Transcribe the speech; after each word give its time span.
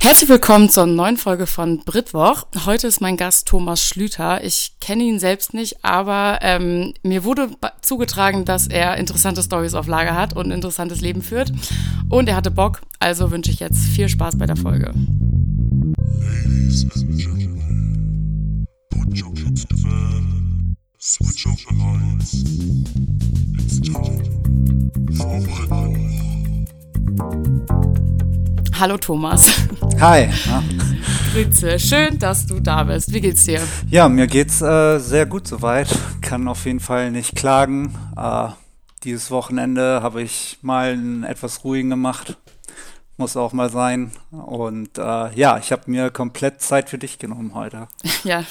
Herzlich 0.00 0.28
willkommen 0.30 0.70
zur 0.70 0.86
neuen 0.86 1.16
Folge 1.16 1.46
von 1.46 1.80
Britwoch. 1.84 2.46
Heute 2.64 2.86
ist 2.86 3.00
mein 3.00 3.16
Gast 3.16 3.48
Thomas 3.48 3.82
Schlüter. 3.82 4.44
Ich 4.44 4.74
kenne 4.80 5.02
ihn 5.02 5.18
selbst 5.18 5.54
nicht, 5.54 5.84
aber 5.84 6.38
ähm, 6.42 6.94
mir 7.02 7.24
wurde 7.24 7.50
zugetragen, 7.82 8.44
dass 8.44 8.68
er 8.68 8.96
interessante 8.96 9.42
Stories 9.42 9.74
auf 9.74 9.88
Lager 9.88 10.14
hat 10.14 10.36
und 10.36 10.46
ein 10.46 10.52
interessantes 10.52 11.00
Leben 11.00 11.20
führt. 11.20 11.52
Und 12.08 12.28
er 12.28 12.36
hatte 12.36 12.52
Bock, 12.52 12.80
also 13.00 13.32
wünsche 13.32 13.50
ich 13.50 13.58
jetzt 13.58 13.80
viel 13.80 14.08
Spaß 14.08 14.38
bei 14.38 14.46
der 14.46 14.56
Folge. 14.56 14.94
Ladies 16.20 16.86
and 16.94 17.18
gentlemen, 17.18 18.66
put 18.90 19.20
your 19.20 19.34
kids 19.34 19.66
to 19.66 19.74
bed, 19.74 20.76
switch 21.00 21.44
off 21.46 21.58
the 21.68 21.74
lights. 21.74 22.44
It's 23.58 23.80
time 23.80 24.22
for 25.16 25.40
Britwoch. 25.40 26.18
Hallo 28.78 28.96
Thomas. 28.96 29.50
Hi. 29.98 30.28
Grüße, 31.32 31.80
schön, 31.80 32.16
dass 32.20 32.46
du 32.46 32.60
da 32.60 32.84
bist. 32.84 33.12
Wie 33.12 33.20
geht's 33.20 33.44
dir? 33.44 33.60
Ja, 33.90 34.08
mir 34.08 34.28
geht's 34.28 34.62
äh, 34.62 35.00
sehr 35.00 35.26
gut 35.26 35.48
soweit. 35.48 35.88
Kann 36.20 36.46
auf 36.46 36.64
jeden 36.64 36.78
Fall 36.78 37.10
nicht 37.10 37.34
klagen. 37.34 37.98
Äh, 38.16 38.50
dieses 39.02 39.32
Wochenende 39.32 40.00
habe 40.00 40.22
ich 40.22 40.58
mal 40.62 40.92
einen 40.92 41.24
etwas 41.24 41.64
ruhigen 41.64 41.90
gemacht. 41.90 42.36
Muss 43.16 43.36
auch 43.36 43.52
mal 43.52 43.68
sein. 43.68 44.12
Und 44.30 44.96
äh, 44.96 45.34
ja, 45.34 45.58
ich 45.58 45.72
habe 45.72 45.82
mir 45.86 46.10
komplett 46.10 46.62
Zeit 46.62 46.88
für 46.88 46.98
dich 46.98 47.18
genommen 47.18 47.54
heute. 47.54 47.88
Ja, 48.24 48.44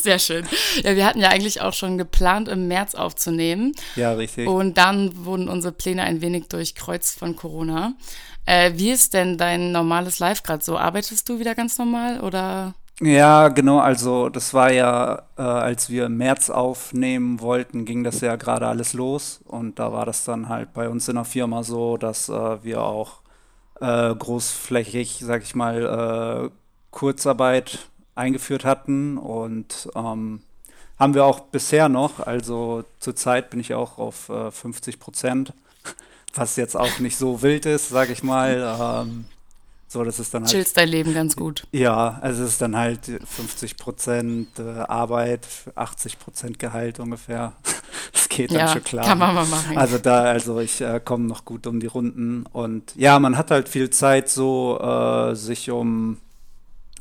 sehr 0.00 0.18
schön. 0.18 0.44
Ja, 0.82 0.96
wir 0.96 1.06
hatten 1.06 1.20
ja 1.20 1.28
eigentlich 1.28 1.60
auch 1.60 1.72
schon 1.72 1.96
geplant, 1.96 2.48
im 2.48 2.66
März 2.66 2.96
aufzunehmen. 2.96 3.72
Ja, 3.94 4.12
richtig. 4.12 4.48
Und 4.48 4.78
dann 4.78 5.24
wurden 5.24 5.48
unsere 5.48 5.72
Pläne 5.72 6.02
ein 6.02 6.20
wenig 6.20 6.48
durchkreuzt 6.48 7.18
von 7.18 7.36
Corona. 7.36 7.94
Äh, 8.46 8.72
wie 8.74 8.90
ist 8.90 9.14
denn 9.14 9.38
dein 9.38 9.72
normales 9.72 10.18
Live 10.18 10.42
gerade 10.42 10.64
so? 10.64 10.78
Arbeitest 10.78 11.28
du 11.28 11.38
wieder 11.38 11.54
ganz 11.54 11.78
normal 11.78 12.20
oder? 12.20 12.74
Ja, 13.00 13.48
genau. 13.48 13.78
Also 13.78 14.28
das 14.28 14.54
war 14.54 14.70
ja, 14.72 15.22
äh, 15.36 15.42
als 15.42 15.90
wir 15.90 16.06
im 16.06 16.18
März 16.18 16.50
aufnehmen 16.50 17.40
wollten, 17.40 17.84
ging 17.84 18.04
das 18.04 18.20
ja 18.20 18.36
gerade 18.36 18.66
alles 18.66 18.92
los. 18.92 19.40
Und 19.44 19.78
da 19.78 19.92
war 19.92 20.06
das 20.06 20.24
dann 20.24 20.48
halt 20.48 20.72
bei 20.72 20.88
uns 20.88 21.08
in 21.08 21.16
der 21.16 21.24
Firma 21.24 21.62
so, 21.62 21.96
dass 21.96 22.28
äh, 22.28 22.62
wir 22.62 22.82
auch 22.82 23.20
äh, 23.80 24.14
großflächig, 24.14 25.20
sag 25.24 25.42
ich 25.42 25.54
mal, 25.54 26.50
äh, 26.50 26.50
Kurzarbeit 26.90 27.78
eingeführt 28.14 28.64
hatten. 28.64 29.18
Und 29.18 29.88
ähm, 29.96 30.42
haben 30.98 31.14
wir 31.14 31.24
auch 31.24 31.40
bisher 31.40 31.88
noch. 31.88 32.20
Also 32.20 32.84
zurzeit 33.00 33.50
bin 33.50 33.60
ich 33.60 33.74
auch 33.74 33.98
auf 33.98 34.30
50 34.52 34.94
äh, 34.94 34.98
Prozent 34.98 35.52
was 36.34 36.56
jetzt 36.56 36.76
auch 36.76 36.98
nicht 36.98 37.16
so 37.16 37.42
wild 37.42 37.66
ist, 37.66 37.88
sag 37.88 38.10
ich 38.10 38.22
mal. 38.22 39.04
Ähm, 39.06 39.24
so, 39.92 40.02
das 40.04 40.18
ist 40.18 40.32
dann 40.32 40.44
halt. 40.44 40.50
Chillst 40.50 40.76
dein 40.78 40.88
Leben 40.88 41.12
ganz 41.12 41.36
gut. 41.36 41.66
Ja, 41.70 42.18
also 42.22 42.44
es 42.44 42.52
ist 42.52 42.62
dann 42.62 42.76
halt 42.76 43.00
50 43.04 43.76
Prozent 43.76 44.58
äh, 44.58 44.62
Arbeit, 44.62 45.46
80 45.74 46.18
Prozent 46.18 46.58
Gehalt 46.58 47.00
ungefähr. 47.00 47.52
Das 48.10 48.28
geht 48.28 48.50
ja, 48.50 48.60
dann 48.60 48.68
schon 48.68 48.84
klar. 48.84 49.04
Kann 49.04 49.18
man 49.18 49.34
mal 49.34 49.46
machen. 49.46 49.76
Also 49.76 49.98
da, 49.98 50.22
also 50.22 50.60
ich 50.60 50.80
äh, 50.80 51.00
komme 51.02 51.26
noch 51.26 51.44
gut 51.44 51.66
um 51.66 51.78
die 51.78 51.86
Runden 51.86 52.46
und 52.50 52.94
ja, 52.96 53.18
man 53.18 53.36
hat 53.36 53.50
halt 53.50 53.68
viel 53.68 53.90
Zeit, 53.90 54.30
so 54.30 54.78
äh, 54.80 55.34
sich 55.34 55.70
um 55.70 56.18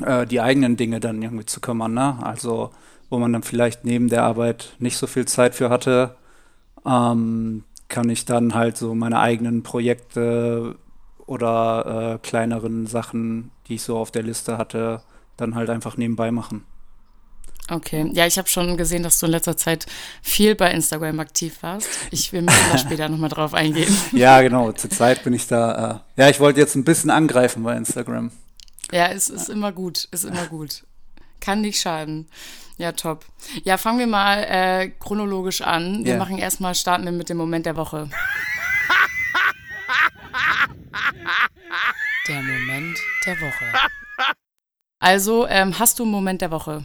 äh, 0.05 0.27
die 0.27 0.41
eigenen 0.41 0.75
Dinge 0.75 0.99
dann 0.99 1.21
irgendwie 1.21 1.45
zu 1.45 1.61
kümmern, 1.61 1.93
ne? 1.93 2.17
Also 2.21 2.71
wo 3.09 3.19
man 3.19 3.31
dann 3.33 3.43
vielleicht 3.43 3.85
neben 3.85 4.09
der 4.09 4.23
Arbeit 4.23 4.73
nicht 4.79 4.97
so 4.97 5.07
viel 5.07 5.25
Zeit 5.25 5.55
für 5.55 5.69
hatte. 5.69 6.16
Ähm, 6.85 7.63
kann 7.92 8.09
ich 8.09 8.25
dann 8.25 8.56
halt 8.56 8.78
so 8.78 8.95
meine 8.95 9.20
eigenen 9.20 9.61
Projekte 9.61 10.78
oder 11.28 12.16
äh, 12.16 12.28
kleineren 12.28 12.88
Sachen, 12.88 13.52
die 13.67 13.75
ich 13.75 13.84
so 13.84 13.97
auf 13.97 14.09
der 14.09 14.23
Liste 14.23 14.58
hatte, 14.58 15.03
dann 15.38 15.53
halt 15.53 15.70
einfach 15.70 15.97
nebenbei 15.97 16.31
machen. 16.31 16.66
Okay, 17.69 18.09
ja, 18.14 18.25
ich 18.25 18.38
habe 18.38 18.50
schon 18.50 18.75
gesehen, 18.75 19.03
dass 19.03 19.19
du 19.19 19.28
in 19.28 19.31
letzter 19.31 19.56
Zeit 19.56 19.86
viel 20.22 20.56
bei 20.56 20.72
Instagram 20.72 21.19
aktiv 21.19 21.62
warst. 21.62 21.88
Ich 22.09 22.34
will 22.34 22.46
da 22.46 22.78
später 22.78 23.07
nochmal 23.07 23.30
drauf 23.30 23.53
eingehen. 23.53 23.96
Ja, 24.12 24.41
genau, 24.41 24.72
zurzeit 24.72 25.24
bin 25.24 25.34
ich 25.34 25.47
da. 25.47 26.03
Äh, 26.18 26.22
ja, 26.22 26.30
ich 26.30 26.40
wollte 26.40 26.59
jetzt 26.59 26.75
ein 26.75 26.84
bisschen 26.84 27.09
angreifen 27.09 27.63
bei 27.63 27.78
Instagram. 27.78 28.31
Ja, 28.91 29.07
es 29.07 29.30
ist 29.30 29.50
immer 29.50 29.72
gut, 29.72 30.07
ist 30.12 30.25
immer 30.25 30.47
gut. 30.47 30.84
Kann 31.40 31.62
nicht 31.62 31.80
schaden. 31.80 32.28
Ja, 32.81 32.92
top. 32.94 33.25
Ja, 33.64 33.78
fangen 33.78 34.00
wir 34.00 34.08
mal 34.08 34.40
äh, 34.40 34.90
chronologisch 34.90 35.62
an. 35.62 36.03
Wir 36.03 36.14
yeah. 36.14 36.18
machen 36.18 36.40
erstmal, 36.40 36.74
starten 36.74 37.06
wir 37.06 37.12
mit 37.12 37.30
dem 37.30 37.38
Moment 37.38 37.68
der 37.68 37.75
Woche. 37.75 38.09
der 42.28 42.42
Moment 42.42 42.97
der 43.28 43.40
Woche. 43.40 43.66
Also, 44.97 45.47
ähm, 45.47 45.78
hast 45.78 46.00
du 46.00 46.03
einen 46.03 46.12
Moment 46.12 46.42
der 46.42 46.50
Woche? 46.50 46.84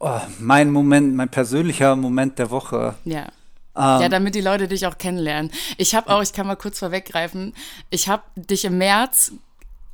Oh, 0.00 0.20
mein 0.40 0.72
Moment, 0.72 1.14
mein 1.14 1.28
persönlicher 1.28 1.94
Moment 1.94 2.40
der 2.40 2.50
Woche. 2.50 2.96
Ja. 3.04 3.26
Um, 3.74 3.84
ja, 3.84 4.02
ähm. 4.02 4.10
damit 4.10 4.34
die 4.34 4.40
Leute 4.40 4.66
dich 4.66 4.84
auch 4.88 4.98
kennenlernen. 4.98 5.52
Ich 5.78 5.94
habe 5.94 6.12
auch, 6.12 6.22
ich 6.22 6.32
kann 6.32 6.48
mal 6.48 6.56
kurz 6.56 6.80
vorweggreifen, 6.80 7.54
ich 7.88 8.08
habe 8.08 8.24
dich 8.34 8.64
im 8.64 8.78
März 8.78 9.30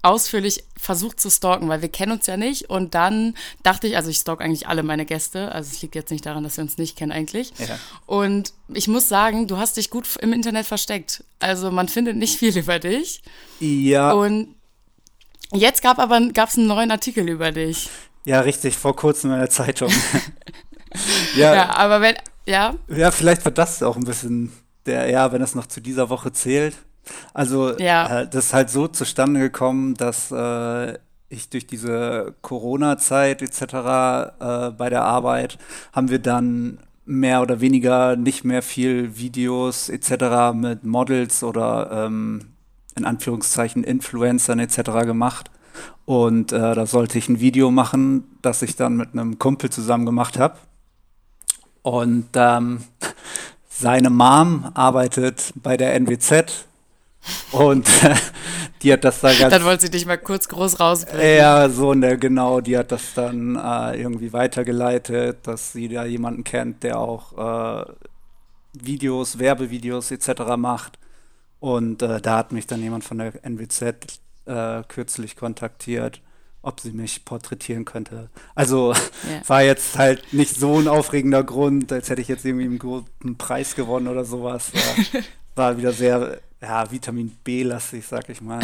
ausführlich 0.02 0.64
versucht 0.76 1.20
zu 1.20 1.30
stalken, 1.30 1.68
weil 1.68 1.82
wir 1.82 1.88
kennen 1.88 2.12
uns 2.12 2.26
ja 2.26 2.36
nicht. 2.36 2.70
Und 2.70 2.94
dann 2.94 3.34
dachte 3.62 3.86
ich, 3.86 3.96
also 3.96 4.10
ich 4.10 4.18
stalk 4.18 4.40
eigentlich 4.40 4.68
alle 4.68 4.82
meine 4.82 5.04
Gäste. 5.04 5.52
Also 5.52 5.70
es 5.72 5.82
liegt 5.82 5.94
jetzt 5.94 6.10
nicht 6.10 6.24
daran, 6.24 6.44
dass 6.44 6.56
wir 6.56 6.62
uns 6.62 6.78
nicht 6.78 6.96
kennen 6.96 7.12
eigentlich. 7.12 7.52
Ja. 7.58 7.78
Und 8.06 8.52
ich 8.68 8.88
muss 8.88 9.08
sagen, 9.08 9.48
du 9.48 9.56
hast 9.56 9.76
dich 9.76 9.90
gut 9.90 10.06
im 10.20 10.32
Internet 10.32 10.66
versteckt. 10.66 11.24
Also 11.40 11.70
man 11.70 11.88
findet 11.88 12.16
nicht 12.16 12.38
viel 12.38 12.56
über 12.56 12.78
dich. 12.78 13.22
Ja. 13.60 14.12
Und 14.12 14.54
jetzt 15.52 15.82
gab 15.82 15.98
aber 15.98 16.20
gab's 16.32 16.56
einen 16.56 16.68
neuen 16.68 16.90
Artikel 16.90 17.28
über 17.28 17.50
dich. 17.50 17.88
Ja, 18.24 18.40
richtig, 18.40 18.76
vor 18.76 18.94
kurzem 18.94 19.32
in 19.32 19.38
der 19.38 19.50
Zeitung. 19.50 19.90
ja. 21.36 21.54
ja, 21.54 21.70
aber 21.76 22.00
wenn, 22.00 22.16
ja. 22.46 22.74
Ja, 22.88 23.10
vielleicht 23.10 23.44
wird 23.44 23.58
das 23.58 23.82
auch 23.82 23.96
ein 23.96 24.04
bisschen 24.04 24.52
der, 24.86 25.10
ja, 25.10 25.32
wenn 25.32 25.42
es 25.42 25.54
noch 25.54 25.66
zu 25.66 25.80
dieser 25.80 26.08
Woche 26.08 26.32
zählt. 26.32 26.74
Also 27.34 27.76
ja. 27.78 28.22
äh, 28.22 28.28
das 28.28 28.46
ist 28.46 28.54
halt 28.54 28.70
so 28.70 28.88
zustande 28.88 29.40
gekommen, 29.40 29.94
dass 29.94 30.30
äh, 30.30 30.98
ich 31.28 31.50
durch 31.50 31.66
diese 31.66 32.34
Corona-Zeit 32.42 33.42
etc. 33.42 33.62
Äh, 33.62 34.70
bei 34.70 34.88
der 34.90 35.04
Arbeit 35.04 35.58
haben 35.92 36.10
wir 36.10 36.18
dann 36.18 36.78
mehr 37.04 37.40
oder 37.40 37.60
weniger 37.60 38.16
nicht 38.16 38.44
mehr 38.44 38.62
viel 38.62 39.16
Videos 39.16 39.88
etc. 39.88 40.54
mit 40.54 40.84
Models 40.84 41.42
oder 41.42 41.90
ähm, 42.06 42.52
in 42.96 43.04
Anführungszeichen 43.04 43.84
Influencern 43.84 44.58
etc. 44.58 45.06
gemacht. 45.06 45.50
Und 46.04 46.52
äh, 46.52 46.74
da 46.74 46.86
sollte 46.86 47.18
ich 47.18 47.28
ein 47.28 47.40
Video 47.40 47.70
machen, 47.70 48.24
das 48.42 48.62
ich 48.62 48.76
dann 48.76 48.96
mit 48.96 49.12
einem 49.12 49.38
Kumpel 49.38 49.70
zusammen 49.70 50.06
gemacht 50.06 50.38
habe. 50.38 50.56
Und 51.82 52.28
ähm, 52.34 52.80
seine 53.68 54.10
Mom 54.10 54.70
arbeitet 54.74 55.52
bei 55.56 55.76
der 55.76 55.94
NWZ 55.94 56.67
und 57.52 57.88
die 58.82 58.92
hat 58.92 59.04
das 59.04 59.20
dann 59.20 59.36
ganz. 59.38 59.52
Dann 59.52 59.64
wollte 59.64 59.82
sie 59.82 59.90
dich 59.90 60.06
mal 60.06 60.18
kurz 60.18 60.48
groß 60.48 60.80
rausbringen. 60.80 61.36
Ja, 61.36 61.68
so, 61.68 61.94
ne, 61.94 62.18
genau. 62.18 62.60
Die 62.60 62.76
hat 62.76 62.92
das 62.92 63.14
dann 63.14 63.56
äh, 63.56 64.00
irgendwie 64.00 64.32
weitergeleitet, 64.32 65.38
dass 65.44 65.72
sie 65.72 65.88
da 65.88 66.04
jemanden 66.04 66.44
kennt, 66.44 66.82
der 66.82 66.98
auch 66.98 67.86
äh, 67.86 67.92
Videos, 68.72 69.38
Werbevideos 69.38 70.10
etc. 70.10 70.56
macht. 70.56 70.98
Und 71.60 72.02
äh, 72.02 72.20
da 72.20 72.38
hat 72.38 72.52
mich 72.52 72.66
dann 72.66 72.82
jemand 72.82 73.04
von 73.04 73.18
der 73.18 73.32
NWZ 73.44 74.20
äh, 74.46 74.82
kürzlich 74.86 75.36
kontaktiert, 75.36 76.20
ob 76.62 76.80
sie 76.80 76.92
mich 76.92 77.24
porträtieren 77.24 77.84
könnte. 77.84 78.30
Also 78.54 78.92
yeah. 79.28 79.42
war 79.48 79.62
jetzt 79.62 79.98
halt 79.98 80.32
nicht 80.32 80.56
so 80.56 80.78
ein 80.78 80.88
aufregender 80.88 81.42
Grund, 81.42 81.92
als 81.92 82.10
hätte 82.10 82.20
ich 82.20 82.28
jetzt 82.28 82.44
irgendwie 82.44 82.66
einen 82.66 82.78
guten 82.78 83.36
Preis 83.36 83.74
gewonnen 83.74 84.08
oder 84.08 84.24
sowas. 84.24 84.72
War 85.56 85.76
wieder 85.76 85.92
sehr 85.92 86.38
ja, 86.60 86.90
Vitamin 86.90 87.30
B-lastig, 87.44 88.06
sag 88.06 88.28
ich 88.28 88.40
mal. 88.40 88.60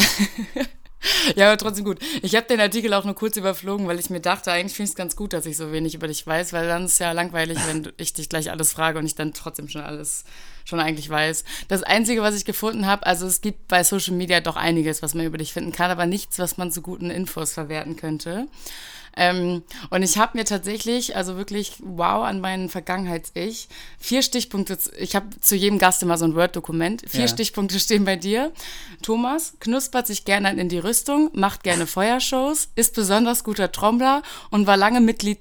ja, 1.36 1.48
aber 1.48 1.58
trotzdem 1.58 1.84
gut. 1.84 1.98
Ich 2.22 2.34
habe 2.34 2.46
den 2.46 2.60
Artikel 2.60 2.92
auch 2.94 3.04
nur 3.04 3.14
kurz 3.14 3.36
überflogen, 3.36 3.86
weil 3.86 3.98
ich 3.98 4.10
mir 4.10 4.20
dachte, 4.20 4.50
eigentlich 4.50 4.74
finde 4.74 4.86
ich 4.88 4.90
es 4.90 4.96
ganz 4.96 5.16
gut, 5.16 5.32
dass 5.32 5.46
ich 5.46 5.56
so 5.56 5.72
wenig 5.72 5.94
über 5.94 6.08
dich 6.08 6.26
weiß, 6.26 6.52
weil 6.52 6.66
dann 6.66 6.86
ist 6.86 6.92
es 6.92 6.98
ja 6.98 7.12
langweilig, 7.12 7.58
wenn 7.66 7.92
ich 7.96 8.12
dich 8.12 8.28
gleich 8.28 8.50
alles 8.50 8.72
frage 8.72 8.98
und 8.98 9.06
ich 9.06 9.14
dann 9.14 9.32
trotzdem 9.32 9.68
schon 9.68 9.82
alles 9.82 10.24
schon 10.64 10.80
eigentlich 10.80 11.10
weiß. 11.10 11.44
Das 11.68 11.82
Einzige, 11.82 12.22
was 12.22 12.34
ich 12.34 12.44
gefunden 12.44 12.86
habe, 12.86 13.06
also 13.06 13.26
es 13.26 13.42
gibt 13.42 13.68
bei 13.68 13.84
Social 13.84 14.14
Media 14.14 14.40
doch 14.40 14.56
einiges, 14.56 15.02
was 15.02 15.14
man 15.14 15.26
über 15.26 15.38
dich 15.38 15.52
finden 15.52 15.72
kann, 15.72 15.90
aber 15.90 16.06
nichts, 16.06 16.38
was 16.38 16.56
man 16.56 16.72
zu 16.72 16.80
guten 16.80 17.10
Infos 17.10 17.52
verwerten 17.52 17.96
könnte. 17.96 18.48
Ähm, 19.16 19.62
und 19.90 20.02
ich 20.02 20.18
habe 20.18 20.36
mir 20.36 20.44
tatsächlich, 20.44 21.16
also 21.16 21.36
wirklich 21.36 21.74
wow 21.80 22.24
an 22.24 22.40
meinen 22.40 22.68
Vergangenheits-Ich, 22.68 23.68
vier 23.98 24.22
Stichpunkte, 24.22 24.78
ich 24.98 25.14
habe 25.16 25.28
zu 25.40 25.56
jedem 25.56 25.78
Gast 25.78 26.02
immer 26.02 26.18
so 26.18 26.24
ein 26.24 26.34
Word-Dokument, 26.34 27.02
vier 27.08 27.22
ja. 27.22 27.28
Stichpunkte 27.28 27.78
stehen 27.78 28.04
bei 28.04 28.16
dir. 28.16 28.52
Thomas 29.02 29.54
knuspert 29.60 30.06
sich 30.06 30.24
gerne 30.24 30.52
in 30.52 30.68
die 30.68 30.78
Rüstung, 30.78 31.30
macht 31.32 31.62
gerne 31.62 31.86
Feuershows, 31.86 32.68
ist 32.74 32.94
besonders 32.94 33.44
guter 33.44 33.72
Trommler 33.72 34.22
und 34.50 34.66
war 34.66 34.76
lange 34.76 35.00
Mitglied 35.00 35.38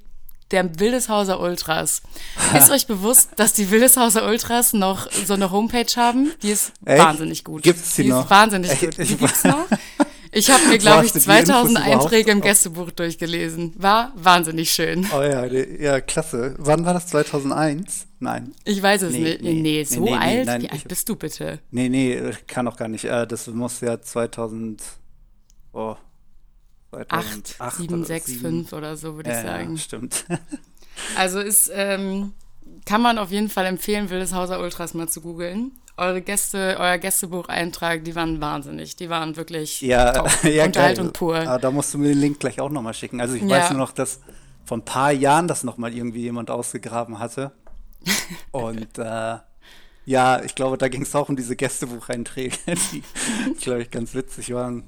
der 0.51 0.79
Wildeshauser 0.79 1.39
Ultras. 1.39 2.03
Ist 2.57 2.69
euch 2.69 2.85
bewusst, 2.85 3.29
dass 3.37 3.53
die 3.53 3.71
Wildeshauser 3.71 4.25
Ultras 4.27 4.73
noch 4.73 5.11
so 5.11 5.33
eine 5.33 5.49
Homepage 5.49 5.91
haben? 5.95 6.31
Die 6.43 6.51
ist 6.51 6.73
Echt? 6.85 7.03
wahnsinnig 7.03 7.43
gut. 7.43 7.63
Gibt's 7.63 7.95
die, 7.95 8.03
die 8.03 8.09
noch? 8.09 8.25
Ist 8.25 8.29
wahnsinnig 8.29 8.71
Echt? 8.71 8.81
gut. 8.81 8.97
Die 8.99 9.15
gibt's 9.17 9.43
noch. 9.43 9.65
Ich 10.33 10.49
habe 10.49 10.65
mir, 10.67 10.77
glaube 10.79 11.05
ich, 11.05 11.13
2000 11.13 11.77
Einträge 11.77 12.31
im 12.31 12.41
Gästebuch 12.41 12.91
durchgelesen. 12.91 13.73
War 13.77 14.11
wahnsinnig 14.15 14.71
schön. 14.71 15.07
Oh 15.15 15.21
ja, 15.21 15.45
ja, 15.45 16.01
klasse. 16.01 16.55
Wann 16.57 16.85
war 16.85 16.93
das? 16.93 17.07
2001? 17.07 18.07
Nein. 18.19 18.53
Ich 18.63 18.81
weiß 18.81 19.03
es 19.03 19.13
nee, 19.13 19.19
nicht. 19.19 19.41
Nee, 19.41 19.61
nee 19.61 19.83
so 19.83 20.03
nee, 20.03 20.13
alt? 20.13 20.45
Nein, 20.45 20.61
Wie 20.63 20.69
alt 20.69 20.87
bist 20.87 21.07
du 21.07 21.15
bitte? 21.15 21.59
Nee, 21.71 21.89
nee, 21.89 22.19
kann 22.47 22.67
auch 22.67 22.77
gar 22.77 22.87
nicht. 22.87 23.05
Äh, 23.05 23.27
das 23.27 23.47
muss 23.47 23.81
ja 23.81 24.01
2000. 24.01 24.81
Oh, 25.73 25.95
2008 26.91 27.55
8, 27.59 27.77
7, 27.77 28.05
6, 28.05 28.33
5 28.33 28.73
oder 28.73 28.97
so, 28.97 29.15
würde 29.15 29.29
ich 29.29 29.35
sagen. 29.35 29.71
Ja, 29.71 29.77
stimmt. 29.77 30.25
also 31.15 31.39
ist, 31.39 31.71
ähm, 31.73 32.33
kann 32.85 33.01
man 33.01 33.17
auf 33.17 33.31
jeden 33.31 33.49
Fall 33.49 33.65
empfehlen, 33.65 34.09
Wildes 34.09 34.33
Hauser 34.33 34.59
Ultras 34.59 34.93
mal 34.93 35.07
zu 35.07 35.21
googeln. 35.21 35.71
Eure 35.95 36.21
Gäste, 36.21 36.77
euer 36.79 36.97
Gästebucheintrag, 36.97 38.03
die 38.03 38.15
waren 38.15 38.41
wahnsinnig. 38.41 38.95
Die 38.95 39.09
waren 39.09 39.35
wirklich 39.35 39.81
ja, 39.81 40.25
ja, 40.43 40.65
Unterhaltung 40.65 41.07
geil. 41.07 41.13
pur. 41.13 41.37
Aber 41.37 41.59
da 41.59 41.71
musst 41.71 41.93
du 41.93 41.99
mir 41.99 42.09
den 42.09 42.19
Link 42.19 42.39
gleich 42.39 42.59
auch 42.59 42.69
nochmal 42.69 42.93
schicken. 42.95 43.21
Also 43.21 43.35
ich 43.35 43.43
ja. 43.43 43.49
weiß 43.49 43.69
nur 43.69 43.79
noch, 43.79 43.91
dass 43.91 44.19
vor 44.65 44.77
ein 44.77 44.85
paar 44.85 45.11
Jahren 45.11 45.47
das 45.47 45.63
nochmal 45.63 45.93
irgendwie 45.93 46.21
jemand 46.21 46.49
ausgegraben 46.49 47.19
hatte. 47.19 47.51
Und 48.51 48.97
äh, 48.97 49.37
ja, 50.05 50.41
ich 50.43 50.55
glaube, 50.55 50.77
da 50.77 50.87
ging 50.87 51.03
es 51.03 51.15
auch 51.15 51.29
um 51.29 51.35
diese 51.35 51.55
Gästebucheinträge, 51.55 52.57
die, 52.91 53.03
glaube 53.61 53.83
ich, 53.83 53.91
ganz 53.91 54.13
witzig 54.13 54.53
waren. 54.53 54.83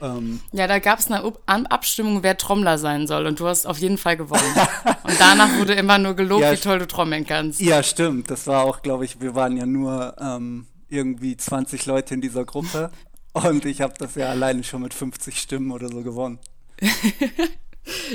Ähm, 0.00 0.40
ja, 0.52 0.66
da 0.66 0.78
gab 0.78 1.00
es 1.00 1.10
eine 1.10 1.24
Abstimmung, 1.70 2.22
wer 2.22 2.36
Trommler 2.36 2.78
sein 2.78 3.06
soll 3.06 3.26
und 3.26 3.40
du 3.40 3.46
hast 3.46 3.66
auf 3.66 3.78
jeden 3.78 3.98
Fall 3.98 4.16
gewonnen. 4.16 4.54
und 5.02 5.18
danach 5.18 5.58
wurde 5.58 5.74
immer 5.74 5.98
nur 5.98 6.14
gelobt, 6.14 6.42
ja, 6.42 6.52
wie 6.52 6.56
toll 6.56 6.78
du 6.78 6.86
trommeln 6.86 7.26
kannst. 7.26 7.60
Ja, 7.60 7.82
stimmt. 7.82 8.30
Das 8.30 8.46
war 8.46 8.64
auch, 8.64 8.82
glaube 8.82 9.04
ich, 9.04 9.20
wir 9.20 9.34
waren 9.34 9.56
ja 9.56 9.66
nur 9.66 10.14
ähm, 10.20 10.66
irgendwie 10.88 11.36
20 11.36 11.86
Leute 11.86 12.14
in 12.14 12.20
dieser 12.20 12.44
Gruppe 12.44 12.90
und 13.32 13.64
ich 13.64 13.80
habe 13.80 13.94
das 13.98 14.14
ja 14.14 14.28
alleine 14.28 14.62
schon 14.62 14.82
mit 14.82 14.94
50 14.94 15.38
Stimmen 15.38 15.72
oder 15.72 15.88
so 15.88 16.02
gewonnen. 16.02 16.38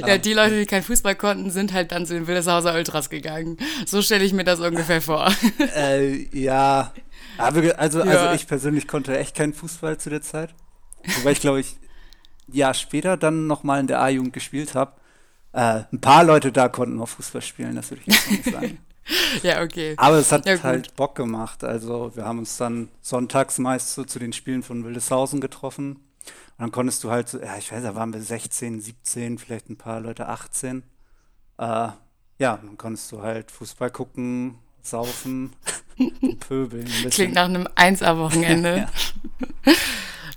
ja, 0.08 0.18
die 0.18 0.34
Leute, 0.34 0.58
die 0.58 0.66
kein 0.66 0.84
Fußball 0.84 1.16
konnten, 1.16 1.52
sind 1.52 1.74
halt 1.74 1.92
dann 1.92 2.06
zu 2.06 2.14
den 2.14 2.28
Wildeshauser 2.28 2.74
Ultras 2.76 3.10
gegangen. 3.10 3.58
So 3.86 4.02
stelle 4.02 4.24
ich 4.24 4.32
mir 4.32 4.46
das 4.46 4.62
ungefähr 4.62 5.02
vor. 5.02 5.30
äh, 5.76 6.28
ja, 6.38 6.94
aber 7.38 7.78
also, 7.78 8.00
ja. 8.00 8.06
also 8.06 8.36
ich 8.36 8.48
persönlich 8.48 8.88
konnte 8.88 9.18
echt 9.18 9.36
keinen 9.36 9.54
Fußball 9.54 9.98
zu 9.98 10.10
der 10.10 10.22
Zeit. 10.22 10.54
Wobei 11.18 11.32
ich 11.32 11.40
glaube 11.40 11.60
ich 11.60 11.76
ein 12.48 12.56
Jahr 12.56 12.74
später 12.74 13.18
dann 13.18 13.48
nochmal 13.48 13.80
in 13.80 13.88
der 13.88 14.02
A-Jugend 14.02 14.34
gespielt 14.34 14.76
habe. 14.76 14.94
Äh, 15.54 15.84
ein 15.92 16.02
paar 16.02 16.24
Leute 16.24 16.52
da 16.52 16.68
konnten 16.68 16.96
noch 16.96 17.10
Fußball 17.10 17.42
spielen, 17.42 17.76
das 17.76 17.92
würde 17.92 18.02
ich 18.06 18.14
jetzt 18.14 18.32
nicht 18.32 18.46
sagen. 18.46 18.78
ja, 19.44 19.62
okay. 19.62 19.94
Aber 19.98 20.18
es 20.18 20.32
hat 20.32 20.46
ja, 20.46 20.62
halt 20.64 20.96
Bock 20.96 21.16
gemacht. 21.16 21.64
Also 21.64 22.12
wir 22.16 22.26
haben 22.26 22.40
uns 22.40 22.58
dann 22.58 22.90
sonntags 23.02 23.60
meist 23.60 23.94
so 23.94 24.04
zu 24.04 24.20
den 24.20 24.34
Spielen 24.34 24.64
von 24.64 24.84
Wildeshausen 24.84 25.42
getroffen. 25.42 25.96
Und 25.96 26.60
dann 26.60 26.72
konntest 26.72 27.04
du 27.04 27.12
halt, 27.12 27.30
so, 27.30 27.40
ja, 27.40 27.58
ich 27.58 27.72
weiß, 27.72 27.84
da 27.84 27.96
waren 27.96 28.14
wir 28.14 28.22
16, 28.22 28.82
17, 28.82 29.38
vielleicht 29.38 29.70
ein 29.70 29.78
paar 29.78 30.00
Leute 30.00 30.28
18. 30.28 30.84
Äh, 31.58 31.64
ja, 31.64 31.98
dann 32.38 32.78
konntest 32.78 33.12
du 33.12 33.22
halt 33.22 33.52
Fußball 33.52 33.92
gucken, 33.92 34.58
saufen, 34.82 35.54
pöbeln. 36.48 36.88
Klingt 37.10 37.36
nach 37.36 37.46
einem 37.46 37.68
Eins-A-Wochenende. 37.76 38.88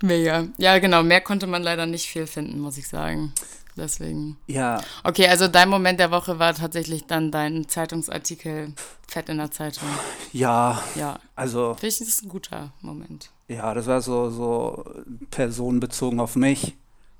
Mega. 0.03 0.47
Ja, 0.59 0.79
genau. 0.79 1.03
Mehr 1.03 1.21
konnte 1.21 1.47
man 1.47 1.63
leider 1.63 1.87
nicht 1.87 2.07
viel 2.07 2.27
finden, 2.27 2.61
muss 2.61 2.79
ich 2.79 2.89
sagen. 2.89 3.33
Deswegen. 3.77 4.39
Ja. 4.47 4.81
Okay, 5.05 5.29
also 5.29 5.49
dein 5.49 5.69
Moment 5.69 6.01
der 6.01 6.11
Woche 6.11 6.39
war 6.39 6.55
tatsächlich 6.55 7.07
dann 7.07 7.31
dein 7.31 7.69
Zeitungsartikel 7.69 8.73
Fett 9.07 9.29
in 9.29 9.37
der 9.37 9.51
Zeitung. 9.51 9.89
Ja. 10.33 10.83
Ja. 10.95 11.19
Also. 11.35 11.75
Finde 11.75 11.89
ich, 11.89 11.99
das 11.99 12.09
ist 12.09 12.23
ein 12.23 12.29
guter 12.29 12.73
Moment. 12.81 13.31
Ja, 13.49 13.75
das 13.75 13.87
war 13.87 14.01
so, 14.01 14.31
so 14.31 14.85
personenbezogen 15.31 16.21
auf 16.21 16.37
mich. 16.37 16.75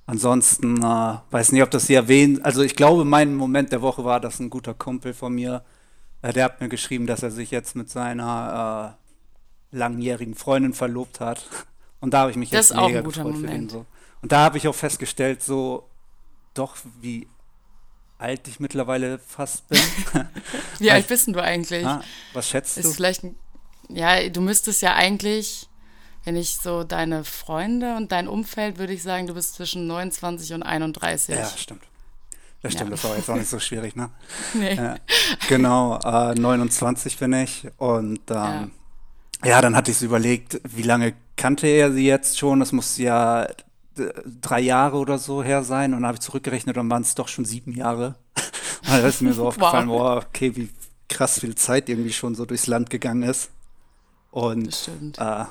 Ansonsten 0.07 0.83
äh, 0.83 1.17
weiß 1.31 1.53
nicht, 1.53 1.63
ob 1.63 1.71
das 1.71 1.89
hier 1.89 1.97
erwähnt. 1.97 2.45
Also 2.45 2.63
ich 2.63 2.77
glaube, 2.77 3.05
mein 3.05 3.35
Moment 3.35 3.73
der 3.73 3.83
Woche 3.83 4.05
war, 4.05 4.21
dass 4.21 4.39
ein 4.39 4.51
guter 4.51 4.73
Kumpel 4.73 5.15
von 5.15 5.35
mir, 5.35 5.65
äh, 6.23 6.33
der 6.33 6.45
hat 6.45 6.61
mir 6.61 6.69
geschrieben, 6.69 7.07
dass 7.07 7.23
er 7.23 7.31
sich 7.31 7.51
jetzt 7.51 7.75
mit 7.75 7.91
seiner 7.91 8.97
äh, 9.73 9.77
langjährigen 9.77 10.35
Freundin 10.35 10.75
verlobt 10.75 11.21
hat. 11.21 11.45
Und 12.01 12.15
da 12.15 12.21
habe 12.21 12.31
ich 12.31 12.37
mich 12.37 12.51
das 12.51 12.69
jetzt 12.69 12.79
mega 12.79 13.01
gefreut 13.01 13.33
Moment. 13.33 13.49
für 13.49 13.55
ihn. 13.55 13.69
So. 13.69 13.87
Und 14.23 14.33
da 14.33 14.41
habe 14.41 14.59
ich 14.59 14.69
auch 14.69 14.75
festgestellt, 14.75 15.43
so 15.43 15.89
doch, 16.55 16.77
wie 17.01 17.27
alt 18.19 18.49
ich 18.49 18.61
mittlerweile 18.61 19.19
fast 19.19 19.69
bin. 19.69 19.81
wie 20.79 20.91
alt 20.91 21.07
bist 21.07 21.29
du 21.29 21.41
eigentlich? 21.41 21.87
Ah, 21.87 22.03
was 22.33 22.49
schätzt 22.49 22.79
ist 22.79 22.87
du? 22.87 22.93
Vielleicht, 22.93 23.23
ja, 23.89 24.29
du 24.29 24.41
müsstest 24.41 24.83
ja 24.83 24.95
eigentlich, 24.95 25.69
wenn 26.25 26.37
ich 26.37 26.57
so 26.57 26.85
deine 26.85 27.25
Freunde 27.25 27.97
und 27.97 28.13
dein 28.13 28.29
Umfeld, 28.29 28.79
würde 28.79 28.93
ich 28.93 29.03
sagen, 29.03 29.27
du 29.27 29.35
bist 29.35 29.55
zwischen 29.55 29.87
29 29.87 30.55
und 30.55 30.63
31. 30.63 31.37
Ja, 31.37 31.47
stimmt. 31.47 31.83
Das 32.63 32.73
stimmt, 32.73 32.91
ja. 32.91 32.97
das 32.97 33.05
war 33.05 33.17
jetzt 33.17 33.31
auch 33.31 33.37
nicht 33.37 33.49
so 33.49 33.61
schwierig, 33.61 33.95
ne? 33.97 34.11
nee. 34.55 34.75
Ja, 34.75 34.97
genau, 35.49 35.99
äh, 36.01 36.35
29 36.35 37.19
bin 37.19 37.33
ich 37.35 37.69
und 37.77 38.21
ähm, 38.31 38.35
ja. 38.35 38.69
Ja. 39.45 39.61
dann 39.61 39.77
hatte 39.77 39.91
ich 39.91 40.03
überlegt, 40.03 40.61
wie 40.65 40.83
lange 40.83 41.15
kannte 41.37 41.67
er 41.67 41.93
sie 41.93 42.07
jetzt 42.07 42.39
schon. 42.39 42.61
Das 42.61 42.73
muss 42.73 42.97
ja 42.99 43.45
äh, 43.45 43.55
drei 44.41 44.61
Jahre 44.61 44.97
oder 44.97 45.19
so 45.19 45.43
her 45.43 45.65
sein. 45.65 45.93
Und 45.93 46.01
dann 46.01 46.07
habe 46.07 46.17
ich 46.17 46.23
zurückgerechnet 46.23 46.77
und 46.79 46.91
waren 46.91 47.03
es 47.03 47.15
doch 47.15 47.29
schon 47.29 47.45
sieben 47.45 47.73
Jahre. 47.73 48.17
und 48.83 48.89
dann 48.91 49.05
ist 49.05 49.23
mir 49.23 49.33
so 49.33 49.47
aufgefallen, 49.49 49.89
wow. 49.89 49.99
boah, 49.99 50.27
okay, 50.27 50.55
wie 50.57 50.71
krass 51.09 51.41
viel 51.41 51.55
Zeit 51.55 51.89
irgendwie 51.89 52.13
schon 52.13 52.35
so 52.35 52.45
durchs 52.47 52.67
Land 52.67 52.91
gegangen 52.91 53.23
ist. 53.23 53.51
Und 54.31 54.91
äh, 55.19 55.45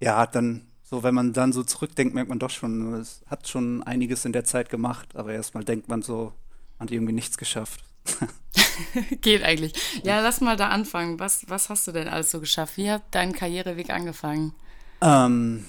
ja, 0.00 0.26
dann 0.26 0.66
so, 0.88 1.02
wenn 1.02 1.14
man 1.14 1.32
dann 1.32 1.52
so 1.52 1.64
zurückdenkt, 1.64 2.14
merkt 2.14 2.28
man 2.28 2.38
doch 2.38 2.50
schon, 2.50 2.94
es 2.94 3.22
hat 3.26 3.48
schon 3.48 3.82
einiges 3.82 4.24
in 4.24 4.32
der 4.32 4.44
Zeit 4.44 4.70
gemacht, 4.70 5.16
aber 5.16 5.32
erstmal 5.32 5.64
denkt 5.64 5.88
man 5.88 6.00
so, 6.00 6.32
man 6.78 6.86
hat 6.86 6.92
irgendwie 6.92 7.12
nichts 7.12 7.36
geschafft. 7.36 7.82
Geht 9.20 9.42
eigentlich. 9.42 9.72
Ja, 10.04 10.20
lass 10.20 10.40
mal 10.40 10.56
da 10.56 10.68
anfangen. 10.68 11.18
Was, 11.20 11.48
was 11.48 11.68
hast 11.68 11.86
du 11.86 11.92
denn 11.92 12.08
alles 12.08 12.30
so 12.30 12.40
geschafft? 12.40 12.76
Wie 12.76 12.90
hat 12.90 13.02
dein 13.10 13.32
Karriereweg 13.32 13.90
angefangen? 13.90 14.54
Ähm, 15.00 15.64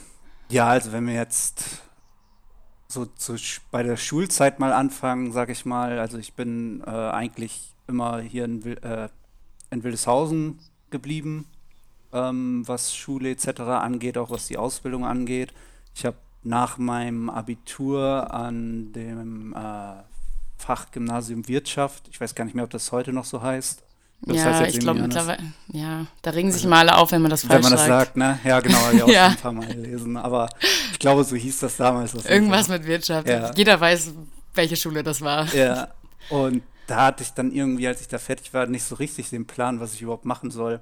ja, 0.50 0.68
also 0.68 0.92
wenn 0.92 1.08
wir 1.08 1.14
jetzt 1.14 1.82
so 2.88 3.06
zu, 3.06 3.36
bei 3.72 3.84
der 3.84 3.98
Schulzeit 3.98 4.60
mal 4.60 4.72
anfangen, 4.72 5.32
sag 5.32 5.50
ich 5.50 5.66
mal, 5.66 6.00
also 6.00 6.18
ich 6.18 6.34
bin 6.34 6.82
äh, 6.86 6.90
eigentlich 6.90 7.74
immer 7.88 8.20
hier 8.22 8.46
in, 8.46 8.66
äh, 8.78 9.10
in 9.72 9.84
Wildeshausen 9.84 10.60
geblieben, 10.90 11.46
ähm, 12.14 12.64
was 12.66 12.96
Schule 12.96 13.32
etc. 13.32 13.62
angeht, 13.62 14.18
auch 14.18 14.30
was 14.30 14.48
die 14.48 14.58
Ausbildung 14.58 15.06
angeht. 15.06 15.54
Ich 15.94 16.06
habe 16.06 16.18
nach 16.44 16.78
meinem 16.78 17.30
Abitur 17.30 18.34
an 18.34 18.94
dem 18.94 19.54
äh, 19.54 20.04
Fachgymnasium 20.58 21.48
Wirtschaft, 21.48 22.08
ich 22.10 22.20
weiß 22.20 22.36
gar 22.36 22.46
nicht 22.46 22.54
mehr, 22.54 22.64
ob 22.64 22.70
das 22.70 22.92
heute 22.92 23.14
noch 23.14 23.26
so 23.26 23.42
heißt, 23.42 23.84
das 24.22 24.36
ja, 24.36 24.66
ich 24.66 24.80
glaube 24.80 25.00
mittlerweile, 25.00 25.44
ja, 25.72 26.08
da 26.24 26.32
regen 26.32 26.52
sich 26.52 26.66
mal 26.66 26.80
alle 26.80 26.98
auf, 26.98 27.12
wenn 27.12 27.22
man 27.22 27.30
das 27.30 27.46
falsch 27.46 27.64
sagt. 27.64 27.64
Wenn 27.66 27.70
man 27.70 27.88
das 27.88 27.88
sagt, 27.88 28.18
ne? 28.18 28.40
Ja, 28.44 28.60
genau, 28.62 28.80
habe 28.80 28.96
ich 28.96 29.04
auch 29.04 29.08
ja. 29.14 29.28
ein 29.28 29.38
paar 29.38 29.52
Mal 29.52 29.68
gelesen. 29.68 30.18
Aber 30.18 30.50
ich 30.92 30.98
glaube, 30.98 31.24
so 31.24 31.36
hieß 31.36 31.60
das 31.60 31.78
damals. 31.78 32.16
Irgendwas 32.26 32.68
mit 32.68 32.86
Wirtschaft. 32.86 33.30
Ja. 33.30 33.54
Jeder 33.54 33.80
weiß, 33.80 34.14
welche 34.56 34.76
Schule 34.76 35.04
das 35.04 35.22
war. 35.22 35.54
Ja, 35.54 35.90
und 36.30 36.64
da 36.88 37.06
hatte 37.06 37.24
ich 37.24 37.34
dann 37.34 37.52
irgendwie, 37.52 37.88
als 37.88 38.02
ich 38.02 38.08
da 38.08 38.18
fertig 38.18 38.54
war, 38.54 38.66
nicht 38.66 38.86
so 38.86 38.96
richtig 38.96 39.30
den 39.30 39.46
Plan, 39.46 39.80
was 39.80 39.94
ich 39.94 40.02
überhaupt 40.02 40.26
machen 40.26 40.50
soll. 40.50 40.82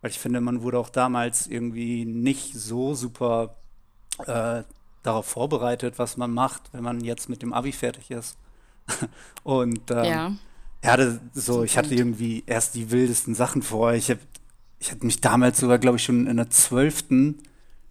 Weil 0.00 0.10
ich 0.10 0.18
finde, 0.18 0.40
man 0.40 0.62
wurde 0.62 0.78
auch 0.78 0.90
damals 0.90 1.46
irgendwie 1.48 2.04
nicht 2.04 2.54
so 2.54 2.94
super 2.94 3.56
äh, 4.26 4.62
darauf 5.02 5.26
vorbereitet, 5.26 5.98
was 5.98 6.16
man 6.16 6.30
macht, 6.30 6.62
wenn 6.72 6.84
man 6.84 7.00
jetzt 7.00 7.28
mit 7.28 7.42
dem 7.42 7.52
Abi 7.52 7.72
fertig 7.72 8.10
ist. 8.10 8.36
und 9.42 9.90
ähm, 9.90 10.04
ja 10.04 10.32
ja, 10.84 10.96
das, 10.96 11.18
so, 11.34 11.62
ich 11.62 11.76
hatte 11.76 11.94
irgendwie 11.94 12.42
erst 12.46 12.74
die 12.74 12.90
wildesten 12.90 13.34
Sachen 13.34 13.62
vor. 13.62 13.92
Ich 13.92 14.10
habe 14.10 14.20
ich 14.78 14.90
hab 14.90 15.02
mich 15.02 15.20
damals 15.20 15.58
sogar, 15.58 15.78
glaube 15.78 15.98
ich, 15.98 16.04
schon 16.04 16.26
in 16.26 16.38
der 16.38 16.48
zwölften 16.48 17.38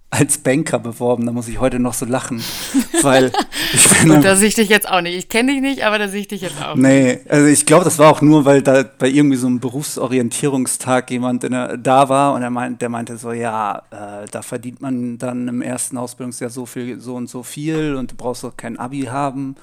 als 0.09 0.39
Banker 0.39 0.79
beworben. 0.79 1.27
Da 1.27 1.31
muss 1.31 1.47
ich 1.47 1.59
heute 1.59 1.77
noch 1.77 1.93
so 1.93 2.07
lachen. 2.07 2.43
weil 3.03 3.31
ich 3.71 3.89
bin. 3.89 4.09
Und 4.09 4.25
da 4.25 4.35
sehe 4.35 4.47
ich 4.47 4.55
dich 4.55 4.69
jetzt 4.69 4.89
auch 4.89 5.01
nicht. 5.01 5.15
Ich 5.15 5.29
kenne 5.29 5.51
dich 5.51 5.61
nicht, 5.61 5.83
aber 5.83 5.99
da 5.99 6.07
sehe 6.07 6.21
ich 6.21 6.27
dich 6.27 6.41
jetzt 6.41 6.59
auch 6.63 6.73
nee, 6.73 7.03
nicht. 7.03 7.25
Nee, 7.25 7.31
also 7.31 7.45
ich 7.45 7.67
glaube, 7.67 7.85
das 7.85 7.99
war 7.99 8.09
auch 8.09 8.21
nur, 8.21 8.43
weil 8.43 8.63
da 8.63 8.81
bei 8.81 9.07
irgendwie 9.07 9.37
so 9.37 9.45
einem 9.45 9.59
Berufsorientierungstag 9.59 11.11
jemand 11.11 11.43
der, 11.43 11.77
da 11.77 12.09
war 12.09 12.33
und 12.33 12.41
er 12.41 12.49
meint, 12.49 12.81
der 12.81 12.89
meinte 12.89 13.17
so, 13.17 13.31
ja, 13.31 13.83
äh, 13.91 14.25
da 14.31 14.41
verdient 14.41 14.81
man 14.81 15.19
dann 15.19 15.47
im 15.47 15.61
ersten 15.61 15.95
Ausbildungsjahr 15.95 16.49
so 16.49 16.65
viel, 16.65 16.99
so 16.99 17.13
und 17.13 17.29
so 17.29 17.43
viel 17.43 17.93
und 17.93 18.13
du 18.13 18.15
brauchst 18.15 18.43
auch 18.43 18.57
kein 18.57 18.79
Abi 18.79 19.03
haben. 19.03 19.55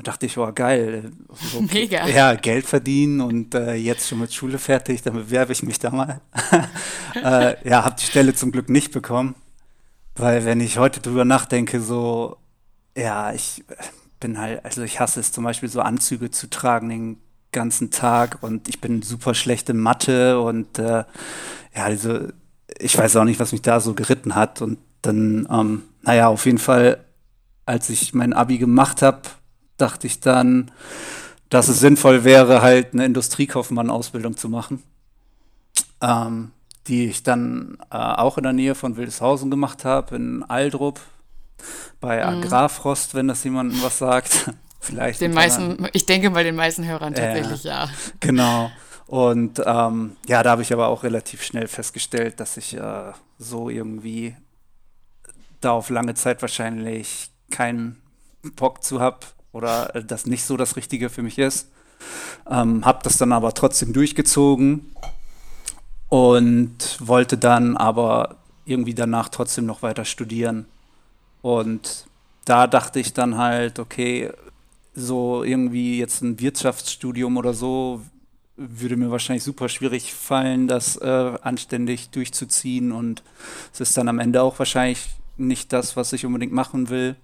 Da 0.00 0.12
dachte 0.12 0.24
ich, 0.24 0.38
oh 0.38 0.50
geil. 0.54 1.12
So, 1.52 1.60
Mega. 1.74 2.08
Ja, 2.08 2.34
Geld 2.34 2.64
verdienen 2.64 3.20
und 3.20 3.54
äh, 3.54 3.74
jetzt 3.74 4.08
schon 4.08 4.20
mit 4.20 4.32
Schule 4.32 4.56
fertig, 4.58 5.02
dann 5.02 5.12
bewerbe 5.12 5.52
ich 5.52 5.62
mich 5.62 5.78
da 5.78 5.90
mal. 5.90 6.22
äh, 7.22 7.68
ja, 7.68 7.84
habe 7.84 7.96
die 8.00 8.06
Stelle 8.06 8.34
zum 8.34 8.50
Glück 8.50 8.70
nicht 8.70 8.92
bekommen, 8.92 9.34
weil 10.16 10.46
wenn 10.46 10.60
ich 10.60 10.78
heute 10.78 11.00
drüber 11.00 11.26
nachdenke, 11.26 11.82
so, 11.82 12.38
ja, 12.96 13.34
ich 13.34 13.62
bin 14.20 14.38
halt, 14.38 14.64
also 14.64 14.82
ich 14.82 15.00
hasse 15.00 15.20
es 15.20 15.32
zum 15.32 15.44
Beispiel 15.44 15.68
so 15.68 15.82
Anzüge 15.82 16.30
zu 16.30 16.48
tragen 16.48 16.88
den 16.88 17.18
ganzen 17.52 17.90
Tag 17.90 18.38
und 18.40 18.70
ich 18.70 18.80
bin 18.80 19.02
super 19.02 19.34
schlechte 19.34 19.74
Mathe 19.74 20.40
und 20.40 20.78
äh, 20.78 21.04
ja, 21.74 21.84
also 21.84 22.20
ich 22.78 22.96
weiß 22.96 23.16
auch 23.16 23.24
nicht, 23.24 23.38
was 23.38 23.52
mich 23.52 23.60
da 23.60 23.80
so 23.80 23.92
geritten 23.92 24.34
hat 24.34 24.62
und 24.62 24.78
dann, 25.02 25.46
ähm, 25.50 25.82
naja, 26.00 26.28
auf 26.28 26.46
jeden 26.46 26.56
Fall 26.56 27.04
als 27.66 27.88
ich 27.88 28.14
mein 28.14 28.32
Abi 28.32 28.58
gemacht 28.58 29.00
habe, 29.00 29.20
dachte 29.80 30.06
ich 30.06 30.20
dann, 30.20 30.70
dass 31.48 31.68
es 31.68 31.80
sinnvoll 31.80 32.24
wäre, 32.24 32.62
halt 32.62 32.94
eine 32.94 33.04
Industriekaufmann-Ausbildung 33.04 34.36
zu 34.36 34.48
machen, 34.48 34.82
ähm, 36.00 36.52
die 36.86 37.06
ich 37.06 37.22
dann 37.22 37.78
äh, 37.90 37.96
auch 37.96 38.38
in 38.38 38.44
der 38.44 38.52
Nähe 38.52 38.74
von 38.74 38.96
Wildeshausen 38.96 39.50
gemacht 39.50 39.84
habe, 39.84 40.16
in 40.16 40.44
Aldrup, 40.44 41.00
bei 42.00 42.16
mhm. 42.18 42.42
Agrarfrost, 42.44 43.14
wenn 43.14 43.28
das 43.28 43.44
jemandem 43.44 43.82
was 43.82 43.98
sagt. 43.98 44.50
Vielleicht. 44.80 45.20
Den 45.20 45.34
meisten, 45.34 45.86
ich 45.92 46.06
denke 46.06 46.30
bei 46.30 46.42
den 46.42 46.56
meisten 46.56 46.86
Hörern 46.86 47.14
tatsächlich 47.14 47.66
äh, 47.66 47.68
ja. 47.68 47.90
Genau. 48.20 48.70
Und 49.06 49.60
ähm, 49.66 50.16
ja, 50.26 50.42
da 50.42 50.50
habe 50.52 50.62
ich 50.62 50.72
aber 50.72 50.88
auch 50.88 51.02
relativ 51.02 51.42
schnell 51.42 51.68
festgestellt, 51.68 52.40
dass 52.40 52.56
ich 52.56 52.76
äh, 52.76 53.12
so 53.38 53.68
irgendwie 53.68 54.36
da 55.60 55.72
auf 55.72 55.90
lange 55.90 56.14
Zeit 56.14 56.40
wahrscheinlich 56.40 57.30
keinen 57.50 58.00
Bock 58.56 58.82
zu 58.82 59.00
habe 59.00 59.18
oder 59.52 59.94
äh, 59.94 60.04
das 60.04 60.26
nicht 60.26 60.44
so 60.44 60.56
das 60.56 60.76
Richtige 60.76 61.10
für 61.10 61.22
mich 61.22 61.38
ist. 61.38 61.68
Ähm, 62.48 62.84
habe 62.84 63.00
das 63.02 63.18
dann 63.18 63.32
aber 63.32 63.52
trotzdem 63.52 63.92
durchgezogen 63.92 64.94
und 66.08 66.98
wollte 67.00 67.36
dann 67.36 67.76
aber 67.76 68.36
irgendwie 68.64 68.94
danach 68.94 69.28
trotzdem 69.28 69.66
noch 69.66 69.82
weiter 69.82 70.04
studieren. 70.04 70.66
Und 71.42 72.06
da 72.44 72.66
dachte 72.66 73.00
ich 73.00 73.12
dann 73.12 73.36
halt, 73.36 73.78
okay, 73.78 74.30
so 74.94 75.44
irgendwie 75.44 75.98
jetzt 75.98 76.22
ein 76.22 76.40
Wirtschaftsstudium 76.40 77.36
oder 77.36 77.54
so 77.54 78.02
würde 78.56 78.96
mir 78.96 79.10
wahrscheinlich 79.10 79.42
super 79.44 79.68
schwierig 79.68 80.12
fallen, 80.12 80.68
das 80.68 80.96
äh, 80.96 81.32
anständig 81.42 82.10
durchzuziehen. 82.10 82.92
Und 82.92 83.22
es 83.72 83.80
ist 83.80 83.96
dann 83.96 84.08
am 84.08 84.18
Ende 84.18 84.42
auch 84.42 84.58
wahrscheinlich 84.58 85.08
nicht 85.38 85.72
das, 85.72 85.96
was 85.96 86.12
ich 86.12 86.26
unbedingt 86.26 86.52
machen 86.52 86.90
will. 86.90 87.16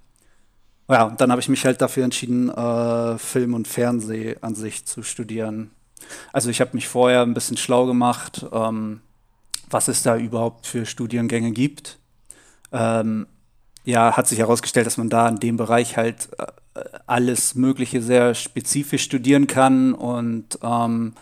Ja, 0.89 1.05
und 1.05 1.21
dann 1.21 1.31
habe 1.31 1.41
ich 1.41 1.49
mich 1.49 1.65
halt 1.65 1.81
dafür 1.81 2.05
entschieden, 2.05 2.49
äh, 2.49 3.19
Film 3.19 3.55
und 3.55 3.67
Fernseh 3.67 4.37
an 4.41 4.55
sich 4.55 4.87
zu 4.87 5.03
studieren. 5.03 5.71
Also 6.33 6.51
ich 6.51 6.61
habe 6.61 6.71
mich 6.75 6.87
vorher 6.87 7.23
ein 7.23 7.35
bisschen 7.35 7.57
schlau 7.57 7.87
gemacht, 7.87 8.47
ähm, 8.53 9.01
was 9.69 9.89
es 9.89 10.03
da 10.03 10.17
überhaupt 10.17 10.67
für 10.67 10.87
Studiengänge 10.87 11.51
gibt. 11.51 11.99
Ähm, 12.71 13.27
ja, 13.85 14.17
hat 14.17 14.29
sich 14.29 14.39
herausgestellt, 14.39 14.87
dass 14.87 14.97
man 14.97 15.09
da 15.11 15.29
in 15.29 15.41
dem 15.41 15.57
Bereich 15.57 15.97
halt 15.97 16.29
äh, 16.39 16.47
alles 17.07 17.55
Mögliche 17.55 18.03
sehr 18.03 18.35
spezifisch 18.35 19.03
studieren 19.03 19.47
kann 19.47 19.93
und 19.95 20.59
ähm, 20.63 21.15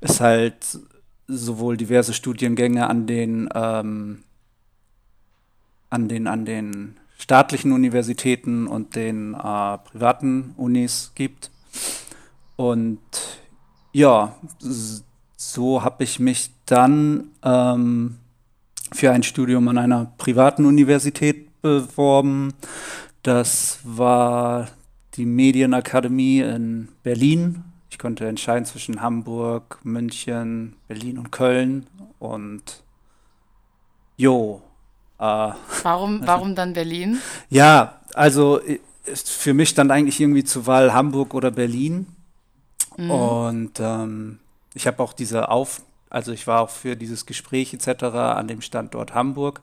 es 0.00 0.20
halt 0.20 0.78
sowohl 1.26 1.76
diverse 1.76 2.12
Studiengänge 2.12 2.88
an 2.88 3.06
den 3.06 3.48
ähm, 3.54 4.22
an 5.88 6.08
den 6.08 6.26
an 6.26 6.44
den 6.44 6.99
staatlichen 7.20 7.72
Universitäten 7.72 8.66
und 8.66 8.96
den 8.96 9.34
äh, 9.34 9.78
privaten 9.78 10.54
Unis 10.56 11.12
gibt. 11.14 11.50
Und 12.56 12.98
ja, 13.92 14.34
so 15.36 15.84
habe 15.84 16.04
ich 16.04 16.18
mich 16.18 16.50
dann 16.64 17.28
ähm, 17.42 18.16
für 18.92 19.12
ein 19.12 19.22
Studium 19.22 19.68
an 19.68 19.76
einer 19.76 20.12
privaten 20.16 20.64
Universität 20.64 21.60
beworben. 21.60 22.54
Das 23.22 23.80
war 23.84 24.68
die 25.14 25.26
Medienakademie 25.26 26.40
in 26.40 26.88
Berlin. 27.02 27.64
Ich 27.90 27.98
konnte 27.98 28.26
entscheiden 28.26 28.64
zwischen 28.64 29.02
Hamburg, 29.02 29.78
München, 29.82 30.76
Berlin 30.88 31.18
und 31.18 31.30
Köln. 31.32 31.86
Und 32.18 32.82
jo, 34.16 34.62
warum, 35.20 36.20
warum 36.26 36.54
dann 36.54 36.72
Berlin? 36.72 37.18
Ja, 37.48 38.00
also 38.14 38.60
für 39.04 39.54
mich 39.54 39.68
stand 39.68 39.90
eigentlich 39.90 40.20
irgendwie 40.20 40.44
zur 40.44 40.66
Wahl 40.66 40.92
Hamburg 40.92 41.34
oder 41.34 41.50
Berlin. 41.50 42.06
Mhm. 42.96 43.10
Und 43.10 43.80
ähm, 43.80 44.38
ich 44.74 44.86
habe 44.86 45.02
auch 45.02 45.12
diese 45.12 45.48
Auf, 45.48 45.82
also 46.08 46.32
ich 46.32 46.46
war 46.46 46.60
auch 46.62 46.70
für 46.70 46.96
dieses 46.96 47.26
Gespräch 47.26 47.74
etc. 47.74 48.04
an 48.04 48.48
dem 48.48 48.60
Standort 48.60 49.14
Hamburg 49.14 49.60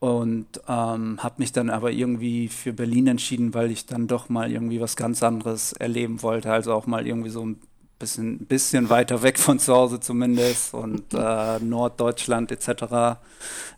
und 0.00 0.46
ähm, 0.66 1.22
habe 1.22 1.34
mich 1.38 1.52
dann 1.52 1.70
aber 1.70 1.90
irgendwie 1.90 2.48
für 2.48 2.72
Berlin 2.72 3.06
entschieden, 3.06 3.52
weil 3.54 3.70
ich 3.70 3.86
dann 3.86 4.06
doch 4.06 4.28
mal 4.28 4.50
irgendwie 4.50 4.80
was 4.80 4.96
ganz 4.96 5.22
anderes 5.22 5.72
erleben 5.74 6.22
wollte, 6.22 6.50
also 6.52 6.72
auch 6.72 6.86
mal 6.86 7.06
irgendwie 7.06 7.30
so 7.30 7.44
ein 7.44 7.60
bisschen, 8.00 8.46
bisschen 8.46 8.90
weiter 8.90 9.22
weg 9.22 9.38
von 9.38 9.60
zu 9.60 9.72
Hause 9.72 10.00
zumindest 10.00 10.74
und 10.74 11.14
äh, 11.14 11.60
Norddeutschland 11.60 12.50
etc. 12.50 13.20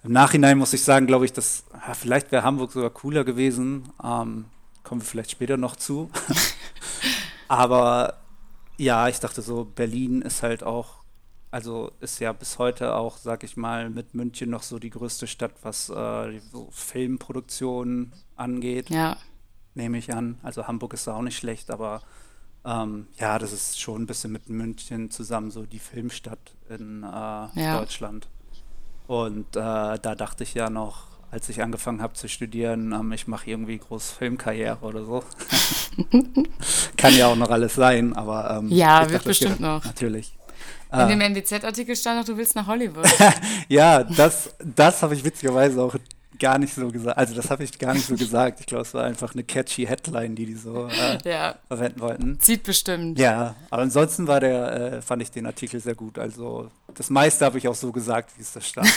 Im 0.03 0.13
Nachhinein 0.13 0.57
muss 0.57 0.73
ich 0.73 0.83
sagen, 0.83 1.07
glaube 1.07 1.27
ich, 1.27 1.35
dass 1.35 1.65
ja, 1.87 1.93
vielleicht 1.93 2.33
wäre 2.33 2.43
Hamburg 2.43 2.73
sogar 2.73 2.89
cooler 2.89 3.25
gewesen. 3.25 3.91
Ähm, 4.03 4.47
kommen 4.85 5.03
wir 5.03 5.07
vielleicht 5.07 5.33
später 5.33 5.59
noch 5.59 5.77
zu. 5.77 6.11
Aber 7.49 8.21
ja, 8.79 9.09
ich 9.09 9.21
dachte 9.21 9.43
so, 9.43 9.65
Berlin 9.65 10.23
ist 10.23 10.43
halt 10.43 10.63
auch, 10.63 11.03
also 11.51 11.93
ist 12.01 12.19
ja 12.21 12.33
bis 12.33 12.59
heute 12.59 12.95
auch, 12.95 13.19
sag 13.19 13.45
ich 13.45 13.57
mal, 13.59 13.91
mit 13.91 14.15
München 14.15 14.49
noch 14.49 14.63
so 14.63 14.79
die 14.79 14.91
größte 14.91 15.27
Stadt, 15.27 15.53
was 15.63 15.91
äh, 15.91 16.41
so 16.51 16.69
Filmproduktion 16.71 18.13
angeht. 18.37 18.89
Ja. 18.89 19.19
Nehme 19.75 19.99
ich 19.99 20.15
an. 20.15 20.39
Also 20.43 20.67
Hamburg 20.67 20.95
ist 20.95 21.07
da 21.07 21.15
auch 21.15 21.23
nicht 21.23 21.37
schlecht, 21.37 21.71
aber 21.71 22.03
ähm, 22.65 23.07
ja, 23.19 23.39
das 23.39 23.53
ist 23.53 23.81
schon 23.81 24.03
ein 24.03 24.07
bisschen 24.07 24.33
mit 24.33 24.49
München 24.49 25.11
zusammen 25.11 25.51
so 25.51 25.65
die 25.65 25.79
Filmstadt 25.79 26.55
in 26.69 27.03
äh, 27.03 27.07
ja. 27.07 27.79
Deutschland. 27.79 28.29
Und 29.07 29.57
äh, 29.57 29.61
da 29.61 30.15
dachte 30.17 30.45
ich 30.45 30.55
ja 30.55 30.71
noch, 30.71 31.07
als 31.31 31.49
ich 31.49 31.63
angefangen 31.63 32.03
habe 32.03 32.13
zu 32.15 32.29
studieren, 32.29 32.93
ähm, 32.93 33.13
ich 33.13 33.27
mache 33.27 33.51
irgendwie 33.51 33.79
groß 33.79 34.13
Filmkarriere 34.13 34.79
oder 34.83 35.05
so. 35.05 35.25
Kann 36.97 37.17
ja 37.17 37.27
auch 37.27 37.37
noch 37.37 37.51
alles 37.51 37.75
sein, 37.75 38.15
aber 38.15 38.59
ähm, 38.59 38.69
ja, 38.69 39.01
wird 39.03 39.15
dachte, 39.15 39.29
bestimmt 39.29 39.55
okay, 39.55 39.63
noch. 39.63 39.85
Natürlich. 39.85 40.33
In 40.93 41.09
dem 41.09 41.21
NWZ-Artikel 41.23 41.97
stand 41.97 42.19
noch, 42.19 42.27
du 42.27 42.37
willst 42.37 42.55
nach 42.55 42.67
Hollywood. 42.67 43.07
ja, 43.69 44.05
das, 44.05 44.55
das 44.63 45.03
habe 45.03 45.15
ich 45.15 45.25
witzigerweise 45.25 45.83
auch 45.83 45.97
gar 46.43 46.59
nicht 46.59 46.75
so 46.75 46.89
gesagt. 46.89 47.17
Also 47.17 47.35
das 47.35 47.51
habe 47.51 47.63
ich 47.63 47.79
gar 47.79 47.95
nicht 47.95 48.07
so 48.07 48.17
gesagt. 48.17 48.59
Ich 48.59 48.67
glaube, 48.67 48.83
es 48.83 48.93
war 48.93 49.05
einfach 49.05 49.33
eine 49.33 49.45
catchy 49.45 49.87
Headline, 49.87 50.35
die 50.35 50.45
die 50.47 50.57
so 50.57 50.89
äh, 50.89 51.19
ja. 51.25 51.55
verwenden 51.69 52.01
wollten. 52.01 52.41
Zieht 52.41 52.65
bestimmt. 52.65 53.17
Ja, 53.17 53.55
aber 53.71 53.83
ansonsten 53.83 54.27
war 54.27 54.41
der, 54.41 54.95
äh, 54.95 55.03
fand 55.03 55.23
ich 55.23 55.31
den 55.31 55.47
Artikel 55.47 55.79
sehr 55.79 55.95
gut. 55.95 56.19
Also 56.19 56.69
das 56.95 57.11
meiste 57.11 57.45
habe 57.45 57.59
ich 57.59 57.69
auch 57.69 57.77
so 57.77 57.93
gesagt, 57.93 58.33
wie 58.37 58.43
es 58.43 58.53
da 58.53 58.61
stand. 58.61 58.89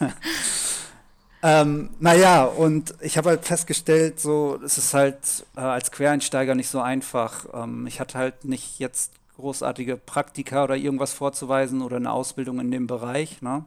ähm, 1.42 1.90
naja, 2.00 2.44
und 2.44 2.94
ich 3.02 3.18
habe 3.18 3.28
halt 3.28 3.44
festgestellt, 3.44 4.18
so, 4.18 4.58
es 4.64 4.78
ist 4.78 4.94
halt 4.94 5.18
äh, 5.56 5.60
als 5.60 5.92
Quereinsteiger 5.92 6.54
nicht 6.54 6.70
so 6.70 6.80
einfach. 6.80 7.44
Ähm, 7.52 7.86
ich 7.86 8.00
hatte 8.00 8.16
halt 8.16 8.46
nicht 8.46 8.78
jetzt 8.78 9.12
großartige 9.36 9.98
Praktika 9.98 10.64
oder 10.64 10.76
irgendwas 10.76 11.12
vorzuweisen 11.12 11.82
oder 11.82 11.96
eine 11.96 12.10
Ausbildung 12.10 12.58
in 12.58 12.70
dem 12.70 12.86
Bereich. 12.86 13.42
Ne? 13.42 13.66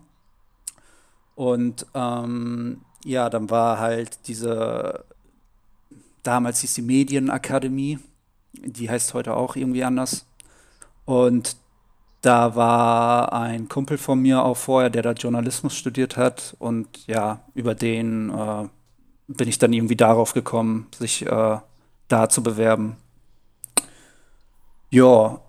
Und 1.38 1.86
ähm, 1.94 2.82
ja, 3.06 3.30
dann 3.30 3.52
war 3.52 3.78
halt 3.78 4.28
diese, 4.28 5.06
damals 6.24 6.62
hieß 6.62 6.74
die 6.74 6.82
Medienakademie, 6.82 8.00
die 8.54 8.90
heißt 8.90 9.14
heute 9.14 9.36
auch 9.36 9.56
irgendwie 9.56 9.84
anders. 9.84 10.26
Und 11.06 11.56
da 12.22 12.56
war 12.56 13.34
ein 13.34 13.70
Kumpel 13.70 14.00
von 14.00 14.20
mir 14.20 14.44
auch 14.44 14.58
vorher, 14.58 14.90
der 14.90 15.04
da 15.04 15.12
Journalismus 15.12 15.76
studiert 15.76 16.18
hat. 16.18 16.56
Und 16.58 17.06
ja, 17.06 17.42
über 17.54 17.76
den 17.76 18.32
äh, 18.32 18.68
bin 19.28 19.48
ich 19.48 19.60
dann 19.60 19.74
irgendwie 19.74 19.96
darauf 19.96 20.34
gekommen, 20.34 20.88
sich 20.98 21.24
äh, 21.24 21.60
da 22.08 22.30
zu 22.30 22.42
bewerben. 22.42 22.98
Ja, 24.90 25.40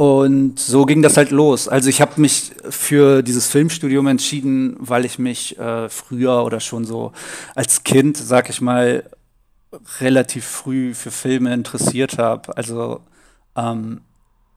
und 0.00 0.58
so 0.58 0.86
ging 0.86 1.02
das 1.02 1.18
halt 1.18 1.30
los. 1.30 1.68
Also 1.68 1.90
ich 1.90 2.00
habe 2.00 2.18
mich 2.22 2.52
für 2.70 3.20
dieses 3.20 3.48
Filmstudium 3.48 4.06
entschieden, 4.06 4.74
weil 4.78 5.04
ich 5.04 5.18
mich 5.18 5.58
äh, 5.58 5.90
früher 5.90 6.42
oder 6.42 6.58
schon 6.58 6.86
so 6.86 7.12
als 7.54 7.84
Kind, 7.84 8.16
sag 8.16 8.48
ich 8.48 8.62
mal, 8.62 9.04
relativ 10.00 10.46
früh 10.46 10.94
für 10.94 11.10
Filme 11.10 11.52
interessiert 11.52 12.16
habe. 12.16 12.56
Also 12.56 13.02
ähm, 13.54 14.00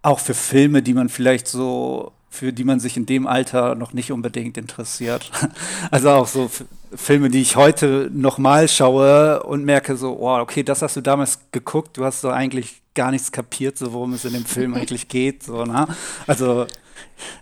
auch 0.01 0.19
für 0.19 0.33
Filme, 0.33 0.81
die 0.81 0.93
man 0.93 1.09
vielleicht 1.09 1.49
so, 1.49 2.13
für 2.29 2.53
die 2.53 2.63
man 2.63 2.79
sich 2.79 2.95
in 2.95 3.05
dem 3.05 3.27
Alter 3.27 3.75
noch 3.75 3.91
nicht 3.91 4.13
unbedingt 4.13 4.57
interessiert. 4.57 5.29
Also 5.91 6.09
auch 6.11 6.27
so 6.27 6.49
Filme, 6.95 7.29
die 7.29 7.41
ich 7.41 7.57
heute 7.57 8.09
nochmal 8.13 8.69
schaue 8.69 9.43
und 9.43 9.65
merke 9.65 9.97
so, 9.97 10.17
oh, 10.21 10.39
okay, 10.39 10.63
das 10.63 10.81
hast 10.81 10.95
du 10.95 11.01
damals 11.01 11.39
geguckt, 11.51 11.97
du 11.97 12.05
hast 12.05 12.21
so 12.21 12.29
eigentlich 12.29 12.82
gar 12.93 13.11
nichts 13.11 13.31
kapiert, 13.31 13.77
so 13.77 13.93
worum 13.93 14.13
es 14.13 14.25
in 14.25 14.33
dem 14.33 14.45
Film 14.45 14.73
eigentlich 14.75 15.07
geht. 15.07 15.43
So, 15.43 15.65
ne? 15.65 15.87
Also 16.27 16.67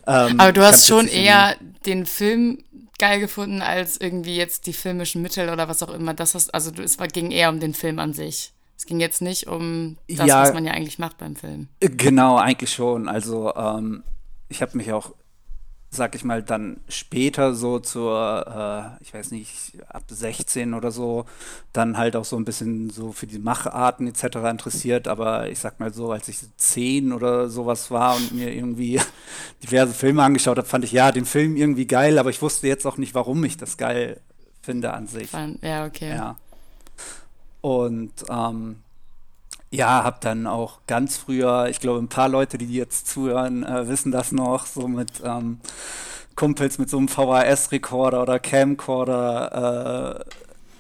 ähm, 0.08 0.40
Aber 0.40 0.52
du 0.52 0.62
hast 0.62 0.88
schon 0.88 1.08
eher 1.08 1.56
den 1.86 2.06
Film 2.06 2.64
geil 3.00 3.20
gefunden 3.20 3.62
als 3.62 3.98
irgendwie 4.00 4.36
jetzt 4.36 4.68
die 4.68 4.74
filmischen 4.74 5.22
Mittel 5.22 5.50
oder 5.50 5.68
was 5.68 5.82
auch 5.82 5.94
immer. 5.94 6.14
Das 6.14 6.36
hast, 6.36 6.54
also 6.54 6.72
es 6.82 6.98
ging 7.14 7.32
eher 7.32 7.50
um 7.50 7.60
den 7.60 7.74
Film 7.74 8.00
an 8.00 8.14
sich. 8.14 8.54
Es 8.78 8.86
ging 8.86 9.00
jetzt 9.00 9.22
nicht 9.22 9.48
um 9.48 9.98
das, 10.08 10.28
ja, 10.28 10.42
was 10.42 10.54
man 10.54 10.66
ja 10.66 10.74
eigentlich 10.74 11.00
macht 11.00 11.18
beim 11.18 11.36
Film. 11.36 11.68
Genau, 11.80 12.38
eigentlich 12.38 12.72
schon. 12.72 13.08
Also 13.08 13.54
ähm, 13.56 14.04
ich 14.50 14.62
habe 14.62 14.78
mich 14.78 14.92
auch 14.92 15.14
sag 15.94 16.16
ich 16.16 16.24
mal, 16.24 16.42
dann 16.42 16.78
später 16.88 17.54
so 17.54 17.78
zur, 17.80 18.98
äh, 19.00 19.04
ich 19.04 19.14
weiß 19.14 19.32
nicht, 19.32 19.74
ab 19.90 20.04
16 20.08 20.74
oder 20.74 20.90
so, 20.90 21.26
dann 21.74 21.98
halt 21.98 22.16
auch 22.16 22.24
so 22.24 22.38
ein 22.38 22.46
bisschen 22.46 22.90
so 22.90 23.12
für 23.12 23.28
die 23.28 23.40
Macharten 23.40 24.08
etc. 24.08 24.38
interessiert. 24.50 25.10
Aber 25.10 25.50
ich 25.50 25.60
sag 25.60 25.82
mal 25.82 25.94
so, 25.94 26.12
als 26.12 26.30
ich 26.30 26.40
10 26.56 27.12
oder 27.12 27.50
sowas 27.50 27.92
war 27.92 28.16
und 28.16 28.32
mir 28.32 28.54
irgendwie 28.54 29.02
diverse 29.64 29.94
Filme 29.94 30.24
angeschaut 30.24 30.58
habe, 30.58 30.68
fand 30.68 30.86
ich 30.86 30.94
ja 30.94 31.12
den 31.12 31.26
Film 31.26 31.58
irgendwie 31.58 31.88
geil, 31.88 32.18
aber 32.18 32.30
ich 32.30 32.42
wusste 32.42 32.68
jetzt 32.68 32.88
auch 32.88 32.96
nicht, 32.96 33.14
warum 33.14 33.44
ich 33.44 33.58
das 33.58 33.76
geil 33.76 34.22
finde 34.62 34.94
an 34.94 35.08
sich. 35.08 35.30
Ja, 35.62 35.86
okay. 35.86 36.16
Ja. 36.16 36.38
Und 37.60 38.14
ähm, 38.30 38.78
ja, 39.72 40.04
hab 40.04 40.22
dann 40.22 40.48
auch 40.48 40.80
ganz 40.86 41.18
früher, 41.18 41.68
ich 41.70 41.80
glaube, 41.80 42.00
ein 42.00 42.10
paar 42.10 42.30
Leute, 42.30 42.58
die 42.58 42.68
jetzt 42.74 43.08
zuhören, 43.08 43.64
äh, 43.64 43.88
wissen 43.88 44.12
das 44.12 44.32
noch, 44.32 44.66
so 44.66 44.88
mit 44.88 45.22
ähm, 45.24 45.60
Kumpels 46.36 46.78
mit 46.78 46.90
so 46.90 46.98
einem 46.98 47.08
VHS-Rekorder 47.08 48.22
oder 48.22 48.40
Camcorder 48.40 50.26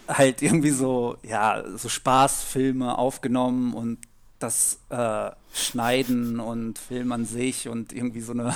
äh, 0.08 0.14
halt 0.14 0.42
irgendwie 0.42 0.72
so, 0.72 1.18
ja, 1.24 1.64
so 1.78 1.88
Spaßfilme 1.88 2.98
aufgenommen 2.98 3.74
und 3.74 4.00
das 4.40 4.80
äh, 4.90 5.32
Schneiden 5.54 6.40
und 6.40 6.80
Film 6.80 7.12
an 7.12 7.26
sich 7.26 7.68
und 7.70 7.94
irgendwie 7.94 8.22
so 8.22 8.34
eine 8.34 8.56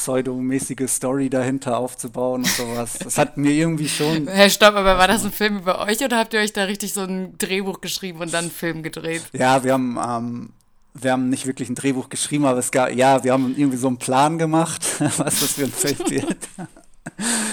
pseudomäßige 0.00 0.88
Story 0.88 1.28
dahinter 1.28 1.76
aufzubauen 1.76 2.42
und 2.42 2.48
sowas. 2.48 2.98
Das 3.04 3.18
hat 3.18 3.36
mir 3.36 3.52
irgendwie 3.52 3.88
schon. 3.88 4.26
Herr 4.28 4.48
Stopp, 4.48 4.74
aber 4.74 4.96
war 4.96 5.08
das 5.08 5.24
ein 5.24 5.32
Film 5.32 5.58
über 5.58 5.80
euch 5.80 6.02
oder 6.02 6.18
habt 6.18 6.32
ihr 6.32 6.40
euch 6.40 6.54
da 6.54 6.64
richtig 6.64 6.94
so 6.94 7.02
ein 7.02 7.36
Drehbuch 7.36 7.82
geschrieben 7.82 8.20
und 8.20 8.32
dann 8.32 8.44
einen 8.44 8.50
Film 8.50 8.82
gedreht? 8.82 9.22
Ja, 9.32 9.62
wir 9.62 9.74
haben, 9.74 9.98
ähm, 10.02 10.50
wir 10.94 11.12
haben 11.12 11.28
nicht 11.28 11.46
wirklich 11.46 11.68
ein 11.68 11.74
Drehbuch 11.74 12.08
geschrieben, 12.08 12.46
aber 12.46 12.58
es 12.58 12.70
gab, 12.70 12.92
ja, 12.94 13.22
wir 13.22 13.32
haben 13.32 13.54
irgendwie 13.56 13.76
so 13.76 13.88
einen 13.88 13.98
Plan 13.98 14.38
gemacht, 14.38 14.82
was 15.18 15.40
das 15.40 15.52
für 15.52 15.64
ein 15.64 15.72
Film 15.72 15.98
wird. 16.10 16.38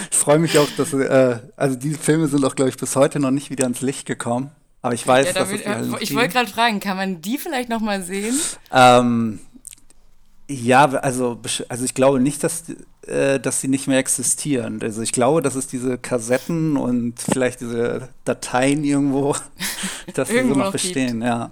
ich 0.09 0.17
freue 0.17 0.39
mich 0.39 0.57
auch, 0.57 0.69
dass, 0.77 0.93
äh, 0.93 1.39
also 1.57 1.75
diese 1.75 1.99
Filme 1.99 2.27
sind 2.27 2.45
auch, 2.45 2.55
glaube 2.55 2.69
ich, 2.69 2.77
bis 2.77 2.95
heute 2.95 3.19
noch 3.19 3.31
nicht 3.31 3.49
wieder 3.49 3.65
ans 3.65 3.81
Licht 3.81 4.05
gekommen. 4.05 4.51
Aber 4.81 4.93
ich 4.93 5.05
weiß, 5.05 5.25
ja, 5.27 5.33
dass 5.33 5.49
will, 5.49 5.61
es 5.65 6.01
Ich 6.01 6.15
wollte 6.15 6.33
gerade 6.33 6.49
fragen, 6.49 6.79
kann 6.79 6.95
man 6.95 7.21
die 7.21 7.37
vielleicht 7.37 7.67
noch 7.67 7.81
mal 7.81 8.03
sehen? 8.03 8.39
Ähm, 8.71 9.41
ja, 10.49 10.85
also, 10.85 11.39
also 11.67 11.85
ich 11.85 11.93
glaube 11.93 12.19
nicht, 12.19 12.43
dass, 12.43 12.63
äh, 13.05 13.39
dass 13.39 13.61
sie 13.61 13.67
nicht 13.67 13.87
mehr 13.87 13.99
existieren. 13.99 14.79
Also 14.81 15.01
ich 15.01 15.11
glaube, 15.11 15.41
dass 15.41 15.55
es 15.55 15.67
diese 15.67 15.97
Kassetten 15.97 16.77
und 16.77 17.19
vielleicht 17.19 17.61
diese 17.61 18.09
Dateien 18.23 18.83
irgendwo, 18.83 19.35
dass 20.13 20.29
sie 20.29 20.47
so 20.47 20.55
noch 20.55 20.71
bestehen, 20.71 21.21
ja. 21.21 21.51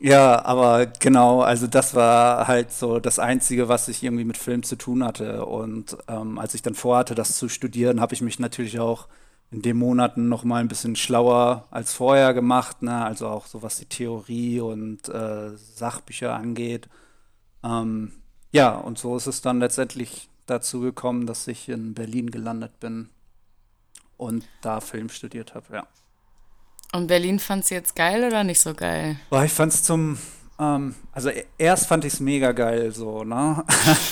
Ja, 0.00 0.44
aber 0.44 0.86
genau, 0.86 1.40
also 1.40 1.66
das 1.66 1.94
war 1.94 2.46
halt 2.46 2.72
so 2.72 2.98
das 3.00 3.18
Einzige, 3.18 3.68
was 3.68 3.88
ich 3.88 4.02
irgendwie 4.02 4.24
mit 4.24 4.36
Film 4.36 4.62
zu 4.62 4.76
tun 4.76 5.02
hatte. 5.02 5.46
Und 5.46 5.96
ähm, 6.08 6.38
als 6.38 6.54
ich 6.54 6.60
dann 6.60 6.74
vorhatte, 6.74 7.14
das 7.14 7.38
zu 7.38 7.48
studieren, 7.48 8.00
habe 8.00 8.12
ich 8.12 8.20
mich 8.20 8.38
natürlich 8.38 8.78
auch 8.80 9.06
in 9.50 9.62
den 9.62 9.78
Monaten 9.78 10.28
noch 10.28 10.44
mal 10.44 10.60
ein 10.60 10.68
bisschen 10.68 10.96
schlauer 10.96 11.66
als 11.70 11.94
vorher 11.94 12.34
gemacht, 12.34 12.82
ne? 12.82 13.04
also 13.04 13.28
auch 13.28 13.46
so 13.46 13.62
was 13.62 13.76
die 13.78 13.86
Theorie 13.86 14.60
und 14.60 15.08
äh, 15.08 15.56
Sachbücher 15.56 16.34
angeht. 16.34 16.88
Ähm, 17.64 18.12
ja, 18.52 18.74
und 18.74 18.98
so 18.98 19.16
ist 19.16 19.26
es 19.26 19.40
dann 19.40 19.58
letztendlich 19.58 20.28
dazu 20.46 20.80
gekommen, 20.80 21.26
dass 21.26 21.48
ich 21.48 21.68
in 21.68 21.94
Berlin 21.94 22.30
gelandet 22.30 22.78
bin 22.78 23.08
und 24.16 24.44
da 24.60 24.80
Film 24.80 25.08
studiert 25.08 25.54
habe, 25.54 25.66
ja. 25.72 25.86
Und 26.92 27.08
Berlin 27.08 27.40
fand's 27.40 27.70
jetzt 27.70 27.96
geil 27.96 28.24
oder 28.24 28.44
nicht 28.44 28.60
so 28.60 28.74
geil? 28.74 29.16
Boah, 29.30 29.44
ich 29.44 29.52
fand's 29.52 29.82
zum 29.82 30.18
ähm, 30.58 30.94
also 31.12 31.30
e-, 31.30 31.44
erst 31.58 31.86
fand 31.86 32.04
ich 32.04 32.14
es 32.14 32.20
mega 32.20 32.52
geil, 32.52 32.92
so, 32.92 33.24
ne? 33.24 33.64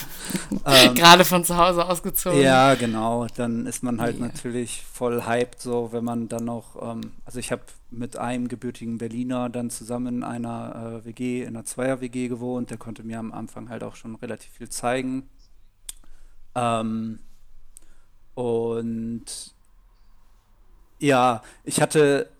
ähm, 0.66 0.94
Gerade 0.94 1.24
von 1.24 1.44
zu 1.44 1.56
Hause 1.56 1.84
ausgezogen. 1.84 2.40
Ja, 2.40 2.74
genau. 2.74 3.26
Dann 3.36 3.66
ist 3.66 3.82
man 3.82 4.00
halt 4.00 4.18
yeah. 4.18 4.26
natürlich 4.26 4.82
voll 4.92 5.24
hyped, 5.24 5.60
so, 5.60 5.90
wenn 5.92 6.04
man 6.04 6.28
dann 6.28 6.44
noch, 6.44 6.76
ähm, 6.82 7.12
also 7.24 7.38
ich 7.38 7.52
habe 7.52 7.62
mit 7.92 8.16
einem 8.16 8.48
gebürtigen 8.48 8.98
Berliner 8.98 9.48
dann 9.48 9.70
zusammen 9.70 10.16
in 10.16 10.24
einer 10.24 11.02
äh, 11.02 11.04
WG, 11.04 11.42
in 11.42 11.48
einer 11.48 11.64
Zweier-WG 11.64 12.28
gewohnt. 12.28 12.70
Der 12.70 12.78
konnte 12.78 13.04
mir 13.04 13.18
am 13.18 13.32
Anfang 13.32 13.68
halt 13.68 13.84
auch 13.84 13.96
schon 13.96 14.14
relativ 14.16 14.50
viel 14.52 14.68
zeigen. 14.68 15.28
Ähm, 16.54 17.20
und 18.34 19.54
ja, 20.98 21.42
ich 21.64 21.80
hatte 21.80 22.30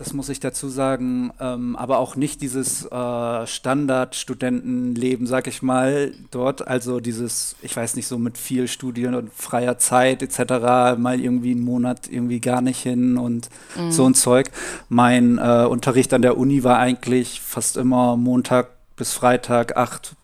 das 0.00 0.14
muss 0.14 0.30
ich 0.30 0.40
dazu 0.40 0.70
sagen, 0.70 1.30
ähm, 1.40 1.76
aber 1.76 1.98
auch 1.98 2.16
nicht 2.16 2.40
dieses 2.40 2.86
äh, 2.86 3.46
Standardstudentenleben, 3.46 5.26
sag 5.26 5.46
ich 5.46 5.60
mal, 5.60 6.14
dort. 6.30 6.66
Also 6.66 7.00
dieses, 7.00 7.54
ich 7.60 7.76
weiß 7.76 7.96
nicht, 7.96 8.06
so 8.06 8.16
mit 8.16 8.38
viel 8.38 8.66
Studien 8.66 9.14
und 9.14 9.30
freier 9.30 9.76
Zeit 9.76 10.22
etc., 10.22 10.96
mal 10.96 11.20
irgendwie 11.20 11.50
einen 11.50 11.60
Monat 11.60 12.08
irgendwie 12.10 12.40
gar 12.40 12.62
nicht 12.62 12.80
hin 12.80 13.18
und 13.18 13.50
mhm. 13.76 13.92
so 13.92 14.06
ein 14.06 14.14
Zeug. 14.14 14.50
Mein 14.88 15.36
äh, 15.36 15.66
Unterricht 15.68 16.14
an 16.14 16.22
der 16.22 16.38
Uni 16.38 16.64
war 16.64 16.78
eigentlich 16.78 17.42
fast 17.42 17.76
immer 17.76 18.16
Montag 18.16 18.70
bis 18.96 19.12
Freitag 19.12 19.76
8 19.76 20.16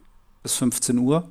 bis 0.42 0.54
15 0.54 0.96
Uhr. 0.96 1.30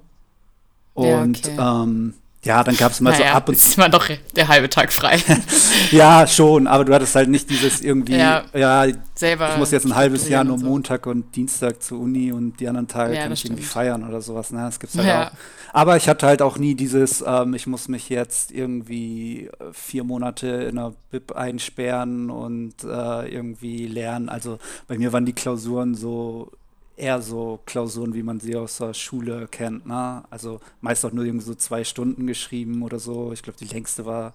Und 0.93 1.47
ja, 1.47 1.53
okay. 1.53 1.83
ähm, 1.83 2.13
ja, 2.45 2.63
dann 2.63 2.77
gab 2.77 2.91
es 2.91 3.01
mal 3.01 3.11
naja, 3.11 3.31
so 3.31 3.37
ab 3.37 3.49
und 3.49 3.55
zu. 3.55 3.69
ist 3.69 3.77
immer 3.77 3.89
doch 3.89 4.07
der 4.35 4.47
halbe 4.47 4.69
Tag 4.69 4.93
frei. 4.93 5.17
ja, 5.91 6.27
schon, 6.27 6.67
aber 6.67 6.85
du 6.85 6.93
hattest 6.93 7.15
halt 7.15 7.27
nicht 7.27 7.49
dieses 7.49 7.81
irgendwie, 7.81 8.17
ja, 8.17 8.43
ja 8.53 8.85
selber 9.15 9.49
ich 9.51 9.57
muss 9.57 9.71
jetzt 9.71 9.85
ein 9.85 9.95
halbes 9.95 10.29
Jahr 10.29 10.43
nur 10.43 10.59
so. 10.59 10.65
Montag 10.65 11.07
und 11.07 11.35
Dienstag 11.35 11.81
zur 11.81 11.99
Uni 11.99 12.31
und 12.31 12.59
die 12.59 12.67
anderen 12.67 12.87
Tage 12.87 13.15
ja, 13.15 13.23
kann 13.23 13.31
ich 13.31 13.39
stimmt. 13.39 13.53
irgendwie 13.53 13.67
feiern 13.67 14.07
oder 14.07 14.21
sowas. 14.21 14.51
Ne? 14.51 14.59
Das 14.59 14.79
gibt's 14.79 14.95
halt 14.95 15.07
ja. 15.07 15.27
auch. 15.27 15.31
Aber 15.73 15.97
ich 15.97 16.07
hatte 16.07 16.27
halt 16.27 16.41
auch 16.41 16.57
nie 16.57 16.75
dieses, 16.75 17.23
ähm, 17.25 17.53
ich 17.53 17.67
muss 17.67 17.87
mich 17.87 18.09
jetzt 18.09 18.51
irgendwie 18.51 19.47
äh, 19.47 19.73
vier 19.73 20.03
Monate 20.03 20.47
in 20.47 20.77
einer 20.77 20.93
Bib 21.11 21.31
einsperren 21.31 22.29
und 22.29 22.75
äh, 22.83 23.27
irgendwie 23.27 23.87
lernen. 23.87 24.29
Also 24.29 24.59
bei 24.87 24.97
mir 24.97 25.11
waren 25.11 25.25
die 25.25 25.33
Klausuren 25.33 25.95
so 25.95 26.51
eher 26.97 27.21
so 27.21 27.59
Klausuren, 27.65 28.13
wie 28.13 28.23
man 28.23 28.39
sie 28.39 28.55
aus 28.55 28.77
der 28.77 28.93
Schule 28.93 29.47
kennt. 29.47 29.85
Ne? 29.85 30.23
Also 30.29 30.59
meist 30.81 31.05
auch 31.05 31.11
nur 31.11 31.25
irgendwie 31.25 31.45
so 31.45 31.55
zwei 31.55 31.83
Stunden 31.83 32.27
geschrieben 32.27 32.83
oder 32.83 32.99
so. 32.99 33.31
Ich 33.33 33.43
glaube, 33.43 33.59
die 33.59 33.65
längste 33.65 34.05
war 34.05 34.33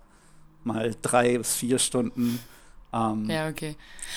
mal 0.64 0.94
drei 1.02 1.38
bis 1.38 1.54
vier 1.54 1.78
Stunden. 1.78 2.40
Ähm, 2.92 3.30
ja, 3.30 3.48
okay. 3.48 3.76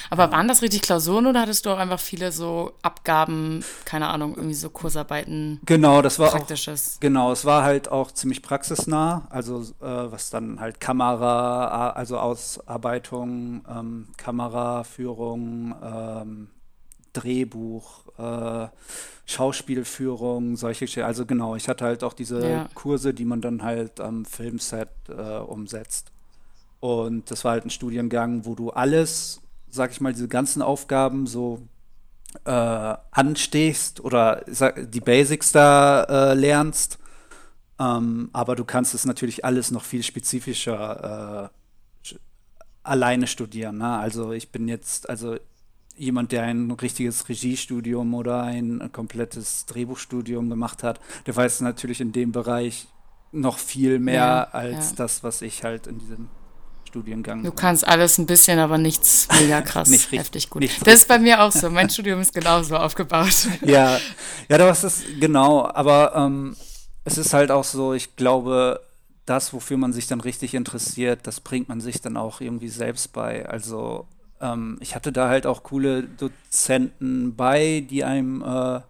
Aber 0.10 0.32
waren 0.32 0.48
das 0.48 0.62
richtig 0.62 0.82
Klausuren 0.82 1.28
oder 1.28 1.42
hattest 1.42 1.66
du 1.66 1.70
auch 1.70 1.78
einfach 1.78 2.00
viele 2.00 2.32
so 2.32 2.74
Abgaben, 2.82 3.64
keine 3.86 4.08
Ahnung, 4.08 4.36
irgendwie 4.36 4.56
so 4.56 4.70
Kursarbeiten? 4.70 5.60
Genau, 5.66 6.02
das 6.02 6.18
war 6.18 6.32
Praktisches. 6.32 6.96
Auch, 6.96 7.00
genau, 7.00 7.32
es 7.32 7.46
war 7.46 7.64
halt 7.64 7.90
auch 7.90 8.12
ziemlich 8.12 8.42
praxisnah, 8.42 9.28
also 9.30 9.62
äh, 9.62 10.12
was 10.12 10.32
dann 10.32 10.60
halt 10.60 10.80
Kamera, 10.80 11.92
also 11.92 12.18
Ausarbeitung, 12.18 13.64
ähm, 13.70 14.08
Kameraführung, 14.18 15.76
ähm, 15.84 16.48
Drehbuch, 17.14 18.04
äh, 18.18 18.68
Schauspielführung, 19.26 20.58
solche 20.58 20.86
Geschichten. 20.86 21.06
Also 21.06 21.26
genau, 21.26 21.56
ich 21.56 21.70
hatte 21.70 21.86
halt 21.86 22.04
auch 22.04 22.14
diese 22.14 22.48
ja. 22.48 22.70
Kurse, 22.74 23.14
die 23.14 23.26
man 23.26 23.42
dann 23.42 23.64
halt 23.64 24.00
am 24.00 24.26
Filmset 24.26 24.90
äh, 25.10 25.38
umsetzt. 25.38 26.12
Und 26.80 27.32
das 27.32 27.46
war 27.46 27.54
halt 27.54 27.66
ein 27.66 27.70
Studiengang, 27.70 28.46
wo 28.46 28.56
du 28.56 28.72
alles, 28.72 29.42
sag 29.70 29.92
ich 29.92 30.02
mal, 30.02 30.12
diese 30.12 30.28
ganzen 30.28 30.62
Aufgaben 30.62 31.28
so 31.28 31.62
äh, 32.46 32.96
anstehst 33.12 34.04
oder 34.04 34.44
die 34.78 35.00
Basics 35.00 35.52
da 35.54 36.04
äh, 36.04 36.34
lernst. 36.34 37.00
Ähm, 37.80 38.30
aber 38.34 38.56
du 38.56 38.66
kannst 38.66 38.94
es 38.94 39.06
natürlich 39.06 39.46
alles 39.46 39.72
noch 39.72 39.84
viel 39.84 40.04
spezifischer 40.04 41.52
äh, 41.52 42.16
alleine 42.84 43.28
studieren. 43.28 43.78
Ne? 43.78 43.98
Also 43.98 44.34
ich 44.34 44.52
bin 44.52 44.68
jetzt, 44.68 45.10
also 45.10 45.38
jemand, 45.96 46.32
der 46.32 46.44
ein 46.44 46.72
richtiges 46.72 47.30
Regiestudium 47.30 48.14
oder 48.14 48.44
ein 48.44 48.90
komplettes 48.92 49.66
Drehbuchstudium 49.66 50.50
gemacht 50.50 50.84
hat, 50.84 51.00
der 51.26 51.36
weiß 51.36 51.62
natürlich 51.62 52.02
in 52.02 52.12
dem 52.12 52.32
Bereich 52.32 52.88
noch 53.32 53.58
viel 53.58 54.00
mehr 54.00 54.14
ja, 54.14 54.44
als 54.52 54.92
ja. 54.92 54.96
das, 54.98 55.24
was 55.24 55.42
ich 55.42 55.64
halt 55.64 55.88
in 55.88 56.00
diesem 56.00 56.30
Studiengang. 56.88 57.44
Du 57.44 57.52
kannst 57.52 57.88
alles 57.88 58.20
ein 58.20 58.28
bisschen, 58.28 58.60
aber 58.60 58.78
nichts 58.78 59.28
mega 59.40 59.62
krass, 59.64 59.90
nicht 59.90 60.12
heftig 60.12 60.50
gut. 60.50 60.64
das 60.86 60.94
ist 60.94 61.08
bei 61.08 61.18
mir 61.18 61.42
auch 61.42 61.52
so. 61.52 61.70
Mein 61.70 61.90
Studium 61.90 62.22
ist 62.22 62.34
genauso 62.34 62.78
aufgebaut. 62.78 63.48
ja, 63.62 64.00
ja, 64.48 64.58
das 64.58 64.84
ist 64.84 65.20
genau. 65.20 65.66
Aber 65.66 66.16
ähm, 66.16 66.56
es 67.04 67.18
ist 67.18 67.34
halt 67.34 67.50
auch 67.50 67.64
so. 67.64 67.94
Ich 67.94 68.16
glaube, 68.16 68.80
das, 69.26 69.54
wofür 69.54 69.78
man 69.78 69.92
sich 69.92 70.06
dann 70.06 70.22
richtig 70.22 70.54
interessiert, 70.54 71.22
das 71.24 71.40
bringt 71.40 71.68
man 71.68 71.82
sich 71.82 72.00
dann 72.02 72.16
auch 72.16 72.42
irgendwie 72.42 72.70
selbst 72.70 73.12
bei. 73.12 73.48
Also 73.48 74.08
ähm, 74.44 74.78
ich 74.82 74.96
hatte 74.96 75.12
da 75.12 75.30
halt 75.30 75.48
auch 75.48 75.64
coole 75.64 76.04
Dozenten 76.04 77.36
bei, 77.36 77.86
die 77.90 78.04
einem 78.04 78.44
äh, 78.44 78.82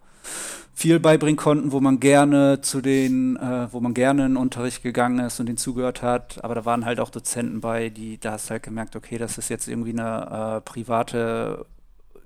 viel 0.73 0.99
beibringen 0.99 1.37
konnten, 1.37 1.71
wo 1.71 1.79
man 1.79 1.99
gerne 1.99 2.61
zu 2.61 2.81
den, 2.81 3.37
äh, 3.37 3.71
wo 3.71 3.79
man 3.79 3.93
gerne 3.93 4.25
in 4.25 4.33
den 4.33 4.37
Unterricht 4.37 4.81
gegangen 4.83 5.19
ist 5.19 5.39
und 5.39 5.45
den 5.45 5.57
zugehört 5.57 6.01
hat. 6.01 6.43
Aber 6.43 6.55
da 6.55 6.65
waren 6.65 6.85
halt 6.85 6.99
auch 6.99 7.09
Dozenten 7.09 7.61
bei, 7.61 7.89
die, 7.89 8.17
da 8.19 8.33
hast 8.33 8.49
halt 8.49 8.63
gemerkt, 8.63 8.95
okay, 8.95 9.17
das 9.17 9.37
ist 9.37 9.49
jetzt 9.49 9.67
irgendwie 9.67 9.91
eine 9.91 10.57
äh, 10.57 10.61
private 10.61 11.65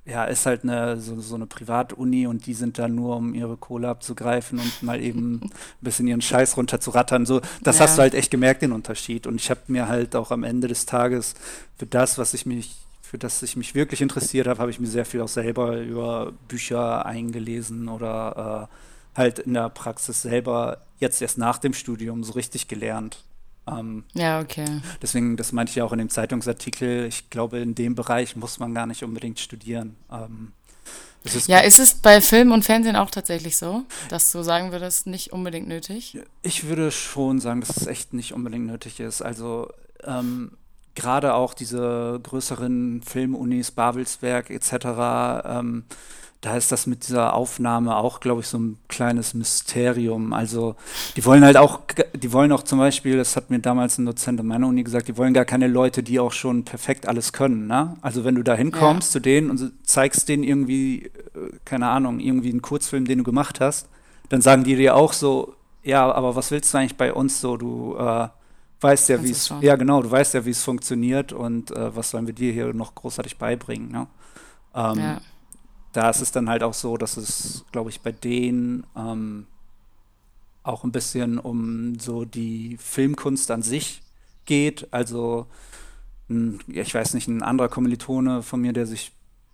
ja, 0.07 0.23
ist 0.23 0.45
halt 0.45 0.63
eine, 0.63 0.99
so, 0.99 1.19
so 1.19 1.35
eine 1.35 1.47
Privatuni 1.47 2.27
und 2.27 2.45
die 2.45 2.53
sind 2.53 2.79
da 2.79 2.87
nur, 2.87 3.17
um 3.17 3.33
ihre 3.33 3.57
Kohle 3.57 3.89
abzugreifen 3.89 4.57
und 4.57 4.81
mal 4.81 5.01
eben 5.01 5.41
ein 5.43 5.51
bisschen 5.81 6.07
ihren 6.07 6.21
Scheiß 6.21 6.55
runterzurattern. 6.55 7.25
So, 7.25 7.41
das 7.61 7.79
ja. 7.79 7.83
hast 7.83 7.97
du 7.97 8.01
halt 8.03 8.13
echt 8.13 8.31
gemerkt, 8.31 8.61
den 8.61 8.71
Unterschied. 8.71 9.27
Und 9.27 9.35
ich 9.35 9.49
habe 9.49 9.59
mir 9.67 9.89
halt 9.89 10.15
auch 10.15 10.31
am 10.31 10.43
Ende 10.43 10.69
des 10.69 10.85
Tages 10.85 11.35
für 11.77 11.85
das, 11.85 12.17
was 12.17 12.33
ich 12.33 12.45
mich, 12.45 12.77
für 13.09 13.17
das 13.17 13.41
ich 13.41 13.55
mich 13.55 13.73
wirklich 13.73 14.01
interessiert 14.01 14.47
habe, 14.47 14.59
habe 14.59 14.71
ich 14.71 14.79
mir 14.79 14.87
sehr 14.87 15.05
viel 15.05 15.21
auch 15.21 15.29
selber 15.29 15.77
über 15.79 16.33
Bücher 16.47 17.05
eingelesen 17.05 17.87
oder 17.87 18.69
äh, 19.15 19.17
halt 19.17 19.39
in 19.39 19.53
der 19.53 19.69
Praxis 19.69 20.21
selber 20.21 20.81
jetzt 20.99 21.21
erst 21.21 21.37
nach 21.37 21.57
dem 21.57 21.73
Studium 21.73 22.23
so 22.23 22.33
richtig 22.33 22.67
gelernt. 22.67 23.23
Ähm, 23.65 24.03
ja, 24.13 24.41
okay. 24.41 24.81
Deswegen, 25.01 25.37
das 25.37 25.53
meinte 25.53 25.69
ich 25.69 25.77
ja 25.77 25.85
auch 25.85 25.93
in 25.93 25.99
dem 25.99 26.09
Zeitungsartikel, 26.09 27.05
ich 27.05 27.29
glaube, 27.29 27.59
in 27.59 27.75
dem 27.75 27.95
Bereich 27.95 28.35
muss 28.35 28.59
man 28.59 28.73
gar 28.73 28.87
nicht 28.87 29.03
unbedingt 29.03 29.39
studieren. 29.39 29.95
Ähm, 30.11 30.51
ist 31.23 31.47
ja, 31.47 31.59
ist 31.59 31.79
es 31.79 31.95
bei 31.95 32.21
Film 32.21 32.51
und 32.51 32.63
Fernsehen 32.63 32.95
auch 32.95 33.09
tatsächlich 33.09 33.57
so, 33.57 33.83
dass 34.09 34.31
du 34.31 34.43
sagen 34.43 34.71
würdest, 34.71 35.07
nicht 35.07 35.33
unbedingt 35.33 35.67
nötig? 35.67 36.19
Ich 36.41 36.67
würde 36.67 36.91
schon 36.91 37.39
sagen, 37.39 37.61
dass 37.61 37.75
es 37.75 37.87
echt 37.87 38.13
nicht 38.13 38.33
unbedingt 38.33 38.67
nötig 38.67 38.99
ist. 38.99 39.21
Also 39.21 39.69
ähm, 40.03 40.51
gerade 40.97 41.35
auch 41.35 41.53
diese 41.53 42.19
größeren 42.23 43.01
Filmunis, 43.05 43.71
Babelsberg 43.71 44.49
etc., 44.49 45.45
ähm, 45.45 45.83
da 46.41 46.55
ist 46.55 46.71
das 46.71 46.85
mit 46.85 47.07
dieser 47.07 47.33
Aufnahme 47.33 47.95
auch, 47.95 48.19
glaube 48.19 48.41
ich, 48.41 48.47
so 48.47 48.59
ein 48.59 48.77
kleines 48.87 49.33
Mysterium. 49.33 50.33
Also 50.33 50.75
die 51.15 51.25
wollen 51.25 51.43
halt 51.43 51.57
auch, 51.57 51.81
die 52.13 52.31
wollen 52.31 52.51
auch 52.51 52.61
zum 52.61 52.77
Beispiel, 52.77 53.17
das 53.17 53.35
hat 53.35 53.49
mir 53.49 53.59
damals 53.59 53.97
ein 53.97 54.05
Dozent 54.05 54.39
an 54.39 54.45
meiner 54.45 54.67
Uni 54.67 54.83
gesagt, 54.83 55.07
die 55.07 55.17
wollen 55.17 55.33
gar 55.33 55.45
keine 55.45 55.67
Leute, 55.67 56.03
die 56.03 56.19
auch 56.19 56.31
schon 56.31 56.63
perfekt 56.63 57.07
alles 57.07 57.33
können. 57.33 57.65
Ne? 57.65 57.97
Also 58.01 58.23
wenn 58.23 58.35
du 58.35 58.43
da 58.43 58.53
hinkommst 58.53 59.09
ja. 59.09 59.13
zu 59.13 59.19
denen 59.19 59.49
und 59.49 59.71
zeigst 59.83 60.29
denen 60.29 60.43
irgendwie, 60.43 61.05
äh, 61.05 61.09
keine 61.65 61.87
Ahnung, 61.87 62.19
irgendwie 62.19 62.51
einen 62.51 62.61
Kurzfilm, 62.61 63.05
den 63.05 63.19
du 63.19 63.23
gemacht 63.23 63.59
hast, 63.59 63.87
dann 64.29 64.41
sagen 64.41 64.63
die 64.63 64.75
dir 64.75 64.95
auch 64.95 65.13
so, 65.13 65.55
ja, 65.83 66.11
aber 66.11 66.35
was 66.35 66.51
willst 66.51 66.71
du 66.73 66.77
eigentlich 66.77 66.97
bei 66.97 67.13
uns 67.13 67.41
so? 67.41 67.57
Du 67.57 67.95
äh, 67.97 68.27
weißt 68.81 69.09
ja, 69.09 69.23
wie 69.23 69.31
es, 69.31 69.51
ja 69.61 69.75
genau, 69.75 70.01
du 70.01 70.11
weißt 70.11 70.33
ja, 70.33 70.45
wie 70.45 70.51
es 70.51 70.63
funktioniert 70.63 71.33
und 71.33 71.71
äh, 71.71 71.95
was 71.95 72.11
sollen 72.11 72.27
wir 72.27 72.33
dir 72.33 72.51
hier 72.51 72.73
noch 72.73 72.95
großartig 72.95 73.37
beibringen. 73.37 73.91
Ne? 73.91 74.07
Ähm, 74.75 74.99
ja 74.99 75.21
da 75.97 76.11
ist 76.11 76.21
es 76.21 76.31
dann 76.31 76.47
halt 76.47 76.61
auch 76.61 76.75
so, 76.75 76.95
dass 76.95 77.17
es, 77.17 77.65
glaube 77.71 77.89
ich, 77.89 78.01
bei 78.01 78.11
denen 78.11 78.85
ähm, 78.95 79.47
auch 80.61 80.83
ein 80.83 80.91
bisschen 80.91 81.39
um 81.39 81.97
so 81.97 82.23
die 82.23 82.77
Filmkunst 82.79 83.49
an 83.49 83.63
sich 83.63 84.03
geht. 84.45 84.87
Also, 84.93 85.47
ein, 86.29 86.59
ich 86.67 86.93
weiß 86.93 87.15
nicht, 87.15 87.27
ein 87.27 87.41
anderer 87.41 87.67
Kommilitone 87.67 88.43
von 88.43 88.61
mir, 88.61 88.73
der 88.73 88.85
sich 88.85 89.11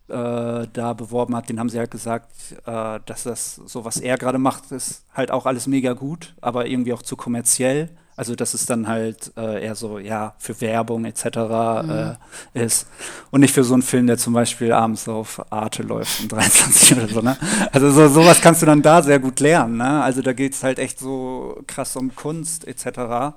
äh, 0.09 0.67
da 0.73 0.93
beworben 0.93 1.33
hat, 1.33 1.47
den 1.47 1.61
haben 1.61 1.69
sie 1.69 1.79
halt 1.79 1.91
gesagt, 1.91 2.33
äh, 2.65 2.99
dass 3.05 3.23
das 3.23 3.55
so, 3.55 3.85
was 3.85 3.95
er 3.95 4.17
gerade 4.17 4.37
macht, 4.37 4.69
ist 4.73 5.05
halt 5.13 5.31
auch 5.31 5.45
alles 5.45 5.65
mega 5.65 5.93
gut, 5.93 6.35
aber 6.41 6.67
irgendwie 6.67 6.91
auch 6.91 7.03
zu 7.03 7.15
kommerziell. 7.15 7.89
Also 8.15 8.35
dass 8.35 8.53
es 8.53 8.65
dann 8.65 8.87
halt 8.87 9.31
äh, 9.37 9.63
eher 9.63 9.75
so, 9.75 9.97
ja, 9.97 10.35
für 10.37 10.59
Werbung 10.61 11.05
etc. 11.05 11.25
Mhm. 11.25 12.15
Äh, 12.53 12.65
ist. 12.65 12.87
Und 13.31 13.41
nicht 13.41 13.53
für 13.53 13.63
so 13.63 13.73
einen 13.73 13.81
Film, 13.81 14.07
der 14.07 14.17
zum 14.17 14.33
Beispiel 14.33 14.71
abends 14.71 15.07
auf 15.07 15.51
Arte 15.51 15.83
läuft 15.83 16.21
um 16.21 16.27
23 16.29 16.97
oder 16.97 17.07
so, 17.07 17.21
ne? 17.21 17.37
Also 17.71 17.89
so, 17.91 18.07
sowas 18.07 18.41
kannst 18.41 18.61
du 18.61 18.65
dann 18.65 18.81
da 18.81 19.01
sehr 19.01 19.19
gut 19.19 19.39
lernen, 19.39 19.77
ne? 19.77 20.03
Also 20.03 20.21
da 20.21 20.33
geht 20.33 20.53
es 20.53 20.63
halt 20.63 20.79
echt 20.79 20.99
so 20.99 21.61
krass 21.65 21.95
um 21.95 22.15
Kunst 22.15 22.67
etc. 22.67 23.35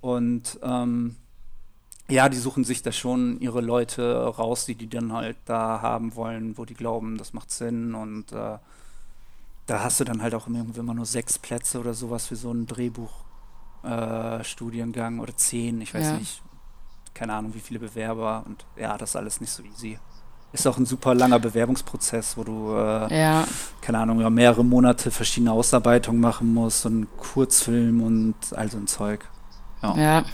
Und 0.00 0.58
ähm, 0.62 1.16
ja, 2.08 2.28
die 2.28 2.36
suchen 2.36 2.64
sich 2.64 2.82
da 2.82 2.92
schon 2.92 3.40
ihre 3.40 3.60
Leute 3.60 4.24
raus, 4.24 4.66
die 4.66 4.74
die 4.74 4.88
dann 4.88 5.12
halt 5.12 5.36
da 5.46 5.80
haben 5.80 6.14
wollen, 6.16 6.56
wo 6.58 6.64
die 6.64 6.74
glauben, 6.74 7.16
das 7.16 7.32
macht 7.32 7.50
Sinn 7.50 7.94
und 7.94 8.32
äh, 8.32 8.58
da 9.66 9.82
hast 9.82 10.00
du 10.00 10.04
dann 10.04 10.22
halt 10.22 10.34
auch 10.34 10.46
irgendwie 10.46 10.80
immer 10.80 10.94
nur 10.94 11.06
sechs 11.06 11.38
Plätze 11.38 11.80
oder 11.80 11.94
sowas 11.94 12.26
für 12.26 12.36
so 12.36 12.52
ein 12.52 12.66
Drehbuch 12.66 13.23
äh, 13.84 14.44
Studiengang 14.44 15.20
oder 15.20 15.36
zehn, 15.36 15.80
ich 15.80 15.94
weiß 15.94 16.04
ja. 16.04 16.16
nicht, 16.16 16.42
keine 17.14 17.34
Ahnung, 17.34 17.54
wie 17.54 17.60
viele 17.60 17.78
Bewerber 17.78 18.42
und 18.46 18.64
ja, 18.76 18.96
das 18.98 19.10
ist 19.10 19.16
alles 19.16 19.40
nicht 19.40 19.50
so 19.50 19.62
easy. 19.62 19.98
Ist 20.52 20.68
auch 20.68 20.78
ein 20.78 20.86
super 20.86 21.16
langer 21.16 21.40
Bewerbungsprozess, 21.40 22.36
wo 22.36 22.44
du, 22.44 22.74
äh, 22.76 23.18
ja. 23.18 23.44
keine 23.80 23.98
Ahnung, 23.98 24.20
über 24.20 24.30
mehrere 24.30 24.64
Monate 24.64 25.10
verschiedene 25.10 25.50
Ausarbeitungen 25.50 26.20
machen 26.20 26.54
musst 26.54 26.86
und 26.86 27.08
Kurzfilm 27.16 28.02
und 28.02 28.34
all 28.54 28.70
so 28.70 28.78
ein 28.78 28.86
Zeug. 28.86 29.26
Ja. 29.82 29.96
ja, 29.96 30.24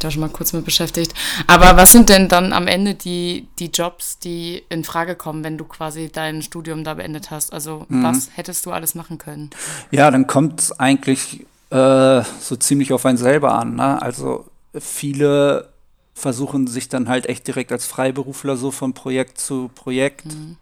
da 0.00 0.10
schon 0.10 0.22
mal 0.22 0.30
kurz 0.30 0.52
mit 0.52 0.64
beschäftigt. 0.64 1.14
Aber 1.46 1.76
was 1.76 1.92
sind 1.92 2.08
denn 2.08 2.28
dann 2.28 2.52
am 2.52 2.66
Ende 2.66 2.94
die, 2.94 3.46
die 3.58 3.66
Jobs, 3.66 4.18
die 4.18 4.64
in 4.70 4.84
Frage 4.84 5.14
kommen, 5.14 5.44
wenn 5.44 5.58
du 5.58 5.64
quasi 5.64 6.10
dein 6.10 6.42
Studium 6.42 6.82
da 6.82 6.94
beendet 6.94 7.30
hast? 7.30 7.52
Also 7.52 7.86
mhm. 7.88 8.02
was 8.02 8.30
hättest 8.34 8.66
du 8.66 8.72
alles 8.72 8.94
machen 8.94 9.18
können? 9.18 9.50
Ja, 9.90 10.10
dann 10.10 10.26
kommt 10.26 10.72
eigentlich 10.78 11.46
äh, 11.70 12.22
so 12.40 12.56
ziemlich 12.56 12.92
auf 12.92 13.04
einen 13.06 13.18
selber 13.18 13.54
an. 13.54 13.76
Ne? 13.76 14.00
Also 14.00 14.46
viele 14.78 15.68
versuchen 16.14 16.66
sich 16.66 16.88
dann 16.88 17.08
halt 17.08 17.26
echt 17.26 17.46
direkt 17.46 17.72
als 17.72 17.86
Freiberufler 17.86 18.56
so 18.56 18.70
von 18.70 18.92
Projekt 18.92 19.38
zu 19.38 19.70
Projekt 19.74 20.26
mhm. 20.26 20.56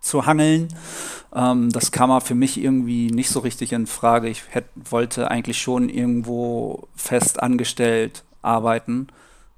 zu 0.00 0.26
hangeln. 0.26 0.68
Ähm, 1.34 1.70
das 1.70 1.92
kam 1.92 2.10
aber 2.10 2.20
für 2.20 2.34
mich 2.34 2.62
irgendwie 2.62 3.10
nicht 3.10 3.30
so 3.30 3.40
richtig 3.40 3.72
in 3.72 3.86
Frage. 3.86 4.28
Ich 4.28 4.44
hätt, 4.50 4.66
wollte 4.74 5.30
eigentlich 5.30 5.60
schon 5.60 5.88
irgendwo 5.88 6.88
fest 6.94 7.42
angestellt 7.42 8.24
arbeiten, 8.42 9.08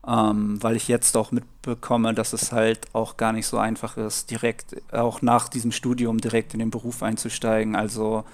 ähm, 0.07 0.63
weil 0.63 0.77
ich 0.77 0.89
jetzt 0.89 1.17
auch 1.17 1.33
mitbekomme, 1.33 2.15
dass 2.15 2.33
es 2.33 2.51
halt 2.53 2.87
auch 2.95 3.17
gar 3.17 3.33
nicht 3.33 3.47
so 3.47 3.59
einfach 3.59 3.97
ist, 3.97 4.31
direkt 4.31 4.77
auch 4.93 5.21
nach 5.21 5.49
diesem 5.49 5.71
Studium 5.71 6.19
direkt 6.19 6.55
in 6.55 6.61
den 6.61 6.71
Beruf 6.71 7.03
einzusteigen. 7.03 7.77
Also 7.77 8.25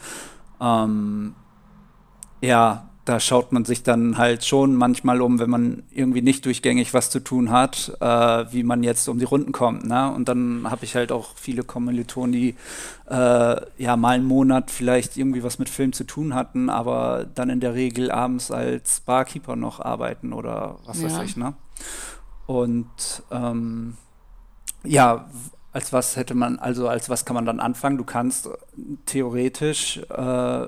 ähm, 0.60 1.34
ja, 2.40 2.88
da 3.08 3.20
schaut 3.20 3.52
man 3.52 3.64
sich 3.64 3.82
dann 3.82 4.18
halt 4.18 4.44
schon 4.44 4.74
manchmal 4.74 5.22
um, 5.22 5.38
wenn 5.38 5.48
man 5.48 5.82
irgendwie 5.90 6.20
nicht 6.20 6.44
durchgängig 6.44 6.92
was 6.92 7.08
zu 7.08 7.20
tun 7.20 7.50
hat, 7.50 7.96
äh, 8.00 8.06
wie 8.52 8.62
man 8.62 8.82
jetzt 8.82 9.08
um 9.08 9.18
die 9.18 9.24
Runden 9.24 9.52
kommt. 9.52 9.86
Ne? 9.86 10.12
Und 10.12 10.28
dann 10.28 10.70
habe 10.70 10.84
ich 10.84 10.94
halt 10.94 11.10
auch 11.10 11.30
viele 11.34 11.62
Kommilitonen, 11.62 12.32
die 12.32 12.54
äh, 13.08 13.56
ja 13.78 13.96
mal 13.96 14.16
einen 14.16 14.26
Monat 14.26 14.70
vielleicht 14.70 15.16
irgendwie 15.16 15.42
was 15.42 15.58
mit 15.58 15.70
Film 15.70 15.94
zu 15.94 16.04
tun 16.04 16.34
hatten, 16.34 16.68
aber 16.68 17.26
dann 17.34 17.48
in 17.48 17.60
der 17.60 17.72
Regel 17.72 18.10
abends 18.10 18.50
als 18.50 19.00
Barkeeper 19.00 19.56
noch 19.56 19.80
arbeiten 19.80 20.34
oder 20.34 20.78
was 20.84 21.00
ja. 21.00 21.08
weiß 21.08 21.24
ich. 21.24 21.36
Ne? 21.38 21.54
Und 22.44 23.22
ähm, 23.30 23.96
ja, 24.84 25.30
als 25.72 25.94
was 25.94 26.16
hätte 26.16 26.34
man, 26.34 26.58
also 26.58 26.88
als 26.88 27.08
was 27.08 27.24
kann 27.24 27.34
man 27.34 27.46
dann 27.46 27.60
anfangen? 27.60 27.96
Du 27.96 28.04
kannst 28.04 28.50
theoretisch 29.06 29.98
äh, 30.10 30.66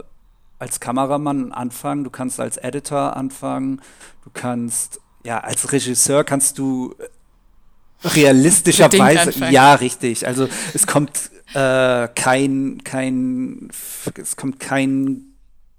als 0.61 0.79
Kameramann 0.79 1.53
anfangen, 1.53 2.05
du 2.05 2.11
kannst 2.11 2.38
als 2.38 2.59
Editor 2.59 3.16
anfangen, 3.16 3.81
du 4.25 4.31
kannst, 4.33 5.01
ja, 5.25 5.40
als 5.40 5.73
Regisseur 5.73 6.23
kannst 6.23 6.59
du 6.59 6.94
realistischerweise, 8.05 9.33
ja, 9.51 9.75
richtig. 9.75 10.27
Also 10.27 10.49
es 10.75 10.87
kommt 10.87 11.31
äh, 11.55 12.09
kein, 12.14 12.83
kein, 12.85 13.70
es 14.14 14.37
kommt 14.37 14.61
kein 14.61 15.25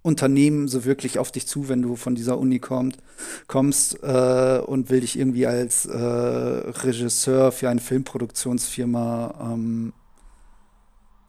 Unternehmen 0.02 0.68
so 0.68 0.84
wirklich 0.84 1.20
auf 1.20 1.32
dich 1.32 1.48
zu, 1.48 1.70
wenn 1.70 1.84
du 1.84 1.96
von 1.96 2.16
dieser 2.16 2.40
Uni 2.40 2.58
kommt, 2.58 2.98
kommst 3.48 4.02
äh, 4.02 4.62
und 4.66 4.90
will 4.90 5.02
dich 5.02 5.18
irgendwie 5.18 5.46
als 5.46 5.86
äh, 5.86 5.96
Regisseur 5.96 7.52
für 7.52 7.70
eine 7.70 7.82
Filmproduktionsfirma 7.82 9.52
ähm, 9.54 9.94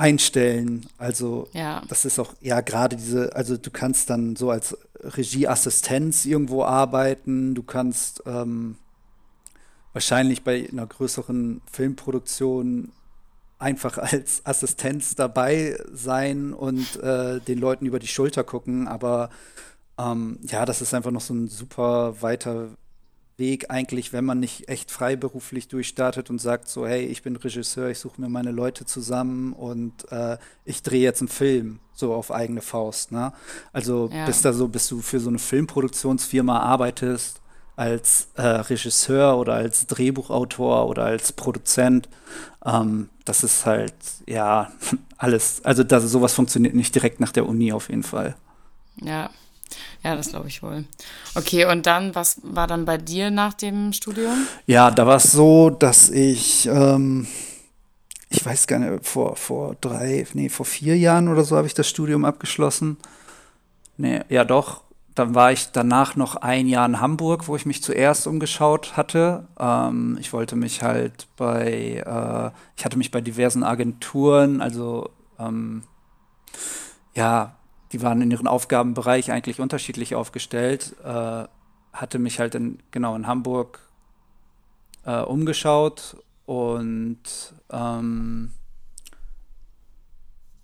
einstellen. 0.02 0.86
Also 0.98 1.48
ja. 1.52 1.82
das 1.88 2.04
ist 2.04 2.18
auch, 2.18 2.34
ja, 2.40 2.60
gerade 2.60 2.96
diese, 2.96 3.36
also 3.36 3.56
du 3.56 3.70
kannst 3.70 4.10
dann 4.10 4.34
so 4.34 4.50
als 4.50 4.76
Regieassistenz 5.00 6.26
irgendwo 6.26 6.64
arbeiten, 6.64 7.54
du 7.54 7.62
kannst 7.62 8.20
ähm, 8.26 8.76
wahrscheinlich 9.92 10.42
bei 10.42 10.68
einer 10.70 10.86
größeren 10.88 11.60
Filmproduktion 11.70 12.90
einfach 13.60 13.96
als 13.98 14.44
Assistenz 14.44 15.14
dabei 15.14 15.78
sein 15.92 16.52
und 16.52 16.96
äh, 16.96 17.38
den 17.40 17.58
Leuten 17.58 17.86
über 17.86 18.00
die 18.00 18.08
Schulter 18.08 18.42
gucken, 18.42 18.88
aber 18.88 19.30
ähm, 19.98 20.40
ja, 20.42 20.66
das 20.66 20.82
ist 20.82 20.94
einfach 20.94 21.12
noch 21.12 21.20
so 21.20 21.32
ein 21.32 21.46
super 21.46 22.20
weiter 22.22 22.70
Weg 23.42 23.70
eigentlich, 23.70 24.12
wenn 24.12 24.24
man 24.24 24.38
nicht 24.38 24.68
echt 24.68 24.92
freiberuflich 24.92 25.66
durchstartet 25.66 26.30
und 26.30 26.38
sagt 26.38 26.68
so, 26.68 26.86
hey, 26.86 27.04
ich 27.04 27.22
bin 27.22 27.34
Regisseur, 27.34 27.88
ich 27.90 27.98
suche 27.98 28.20
mir 28.20 28.28
meine 28.28 28.52
Leute 28.52 28.86
zusammen 28.86 29.52
und 29.52 30.10
äh, 30.12 30.38
ich 30.64 30.84
drehe 30.84 31.02
jetzt 31.02 31.22
einen 31.22 31.28
Film, 31.28 31.80
so 31.92 32.14
auf 32.14 32.30
eigene 32.30 32.60
Faust. 32.60 33.10
Ne? 33.10 33.32
Also 33.72 34.10
ja. 34.12 34.26
bist 34.26 34.44
da 34.44 34.52
so, 34.52 34.68
bis 34.68 34.86
du 34.86 35.00
für 35.00 35.18
so 35.18 35.28
eine 35.28 35.40
Filmproduktionsfirma 35.40 36.60
arbeitest, 36.60 37.40
als 37.74 38.28
äh, 38.36 38.42
Regisseur 38.42 39.38
oder 39.38 39.54
als 39.54 39.86
Drehbuchautor 39.88 40.86
oder 40.88 41.04
als 41.04 41.32
Produzent, 41.32 42.08
ähm, 42.64 43.08
das 43.24 43.42
ist 43.42 43.66
halt, 43.66 43.94
ja, 44.28 44.70
alles, 45.16 45.64
also 45.64 45.82
das, 45.82 46.04
sowas 46.04 46.32
funktioniert 46.32 46.76
nicht 46.76 46.94
direkt 46.94 47.18
nach 47.18 47.32
der 47.32 47.48
Uni 47.48 47.72
auf 47.72 47.88
jeden 47.88 48.04
Fall. 48.04 48.36
Ja, 49.00 49.30
ja, 50.02 50.16
das 50.16 50.30
glaube 50.30 50.48
ich 50.48 50.62
wohl. 50.62 50.84
Okay, 51.34 51.64
und 51.66 51.86
dann, 51.86 52.14
was 52.14 52.40
war 52.42 52.66
dann 52.66 52.84
bei 52.84 52.98
dir 52.98 53.30
nach 53.30 53.54
dem 53.54 53.92
Studium? 53.92 54.46
Ja, 54.66 54.90
da 54.90 55.06
war 55.06 55.16
es 55.16 55.32
so, 55.32 55.70
dass 55.70 56.10
ich, 56.10 56.66
ähm, 56.66 57.26
ich 58.28 58.44
weiß 58.44 58.66
gar 58.66 58.78
nicht, 58.78 59.06
vor, 59.06 59.36
vor 59.36 59.76
drei, 59.80 60.26
nee, 60.34 60.48
vor 60.48 60.66
vier 60.66 60.96
Jahren 60.98 61.28
oder 61.28 61.44
so 61.44 61.56
habe 61.56 61.66
ich 61.66 61.74
das 61.74 61.88
Studium 61.88 62.24
abgeschlossen. 62.24 62.96
Nee, 63.96 64.22
ja 64.28 64.44
doch. 64.44 64.82
Dann 65.14 65.34
war 65.34 65.52
ich 65.52 65.70
danach 65.72 66.16
noch 66.16 66.36
ein 66.36 66.66
Jahr 66.66 66.86
in 66.86 67.00
Hamburg, 67.00 67.46
wo 67.46 67.54
ich 67.54 67.66
mich 67.66 67.82
zuerst 67.82 68.26
umgeschaut 68.26 68.96
hatte. 68.96 69.46
Ähm, 69.60 70.16
ich 70.18 70.32
wollte 70.32 70.56
mich 70.56 70.82
halt 70.82 71.26
bei, 71.36 72.02
äh, 72.04 72.50
ich 72.76 72.84
hatte 72.84 72.96
mich 72.96 73.10
bei 73.10 73.20
diversen 73.20 73.62
Agenturen, 73.62 74.62
also 74.62 75.10
ähm, 75.38 75.82
ja, 77.14 77.56
die 77.92 78.02
waren 78.02 78.22
in 78.22 78.30
ihrem 78.30 78.46
Aufgabenbereich 78.46 79.30
eigentlich 79.30 79.60
unterschiedlich 79.60 80.14
aufgestellt. 80.14 80.94
Äh, 81.04 81.44
hatte 81.92 82.18
mich 82.18 82.40
halt 82.40 82.54
in, 82.54 82.78
genau 82.90 83.14
in 83.14 83.26
Hamburg 83.26 83.80
äh, 85.04 85.20
umgeschaut 85.20 86.16
und 86.46 87.18
ähm, 87.70 88.50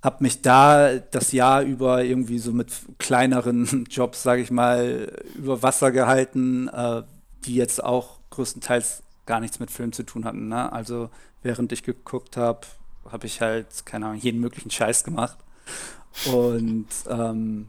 habe 0.02 0.16
mich 0.20 0.42
da 0.42 0.96
das 0.98 1.32
Jahr 1.32 1.62
über 1.62 2.04
irgendwie 2.04 2.38
so 2.38 2.52
mit 2.52 2.72
kleineren 2.98 3.86
Jobs, 3.90 4.22
sage 4.22 4.42
ich 4.42 4.50
mal, 4.50 5.12
über 5.34 5.62
Wasser 5.62 5.90
gehalten, 5.90 6.68
äh, 6.68 7.02
die 7.44 7.56
jetzt 7.56 7.82
auch 7.82 8.20
größtenteils 8.30 9.02
gar 9.26 9.40
nichts 9.40 9.60
mit 9.60 9.70
Film 9.70 9.92
zu 9.92 10.04
tun 10.04 10.24
hatten. 10.24 10.48
Ne? 10.48 10.72
Also 10.72 11.10
während 11.42 11.72
ich 11.72 11.82
geguckt 11.82 12.36
habe, 12.36 12.60
habe 13.10 13.26
ich 13.26 13.40
halt, 13.40 13.84
keine 13.84 14.06
Ahnung, 14.06 14.20
jeden 14.20 14.40
möglichen 14.40 14.70
Scheiß 14.70 15.04
gemacht. 15.04 15.36
Und 16.32 16.86
ähm, 17.08 17.68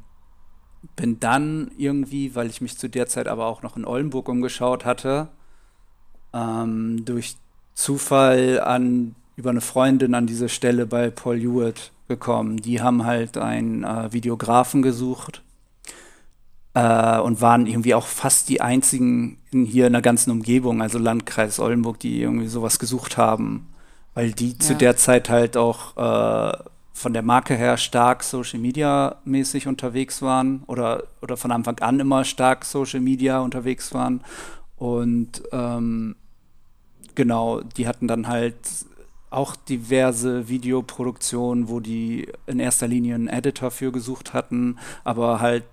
bin 0.96 1.20
dann 1.20 1.72
irgendwie, 1.78 2.36
weil 2.36 2.50
ich 2.50 2.62
mich 2.62 2.78
zu 2.78 2.90
der 2.90 3.08
Zeit 3.08 3.28
aber 3.28 3.46
auch 3.46 3.62
noch 3.62 3.78
in 3.78 3.86
Oldenburg 3.86 4.30
umgeschaut 4.30 4.86
hatte, 4.86 5.30
ähm, 6.34 7.04
durch 7.06 7.36
Zufall 7.74 8.60
an 8.60 9.16
über 9.36 9.50
eine 9.50 9.62
Freundin 9.62 10.14
an 10.16 10.28
diese 10.28 10.50
Stelle 10.50 10.86
bei 10.86 11.10
Paul 11.10 11.40
Hewitt 11.40 11.92
gekommen. 12.08 12.58
Die 12.58 12.82
haben 12.82 13.06
halt 13.06 13.38
einen 13.38 13.84
äh, 13.86 14.12
Videografen 14.12 14.82
gesucht 14.82 15.44
äh, 16.74 17.20
und 17.20 17.40
waren 17.40 17.66
irgendwie 17.66 17.96
auch 17.96 18.06
fast 18.06 18.50
die 18.50 18.60
einzigen 18.60 19.38
in, 19.52 19.66
hier 19.66 19.88
in 19.88 19.94
der 19.94 20.02
ganzen 20.02 20.32
Umgebung, 20.32 20.82
also 20.82 21.00
Landkreis 21.00 21.60
Oldenburg, 21.60 22.00
die 22.00 22.22
irgendwie 22.22 22.48
sowas 22.48 22.80
gesucht 22.80 23.16
haben, 23.16 23.70
weil 24.14 24.34
die 24.34 24.52
ja. 24.52 24.60
zu 24.60 24.76
der 24.76 24.98
Zeit 24.98 25.30
halt 25.30 25.56
auch 25.56 25.96
äh, 25.96 26.58
von 27.00 27.14
der 27.14 27.22
Marke 27.22 27.56
her 27.56 27.78
stark 27.78 28.24
Social 28.24 28.60
Media 28.60 29.16
mäßig 29.24 29.68
unterwegs 29.68 30.22
waren 30.22 30.64
oder, 30.68 31.04
oder 31.22 31.38
von 31.38 31.54
Anfang 31.54 31.80
an 31.80 32.02
immer 32.02 32.26
stark 32.26 32.66
Social 32.66 33.00
Media 33.00 33.40
unterwegs 33.40 33.94
waren. 33.94 34.20
Und 34.76 35.42
ähm, 35.54 36.18
genau, 37.16 37.62
die 37.62 37.88
hatten 37.88 38.10
dann 38.10 38.28
halt 38.28 38.58
auch 39.30 39.56
diverse 39.56 40.50
Videoproduktionen, 40.50 41.70
wo 41.70 41.80
die 41.80 42.28
in 42.48 42.60
erster 42.60 42.90
Linie 42.90 43.16
einen 43.16 43.30
Editor 43.30 43.72
für 43.72 43.94
gesucht 43.94 44.34
hatten, 44.34 44.78
aber 45.06 45.40
halt 45.40 45.64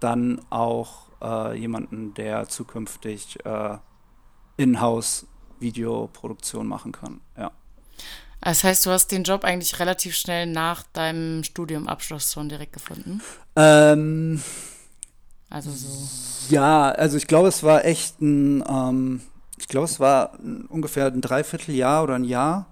dann 0.00 0.40
auch 0.50 1.02
äh, 1.22 1.56
jemanden, 1.56 2.14
der 2.14 2.48
zukünftig 2.48 3.44
äh, 3.44 3.78
in-house 4.56 5.28
Videoproduktion 5.60 6.66
machen 6.66 6.90
kann. 6.90 7.20
Ja. 7.36 7.52
Das 8.40 8.64
heißt, 8.64 8.86
du 8.86 8.90
hast 8.90 9.08
den 9.08 9.24
Job 9.24 9.44
eigentlich 9.44 9.78
relativ 9.80 10.14
schnell 10.14 10.46
nach 10.46 10.84
deinem 10.92 11.42
Studiumabschluss 11.44 12.32
schon 12.32 12.48
direkt 12.48 12.72
gefunden? 12.72 13.20
Ähm, 13.56 14.42
also 15.50 15.70
so. 15.70 16.54
Ja, 16.54 16.90
also 16.90 17.16
ich 17.16 17.26
glaube, 17.26 17.48
es 17.48 17.62
war 17.62 17.84
echt 17.84 18.20
ein, 18.20 18.64
ähm, 18.68 19.20
ich 19.58 19.68
glaube, 19.68 19.86
es 19.86 19.98
war 19.98 20.38
ungefähr 20.68 21.06
ein 21.06 21.20
Dreivierteljahr 21.20 22.04
oder 22.04 22.14
ein 22.14 22.24
Jahr 22.24 22.66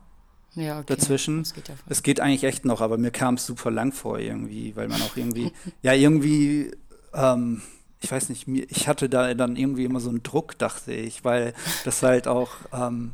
ja, 0.54 0.78
okay. 0.78 0.94
dazwischen. 0.94 1.42
Geht 1.42 1.68
ja 1.68 1.74
es 1.88 2.02
geht 2.02 2.20
eigentlich 2.20 2.44
echt 2.44 2.64
noch, 2.64 2.80
aber 2.80 2.96
mir 2.96 3.10
kam 3.10 3.34
es 3.34 3.46
super 3.46 3.70
lang 3.70 3.92
vor 3.92 4.18
irgendwie, 4.18 4.74
weil 4.76 4.88
man 4.88 5.00
auch 5.02 5.16
irgendwie, 5.16 5.52
ja, 5.82 5.92
irgendwie, 5.92 6.70
ähm, 7.12 7.62
ich 8.00 8.10
weiß 8.10 8.28
nicht, 8.28 8.46
ich 8.46 8.88
hatte 8.88 9.08
da 9.08 9.34
dann 9.34 9.56
irgendwie 9.56 9.84
immer 9.84 10.00
so 10.00 10.10
einen 10.10 10.22
Druck, 10.22 10.58
dachte 10.58 10.92
ich, 10.92 11.24
weil 11.24 11.54
das 11.84 12.02
halt 12.02 12.28
auch, 12.28 12.50
ähm, 12.72 13.12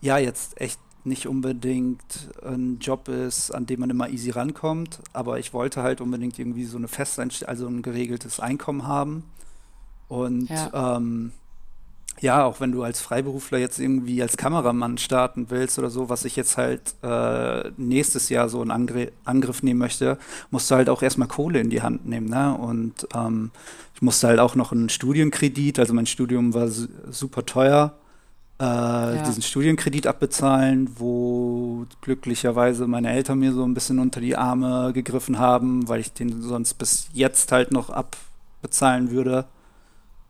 ja, 0.00 0.18
jetzt 0.18 0.60
echt 0.60 0.78
nicht 1.04 1.26
unbedingt 1.26 2.30
ein 2.44 2.78
Job 2.80 3.08
ist, 3.08 3.50
an 3.50 3.66
dem 3.66 3.80
man 3.80 3.90
immer 3.90 4.08
easy 4.08 4.30
rankommt, 4.30 5.00
aber 5.12 5.38
ich 5.38 5.52
wollte 5.52 5.82
halt 5.82 6.00
unbedingt 6.00 6.38
irgendwie 6.38 6.64
so 6.64 6.76
eine 6.76 6.88
Festeinstellung, 6.88 7.50
also 7.50 7.66
ein 7.66 7.82
geregeltes 7.82 8.40
Einkommen 8.40 8.86
haben. 8.86 9.24
Und 10.08 10.48
ja. 10.48 10.96
Ähm, 10.96 11.32
ja, 12.20 12.44
auch 12.44 12.60
wenn 12.60 12.72
du 12.72 12.82
als 12.82 13.00
Freiberufler 13.00 13.58
jetzt 13.58 13.78
irgendwie 13.78 14.20
als 14.20 14.36
Kameramann 14.36 14.98
starten 14.98 15.46
willst 15.48 15.78
oder 15.78 15.88
so, 15.88 16.10
was 16.10 16.26
ich 16.26 16.36
jetzt 16.36 16.58
halt 16.58 16.94
äh, 17.02 17.70
nächstes 17.78 18.28
Jahr 18.28 18.50
so 18.50 18.62
in 18.62 18.70
Angr 18.70 19.08
Angriff 19.24 19.62
nehmen 19.62 19.78
möchte, 19.78 20.18
musst 20.50 20.70
du 20.70 20.74
halt 20.74 20.90
auch 20.90 21.02
erstmal 21.02 21.28
Kohle 21.28 21.60
in 21.60 21.70
die 21.70 21.80
Hand 21.80 22.06
nehmen. 22.06 22.28
Ne? 22.28 22.54
Und 22.54 23.08
ähm, 23.14 23.52
ich 23.94 24.02
musste 24.02 24.28
halt 24.28 24.38
auch 24.38 24.54
noch 24.54 24.72
einen 24.72 24.90
Studienkredit, 24.90 25.78
also 25.78 25.94
mein 25.94 26.06
Studium 26.06 26.52
war 26.52 26.68
super 26.68 27.46
teuer 27.46 27.94
äh, 28.60 28.62
ja. 28.62 29.22
diesen 29.22 29.42
Studienkredit 29.42 30.06
abbezahlen, 30.06 30.90
wo 30.98 31.86
glücklicherweise 32.02 32.86
meine 32.86 33.10
Eltern 33.10 33.38
mir 33.38 33.54
so 33.54 33.64
ein 33.64 33.72
bisschen 33.72 33.98
unter 33.98 34.20
die 34.20 34.36
Arme 34.36 34.92
gegriffen 34.92 35.38
haben, 35.38 35.88
weil 35.88 36.00
ich 36.00 36.12
den 36.12 36.42
sonst 36.42 36.74
bis 36.74 37.08
jetzt 37.14 37.52
halt 37.52 37.72
noch 37.72 37.88
abbezahlen 37.88 39.10
würde. 39.10 39.46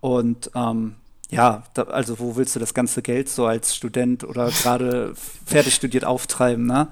Und 0.01 0.53
ähm, 0.55 0.95
ja, 1.29 1.65
da, 1.75 1.83
also 1.85 2.21
wo 2.21 2.37
willst 2.37 2.55
du 2.55 2.61
das 2.61 2.73
ganze 2.73 3.03
Geld 3.03 3.29
so 3.29 3.47
als 3.47 3.75
Student 3.75 4.23
oder 4.23 4.51
gerade 4.63 5.13
fertig 5.45 5.75
studiert 5.75 6.05
auftreiben, 6.05 6.67
ne? 6.67 6.89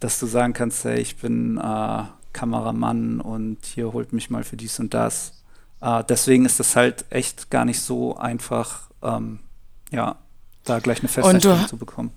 Dass 0.00 0.18
du 0.18 0.26
sagen 0.26 0.54
kannst, 0.54 0.84
hey, 0.84 1.00
ich 1.00 1.16
bin 1.16 1.58
äh, 1.58 2.02
Kameramann 2.32 3.20
und 3.20 3.58
hier 3.66 3.92
holt 3.92 4.14
mich 4.14 4.30
mal 4.30 4.42
für 4.42 4.56
dies 4.56 4.80
und 4.80 4.94
das. 4.94 5.42
Äh, 5.82 6.02
deswegen 6.08 6.46
ist 6.46 6.58
das 6.58 6.76
halt 6.76 7.04
echt 7.10 7.50
gar 7.50 7.66
nicht 7.66 7.82
so 7.82 8.16
einfach, 8.16 8.88
ähm, 9.02 9.40
ja, 9.90 10.16
da 10.68 10.78
gleich 10.78 11.00
eine 11.00 11.08
Festanstellung 11.08 11.66
zu 11.66 11.76
bekommen. 11.76 12.12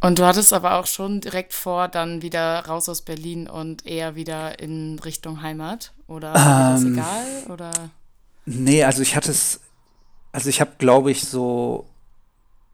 Und 0.00 0.18
du 0.18 0.26
hattest 0.26 0.52
aber 0.52 0.74
auch 0.74 0.86
schon 0.86 1.22
direkt 1.22 1.54
vor, 1.54 1.88
dann 1.88 2.20
wieder 2.20 2.66
raus 2.66 2.90
aus 2.90 3.00
Berlin 3.00 3.48
und 3.48 3.86
eher 3.86 4.16
wieder 4.16 4.58
in 4.58 4.98
Richtung 4.98 5.40
Heimat? 5.40 5.92
Oder 6.06 6.34
ähm, 6.34 6.44
war 6.44 6.72
das 6.72 6.84
egal? 6.84 7.52
Oder? 7.52 7.70
Nee, 8.44 8.84
also 8.84 9.00
ich 9.00 9.16
hatte 9.16 9.30
es, 9.30 9.60
also 10.32 10.50
ich 10.50 10.60
habe, 10.60 10.72
glaube 10.76 11.10
ich, 11.10 11.24
so 11.24 11.86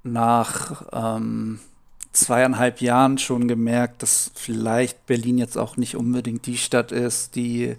nach 0.03 0.83
ähm, 0.93 1.61
zweieinhalb 2.13 2.81
Jahren 2.81 3.19
schon 3.19 3.47
gemerkt, 3.47 4.03
dass 4.03 4.33
vielleicht 4.35 5.07
Berlin 5.07 5.39
jetzt 5.39 5.57
auch 5.57 5.77
nicht 5.77 5.97
unbedingt 5.97 6.47
die 6.47 6.59
Stadt 6.59 6.91
ist, 6.91 7.37
die, 7.37 7.77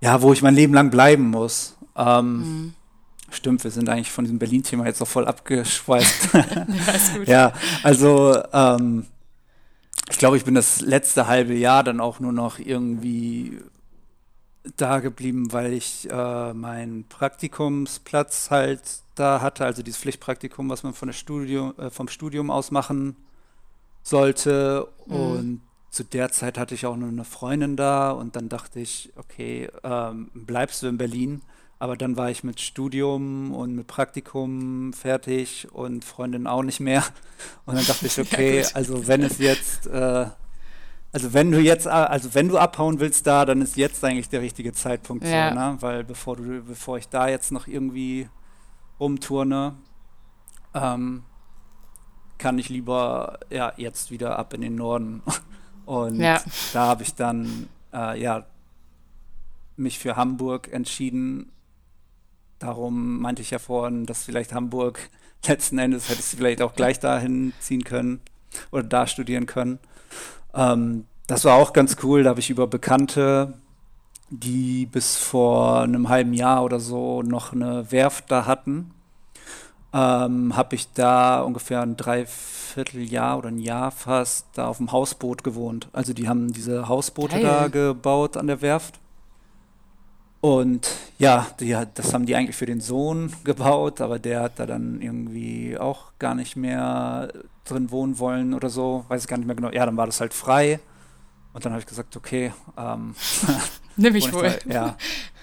ja, 0.00 0.22
wo 0.22 0.32
ich 0.32 0.42
mein 0.42 0.54
Leben 0.54 0.74
lang 0.74 0.90
bleiben 0.90 1.30
muss. 1.30 1.76
Ähm, 1.96 2.38
mhm. 2.38 2.74
Stimmt, 3.30 3.62
wir 3.64 3.70
sind 3.70 3.88
eigentlich 3.88 4.10
von 4.10 4.24
diesem 4.24 4.38
Berlin-Thema 4.38 4.86
jetzt 4.86 5.00
auch 5.00 5.08
voll 5.08 5.26
abgeschweißt. 5.26 6.28
ja, 6.34 7.22
ja, 7.26 7.52
also 7.82 8.42
ähm, 8.52 9.06
ich 10.10 10.18
glaube, 10.18 10.36
ich 10.36 10.44
bin 10.44 10.54
das 10.54 10.80
letzte 10.80 11.26
halbe 11.26 11.54
Jahr 11.54 11.84
dann 11.84 12.00
auch 12.00 12.18
nur 12.18 12.32
noch 12.32 12.58
irgendwie 12.58 13.58
da 14.76 15.00
geblieben, 15.00 15.52
weil 15.52 15.72
ich 15.72 16.08
äh, 16.10 16.52
meinen 16.52 17.04
Praktikumsplatz 17.08 18.50
halt 18.50 18.82
da 19.14 19.40
hatte, 19.40 19.64
also 19.64 19.82
dieses 19.82 20.00
Pflichtpraktikum, 20.00 20.68
was 20.68 20.82
man 20.82 20.92
von 20.92 21.08
der 21.08 21.14
Studium, 21.14 21.74
äh, 21.78 21.90
vom 21.90 22.08
Studium 22.08 22.50
aus 22.50 22.70
machen 22.70 23.16
sollte. 24.02 24.88
Mhm. 25.06 25.14
Und 25.14 25.60
zu 25.90 26.04
der 26.04 26.30
Zeit 26.30 26.58
hatte 26.58 26.74
ich 26.74 26.86
auch 26.86 26.96
nur 26.96 27.08
eine 27.08 27.24
Freundin 27.24 27.76
da 27.76 28.10
und 28.10 28.36
dann 28.36 28.48
dachte 28.48 28.80
ich, 28.80 29.12
okay, 29.16 29.68
ähm, 29.82 30.30
bleibst 30.34 30.82
du 30.82 30.88
in 30.88 30.98
Berlin? 30.98 31.42
Aber 31.80 31.96
dann 31.96 32.18
war 32.18 32.30
ich 32.30 32.44
mit 32.44 32.60
Studium 32.60 33.54
und 33.54 33.74
mit 33.74 33.86
Praktikum 33.86 34.92
fertig 34.92 35.66
und 35.72 36.04
Freundin 36.04 36.46
auch 36.46 36.62
nicht 36.62 36.78
mehr. 36.78 37.02
Und 37.64 37.78
dann 37.78 37.86
dachte 37.86 38.06
ich, 38.06 38.20
okay, 38.20 38.60
ja, 38.60 38.68
also 38.74 39.08
wenn 39.08 39.22
es 39.22 39.38
jetzt, 39.38 39.86
äh, 39.86 40.26
also 41.10 41.32
wenn 41.32 41.50
du 41.50 41.58
jetzt, 41.58 41.86
also 41.86 42.34
wenn 42.34 42.48
du 42.48 42.58
abhauen 42.58 43.00
willst 43.00 43.26
da, 43.26 43.46
dann 43.46 43.62
ist 43.62 43.78
jetzt 43.78 44.04
eigentlich 44.04 44.28
der 44.28 44.42
richtige 44.42 44.74
Zeitpunkt 44.74 45.24
ja. 45.24 45.48
so, 45.48 45.54
ne? 45.54 45.76
Weil 45.80 46.04
bevor 46.04 46.36
du, 46.36 46.62
bevor 46.62 46.98
ich 46.98 47.08
da 47.08 47.28
jetzt 47.28 47.50
noch 47.50 47.66
irgendwie 47.66 48.28
rumturne, 49.00 49.74
ähm, 50.74 51.22
kann 52.36 52.58
ich 52.58 52.68
lieber 52.68 53.40
ja 53.48 53.72
jetzt 53.78 54.10
wieder 54.10 54.38
ab 54.38 54.52
in 54.52 54.60
den 54.60 54.74
Norden. 54.74 55.22
Und 55.86 56.20
ja. 56.20 56.42
da 56.74 56.88
habe 56.88 57.04
ich 57.04 57.14
dann 57.14 57.70
äh, 57.94 58.20
ja 58.20 58.44
mich 59.76 59.98
für 59.98 60.16
Hamburg 60.16 60.70
entschieden 60.70 61.50
Darum 62.60 63.20
meinte 63.20 63.42
ich 63.42 63.50
ja 63.50 63.58
vorhin, 63.58 64.06
dass 64.06 64.22
vielleicht 64.22 64.52
Hamburg 64.52 65.00
letzten 65.46 65.78
Endes 65.78 66.08
hätte 66.08 66.20
ich 66.20 66.26
vielleicht 66.26 66.62
auch 66.62 66.74
gleich 66.74 67.00
dahin 67.00 67.52
ziehen 67.58 67.82
können 67.82 68.20
oder 68.70 68.84
da 68.84 69.06
studieren 69.06 69.46
können. 69.46 69.80
Ähm, 70.54 71.06
das 71.26 71.44
war 71.44 71.56
auch 71.56 71.72
ganz 71.72 71.96
cool. 72.02 72.22
Da 72.22 72.30
habe 72.30 72.40
ich 72.40 72.50
über 72.50 72.66
Bekannte, 72.66 73.54
die 74.28 74.86
bis 74.86 75.16
vor 75.16 75.80
einem 75.80 76.08
halben 76.08 76.34
Jahr 76.34 76.62
oder 76.62 76.80
so 76.80 77.22
noch 77.22 77.52
eine 77.52 77.90
Werft 77.90 78.30
da 78.30 78.46
hatten, 78.46 78.92
ähm, 79.92 80.54
habe 80.56 80.74
ich 80.74 80.92
da 80.92 81.40
ungefähr 81.40 81.80
ein 81.80 81.96
Dreivierteljahr 81.96 83.38
oder 83.38 83.48
ein 83.48 83.58
Jahr 83.58 83.90
fast 83.90 84.46
da 84.54 84.68
auf 84.68 84.76
dem 84.76 84.92
Hausboot 84.92 85.42
gewohnt. 85.42 85.88
Also 85.92 86.12
die 86.12 86.28
haben 86.28 86.52
diese 86.52 86.88
Hausboote 86.88 87.40
Geil. 87.40 87.42
da 87.42 87.68
gebaut 87.68 88.36
an 88.36 88.46
der 88.46 88.60
Werft. 88.60 89.00
Und 90.40 90.88
ja, 91.18 91.48
die, 91.60 91.76
das 91.94 92.14
haben 92.14 92.24
die 92.24 92.34
eigentlich 92.34 92.56
für 92.56 92.66
den 92.66 92.80
Sohn 92.80 93.32
gebaut, 93.44 94.00
aber 94.00 94.18
der 94.18 94.40
hat 94.40 94.58
da 94.58 94.66
dann 94.66 95.02
irgendwie 95.02 95.76
auch 95.78 96.12
gar 96.18 96.34
nicht 96.34 96.56
mehr 96.56 97.30
drin 97.64 97.90
wohnen 97.90 98.18
wollen 98.18 98.54
oder 98.54 98.70
so. 98.70 99.04
Weiß 99.08 99.22
ich 99.22 99.28
gar 99.28 99.36
nicht 99.36 99.46
mehr 99.46 99.56
genau. 99.56 99.70
Ja, 99.70 99.84
dann 99.84 99.96
war 99.96 100.06
das 100.06 100.20
halt 100.20 100.32
frei. 100.32 100.80
Und 101.52 101.64
dann 101.64 101.72
habe 101.72 101.80
ich 101.80 101.86
gesagt, 101.86 102.16
okay, 102.16 102.52
ähm, 102.78 103.14
nimm 103.96 104.14
ich 104.14 104.32
wohl. 104.32 104.56
Da, 104.64 104.72
ja, 104.72 104.96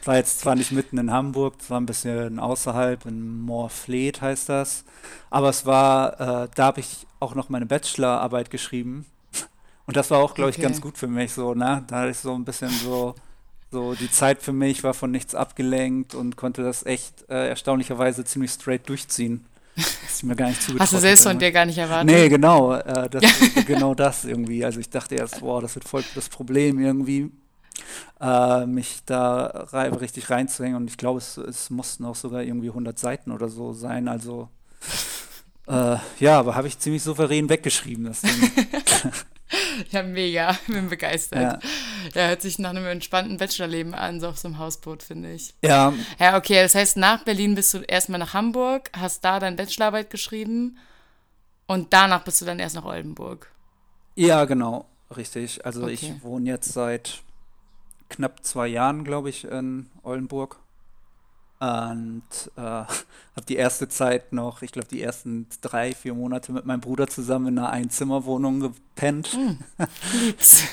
war 0.07 0.15
jetzt 0.15 0.39
zwar 0.39 0.55
nicht 0.55 0.71
mitten 0.71 0.97
in 0.97 1.12
Hamburg, 1.12 1.55
es 1.60 1.69
war 1.69 1.79
ein 1.79 1.86
bisschen 1.86 2.39
außerhalb, 2.39 3.05
in 3.05 3.41
Moorfleet 3.41 4.21
heißt 4.21 4.49
das. 4.49 4.86
Aber 5.29 5.49
es 5.49 5.65
war, 5.65 6.19
äh, 6.19 6.47
da 6.55 6.65
habe 6.65 6.79
ich 6.79 7.05
auch 7.19 7.36
noch 7.36 7.49
meine 7.49 7.65
Bachelorarbeit 7.65 8.49
geschrieben. 8.49 9.05
Und 9.86 9.95
das 9.95 10.10
war 10.10 10.19
auch, 10.19 10.33
glaube 10.33 10.49
okay. 10.49 10.60
ich, 10.60 10.63
ganz 10.63 10.81
gut 10.81 10.97
für 10.97 11.07
mich 11.07 11.33
so, 11.33 11.53
ne? 11.53 11.83
Da 11.88 11.99
hatte 11.99 12.12
ich 12.12 12.17
so 12.17 12.33
ein 12.33 12.45
bisschen 12.45 12.69
so 12.69 13.15
so, 13.71 13.93
die 13.93 14.10
Zeit 14.10 14.41
für 14.41 14.53
mich 14.53 14.84
war 14.84 14.93
von 14.93 15.12
nichts 15.12 15.36
abgelenkt 15.36 16.15
und 16.15 16.38
konnte 16.38 16.63
das 16.63 16.86
echt 16.86 17.30
äh, 17.30 17.49
erstaunlicherweise 17.49 18.23
ziemlich 18.23 18.51
straight 18.51 18.88
durchziehen. 18.88 19.45
Das 19.75 20.13
ist 20.15 20.23
mir 20.23 20.36
gar 20.36 20.47
nicht 20.47 20.62
zugetraut. 20.62 20.82
Hast 20.82 20.93
du 20.93 20.99
selbst 20.99 21.23
von 21.23 21.38
dir 21.38 21.51
gar 21.51 21.65
nicht 21.65 21.77
erwartet? 21.77 22.08
Nee, 22.08 22.30
genau. 22.30 22.73
Äh, 22.73 23.10
das, 23.10 23.23
genau 23.67 23.93
das 23.93 24.25
irgendwie. 24.25 24.65
Also 24.65 24.80
ich 24.80 24.89
dachte 24.89 25.15
erst, 25.15 25.41
boah, 25.41 25.62
das 25.62 25.75
wird 25.75 25.88
voll 25.88 26.03
das 26.15 26.30
Problem 26.30 26.80
irgendwie, 26.80 27.30
äh, 28.19 28.65
mich 28.65 29.01
da 29.06 29.67
rein, 29.71 29.93
richtig 29.93 30.30
reinzuhängen. 30.30 30.77
Und 30.77 30.89
ich 30.89 30.97
glaube, 30.97 31.19
es, 31.19 31.38
es 31.38 31.69
mussten 31.69 32.06
auch 32.06 32.15
sogar 32.15 32.41
irgendwie 32.41 32.69
100 32.69 32.97
Seiten 32.97 33.32
oder 33.32 33.49
so 33.49 33.73
sein. 33.73 34.08
Also 34.08 34.49
äh, 35.67 35.97
ja, 36.19 36.39
aber 36.39 36.56
habe 36.56 36.67
ich 36.67 36.80
ziemlich 36.80 37.03
souverän 37.03 37.49
weggeschrieben, 37.49 38.06
das 38.06 38.21
Ding. 38.21 38.32
Ja, 39.92 40.04
mega. 40.04 40.58
Bin 40.68 40.90
begeistert. 40.90 41.62
Ja. 41.63 41.70
ja, 42.13 42.28
hört 42.30 42.42
sich 42.42 42.60
nach 42.60 42.72
einem 42.72 42.86
entspannten 42.86 43.38
Bachelorleben 43.38 43.94
an, 43.94 44.20
so 44.20 44.28
auf 44.30 44.38
so 44.38 44.48
einem 44.48 44.58
Hausboot, 44.58 45.04
finde 45.04 45.34
ich. 45.34 45.54
Ja. 45.63 45.94
Ja, 46.20 46.38
okay. 46.38 46.62
Das 46.62 46.76
heißt, 46.76 46.98
nach 46.98 47.24
Berlin 47.24 47.56
bist 47.56 47.74
du 47.74 47.80
erstmal 47.80 48.20
nach 48.20 48.34
Hamburg, 48.34 48.90
hast 48.94 49.24
da 49.24 49.40
deine 49.40 49.56
Bachelorarbeit 49.56 50.10
geschrieben 50.10 50.78
und 51.66 51.94
danach 51.94 52.24
bist 52.24 52.42
du 52.42 52.46
dann 52.46 52.60
erst 52.60 52.76
nach 52.76 52.86
Oldenburg. 52.86 53.52
Ja, 54.16 54.46
genau. 54.46 54.86
Richtig. 55.16 55.66
Also 55.66 55.84
okay. 55.84 55.94
ich 55.94 56.24
wohne 56.24 56.50
jetzt 56.50 56.74
seit 56.74 57.22
knapp 58.10 58.44
zwei 58.44 58.68
Jahren, 58.68 59.04
glaube 59.04 59.30
ich, 59.30 59.46
in 59.46 59.90
Oldenburg. 60.04 60.60
Und 61.60 62.52
äh, 62.56 62.62
habe 62.62 63.46
die 63.48 63.56
erste 63.56 63.88
Zeit 63.88 64.32
noch, 64.34 64.62
ich 64.62 64.72
glaube, 64.72 64.88
die 64.88 65.02
ersten 65.02 65.48
drei, 65.62 65.93
vier 65.93 66.13
Monate 66.13 66.52
mit 66.52 66.65
meinem 66.65 66.82
Bruder 66.82 67.08
zusammen 67.08 67.48
in 67.48 67.60
einer 67.60 67.72
Einzimmerwohnung 67.72 68.60
gepennt. 68.60 69.34
Mm, 69.34 69.82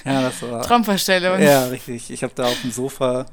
ja, 0.05 0.23
das 0.23 0.43
war. 0.43 0.63
Traumvorstellung. 0.63 1.41
Ja, 1.41 1.67
richtig. 1.67 2.11
Ich 2.11 2.23
habe 2.23 2.35
da 2.35 2.45
auf 2.45 2.61
dem 2.61 2.71
Sofa 2.71 3.27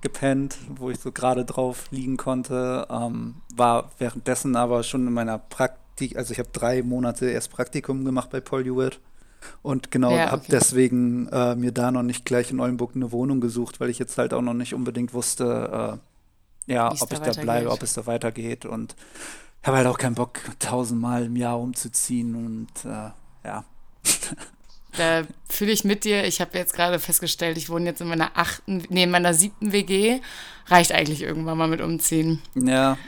gepennt, 0.00 0.56
wo 0.76 0.90
ich 0.90 0.98
so 0.98 1.12
gerade 1.12 1.44
drauf 1.44 1.86
liegen 1.90 2.16
konnte. 2.16 2.86
Ähm, 2.90 3.36
war 3.54 3.90
währenddessen 3.98 4.56
aber 4.56 4.82
schon 4.82 5.06
in 5.06 5.12
meiner 5.12 5.38
Praktik, 5.38 6.16
also 6.16 6.32
ich 6.32 6.38
habe 6.38 6.50
drei 6.52 6.82
Monate 6.82 7.28
erst 7.28 7.50
Praktikum 7.50 8.04
gemacht 8.04 8.30
bei 8.30 8.40
Paul 8.40 8.64
Hewitt. 8.64 9.00
Und 9.62 9.90
genau, 9.90 10.10
ja, 10.10 10.24
okay. 10.24 10.32
habe 10.32 10.44
deswegen 10.48 11.28
äh, 11.28 11.54
mir 11.54 11.72
da 11.72 11.90
noch 11.90 12.02
nicht 12.02 12.24
gleich 12.24 12.50
in 12.50 12.60
Oldenburg 12.60 12.92
eine 12.94 13.12
Wohnung 13.12 13.40
gesucht, 13.40 13.78
weil 13.78 13.90
ich 13.90 13.98
jetzt 13.98 14.18
halt 14.18 14.32
auch 14.34 14.42
noch 14.42 14.54
nicht 14.54 14.74
unbedingt 14.74 15.14
wusste, 15.14 15.98
äh, 16.00 16.08
ja, 16.68 16.92
ob 17.00 17.12
ich 17.12 17.18
da 17.18 17.32
bleibe, 17.32 17.70
ob 17.70 17.82
es 17.82 17.94
da 17.94 18.06
weitergeht. 18.06 18.64
Und 18.64 18.94
ich 19.60 19.66
habe 19.66 19.78
halt 19.78 19.86
auch 19.86 19.98
keinen 19.98 20.14
Bock, 20.14 20.40
tausendmal 20.58 21.24
im 21.24 21.36
Jahr 21.36 21.58
umzuziehen 21.58 22.34
und 22.34 22.84
äh, 22.84 23.10
ja. 23.44 23.64
Da 24.96 25.22
fühle 25.48 25.70
ich 25.70 25.84
mit 25.84 26.04
dir. 26.04 26.24
Ich 26.24 26.40
habe 26.40 26.58
jetzt 26.58 26.74
gerade 26.74 26.98
festgestellt, 26.98 27.56
ich 27.56 27.70
wohne 27.70 27.84
jetzt 27.84 28.00
in 28.00 28.08
meiner 28.08 28.32
achten, 28.34 28.82
nee, 28.88 29.04
in 29.04 29.10
meiner 29.10 29.32
siebten 29.32 29.70
WG. 29.70 30.20
Reicht 30.66 30.92
eigentlich 30.92 31.22
irgendwann 31.22 31.56
mal 31.56 31.68
mit 31.68 31.80
umziehen. 31.80 32.42
Ja, 32.54 32.98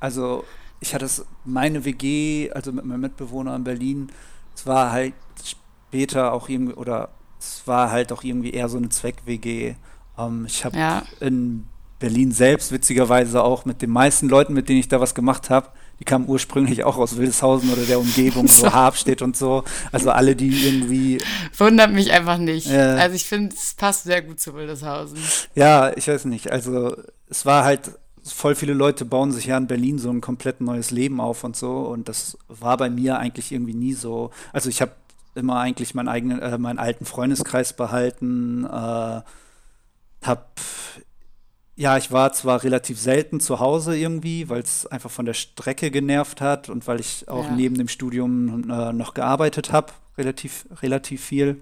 also 0.00 0.44
ich 0.80 0.92
hatte 0.94 1.04
es, 1.04 1.24
meine 1.44 1.84
WG, 1.84 2.50
also 2.50 2.72
mit 2.72 2.84
meinem 2.84 3.02
Mitbewohner 3.02 3.54
in 3.54 3.64
Berlin, 3.64 4.12
es 4.56 4.66
war 4.66 4.90
halt 4.90 5.14
später 5.44 6.32
auch 6.32 6.48
irgendwie, 6.48 6.74
oder 6.74 7.10
es 7.38 7.62
war 7.66 7.92
halt 7.92 8.12
auch 8.12 8.24
irgendwie 8.24 8.50
eher 8.50 8.68
so 8.68 8.78
eine 8.78 8.88
Zweck-WG. 8.88 9.76
Ähm, 10.18 10.46
ich 10.46 10.64
habe 10.64 10.76
ja. 10.76 11.02
in 11.20 11.66
Berlin 11.98 12.30
selbst, 12.30 12.72
witzigerweise 12.72 13.42
auch 13.42 13.64
mit 13.64 13.82
den 13.82 13.90
meisten 13.90 14.28
Leuten, 14.28 14.52
mit 14.52 14.68
denen 14.68 14.80
ich 14.80 14.88
da 14.88 15.00
was 15.00 15.14
gemacht 15.14 15.50
habe, 15.50 15.68
die 15.98 16.04
kamen 16.04 16.28
ursprünglich 16.28 16.84
auch 16.84 16.98
aus 16.98 17.16
Wildeshausen 17.16 17.72
oder 17.72 17.82
der 17.82 17.98
Umgebung, 17.98 18.48
so 18.48 18.72
Habstedt 18.72 19.22
und 19.22 19.36
so. 19.36 19.64
Also 19.92 20.10
alle, 20.10 20.36
die 20.36 20.66
irgendwie. 20.66 21.18
Wundert 21.56 21.92
mich 21.92 22.12
einfach 22.12 22.38
nicht. 22.38 22.70
Äh, 22.70 22.76
also 22.76 23.16
ich 23.16 23.24
finde, 23.24 23.54
es 23.54 23.74
passt 23.74 24.04
sehr 24.04 24.22
gut 24.22 24.38
zu 24.38 24.54
Wildeshausen. 24.54 25.18
Ja, 25.54 25.96
ich 25.96 26.08
weiß 26.08 26.26
nicht. 26.26 26.50
Also 26.52 26.96
es 27.30 27.46
war 27.46 27.64
halt, 27.64 27.92
voll 28.22 28.54
viele 28.54 28.74
Leute 28.74 29.04
bauen 29.04 29.32
sich 29.32 29.46
ja 29.46 29.56
in 29.56 29.66
Berlin 29.66 29.98
so 29.98 30.10
ein 30.10 30.20
komplett 30.20 30.60
neues 30.60 30.90
Leben 30.90 31.20
auf 31.20 31.44
und 31.44 31.56
so. 31.56 31.78
Und 31.78 32.08
das 32.08 32.36
war 32.48 32.76
bei 32.76 32.90
mir 32.90 33.18
eigentlich 33.18 33.52
irgendwie 33.52 33.74
nie 33.74 33.94
so. 33.94 34.30
Also 34.52 34.68
ich 34.68 34.82
habe 34.82 34.92
immer 35.34 35.60
eigentlich 35.60 35.94
meinen 35.94 36.08
eigenen, 36.08 36.40
äh, 36.40 36.58
meinen 36.58 36.78
alten 36.78 37.04
Freundeskreis 37.04 37.72
behalten, 37.74 38.64
äh, 38.64 39.22
habe 40.22 40.44
ja, 41.76 41.98
ich 41.98 42.10
war 42.10 42.32
zwar 42.32 42.62
relativ 42.62 42.98
selten 42.98 43.38
zu 43.38 43.60
Hause 43.60 43.96
irgendwie, 43.96 44.48
weil 44.48 44.62
es 44.62 44.86
einfach 44.86 45.10
von 45.10 45.26
der 45.26 45.34
Strecke 45.34 45.90
genervt 45.90 46.40
hat 46.40 46.70
und 46.70 46.86
weil 46.86 47.00
ich 47.00 47.28
auch 47.28 47.44
ja. 47.44 47.50
neben 47.50 47.76
dem 47.76 47.88
Studium 47.88 48.70
äh, 48.70 48.92
noch 48.94 49.12
gearbeitet 49.12 49.72
habe, 49.72 49.92
relativ, 50.16 50.66
relativ 50.82 51.22
viel. 51.22 51.60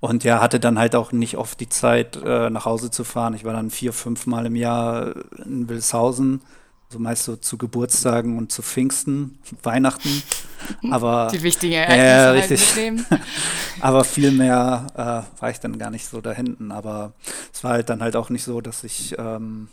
Und 0.00 0.22
ja, 0.24 0.40
hatte 0.40 0.60
dann 0.60 0.78
halt 0.78 0.94
auch 0.94 1.12
nicht 1.12 1.38
oft 1.38 1.58
die 1.60 1.68
Zeit, 1.68 2.16
äh, 2.22 2.50
nach 2.50 2.66
Hause 2.66 2.90
zu 2.90 3.04
fahren. 3.04 3.32
Ich 3.32 3.44
war 3.44 3.54
dann 3.54 3.70
vier, 3.70 3.94
fünf 3.94 4.26
Mal 4.26 4.44
im 4.46 4.56
Jahr 4.56 5.14
in 5.44 5.68
Wilshausen 5.68 6.42
so 6.90 6.98
meist 6.98 7.24
so 7.24 7.36
zu 7.36 7.56
Geburtstagen 7.56 8.36
und 8.36 8.50
zu 8.50 8.62
Pfingsten, 8.62 9.38
Weihnachten. 9.62 10.22
Aber 10.90 11.28
die 11.32 11.42
wichtigen 11.42 11.74
Ereignisse 11.74 12.80
äh, 12.80 12.88
richtig. 12.88 13.20
aber 13.80 14.04
viel 14.04 14.30
mehr 14.30 14.86
äh, 14.94 15.40
war 15.40 15.50
ich 15.50 15.58
dann 15.58 15.78
gar 15.78 15.90
nicht 15.90 16.06
so 16.06 16.20
da 16.20 16.32
hinten. 16.32 16.70
Aber 16.70 17.14
es 17.52 17.64
war 17.64 17.72
halt 17.72 17.88
dann 17.88 18.02
halt 18.02 18.14
auch 18.14 18.28
nicht 18.28 18.44
so, 18.44 18.60
dass 18.60 18.84
ich 18.84 19.16
ähm, 19.18 19.68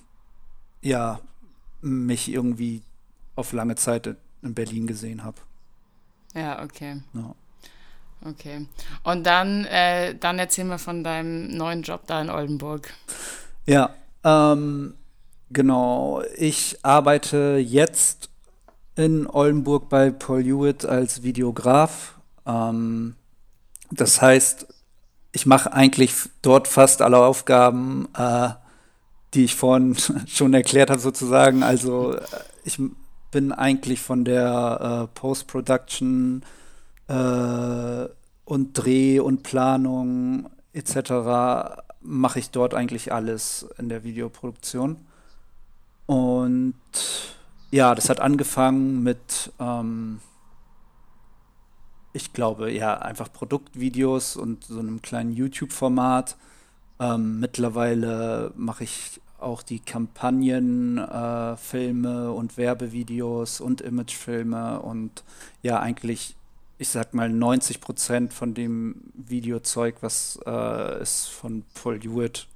ja 0.82 1.19
mich 1.82 2.32
irgendwie 2.32 2.82
auf 3.36 3.51
lange 3.51 3.75
Zeit 3.75 4.15
in 4.41 4.53
Berlin 4.53 4.88
gesehen 4.88 5.23
habe. 5.23 5.38
Ja, 6.34 6.63
okay. 6.63 7.01
Ja. 7.13 7.36
Okay. 8.25 8.65
Und 9.03 9.25
dann, 9.25 9.65
äh, 9.65 10.15
dann 10.15 10.39
erzähl 10.39 10.65
mal 10.65 10.80
von 10.80 11.03
deinem 11.03 11.56
neuen 11.56 11.84
Job 11.84 12.08
da 12.08 12.21
in 12.21 12.30
Oldenburg. 12.30 12.93
Ja, 13.65 13.93
ähm, 14.23 14.95
Genau, 15.49 16.23
ich 16.36 16.77
arbeite 16.83 17.57
jetzt 17.57 18.29
in 18.95 19.27
Oldenburg 19.27 19.88
bei 19.88 20.12
Paul 20.12 20.43
Hewitt 20.43 20.86
als 20.86 21.23
Videograf. 21.23 22.15
Ähm, 22.45 23.15
das 23.91 24.21
heißt, 24.21 24.67
ich 25.31 25.45
mache 25.45 25.71
eigentlich 25.71 26.13
dort 26.41 26.67
fast 26.67 27.01
alle 27.01 27.19
Aufgaben, 27.19 28.10
äh, 28.17 28.49
die 29.33 29.45
ich 29.45 29.55
vorhin 29.55 29.95
schon 30.27 30.53
erklärt 30.53 30.89
habe, 30.89 30.99
sozusagen. 30.99 31.63
Also 31.63 32.13
äh, 32.13 32.21
ich 32.65 32.79
bin 33.31 33.53
eigentlich 33.53 34.01
von 34.01 34.25
der 34.25 35.07
äh, 35.13 35.19
Post-Production 35.19 36.43
äh, 37.07 38.05
und 38.45 38.73
Dreh 38.73 39.19
und 39.19 39.43
Planung 39.43 40.49
etc. 40.73 41.79
mache 42.01 42.39
ich 42.39 42.51
dort 42.51 42.73
eigentlich 42.73 43.13
alles 43.13 43.67
in 43.77 43.88
der 43.88 44.03
Videoproduktion. 44.03 45.07
Und 46.08 46.74
ja, 47.70 47.93
das 47.93 48.10
hat 48.10 48.20
angefangen 48.20 49.04
mit, 49.04 49.52
ähm, 49.60 50.22
ich 52.13 52.34
glaube, 52.34 52.72
ja, 52.72 52.98
einfach 52.98 53.32
Produktvideos 53.32 54.38
und 54.38 54.63
so 54.63 54.80
einem 54.80 55.04
kleinen 55.04 55.34
YouTube-Format. 55.34 56.36
Ähm, 57.00 57.39
mittlerweile 57.39 58.54
mache 58.56 58.86
ich 58.86 59.22
auch 59.38 59.62
die 59.62 59.80
Kampagnenfilme 59.80 62.26
äh, 62.26 62.30
und 62.30 62.58
Werbevideos 62.58 63.62
und 63.62 63.82
Imagefilme 63.82 64.80
und 64.80 65.24
ja, 65.62 65.80
eigentlich 65.80 66.36
ich 66.78 66.89
sag 66.89 67.13
mal, 67.13 67.30
90 67.30 67.82
Prozent 67.82 68.34
von 68.34 68.53
dem 68.53 68.95
Videozeug, 69.15 69.95
was 70.01 70.39
äh, 70.45 70.51
es 71.01 71.25
von 71.25 71.63
Paul 71.73 71.99
Hewitt 71.99 72.47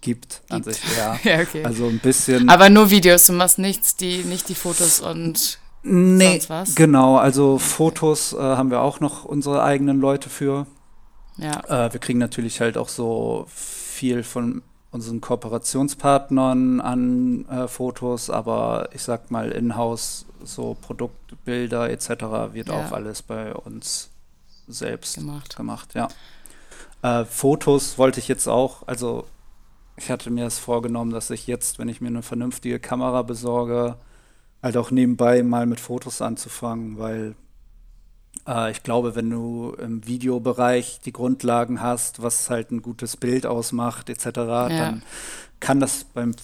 gibt, 0.00 0.42
gibt. 0.42 0.42
an 0.50 0.62
sich, 0.62 0.80
ja. 0.96 1.18
ja 1.24 1.40
okay. 1.40 1.64
Also 1.64 1.86
ein 1.86 1.98
bisschen. 1.98 2.48
Aber 2.48 2.70
nur 2.70 2.90
Videos, 2.90 3.26
du 3.26 3.34
machst 3.34 3.58
nichts, 3.58 3.96
die, 3.96 4.18
nicht 4.18 4.48
die 4.48 4.54
Fotos 4.54 5.00
und 5.00 5.58
nee, 5.82 6.32
sonst 6.32 6.50
was? 6.50 6.74
Genau, 6.74 7.16
also 7.16 7.58
Fotos 7.58 8.32
äh, 8.32 8.38
haben 8.38 8.70
wir 8.70 8.80
auch 8.80 9.00
noch 9.00 9.24
unsere 9.24 9.62
eigenen 9.62 10.00
Leute 10.00 10.30
für. 10.30 10.66
Ja. 11.36 11.86
Äh, 11.86 11.92
wir 11.92 12.00
kriegen 12.00 12.18
natürlich 12.18 12.60
halt 12.60 12.78
auch 12.78 12.88
so 12.88 13.46
viel 13.48 14.22
von 14.22 14.62
unseren 14.96 15.20
Kooperationspartnern 15.20 16.80
an 16.80 17.46
äh, 17.48 17.68
Fotos, 17.68 18.30
aber 18.30 18.88
ich 18.92 19.02
sag 19.02 19.30
mal 19.30 19.52
in-house 19.52 20.24
so 20.42 20.74
Produktbilder 20.80 21.90
etc. 21.90 22.08
wird 22.52 22.68
ja. 22.68 22.74
auch 22.74 22.92
alles 22.92 23.22
bei 23.22 23.54
uns 23.54 24.10
selbst 24.66 25.16
gemacht. 25.16 25.54
gemacht 25.54 25.94
ja. 25.94 26.08
Äh, 27.02 27.24
Fotos 27.26 27.98
wollte 27.98 28.20
ich 28.20 28.26
jetzt 28.26 28.48
auch, 28.48 28.88
also 28.88 29.26
ich 29.96 30.10
hatte 30.10 30.30
mir 30.30 30.44
das 30.44 30.58
vorgenommen, 30.58 31.10
dass 31.12 31.30
ich 31.30 31.46
jetzt, 31.46 31.78
wenn 31.78 31.88
ich 31.88 32.00
mir 32.00 32.08
eine 32.08 32.22
vernünftige 32.22 32.80
Kamera 32.80 33.22
besorge, 33.22 33.96
halt 34.62 34.78
auch 34.78 34.90
nebenbei 34.90 35.42
mal 35.42 35.66
mit 35.66 35.78
Fotos 35.78 36.22
anzufangen, 36.22 36.98
weil 36.98 37.34
äh, 38.46 38.70
ich 38.70 38.82
glaube, 38.82 39.14
wenn 39.14 39.30
du 39.30 39.76
im 39.80 40.06
Videobereich 40.06 41.00
die 41.04 41.12
Grundlagen 41.12 41.80
hast, 41.80 42.22
was 42.22 42.50
halt 42.50 42.70
ein 42.70 42.82
gutes 42.82 43.16
Bild 43.16 43.46
ausmacht, 43.46 44.08
etc., 44.08 44.26
ja. 44.26 44.68
dann 44.68 45.02
kann 45.60 45.80
das 45.80 46.04
beim 46.04 46.34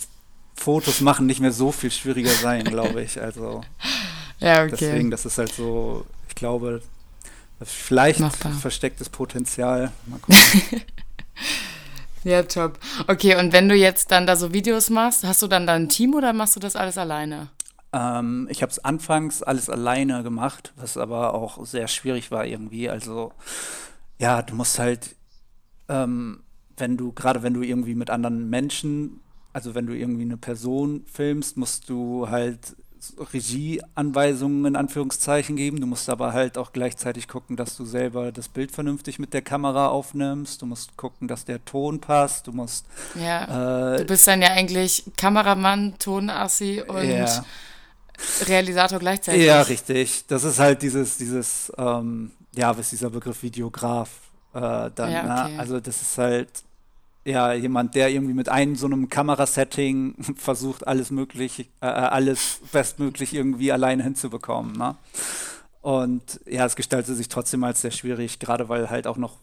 Fotos 0.55 1.01
machen 1.01 1.27
nicht 1.27 1.41
mehr 1.41 1.53
so 1.53 1.73
viel 1.73 1.91
schwieriger 1.91 2.31
sein, 2.31 2.65
glaube 2.65 3.03
ich. 3.03 3.21
Also 3.21 3.63
ja, 4.39 4.65
okay. 4.65 4.77
deswegen, 4.79 5.11
das 5.11 5.27
ist 5.27 5.39
halt 5.39 5.53
so, 5.53 6.07
ich 6.29 6.35
glaube, 6.35 6.83
vielleicht 7.65 8.21
Machbar. 8.21 8.53
verstecktes 8.53 9.09
Potenzial. 9.09 9.93
Mal 10.07 10.19
gucken. 10.19 10.37
ja, 12.25 12.43
top. 12.43 12.79
Okay, 13.07 13.37
und 13.37 13.53
wenn 13.53 13.69
du 13.69 13.75
jetzt 13.75 14.11
dann 14.11 14.27
da 14.27 14.37
so 14.37 14.53
Videos 14.53 14.91
machst, 14.91 15.25
hast 15.25 15.43
du 15.43 15.47
dann 15.47 15.67
da 15.67 15.75
ein 15.75 15.89
Team 15.89 16.15
oder 16.15 16.33
machst 16.33 16.57
du 16.57 16.61
das 16.61 16.77
alles 16.77 16.99
alleine? 16.99 17.49
Ähm, 17.93 18.49
ich 18.51 18.63
habe 18.63 18.71
es 18.71 18.85
anfangs 18.85 19.43
alles 19.43 19.69
alleine 19.69 20.23
gemacht, 20.23 20.73
was 20.77 20.97
aber 20.97 21.35
auch 21.35 21.65
sehr 21.65 21.89
schwierig 21.89 22.31
war 22.31 22.47
irgendwie. 22.47 22.89
Also 22.89 23.33
ja, 24.19 24.43
du 24.43 24.55
musst 24.55 24.79
halt, 24.79 25.17
ähm, 25.89 26.43
wenn 26.77 26.97
du, 26.97 27.13
gerade 27.13 27.43
wenn 27.43 27.55
du 27.55 27.63
irgendwie 27.63 27.95
mit 27.95 28.09
anderen 28.11 28.49
Menschen, 28.49 29.21
also 29.53 29.75
wenn 29.75 29.87
du 29.87 29.97
irgendwie 29.97 30.23
eine 30.23 30.37
Person 30.37 31.05
filmst, 31.13 31.57
musst 31.57 31.89
du 31.91 32.29
halt 32.29 32.77
Regieanweisungen 33.33 34.65
in 34.65 34.77
Anführungszeichen 34.77 35.57
geben. 35.57 35.81
Du 35.81 35.87
musst 35.87 36.09
aber 36.09 36.33
halt 36.33 36.57
auch 36.57 36.73
gleichzeitig 36.73 37.27
gucken, 37.27 37.57
dass 37.57 37.77
du 37.77 37.85
selber 37.85 38.31
das 38.31 38.49
Bild 38.49 38.71
vernünftig 38.71 39.19
mit 39.19 39.35
der 39.35 39.43
Kamera 39.43 39.89
aufnimmst. 39.89 40.63
Du 40.63 40.67
musst 40.67 40.97
gucken, 40.97 41.27
dass 41.27 41.45
der 41.45 41.65
Ton 41.65 42.01
passt. 42.01 42.47
Du 42.47 42.53
musst. 42.53 42.87
Ja. 43.21 43.95
Äh, 43.95 43.99
du 43.99 44.05
bist 44.05 44.27
dann 44.27 44.41
ja 44.41 44.53
eigentlich 44.53 45.05
Kameramann, 45.17 45.99
Tonassi 45.99 46.83
und 46.87 47.09
ja. 47.09 47.45
Realisator 48.47 48.99
gleichzeitig. 48.99 49.45
Ja, 49.45 49.63
richtig. 49.63 50.27
Das 50.27 50.45
ist 50.45 50.59
halt 50.59 50.83
dieses, 50.83 51.19
dieses, 51.19 51.73
ähm, 51.77 52.31
ja, 52.55 52.71
was 52.71 52.87
ist 52.87 52.93
dieser 52.93 53.11
Begriff 53.11 53.43
Videograf 53.43 54.09
äh, 54.55 54.91
dann, 54.95 55.13
ja, 55.13 55.23
ne? 55.23 55.45
okay. 55.45 55.59
Also 55.59 55.81
das 55.81 56.03
ist 56.03 56.19
halt 56.19 56.51
ja 57.25 57.53
jemand, 57.53 57.95
der 57.95 58.11
irgendwie 58.11 58.35
mit 58.35 58.49
einem 58.49 58.77
so 58.77 58.87
einem 58.87 59.09
Kamerasetting 59.09 60.17
versucht, 60.37 60.87
alles 60.87 61.11
möglich, 61.11 61.71
äh, 61.81 61.87
alles 61.87 62.61
bestmöglich 62.73 63.35
irgendwie 63.35 63.73
alleine 63.73 64.03
hinzubekommen. 64.03 64.77
Ne? 64.77 64.97
Und 65.81 66.41
ja, 66.47 66.67
es 66.67 66.77
gestaltet 66.77 67.17
sich 67.17 67.29
trotzdem 67.29 67.65
als 67.65 67.81
sehr 67.81 67.91
schwierig, 67.91 68.39
gerade 68.39 68.69
weil 68.69 68.91
halt 68.91 69.07
auch 69.07 69.17
noch 69.17 69.39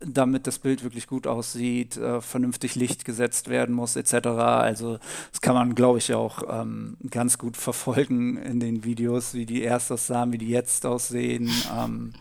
damit 0.00 0.46
das 0.46 0.58
Bild 0.58 0.82
wirklich 0.82 1.06
gut 1.06 1.26
aussieht, 1.26 1.96
äh, 1.96 2.20
vernünftig 2.20 2.74
Licht 2.74 3.04
gesetzt 3.04 3.48
werden 3.48 3.74
muss, 3.74 3.96
etc. 3.96 4.26
Also 4.28 4.98
das 5.30 5.40
kann 5.40 5.54
man, 5.54 5.74
glaube 5.74 5.98
ich, 5.98 6.12
auch 6.12 6.42
ähm, 6.48 6.96
ganz 7.10 7.38
gut 7.38 7.56
verfolgen 7.56 8.36
in 8.36 8.60
den 8.60 8.84
Videos, 8.84 9.32
wie 9.34 9.46
die 9.46 9.62
erst 9.62 9.90
aussahen, 9.90 10.32
wie 10.32 10.38
die 10.38 10.48
jetzt 10.48 10.84
aussehen. 10.84 11.50
Ähm, 11.76 12.12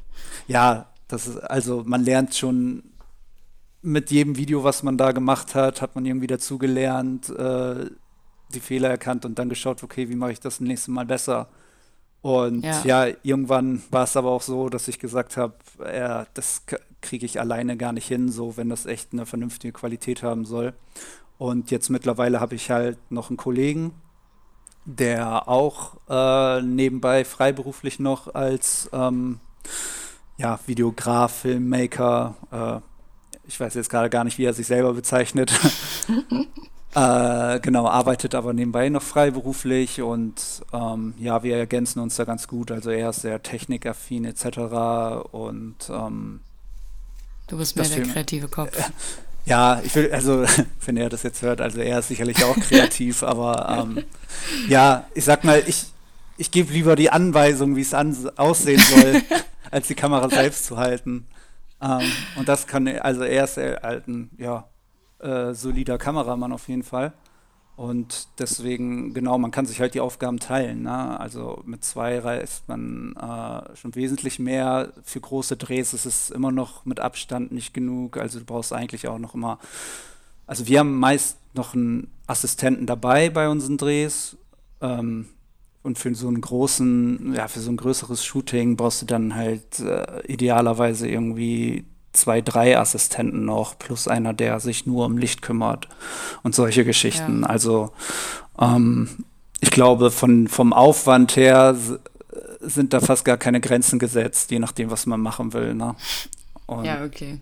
ja, 0.48 0.88
das 1.08 1.28
ist, 1.28 1.38
also 1.38 1.84
man 1.86 2.04
lernt 2.04 2.34
schon 2.34 2.84
mit 3.82 4.10
jedem 4.10 4.38
Video, 4.38 4.64
was 4.64 4.82
man 4.82 4.98
da 4.98 5.12
gemacht 5.12 5.54
hat, 5.54 5.82
hat 5.82 5.96
man 5.96 6.06
irgendwie 6.06 6.28
dazugelernt, 6.28 7.30
äh, 7.30 7.90
die 8.54 8.60
Fehler 8.60 8.90
erkannt 8.90 9.26
und 9.26 9.38
dann 9.38 9.50
geschaut, 9.50 9.84
okay, 9.84 10.10
wie 10.10 10.16
mache 10.16 10.32
ich 10.32 10.40
das 10.40 10.60
nächste 10.60 10.92
Mal 10.92 11.06
besser? 11.06 11.50
Und 12.22 12.64
ja, 12.64 12.82
ja 13.06 13.16
irgendwann 13.22 13.84
war 13.92 14.06
es 14.06 14.18
aber 14.18 14.32
auch 14.32 14.42
so, 14.42 14.70
dass 14.70 14.88
ich 14.88 14.98
gesagt 14.98 15.38
habe, 15.38 15.54
ja, 15.80 16.26
das 16.34 16.64
kriege 17.06 17.26
ich 17.26 17.40
alleine 17.40 17.78
gar 17.78 17.94
nicht 17.94 18.08
hin, 18.08 18.30
so 18.30 18.58
wenn 18.58 18.70
das 18.70 18.86
echt 18.86 19.14
eine 19.14 19.26
vernünftige 19.26 19.74
Qualität 19.74 20.24
haben 20.24 20.46
soll. 20.46 20.74
Und 21.38 21.72
jetzt 21.72 21.90
mittlerweile 21.90 22.40
habe 22.40 22.56
ich 22.56 22.72
halt 22.72 22.98
noch 23.10 23.30
einen 23.30 23.38
Kollegen, 23.38 23.94
der 24.86 25.48
auch 25.48 25.98
äh, 26.10 26.62
nebenbei 26.62 27.26
freiberuflich 27.26 28.00
noch 28.00 28.34
als 28.34 28.90
ähm, 28.94 29.40
ja, 30.38 30.60
Videograf, 30.66 31.34
Filmmaker, 31.42 32.36
äh, 32.52 32.80
ich 33.48 33.60
weiß 33.60 33.76
jetzt 33.76 33.90
gerade 33.90 34.10
gar 34.10 34.24
nicht, 34.24 34.38
wie 34.38 34.46
er 34.46 34.54
sich 34.54 34.68
selber 34.68 34.94
bezeichnet, 34.94 35.52
Äh, 36.96 37.60
genau, 37.60 37.88
arbeitet 37.88 38.36
aber 38.36 38.54
nebenbei 38.54 38.88
noch 38.88 39.02
freiberuflich 39.02 40.02
und 40.02 40.64
ähm, 40.72 41.14
ja, 41.18 41.44
wir 41.44 41.58
ergänzen 41.58 42.00
uns 42.00 42.16
da 42.16 42.24
ganz 42.24 42.48
gut. 42.48 42.72
Also 42.72 42.90
er 42.90 43.10
ist 43.10 43.22
sehr 43.22 43.44
technikaffin 43.44 44.24
etc. 44.24 45.28
Und 45.34 45.76
ähm, 45.90 46.40
du 47.48 47.58
bist 47.58 47.76
mehr 47.76 47.88
der 47.88 48.04
kreative 48.04 48.48
Kopf. 48.48 48.78
Äh, 48.78 48.84
ja, 49.46 49.82
ich 49.84 49.94
will, 49.96 50.12
also 50.12 50.46
wenn 50.86 50.98
er 50.98 51.10
das 51.10 51.24
jetzt 51.24 51.42
hört, 51.42 51.62
also 51.62 51.80
er 51.80 52.00
ist 52.00 52.08
sicherlich 52.08 52.44
auch 52.44 52.56
kreativ, 52.56 53.24
aber 53.24 53.86
ähm, 53.88 54.04
ja, 54.68 55.08
ich 55.14 55.26
sag 55.26 55.44
mal, 55.44 55.64
ich, 55.66 55.86
ich 56.38 56.52
gebe 56.52 56.74
lieber 56.74 56.96
die 56.96 57.10
Anweisung, 57.10 57.76
wie 57.76 57.82
es 57.82 57.94
aussehen 57.94 58.82
soll, 58.82 59.22
als 59.72 59.88
die 59.88 59.96
Kamera 59.96 60.30
selbst 60.30 60.66
zu 60.66 60.78
halten. 60.78 61.28
Ähm, 61.82 62.12
und 62.36 62.48
das 62.48 62.68
kann, 62.68 62.88
also 62.88 63.24
er 63.24 63.44
ist 63.44 63.58
halt 63.58 64.08
ein, 64.08 64.30
ja, 64.38 64.68
äh, 65.20 65.54
solider 65.54 65.98
Kameramann 65.98 66.52
auf 66.52 66.68
jeden 66.68 66.84
Fall. 66.84 67.14
Und 67.76 68.30
deswegen, 68.40 69.14
genau, 69.14 69.38
man 69.38 69.52
kann 69.52 69.66
sich 69.66 69.82
halt 69.82 69.96
die 69.96 70.00
Aufgaben 70.00 70.40
teilen. 70.40 70.84
Ne? 70.84 71.20
Also 71.20 71.62
mit 71.66 71.84
zwei 71.84 72.20
reist 72.20 72.68
man 72.70 73.16
äh, 73.18 73.76
schon 73.76 73.96
wesentlich 73.96 74.40
mehr. 74.40 74.94
Für 75.04 75.20
große 75.20 75.58
Drehs 75.58 75.94
ist 75.94 76.06
es 76.06 76.30
immer 76.30 76.52
noch 76.52 76.86
mit 76.86 77.02
Abstand 77.02 77.52
nicht 77.52 77.74
genug. 77.74 78.16
Also 78.18 78.40
du 78.40 78.46
brauchst 78.46 78.72
eigentlich 78.72 79.08
auch 79.10 79.20
noch 79.20 79.36
immer. 79.36 79.60
Also 80.48 80.68
wir 80.68 80.80
haben 80.80 80.98
meist 80.98 81.38
noch 81.54 81.74
einen 81.74 82.10
Assistenten 82.28 82.86
dabei 82.86 83.30
bei 83.30 83.50
unseren 83.50 83.78
Drehs. 83.78 84.38
Ähm, 84.80 85.28
und 85.84 86.00
für 86.00 86.16
so 86.16 86.28
einen 86.30 86.42
großen, 86.42 87.34
ja, 87.36 87.48
für 87.48 87.60
so 87.60 87.70
ein 87.70 87.78
größeres 87.78 88.26
Shooting 88.26 88.76
brauchst 88.76 89.04
du 89.04 89.06
dann 89.06 89.36
halt 89.36 89.80
äh, 89.82 90.26
idealerweise 90.28 91.08
irgendwie 91.08 91.86
zwei, 92.16 92.42
drei 92.42 92.78
Assistenten 92.78 93.46
noch, 93.46 93.78
plus 93.78 94.08
einer, 94.08 94.34
der 94.34 94.60
sich 94.60 94.86
nur 94.86 95.06
um 95.06 95.18
Licht 95.18 95.42
kümmert 95.42 95.88
und 96.44 96.56
solche 96.56 96.86
Geschichten. 96.86 97.42
Ja. 97.42 97.48
Also 97.48 97.92
ähm, 98.60 99.10
ich 99.62 99.72
glaube, 99.72 100.12
von, 100.12 100.48
vom 100.48 100.74
Aufwand 100.74 101.36
her 101.36 101.76
sind 102.60 102.94
da 102.94 103.00
fast 103.00 103.26
gar 103.26 103.38
keine 103.38 103.62
Grenzen 103.62 104.00
gesetzt, 104.00 104.52
je 104.52 104.60
nachdem, 104.60 104.92
was 104.92 105.06
man 105.06 105.22
machen 105.22 105.54
will. 105.54 105.74
Ne? 105.74 105.96
Und, 106.68 106.86
ja, 106.86 107.04
okay. 107.04 107.40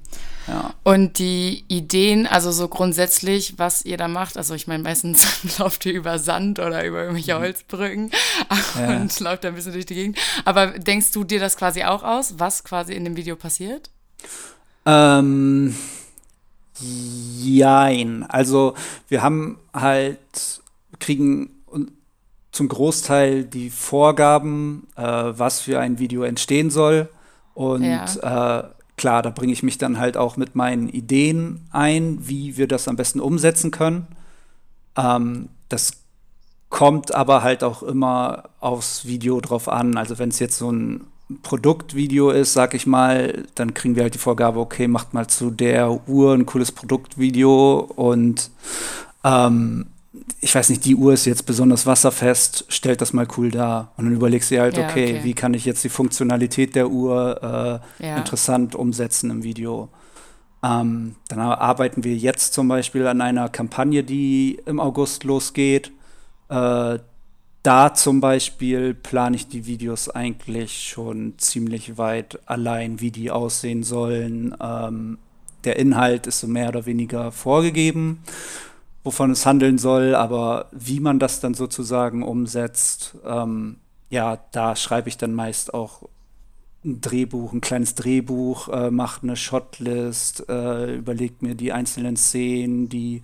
Ja. 0.47 0.73
Und 0.83 1.17
die 1.17 1.63
Ideen, 1.69 2.27
also 2.27 2.51
so 2.51 2.67
grundsätzlich, 2.67 3.57
was 3.57 3.85
ihr 3.85 3.95
da 3.95 4.09
macht, 4.09 4.37
also 4.37 4.53
ich 4.53 4.67
meine, 4.67 4.83
meistens 4.83 5.25
lauft 5.57 5.85
ihr 5.85 5.93
über 5.93 6.19
Sand 6.19 6.59
oder 6.59 6.85
über 6.85 7.01
irgendwelche 7.03 7.35
mhm. 7.35 7.39
Holzbrücken 7.39 8.11
ja. 8.77 8.97
und 8.97 9.17
lauft 9.21 9.45
da 9.45 9.49
ein 9.49 9.55
bisschen 9.55 9.73
durch 9.73 9.85
die 9.85 9.95
Gegend. 9.95 10.17
Aber 10.43 10.67
denkst 10.67 11.11
du 11.11 11.23
dir 11.23 11.39
das 11.39 11.55
quasi 11.55 11.83
auch 11.83 12.03
aus, 12.03 12.35
was 12.37 12.63
quasi 12.63 12.93
in 12.93 13.05
dem 13.05 13.15
Video 13.15 13.37
passiert? 13.37 13.89
Ähm, 14.85 15.75
jein. 16.79 18.23
Also 18.23 18.73
wir 19.07 19.21
haben 19.21 19.59
halt, 19.73 20.61
kriegen 20.99 21.49
zum 22.53 22.67
Großteil 22.67 23.43
die 23.43 23.69
Vorgaben, 23.69 24.87
äh, 24.95 25.01
was 25.01 25.61
für 25.61 25.79
ein 25.79 25.99
Video 25.99 26.21
entstehen 26.23 26.69
soll. 26.69 27.09
Und 27.55 27.83
ja. 27.83 28.59
äh, 28.59 28.69
klar, 28.95 29.23
da 29.23 29.31
bringe 29.31 29.51
ich 29.51 29.63
mich 29.63 29.79
dann 29.79 29.99
halt 29.99 30.17
auch 30.17 30.37
mit 30.37 30.55
meinen 30.55 30.87
Ideen 30.87 31.61
ein, 31.71 32.19
wie 32.27 32.55
wir 32.55 32.67
das 32.67 32.87
am 32.87 32.95
besten 32.95 33.19
umsetzen 33.19 33.71
können. 33.71 34.07
Ähm, 34.95 35.49
das 35.67 35.93
kommt 36.69 37.13
aber 37.13 37.41
halt 37.41 37.63
auch 37.63 37.81
immer 37.81 38.49
aufs 38.59 39.05
Video 39.05 39.41
drauf 39.41 39.67
an. 39.67 39.97
Also 39.97 40.19
wenn 40.19 40.29
es 40.29 40.39
jetzt 40.39 40.57
so 40.57 40.71
ein 40.71 41.07
Produktvideo 41.41 42.31
ist, 42.31 42.53
sag 42.53 42.73
ich 42.73 42.85
mal, 42.85 43.45
dann 43.55 43.73
kriegen 43.73 43.95
wir 43.95 44.03
halt 44.03 44.13
die 44.13 44.19
Vorgabe, 44.19 44.59
okay, 44.59 44.87
macht 44.87 45.13
mal 45.13 45.27
zu 45.27 45.51
der 45.51 46.07
Uhr 46.07 46.33
ein 46.33 46.45
cooles 46.45 46.71
Produktvideo 46.71 47.79
und 47.95 48.51
ähm, 49.23 49.87
ich 50.41 50.53
weiß 50.53 50.69
nicht, 50.69 50.85
die 50.85 50.95
Uhr 50.95 51.13
ist 51.13 51.25
jetzt 51.25 51.45
besonders 51.45 51.85
wasserfest, 51.85 52.65
stellt 52.67 53.01
das 53.01 53.13
mal 53.13 53.27
cool 53.37 53.49
dar. 53.49 53.93
Und 53.97 54.05
dann 54.05 54.13
überlegst 54.13 54.51
du 54.51 54.55
dir 54.55 54.61
halt, 54.61 54.77
ja, 54.77 54.87
okay, 54.87 55.15
okay, 55.15 55.23
wie 55.23 55.33
kann 55.33 55.53
ich 55.53 55.65
jetzt 55.65 55.83
die 55.83 55.89
Funktionalität 55.89 56.75
der 56.75 56.89
Uhr 56.89 57.81
äh, 57.99 58.05
ja. 58.05 58.17
interessant 58.17 58.75
umsetzen 58.75 59.31
im 59.31 59.43
Video. 59.43 59.89
Ähm, 60.63 61.15
dann 61.29 61.39
arbeiten 61.39 62.03
wir 62.03 62.15
jetzt 62.15 62.53
zum 62.53 62.67
Beispiel 62.67 63.07
an 63.07 63.21
einer 63.21 63.49
Kampagne, 63.49 64.03
die 64.03 64.61
im 64.65 64.79
August 64.79 65.23
losgeht. 65.23 65.91
Äh, 66.49 66.99
da 67.63 67.93
zum 67.93 68.19
Beispiel 68.19 68.93
plane 68.93 69.37
ich 69.37 69.47
die 69.47 69.65
Videos 69.65 70.09
eigentlich 70.09 70.83
schon 70.89 71.35
ziemlich 71.37 71.97
weit 71.97 72.39
allein, 72.45 72.99
wie 72.99 73.11
die 73.11 73.31
aussehen 73.31 73.83
sollen, 73.83 74.55
ähm, 74.61 75.17
der 75.63 75.77
Inhalt 75.77 76.27
ist 76.27 76.41
so 76.41 76.47
mehr 76.47 76.67
oder 76.69 76.85
weniger 76.85 77.31
vorgegeben, 77.31 78.21
wovon 79.05 79.31
es 79.31 79.45
handeln 79.45 79.77
soll, 79.77 80.13
aber 80.13 80.67
wie 80.73 80.99
man 80.99 81.19
das 81.19 81.39
dann 81.39 81.53
sozusagen 81.53 82.21
umsetzt, 82.21 83.15
ähm, 83.25 83.77
ja, 84.09 84.39
da 84.51 84.75
schreibe 84.75 85.07
ich 85.07 85.17
dann 85.17 85.33
meist 85.33 85.73
auch 85.73 86.09
ein 86.83 86.99
Drehbuch, 86.99 87.53
ein 87.53 87.61
kleines 87.61 87.95
Drehbuch, 87.95 88.67
äh, 88.67 88.91
mache 88.91 89.23
eine 89.23 89.37
Shotlist, 89.37 90.49
äh, 90.49 90.95
überlegt 90.95 91.41
mir 91.41 91.55
die 91.55 91.71
einzelnen 91.71 92.17
Szenen, 92.17 92.89
die 92.89 93.23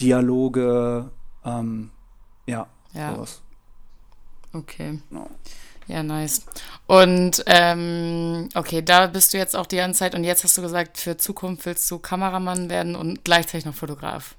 Dialoge, 0.00 1.10
ähm, 1.44 1.90
ja, 2.46 2.66
ja. 2.94 3.14
sowas. 3.14 3.42
Okay. 4.52 4.98
No. 5.10 5.28
Ja, 5.90 6.04
nice. 6.04 6.42
Und 6.86 7.42
ähm, 7.46 8.48
okay, 8.54 8.80
da 8.80 9.08
bist 9.08 9.32
du 9.32 9.38
jetzt 9.38 9.56
auch 9.56 9.66
die 9.66 9.76
ganze 9.76 10.00
Zeit 10.00 10.14
und 10.14 10.22
jetzt 10.22 10.44
hast 10.44 10.56
du 10.56 10.62
gesagt, 10.62 10.98
für 10.98 11.16
Zukunft 11.16 11.66
willst 11.66 11.90
du 11.90 11.98
Kameramann 11.98 12.70
werden 12.70 12.94
und 12.94 13.24
gleichzeitig 13.24 13.64
noch 13.66 13.74
Fotograf. 13.74 14.36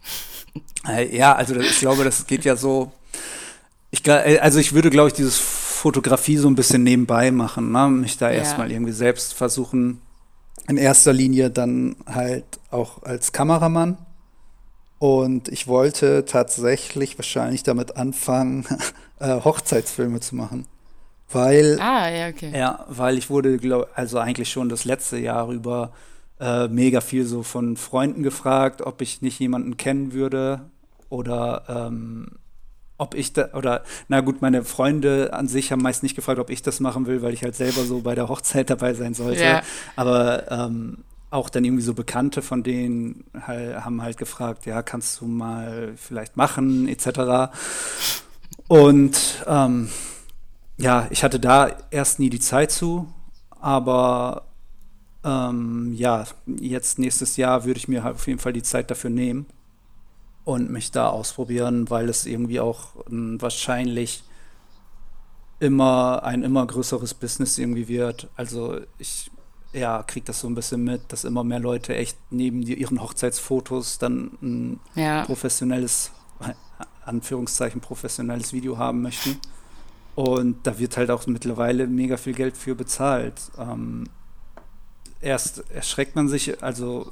Ja, 1.12 1.36
also 1.36 1.56
ich 1.56 1.78
glaube, 1.78 2.04
das 2.04 2.26
geht 2.26 2.44
ja 2.44 2.56
so. 2.56 2.92
Ich, 3.92 4.06
äh, 4.08 4.40
also 4.40 4.58
ich 4.60 4.74
würde, 4.74 4.90
glaube 4.90 5.10
ich, 5.10 5.14
dieses 5.14 5.38
Fotografie 5.38 6.38
so 6.38 6.48
ein 6.48 6.56
bisschen 6.56 6.84
nebenbei 6.84 7.30
machen, 7.30 7.72
ne? 7.72 7.88
mich 7.88 8.18
da 8.18 8.32
ja. 8.32 8.38
erstmal 8.38 8.72
irgendwie 8.72 8.92
selbst 8.92 9.36
versuchen, 9.36 10.02
in 10.68 10.78
erster 10.78 11.14
Linie 11.14 11.52
dann 11.52 11.96
halt 12.08 12.46
auch 12.72 13.04
als 13.04 13.32
Kameramann. 13.32 13.98
Und 15.02 15.48
ich 15.48 15.68
wollte 15.68 16.26
tatsächlich 16.26 17.18
wahrscheinlich 17.18 17.64
damit 17.64 17.98
anfangen, 17.98 18.68
äh, 19.20 19.42
Hochzeitsfilme 19.44 20.20
zu 20.20 20.36
machen. 20.36 20.68
Weil, 21.28 21.80
ah, 21.82 22.08
ja, 22.08 22.28
okay. 22.28 22.52
Ja, 22.56 22.86
weil 22.88 23.18
ich 23.18 23.32
wurde, 23.32 23.58
glaub, 23.58 23.90
also 23.96 24.20
eigentlich 24.20 24.52
schon 24.52 24.70
das 24.70 24.86
letzte 24.86 25.18
Jahr 25.18 25.50
über 25.50 25.92
äh, 26.40 26.68
mega 26.68 27.02
viel 27.02 27.26
so 27.26 27.42
von 27.42 27.78
Freunden 27.78 28.22
gefragt, 28.22 28.84
ob 28.84 29.02
ich 29.02 29.24
nicht 29.24 29.40
jemanden 29.40 29.76
kennen 29.76 30.14
würde 30.14 30.70
oder 31.10 31.64
ähm, 31.68 32.34
ob 33.00 33.16
ich 33.16 33.34
da, 33.34 33.56
oder 33.56 33.84
na 34.08 34.22
gut, 34.22 34.44
meine 34.44 34.64
Freunde 34.64 35.34
an 35.34 35.48
sich 35.48 35.72
haben 35.72 35.82
meist 35.82 36.04
nicht 36.04 36.16
gefragt, 36.16 36.38
ob 36.38 36.52
ich 36.52 36.62
das 36.62 36.80
machen 36.80 37.08
will, 37.08 37.24
weil 37.24 37.34
ich 37.34 37.42
halt 37.42 37.56
selber 37.56 37.86
so 37.86 38.02
bei 38.02 38.14
der 38.14 38.30
Hochzeit 38.30 38.70
dabei 38.70 38.94
sein 38.94 39.16
sollte. 39.16 39.44
Ja. 39.44 39.64
Aber 39.96 40.52
ähm, 40.52 41.00
auch 41.32 41.50
dann 41.50 41.64
irgendwie 41.64 41.82
so 41.82 41.94
Bekannte 41.94 42.42
von 42.42 42.62
denen 42.62 43.24
halt, 43.48 43.84
haben 43.84 44.02
halt 44.02 44.18
gefragt, 44.18 44.66
ja, 44.66 44.84
kannst 44.84 45.22
du 45.22 45.26
mal 45.26 45.94
vielleicht 45.96 46.38
machen, 46.38 46.88
etc. 46.88 47.52
Und 48.68 49.44
ähm, 49.48 49.90
ja, 50.78 51.08
ich 51.10 51.24
hatte 51.24 51.40
da 51.40 51.70
erst 51.90 52.20
nie 52.20 52.30
die 52.30 52.40
Zeit 52.40 52.72
zu, 52.72 53.08
aber 53.62 54.46
ähm, 55.24 55.94
ja, 55.94 56.26
jetzt 56.46 57.00
nächstes 57.00 57.38
Jahr 57.38 57.64
würde 57.64 57.78
ich 57.78 57.88
mir 57.88 58.04
halt 58.04 58.16
auf 58.16 58.28
jeden 58.28 58.40
Fall 58.40 58.54
die 58.54 58.64
Zeit 58.64 58.92
dafür 58.92 59.10
nehmen 59.10 59.46
und 60.44 60.70
mich 60.70 60.92
da 60.92 61.08
ausprobieren, 61.10 61.90
weil 61.90 62.10
es 62.10 62.26
irgendwie 62.26 62.60
auch 62.60 63.06
ähm, 63.10 63.42
wahrscheinlich 63.42 64.24
immer 65.60 66.24
ein 66.24 66.44
immer 66.44 66.66
größeres 66.66 67.14
Business 67.14 67.58
irgendwie 67.58 67.88
wird. 67.88 68.30
Also 68.36 68.82
ich 68.98 69.32
ja, 69.74 70.04
kriege 70.04 70.26
das 70.26 70.40
so 70.40 70.48
ein 70.48 70.56
bisschen 70.56 70.84
mit, 70.84 71.12
dass 71.12 71.24
immer 71.24 71.44
mehr 71.44 71.60
Leute 71.60 71.96
echt 71.96 72.18
neben 72.30 72.62
die, 72.62 72.74
ihren 72.74 73.02
Hochzeitsfotos 73.02 73.98
dann 73.98 74.38
ein 74.42 74.80
ja. 74.96 75.24
professionelles, 75.26 76.12
Anführungszeichen 77.06 77.82
professionelles 77.82 78.54
Video 78.54 78.78
haben 78.78 79.02
möchten. 79.02 79.38
Und 80.16 80.68
da 80.68 80.78
wird 80.78 80.98
halt 80.98 81.10
auch 81.10 81.26
mittlerweile 81.28 81.88
mega 81.88 82.18
viel 82.18 82.34
Geld 82.34 82.58
für 82.58 82.76
bezahlt. 82.76 83.36
Ähm, 83.58 84.06
erst 85.22 85.64
erschreckt 85.72 86.16
man 86.16 86.28
sich, 86.28 86.62
also 86.62 87.12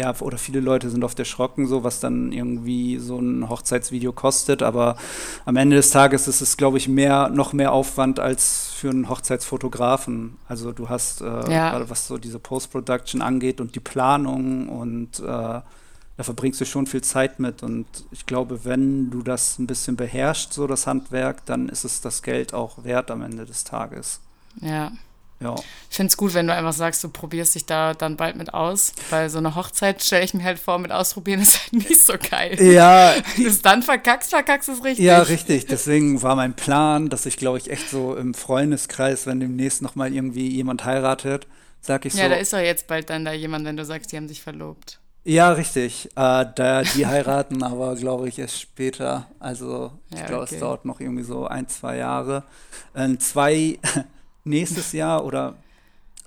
ja, 0.00 0.14
oder 0.20 0.38
viele 0.38 0.60
Leute 0.60 0.88
sind 0.88 1.04
oft 1.04 1.18
erschrocken, 1.18 1.66
so 1.66 1.84
was 1.84 2.00
dann 2.00 2.32
irgendwie 2.32 2.98
so 2.98 3.18
ein 3.18 3.48
Hochzeitsvideo 3.48 4.12
kostet, 4.12 4.62
aber 4.62 4.96
am 5.44 5.56
Ende 5.56 5.76
des 5.76 5.90
Tages 5.90 6.26
ist 6.26 6.40
es, 6.40 6.56
glaube 6.56 6.78
ich, 6.78 6.88
mehr, 6.88 7.28
noch 7.28 7.52
mehr 7.52 7.72
Aufwand 7.72 8.18
als 8.18 8.70
für 8.74 8.88
einen 8.88 9.10
Hochzeitsfotografen. 9.10 10.38
Also 10.48 10.72
du 10.72 10.88
hast, 10.88 11.20
äh, 11.20 11.24
ja. 11.24 11.70
gerade 11.70 11.90
was 11.90 12.06
so 12.06 12.16
diese 12.16 12.38
Post-Production 12.38 13.20
angeht 13.20 13.60
und 13.60 13.74
die 13.74 13.80
Planung 13.80 14.70
und 14.70 15.20
äh, 15.20 15.22
da 15.22 16.24
verbringst 16.24 16.60
du 16.60 16.64
schon 16.64 16.86
viel 16.86 17.02
Zeit 17.02 17.38
mit. 17.38 17.62
Und 17.62 17.86
ich 18.10 18.24
glaube, 18.24 18.64
wenn 18.64 19.10
du 19.10 19.22
das 19.22 19.58
ein 19.58 19.66
bisschen 19.66 19.96
beherrschst, 19.96 20.52
so 20.52 20.66
das 20.66 20.86
Handwerk, 20.86 21.44
dann 21.44 21.68
ist 21.68 21.84
es 21.84 22.00
das 22.00 22.22
Geld 22.22 22.54
auch 22.54 22.84
wert 22.84 23.10
am 23.10 23.22
Ende 23.22 23.44
des 23.44 23.64
Tages. 23.64 24.20
Ja. 24.60 24.92
Ja. 25.42 25.54
Ich 25.88 25.96
finde 25.96 26.10
es 26.10 26.16
gut, 26.18 26.34
wenn 26.34 26.46
du 26.46 26.54
einfach 26.54 26.74
sagst, 26.74 27.02
du 27.02 27.08
probierst 27.08 27.54
dich 27.54 27.64
da 27.64 27.94
dann 27.94 28.16
bald 28.16 28.36
mit 28.36 28.52
aus, 28.52 28.92
weil 29.08 29.30
so 29.30 29.38
eine 29.38 29.54
Hochzeit 29.54 30.02
stelle 30.02 30.24
ich 30.24 30.34
mir 30.34 30.44
halt 30.44 30.58
vor, 30.58 30.78
mit 30.78 30.92
ausprobieren 30.92 31.40
ist 31.40 31.60
halt 31.60 31.72
nicht 31.88 32.04
so 32.04 32.14
geil. 32.18 32.60
Ja. 32.60 33.14
Es 33.44 33.62
dann 33.62 33.82
verkackst, 33.82 34.30
verkackst 34.30 34.68
es 34.68 34.84
richtig. 34.84 35.04
Ja, 35.04 35.20
richtig. 35.22 35.66
Deswegen 35.66 36.22
war 36.22 36.36
mein 36.36 36.54
Plan, 36.54 37.08
dass 37.08 37.24
ich, 37.24 37.38
glaube 37.38 37.56
ich, 37.58 37.70
echt 37.70 37.88
so 37.88 38.14
im 38.16 38.34
Freundeskreis, 38.34 39.26
wenn 39.26 39.40
demnächst 39.40 39.80
nochmal 39.80 40.12
irgendwie 40.12 40.48
jemand 40.48 40.84
heiratet, 40.84 41.46
sag 41.80 42.04
ich 42.04 42.12
so. 42.12 42.18
Ja, 42.20 42.28
da 42.28 42.36
ist 42.36 42.52
doch 42.52 42.58
jetzt 42.58 42.86
bald 42.86 43.08
dann 43.08 43.24
da 43.24 43.32
jemand, 43.32 43.64
wenn 43.64 43.78
du 43.78 43.84
sagst, 43.84 44.12
die 44.12 44.16
haben 44.16 44.28
sich 44.28 44.42
verlobt. 44.42 45.00
Ja, 45.24 45.52
richtig. 45.52 46.06
Äh, 46.16 46.46
da, 46.54 46.82
die 46.82 47.06
heiraten 47.06 47.62
aber, 47.62 47.94
glaube 47.96 48.28
ich, 48.28 48.38
erst 48.38 48.60
später. 48.60 49.28
Also, 49.38 49.92
ich 50.12 50.18
ja, 50.18 50.26
glaube, 50.26 50.42
okay. 50.44 50.54
es 50.54 50.60
dauert 50.60 50.84
noch 50.84 51.00
irgendwie 51.00 51.24
so 51.24 51.46
ein, 51.46 51.68
zwei 51.68 51.96
Jahre. 51.96 52.44
Äh, 52.94 53.16
zwei, 53.18 53.78
nächstes 54.50 54.92
Jahr 54.92 55.24
oder 55.24 55.56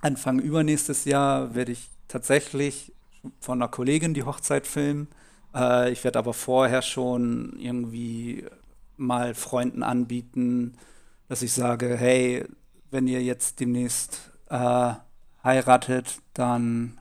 Anfang 0.00 0.38
übernächstes 0.38 1.04
Jahr 1.04 1.54
werde 1.54 1.72
ich 1.72 1.88
tatsächlich 2.08 2.92
von 3.40 3.62
einer 3.62 3.70
Kollegin 3.70 4.14
die 4.14 4.24
Hochzeit 4.24 4.66
filmen. 4.66 5.08
Äh, 5.54 5.92
ich 5.92 6.04
werde 6.04 6.18
aber 6.18 6.34
vorher 6.34 6.82
schon 6.82 7.54
irgendwie 7.58 8.44
mal 8.96 9.34
Freunden 9.34 9.82
anbieten, 9.82 10.76
dass 11.28 11.42
ich 11.42 11.52
sage, 11.52 11.96
hey, 11.96 12.44
wenn 12.90 13.06
ihr 13.06 13.22
jetzt 13.22 13.60
demnächst 13.60 14.30
äh, 14.50 14.92
heiratet, 15.42 16.18
dann 16.34 16.98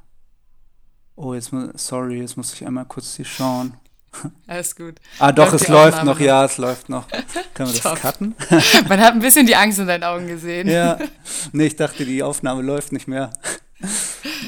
Oh, 1.16 1.34
jetzt 1.36 1.52
sorry, 1.76 2.20
jetzt 2.22 2.38
muss 2.38 2.54
ich 2.54 2.66
einmal 2.66 2.86
kurz 2.86 3.16
hier 3.16 3.26
schauen. 3.26 3.78
Alles 4.48 4.76
gut. 4.76 4.96
Ah, 5.20 5.32
doch, 5.32 5.52
läuft 5.52 5.62
es 5.64 5.68
läuft 5.68 5.98
Aufnahme 5.98 6.12
noch, 6.12 6.20
ja, 6.20 6.46
es 6.46 6.58
läuft 6.58 6.90
noch. 6.90 7.08
Können 7.54 7.74
wir 7.74 7.82
das 7.82 8.02
cutten? 8.02 8.36
Man 8.90 9.00
hat 9.00 9.14
ein 9.14 9.20
bisschen 9.20 9.46
die 9.46 9.56
Angst 9.56 9.80
in 9.80 9.88
deinen 9.88 10.04
Augen 10.04 10.28
gesehen. 10.28 10.70
Ja, 10.70 10.98
nee, 11.52 11.68
ich 11.68 11.76
dachte, 11.76 12.06
die 12.06 12.24
Aufnahme 12.24 12.62
läuft 12.62 12.92
nicht 12.92 13.08
mehr. 13.08 13.32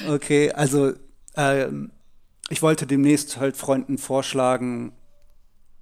Okay, 0.08 0.52
also 0.52 0.94
äh, 1.36 1.68
ich 2.50 2.62
wollte 2.62 2.88
demnächst 2.88 3.38
halt 3.38 3.58
Freunden 3.58 3.98
vorschlagen, 3.98 4.94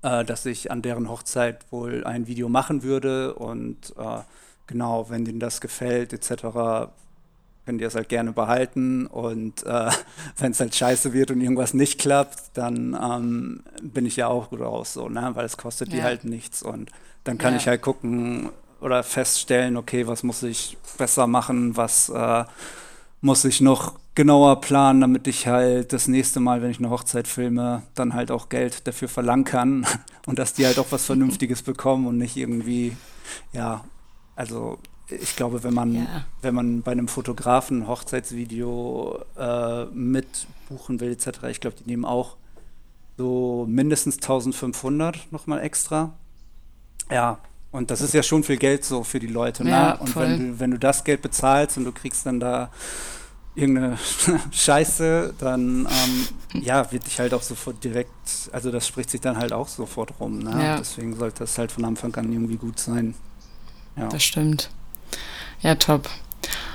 äh, 0.01 0.23
dass 0.23 0.45
ich 0.45 0.71
an 0.71 0.81
deren 0.81 1.09
Hochzeit 1.09 1.71
wohl 1.71 2.03
ein 2.05 2.27
Video 2.27 2.49
machen 2.49 2.84
würde 2.84 3.36
und 3.36 3.93
äh, 3.97 4.19
genau, 4.67 5.09
wenn 5.09 5.25
denen 5.25 5.39
das 5.39 5.61
gefällt, 5.61 6.13
etc., 6.13 6.89
könnt 7.66 7.82
ihr 7.82 7.88
es 7.88 7.95
halt 7.95 8.09
gerne 8.09 8.32
behalten 8.32 9.07
und 9.07 9.66
äh, 9.66 9.89
wenn 10.38 10.51
es 10.51 10.59
halt 10.59 10.76
scheiße 10.76 11.14
wird 11.14 11.32
und 11.32 11.41
irgendwas 11.41 11.74
nicht 11.74 11.99
klappt, 11.99 12.57
dann 12.57 12.97
ähm, 13.01 13.64
bin 13.82 14.05
ich 14.05 14.18
ja 14.18 14.28
auch 14.28 14.49
gut 14.49 14.61
raus, 14.61 14.93
so, 14.93 15.09
ne? 15.09 15.32
weil 15.34 15.45
es 15.45 15.57
kostet 15.57 15.89
ja. 15.89 15.95
die 15.95 16.03
halt 16.03 16.26
nichts 16.26 16.64
und 16.64 16.91
dann 17.24 17.38
kann 17.38 17.53
ja. 17.53 17.59
ich 17.59 17.68
halt 17.68 17.82
gucken 17.82 18.49
oder 18.82 19.01
feststellen, 19.03 19.78
okay, 19.78 20.07
was 20.07 20.24
muss 20.24 20.43
ich 20.43 20.78
besser 20.97 21.26
machen, 21.26 21.78
was 21.78 22.09
äh, 22.09 22.43
muss 23.22 23.45
ich 23.45 23.61
noch 23.61 23.93
genauer 24.16 24.61
planen, 24.61 25.01
damit 25.01 25.28
ich 25.28 25.47
halt 25.47 25.93
das 25.93 26.07
nächste 26.07 26.39
Mal, 26.39 26.61
wenn 26.61 26.70
ich 26.70 26.80
eine 26.80 26.89
Hochzeit 26.89 27.28
filme, 27.28 27.84
dann 27.95 28.14
halt 28.14 28.30
auch 28.30 28.49
Geld 28.49 28.86
dafür 28.86 29.07
verlangen 29.07 29.45
kann 29.45 29.88
und 30.26 30.38
dass 30.38 30.53
die 30.53 30.66
halt 30.66 30.78
auch 30.80 30.88
was 30.91 31.05
Vernünftiges 31.07 31.64
bekommen 31.64 32.07
und 32.07 32.18
nicht 32.18 32.36
irgendwie, 32.36 32.95
ja, 33.53 33.86
also 34.36 34.78
ich 35.10 35.36
glaube, 35.36 35.64
wenn 35.64 35.74
man, 35.74 35.95
ja. 35.95 36.26
wenn 36.41 36.56
man 36.56 36.82
bei 36.82 36.91
einem 36.91 37.08
Fotografen 37.08 37.84
ein 37.84 37.88
Hochzeitsvideo 37.88 39.20
äh, 39.38 39.86
mit 39.86 40.47
buchen 40.70 40.99
will, 40.99 41.12
etc., 41.12 41.43
ich 41.49 41.60
glaube, 41.60 41.78
die 41.80 41.89
nehmen 41.89 42.06
auch 42.06 42.38
so 43.18 43.66
mindestens 43.70 44.16
1500 44.16 45.32
nochmal 45.32 45.62
extra. 45.62 46.14
Ja, 47.12 47.39
und 47.72 47.91
das 47.91 48.01
ist 48.01 48.14
ja 48.14 48.24
schon 48.24 48.43
viel 48.43 48.58
Geld 48.58 48.86
so 48.86 49.04
für 49.04 49.20
die 49.20 49.28
Leute. 49.28 49.64
Ne? 49.64 49.72
Ja, 49.72 49.93
und 49.95 50.16
wenn 50.16 50.39
du, 50.39 50.60
wenn 50.60 50.72
du 50.72 50.80
das 50.80 51.04
Geld 51.04 51.22
bezahlst 51.22 51.78
und 51.78 51.86
du 51.86 51.91
kriegst 51.91 52.26
dann 52.26 52.39
da 52.39 52.72
irgendeine 53.56 53.97
Scheiße, 54.51 55.34
dann 55.39 55.88
ähm, 55.88 56.62
ja, 56.62 56.91
wird 56.91 57.06
dich 57.06 57.20
halt 57.20 57.34
auch 57.34 57.41
sofort 57.41 57.84
direkt, 57.84 58.49
also 58.51 58.72
das 58.72 58.88
spricht 58.88 59.10
sich 59.10 59.22
dann 59.22 59.38
halt 59.38 59.54
auch 59.54 59.68
sofort 59.68 60.20
rum. 60.20 60.39
Ne? 60.39 60.51
Ja. 60.51 60.78
Deswegen 60.78 61.16
sollte 61.16 61.39
das 61.39 61.58
halt 61.58 61.72
von 61.72 61.86
Anfang 61.86 62.16
an 62.16 62.32
irgendwie 62.32 62.58
gut 62.58 62.80
sein. 62.80 63.16
Ja. 63.95 64.08
Das 64.08 64.24
stimmt. 64.24 64.72
Ja, 65.64 65.76
top. 65.76 66.09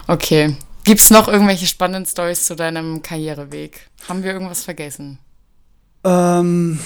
Okay. 0.06 0.56
Gibt 0.84 1.00
es 1.00 1.10
noch 1.10 1.28
irgendwelche 1.28 1.66
spannenden 1.66 2.06
Stories 2.06 2.46
zu 2.46 2.56
deinem 2.56 3.02
Karriereweg? 3.02 3.90
Haben 4.08 4.22
wir 4.22 4.32
irgendwas 4.32 4.64
vergessen? 4.64 5.18
Ähm, 6.02 6.80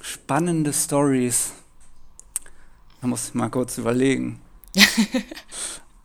spannende 0.00 0.72
Stories. 0.72 1.52
Da 3.00 3.06
muss 3.06 3.28
ich 3.28 3.34
mal 3.34 3.48
kurz 3.48 3.78
überlegen. 3.78 4.40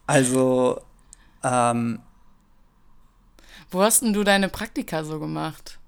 also, 0.05 0.79
ähm, 1.43 1.99
Wo 3.71 3.81
hast 3.81 4.03
denn 4.03 4.13
du 4.13 4.23
deine 4.23 4.49
Praktika 4.49 5.03
so 5.03 5.19
gemacht? 5.19 5.79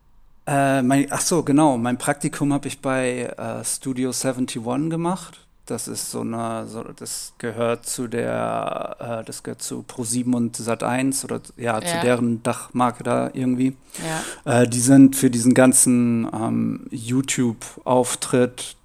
Äh, 0.47 0.81
mein, 0.81 1.05
ach 1.11 1.21
so, 1.21 1.43
genau. 1.43 1.77
Mein 1.77 1.99
Praktikum 1.99 2.51
habe 2.51 2.67
ich 2.67 2.81
bei 2.81 3.25
äh, 3.37 3.63
Studio 3.63 4.09
71 4.09 4.89
gemacht. 4.89 5.44
Das 5.65 5.87
ist 5.87 6.11
so 6.11 6.21
eine, 6.21 6.67
so, 6.67 6.83
das 6.83 7.33
gehört 7.39 7.87
zu 7.87 8.07
der, 8.07 8.97
äh, 8.99 9.25
das 9.25 9.41
gehört 9.41 9.63
zu 9.63 9.83
Pro7 9.87 10.35
und 10.35 10.57
Sat1 10.57 11.25
oder 11.25 11.41
ja, 11.57 11.79
ja, 11.79 11.85
zu 11.85 11.99
deren 12.01 12.43
Dachmarke 12.43 13.03
da 13.03 13.31
irgendwie. 13.33 13.75
Ja. 14.45 14.61
Äh, 14.61 14.67
die 14.67 14.79
sind 14.79 15.15
für 15.15 15.31
diesen 15.31 15.55
ganzen 15.55 16.29
ähm, 16.33 16.85
YouTube-Auftritt 16.91 18.75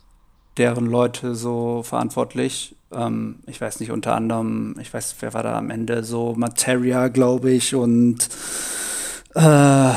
deren 0.56 0.86
Leute 0.86 1.34
so 1.34 1.82
verantwortlich. 1.82 2.74
Ähm, 2.92 3.40
ich 3.46 3.60
weiß 3.60 3.80
nicht, 3.80 3.90
unter 3.90 4.14
anderem, 4.14 4.76
ich 4.80 4.92
weiß, 4.92 5.16
wer 5.20 5.34
war 5.34 5.42
da 5.42 5.58
am 5.58 5.70
Ende, 5.70 6.02
so 6.02 6.34
Materia, 6.34 7.08
glaube 7.08 7.50
ich, 7.50 7.74
und 7.74 8.28
äh, 9.34 9.92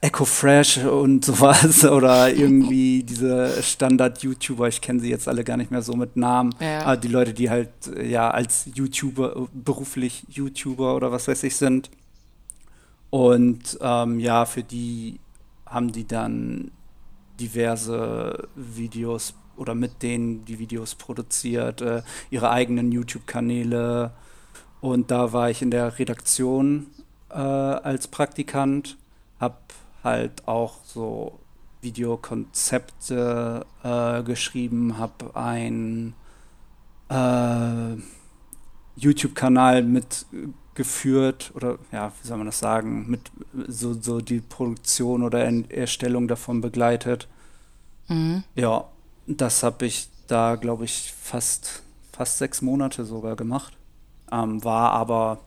Echo 0.00 0.24
Fresh 0.24 0.78
und 0.78 1.24
sowas 1.24 1.84
oder 1.84 2.32
irgendwie 2.32 3.02
diese 3.02 3.62
Standard-YouTuber, 3.62 4.68
ich 4.68 4.80
kenne 4.80 5.00
sie 5.00 5.10
jetzt 5.10 5.28
alle 5.28 5.44
gar 5.44 5.56
nicht 5.56 5.70
mehr 5.70 5.82
so 5.82 5.94
mit 5.94 6.16
Namen, 6.16 6.54
ja. 6.60 6.82
aber 6.82 6.96
die 6.96 7.08
Leute, 7.08 7.34
die 7.34 7.50
halt 7.50 7.70
ja 8.02 8.30
als 8.30 8.68
YouTuber, 8.74 9.48
beruflich 9.52 10.24
YouTuber 10.28 10.94
oder 10.94 11.12
was 11.12 11.28
weiß 11.28 11.42
ich 11.42 11.56
sind. 11.56 11.90
Und 13.10 13.78
ähm, 13.80 14.20
ja, 14.20 14.44
für 14.44 14.62
die 14.62 15.18
haben 15.66 15.92
die 15.92 16.06
dann 16.06 16.70
diverse 17.40 18.48
Videos 18.54 19.34
oder 19.56 19.74
mit 19.74 20.02
denen 20.02 20.44
die 20.44 20.58
Videos 20.58 20.94
produziert, 20.94 21.80
äh, 21.80 22.02
ihre 22.30 22.50
eigenen 22.50 22.92
YouTube-Kanäle. 22.92 24.12
Und 24.80 25.10
da 25.10 25.32
war 25.32 25.50
ich 25.50 25.62
in 25.62 25.70
der 25.70 25.98
Redaktion 25.98 26.86
äh, 27.30 27.34
als 27.34 28.08
Praktikant, 28.08 28.96
habe 29.40 29.56
halt 30.02 30.46
auch 30.46 30.76
so 30.84 31.38
Videokonzepte 31.80 33.64
äh, 33.82 34.22
geschrieben, 34.22 34.98
habe 34.98 35.36
ein 35.36 36.14
äh, 37.08 37.96
YouTube-Kanal 38.96 39.82
mitgeführt 39.84 41.52
oder 41.54 41.78
ja, 41.92 42.12
wie 42.20 42.26
soll 42.26 42.38
man 42.38 42.46
das 42.46 42.58
sagen, 42.58 43.08
mit 43.08 43.30
so, 43.68 43.94
so 43.94 44.20
die 44.20 44.40
Produktion 44.40 45.22
oder 45.22 45.44
Erstellung 45.70 46.26
davon 46.28 46.60
begleitet. 46.60 47.28
Mhm. 48.08 48.42
Ja, 48.54 48.84
das 49.26 49.62
habe 49.62 49.86
ich 49.86 50.08
da, 50.26 50.56
glaube 50.56 50.84
ich, 50.84 51.14
fast, 51.18 51.82
fast 52.12 52.38
sechs 52.38 52.60
Monate 52.60 53.04
sogar 53.04 53.36
gemacht. 53.36 53.76
Ähm, 54.30 54.62
war 54.64 54.92
aber 54.92 55.38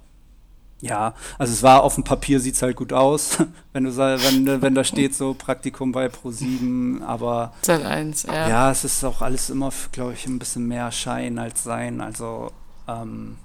ja, 0.81 1.13
also 1.37 1.53
es 1.53 1.63
war 1.63 1.83
auf 1.83 1.95
dem 1.95 2.03
Papier 2.03 2.39
sieht 2.39 2.55
es 2.55 2.61
halt 2.61 2.75
gut 2.75 2.91
aus, 2.91 3.37
wenn 3.73 3.83
du 3.83 3.95
wenn, 3.95 4.61
wenn 4.61 4.75
da 4.75 4.83
steht 4.83 5.15
so 5.15 5.33
Praktikum 5.33 5.91
bei 5.91 6.07
Pro7, 6.07 7.03
aber 7.03 7.53
Seit 7.61 7.85
eins, 7.85 8.23
ja. 8.23 8.49
ja, 8.49 8.71
es 8.71 8.83
ist 8.83 9.03
auch 9.03 9.21
alles 9.21 9.49
immer, 9.49 9.71
glaube 9.91 10.13
ich, 10.13 10.25
ein 10.25 10.39
bisschen 10.39 10.67
mehr 10.67 10.91
Schein 10.91 11.37
als 11.37 11.63
Sein. 11.63 12.01
Also 12.01 12.51
ähm, 12.87 13.37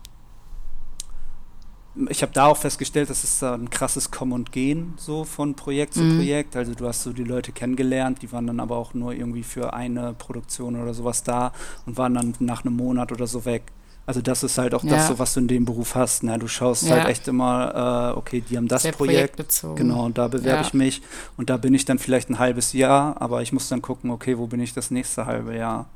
ich 2.09 2.23
habe 2.23 2.33
da 2.33 2.47
auch 2.47 2.57
festgestellt, 2.57 3.11
dass 3.11 3.25
es 3.25 3.39
da 3.39 3.55
ein 3.55 3.71
krasses 3.71 4.11
Kommen 4.11 4.33
und 4.33 4.53
Gehen 4.53 4.95
so 4.97 5.25
von 5.25 5.55
Projekt 5.55 5.95
zu 5.95 6.03
mhm. 6.03 6.19
Projekt. 6.19 6.57
Also 6.57 6.75
du 6.75 6.87
hast 6.87 7.03
so 7.03 7.13
die 7.13 7.25
Leute 7.25 7.53
kennengelernt, 7.53 8.23
die 8.23 8.33
waren 8.33 8.47
dann 8.47 8.61
aber 8.61 8.77
auch 8.77 8.95
nur 8.95 9.13
irgendwie 9.13 9.43
für 9.43 9.73
eine 9.73 10.15
Produktion 10.15 10.81
oder 10.81 10.95
sowas 10.95 11.23
da 11.23 11.53
und 11.87 11.97
waren 11.97 12.15
dann 12.15 12.35
nach 12.41 12.65
einem 12.65 12.77
Monat 12.77 13.13
oder 13.13 13.27
so 13.27 13.45
weg. 13.45 13.73
Also 14.07 14.21
das 14.21 14.45
ist 14.45 14.57
halt 14.57 14.73
auch 14.73 14.85
ja. 14.85 14.91
das, 14.91 15.09
so, 15.09 15.19
was 15.19 15.35
du 15.35 15.41
in 15.41 15.49
dem 15.49 15.65
Beruf 15.65 15.97
hast. 15.97 16.23
Ne? 16.23 16.39
Du 16.39 16.47
schaust 16.47 16.85
ja. 16.85 16.97
halt 16.97 17.09
echt 17.09 17.27
immer, 17.27 18.13
äh, 18.15 18.19
okay, 18.19 18.41
die 18.41 18.57
haben 18.57 18.69
das 18.69 18.83
Sehr 18.83 18.93
Projekt. 18.93 19.37
Genau, 19.75 20.05
und 20.05 20.17
da 20.17 20.29
bewerbe 20.29 20.61
ja. 20.61 20.67
ich 20.67 20.73
mich. 20.73 21.03
Und 21.37 21.51
da 21.51 21.57
bin 21.57 21.75
ich 21.75 21.85
dann 21.85 21.99
vielleicht 21.99 22.31
ein 22.31 22.39
halbes 22.39 22.73
Jahr, 22.73 23.21
aber 23.21 23.43
ich 23.43 23.53
muss 23.53 23.69
dann 23.69 23.83
gucken, 23.83 24.11
okay, 24.11 24.39
wo 24.39 24.47
bin 24.47 24.61
ich 24.61 24.73
das 24.73 24.93
nächste 24.93 25.27
halbe 25.27 25.57
Jahr? 25.57 25.89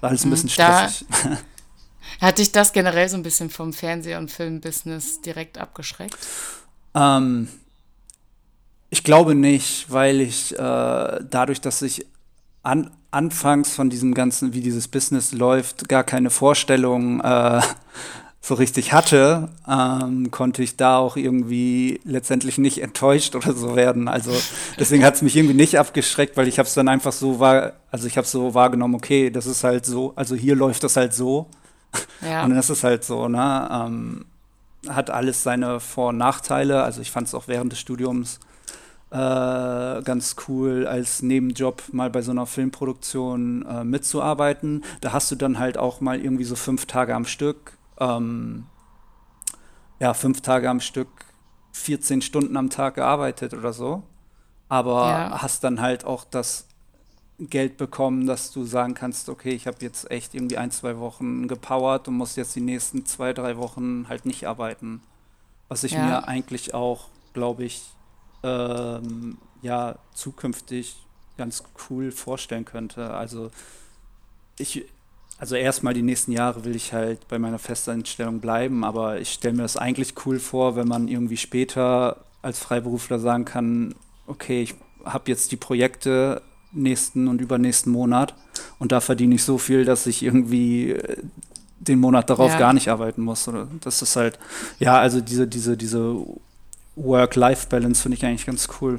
War 0.00 0.10
alles 0.10 0.24
ein 0.24 0.28
mhm. 0.28 0.32
bisschen 0.32 0.48
stressig. 0.48 1.06
Da 1.10 1.38
hat 2.26 2.38
dich 2.38 2.52
das 2.52 2.72
generell 2.72 3.10
so 3.10 3.18
ein 3.18 3.22
bisschen 3.22 3.50
vom 3.50 3.74
Fernseh- 3.74 4.16
und 4.16 4.30
Filmbusiness 4.30 5.20
direkt 5.20 5.58
abgeschreckt? 5.58 6.16
Ähm, 6.94 7.48
ich 8.88 9.04
glaube 9.04 9.34
nicht, 9.34 9.90
weil 9.90 10.22
ich 10.22 10.52
äh, 10.52 10.56
dadurch, 10.58 11.60
dass 11.60 11.82
ich 11.82 12.06
an, 12.62 12.90
anfangs 13.10 13.74
von 13.74 13.90
diesem 13.90 14.14
ganzen, 14.14 14.54
wie 14.54 14.60
dieses 14.60 14.88
Business 14.88 15.32
läuft, 15.32 15.88
gar 15.88 16.04
keine 16.04 16.30
Vorstellung 16.30 17.20
äh, 17.20 17.60
so 18.40 18.54
richtig 18.54 18.92
hatte, 18.92 19.50
ähm, 19.68 20.32
konnte 20.32 20.64
ich 20.64 20.76
da 20.76 20.96
auch 20.96 21.16
irgendwie 21.16 22.00
letztendlich 22.04 22.58
nicht 22.58 22.82
enttäuscht 22.82 23.36
oder 23.36 23.52
so 23.52 23.76
werden. 23.76 24.08
Also 24.08 24.32
deswegen 24.78 25.04
hat 25.04 25.14
es 25.14 25.22
mich 25.22 25.36
irgendwie 25.36 25.54
nicht 25.54 25.78
abgeschreckt, 25.78 26.36
weil 26.36 26.48
ich 26.48 26.58
habe 26.58 26.66
es 26.66 26.74
dann 26.74 26.88
einfach 26.88 27.12
so 27.12 27.38
war, 27.38 27.74
also 27.92 28.08
ich 28.08 28.16
habe 28.16 28.26
so 28.26 28.54
wahrgenommen, 28.54 28.96
okay, 28.96 29.30
das 29.30 29.46
ist 29.46 29.62
halt 29.62 29.86
so, 29.86 30.12
also 30.16 30.34
hier 30.34 30.56
läuft 30.56 30.82
das 30.84 30.96
halt 30.96 31.14
so. 31.14 31.46
Ja. 32.22 32.44
Und 32.44 32.50
dann 32.50 32.58
ist 32.58 32.84
halt 32.84 33.04
so, 33.04 33.28
ne? 33.28 33.68
Ähm, 33.70 34.24
hat 34.88 35.10
alles 35.10 35.42
seine 35.42 35.80
Vor- 35.80 36.10
und 36.10 36.18
Nachteile. 36.18 36.82
Also 36.82 37.00
ich 37.00 37.10
fand 37.10 37.28
es 37.28 37.34
auch 37.34 37.48
während 37.48 37.72
des 37.72 37.80
Studiums 37.80 38.40
äh, 39.12 40.02
ganz 40.02 40.36
cool, 40.48 40.86
als 40.86 41.20
Nebenjob 41.20 41.82
mal 41.92 42.08
bei 42.08 42.22
so 42.22 42.30
einer 42.30 42.46
Filmproduktion 42.46 43.64
äh, 43.66 43.84
mitzuarbeiten. 43.84 44.84
Da 45.02 45.12
hast 45.12 45.30
du 45.30 45.36
dann 45.36 45.58
halt 45.58 45.76
auch 45.76 46.00
mal 46.00 46.18
irgendwie 46.18 46.44
so 46.44 46.56
fünf 46.56 46.86
Tage 46.86 47.14
am 47.14 47.26
Stück, 47.26 47.76
ähm, 48.00 48.64
ja, 50.00 50.14
fünf 50.14 50.40
Tage 50.40 50.70
am 50.70 50.80
Stück, 50.80 51.08
14 51.72 52.22
Stunden 52.22 52.56
am 52.56 52.70
Tag 52.70 52.94
gearbeitet 52.94 53.52
oder 53.52 53.74
so. 53.74 54.02
Aber 54.70 55.06
ja. 55.08 55.42
hast 55.42 55.62
dann 55.62 55.82
halt 55.82 56.06
auch 56.06 56.24
das 56.24 56.66
Geld 57.38 57.76
bekommen, 57.76 58.26
dass 58.26 58.50
du 58.50 58.64
sagen 58.64 58.94
kannst, 58.94 59.28
okay, 59.28 59.50
ich 59.50 59.66
habe 59.66 59.76
jetzt 59.80 60.10
echt 60.10 60.34
irgendwie 60.34 60.56
ein, 60.56 60.70
zwei 60.70 60.98
Wochen 60.98 61.48
gepowert 61.48 62.08
und 62.08 62.14
muss 62.14 62.36
jetzt 62.36 62.56
die 62.56 62.60
nächsten 62.62 63.04
zwei, 63.04 63.34
drei 63.34 63.58
Wochen 63.58 64.06
halt 64.08 64.24
nicht 64.24 64.46
arbeiten. 64.46 65.02
Was 65.68 65.84
ich 65.84 65.92
ja. 65.92 66.06
mir 66.06 66.28
eigentlich 66.28 66.72
auch, 66.72 67.08
glaube 67.34 67.64
ich, 67.64 67.82
ähm, 68.42 69.38
ja 69.62 69.96
zukünftig 70.14 70.96
ganz 71.38 71.64
cool 71.88 72.12
vorstellen 72.12 72.64
könnte. 72.64 73.12
Also 73.14 73.50
ich, 74.58 74.84
also 75.38 75.54
erstmal 75.54 75.94
die 75.94 76.02
nächsten 76.02 76.32
Jahre 76.32 76.64
will 76.64 76.76
ich 76.76 76.92
halt 76.92 77.26
bei 77.28 77.38
meiner 77.38 77.58
Festanstellung 77.58 78.40
bleiben, 78.40 78.84
aber 78.84 79.20
ich 79.20 79.32
stelle 79.32 79.56
mir 79.56 79.62
das 79.62 79.76
eigentlich 79.76 80.14
cool 80.26 80.38
vor, 80.38 80.76
wenn 80.76 80.88
man 80.88 81.08
irgendwie 81.08 81.36
später 81.36 82.24
als 82.42 82.58
Freiberufler 82.58 83.18
sagen 83.18 83.44
kann, 83.44 83.94
okay, 84.26 84.62
ich 84.62 84.74
habe 85.04 85.30
jetzt 85.30 85.52
die 85.52 85.56
Projekte 85.56 86.42
nächsten 86.72 87.28
und 87.28 87.40
übernächsten 87.40 87.92
Monat 87.92 88.34
und 88.78 88.92
da 88.92 89.00
verdiene 89.00 89.34
ich 89.34 89.44
so 89.44 89.58
viel, 89.58 89.84
dass 89.84 90.06
ich 90.06 90.22
irgendwie 90.22 90.92
äh, 90.92 91.16
den 91.78 91.98
Monat 91.98 92.30
darauf 92.30 92.52
ja. 92.52 92.58
gar 92.58 92.72
nicht 92.72 92.88
arbeiten 92.88 93.22
muss. 93.22 93.48
Oder 93.48 93.68
das 93.80 94.02
ist 94.02 94.16
halt, 94.16 94.38
ja, 94.78 94.98
also 94.98 95.20
diese, 95.20 95.46
diese, 95.48 95.76
diese 95.76 96.24
Work-Life-Balance 96.96 98.02
finde 98.02 98.16
ich 98.16 98.24
eigentlich 98.24 98.46
ganz 98.46 98.68
cool. 98.80 98.98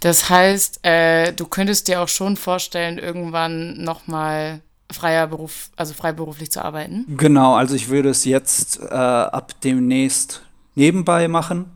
Das 0.00 0.28
heißt, 0.28 0.80
äh, 0.84 1.32
du 1.32 1.46
könntest 1.46 1.88
dir 1.88 2.02
auch 2.02 2.08
schon 2.08 2.36
vorstellen, 2.36 2.98
irgendwann 2.98 3.82
nochmal 3.82 4.60
freier 4.92 5.26
Beruf, 5.26 5.70
also 5.76 5.94
freiberuflich 5.94 6.50
zu 6.50 6.62
arbeiten? 6.62 7.04
Genau, 7.16 7.54
also 7.54 7.74
ich 7.74 7.88
würde 7.88 8.10
es 8.10 8.24
jetzt 8.24 8.80
äh, 8.80 8.94
ab 8.94 9.52
demnächst 9.62 10.42
nebenbei 10.74 11.28
machen. 11.28 11.66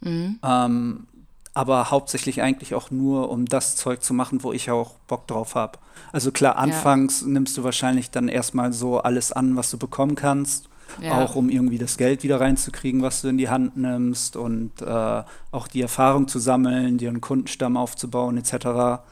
Mhm. 0.00 0.38
Ähm, 0.42 1.06
aber 1.54 1.90
hauptsächlich 1.90 2.40
eigentlich 2.40 2.74
auch 2.74 2.90
nur, 2.90 3.30
um 3.30 3.44
das 3.44 3.76
Zeug 3.76 4.02
zu 4.02 4.14
machen, 4.14 4.42
wo 4.42 4.52
ich 4.52 4.70
auch 4.70 4.94
Bock 5.08 5.26
drauf 5.26 5.54
habe. 5.54 5.78
Also 6.12 6.30
klar, 6.30 6.56
anfangs 6.56 7.22
ja. 7.22 7.26
nimmst 7.26 7.56
du 7.56 7.64
wahrscheinlich 7.64 8.10
dann 8.10 8.28
erstmal 8.28 8.72
so 8.72 9.00
alles 9.00 9.32
an, 9.32 9.56
was 9.56 9.70
du 9.70 9.76
bekommen 9.76 10.14
kannst 10.14 10.68
ja. 11.00 11.22
auch 11.22 11.34
um 11.34 11.48
irgendwie 11.48 11.78
das 11.78 11.96
Geld 11.96 12.22
wieder 12.22 12.40
reinzukriegen, 12.40 13.02
was 13.02 13.22
du 13.22 13.28
in 13.28 13.38
die 13.38 13.48
Hand 13.48 13.76
nimmst 13.76 14.36
und 14.36 14.82
äh, 14.82 15.22
auch 15.50 15.68
die 15.68 15.82
Erfahrung 15.82 16.28
zu 16.28 16.38
sammeln, 16.38 16.98
dir 16.98 17.08
einen 17.08 17.20
Kundenstamm 17.20 17.76
aufzubauen 17.76 18.36
etc. 18.36 19.02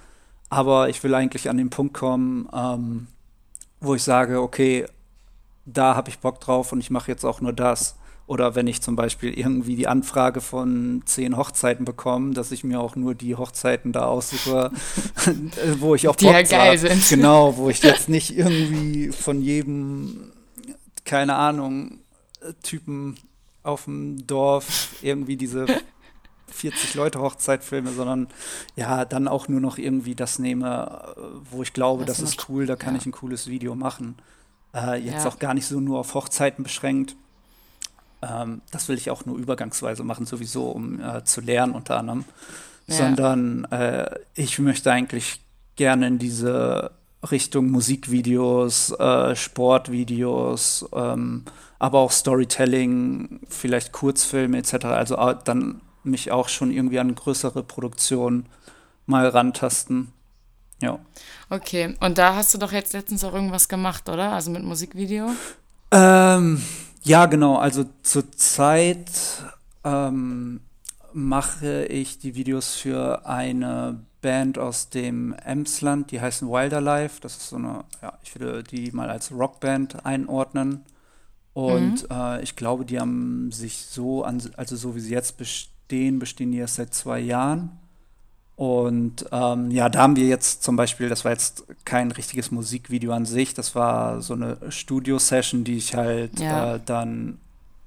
Aber 0.49 0.89
ich 0.89 1.03
will 1.03 1.15
eigentlich 1.15 1.49
an 1.49 1.57
den 1.57 1.71
Punkt 1.71 1.95
kommen, 1.95 2.49
ähm, 2.55 3.07
wo 3.81 3.95
ich 3.95 4.03
sage, 4.03 4.41
okay, 4.41 4.87
da 5.65 5.97
habe 5.97 6.09
ich 6.09 6.21
Bock 6.21 6.41
drauf 6.41 6.73
und 6.73 6.81
ich 6.81 6.91
mache 6.91 7.11
jetzt 7.11 7.25
auch 7.25 7.41
nur 7.41 7.53
das. 7.53 7.97
Oder 8.29 8.57
wenn 8.57 8.67
ich 8.67 8.83
zum 8.83 8.97
Beispiel 8.97 9.39
irgendwie 9.39 9.77
die 9.77 9.87
Anfrage 9.87 10.41
von 10.41 11.03
zehn 11.05 11.37
Hochzeiten 11.37 11.85
bekomme, 11.85 12.35
dass 12.35 12.51
ich 12.51 12.65
mir 12.65 12.81
auch 12.81 12.97
nur 12.97 13.15
die 13.15 13.37
Hochzeiten 13.37 13.93
da 13.93 14.07
aussuche, 14.07 14.73
wo 15.79 15.95
ich 15.95 16.09
auch 16.09 16.17
die 16.17 16.25
Bock 16.25 16.35
ja 16.35 16.43
geil 16.43 16.77
sind. 16.77 17.09
Genau, 17.09 17.57
wo 17.57 17.71
ich 17.71 17.83
jetzt 17.83 18.09
nicht 18.09 18.37
irgendwie 18.37 19.13
von 19.13 19.43
jedem 19.43 20.33
keine 21.07 21.37
Ahnung, 21.37 22.01
Typen 22.63 23.17
auf 23.63 23.85
dem 23.85 24.27
Dorf 24.27 24.97
irgendwie 25.03 25.37
diese 25.37 25.67
40 26.49 26.95
Leute 26.95 27.21
Hochzeitfilme, 27.21 27.93
sondern 27.93 28.29
ja, 28.77 29.05
dann 29.05 29.29
auch 29.29 29.49
nur 29.49 29.61
noch 29.61 29.79
irgendwie 29.79 30.15
das 30.15 30.39
nehme, 30.39 31.15
wo 31.51 31.63
ich 31.63 31.73
glaube, 31.73 32.05
das, 32.05 32.19
das 32.19 32.31
ist 32.31 32.49
cool, 32.49 32.67
da 32.67 32.77
kann 32.77 32.95
ja. 32.95 33.01
ich 33.01 33.07
ein 33.07 33.13
cooles 33.13 33.49
Video 33.49 33.75
machen. 33.75 34.17
Äh, 34.75 35.01
jetzt 35.01 35.25
ja. 35.25 35.29
auch 35.29 35.39
gar 35.39 35.55
nicht 35.55 35.67
so 35.67 35.81
nur 35.81 35.99
auf 35.99 36.15
Hochzeiten 36.15 36.63
beschränkt. 36.63 37.17
ähm, 38.23 38.61
das 38.71 38.89
will 38.89 38.97
ich 38.97 39.11
auch 39.11 39.27
nur 39.27 39.39
übergangsweise 39.39 40.05
machen, 40.05 40.27
sowieso, 40.27 40.71
um 40.71 41.01
äh, 41.01 41.25
zu 41.25 41.41
lernen 41.41 41.75
unter 41.75 41.99
anderem. 41.99 42.25
Ja. 42.87 42.97
Sondern 42.97 43.65
äh, 43.65 44.09
ich 44.35 44.59
möchte 44.59 44.93
eigentlich 44.93 45.41
gerne 45.75 46.07
in 46.07 46.19
diese 46.19 46.93
Richtung 47.31 47.71
Musikvideos, 47.71 48.91
äh, 48.93 49.35
Sportvideos, 49.35 50.87
ähm, 50.93 51.45
aber 51.79 51.99
auch 51.99 52.13
Storytelling, 52.13 53.41
vielleicht 53.49 53.93
Kurzfilme 53.93 54.59
etc. 54.59 54.87
Also 54.87 55.17
dann 55.45 55.81
mich 56.05 56.31
auch 56.31 56.49
schon 56.49 56.71
irgendwie 56.71 56.99
an 56.99 57.15
größere 57.15 57.63
Produktionen 57.63 58.47
mal 59.07 59.29
rantasten. 59.29 60.13
Ja. 60.81 60.99
Okay, 61.49 61.97
und 62.01 62.19
da 62.19 62.35
hast 62.35 62.53
du 62.55 62.59
doch 62.59 62.73
jetzt 62.73 62.93
letztens 62.93 63.25
auch 63.25 63.33
irgendwas 63.33 63.69
gemacht, 63.69 64.09
oder? 64.09 64.33
Also 64.33 64.51
mit 64.51 64.63
Musikvideo? 64.63 65.31
Ähm, 65.91 66.63
ja, 67.03 67.27
genau. 67.27 67.57
Also 67.57 67.87
zurzeit 68.03 69.11
ähm, 69.85 70.61
mache 71.13 71.87
ich 71.87 72.19
die 72.19 72.35
Videos 72.35 72.75
für 72.75 73.27
eine 73.27 74.01
Band 74.23 74.59
aus 74.59 74.91
dem 74.91 75.35
Emsland, 75.45 76.11
die 76.11 76.21
heißen 76.21 76.49
Wilderlife. 76.49 77.21
Das 77.21 77.37
ist 77.37 77.49
so 77.49 77.57
eine, 77.57 77.85
ja, 78.03 78.19
ich 78.23 78.39
würde 78.39 78.63
die 78.63 78.91
mal 78.93 79.11
als 79.11 79.33
Rockband 79.33 80.05
einordnen. 80.05 80.83
Und 81.55 82.03
mhm. 82.03 82.17
äh, 82.17 82.43
ich 82.43 82.57
glaube, 82.57 82.85
die 82.85 83.01
haben 83.01 83.51
sich 83.53 83.79
so, 83.79 84.25
an, 84.25 84.43
also 84.57 84.77
so 84.77 84.95
wie 84.95 85.01
sie 85.01 85.13
jetzt 85.13 85.39
bestehen, 85.39 86.19
bestehen 86.19 86.53
die 86.53 86.59
erst 86.59 86.75
seit 86.77 86.93
zwei 86.93 87.19
Jahren. 87.19 87.71
Und 88.57 89.27
ähm, 89.33 89.71
ja, 89.71 89.89
da 89.91 90.01
haben 90.01 90.17
wir 90.17 90.27
jetzt 90.27 90.63
zum 90.63 90.77
Beispiel, 90.77 91.11
das 91.11 91.25
war 91.25 91.33
jetzt 91.33 91.65
kein 91.85 92.11
richtiges 92.11 92.51
Musikvideo 92.51 93.13
an 93.13 93.27
sich, 93.27 93.53
das 93.53 93.75
war 93.75 94.23
so 94.23 94.33
eine 94.33 94.57
Studio-Session, 94.71 95.65
die 95.65 95.77
ich 95.77 95.95
halt 95.95 96.41
ja. 96.41 96.77
äh, 96.77 96.81
dann 96.85 97.39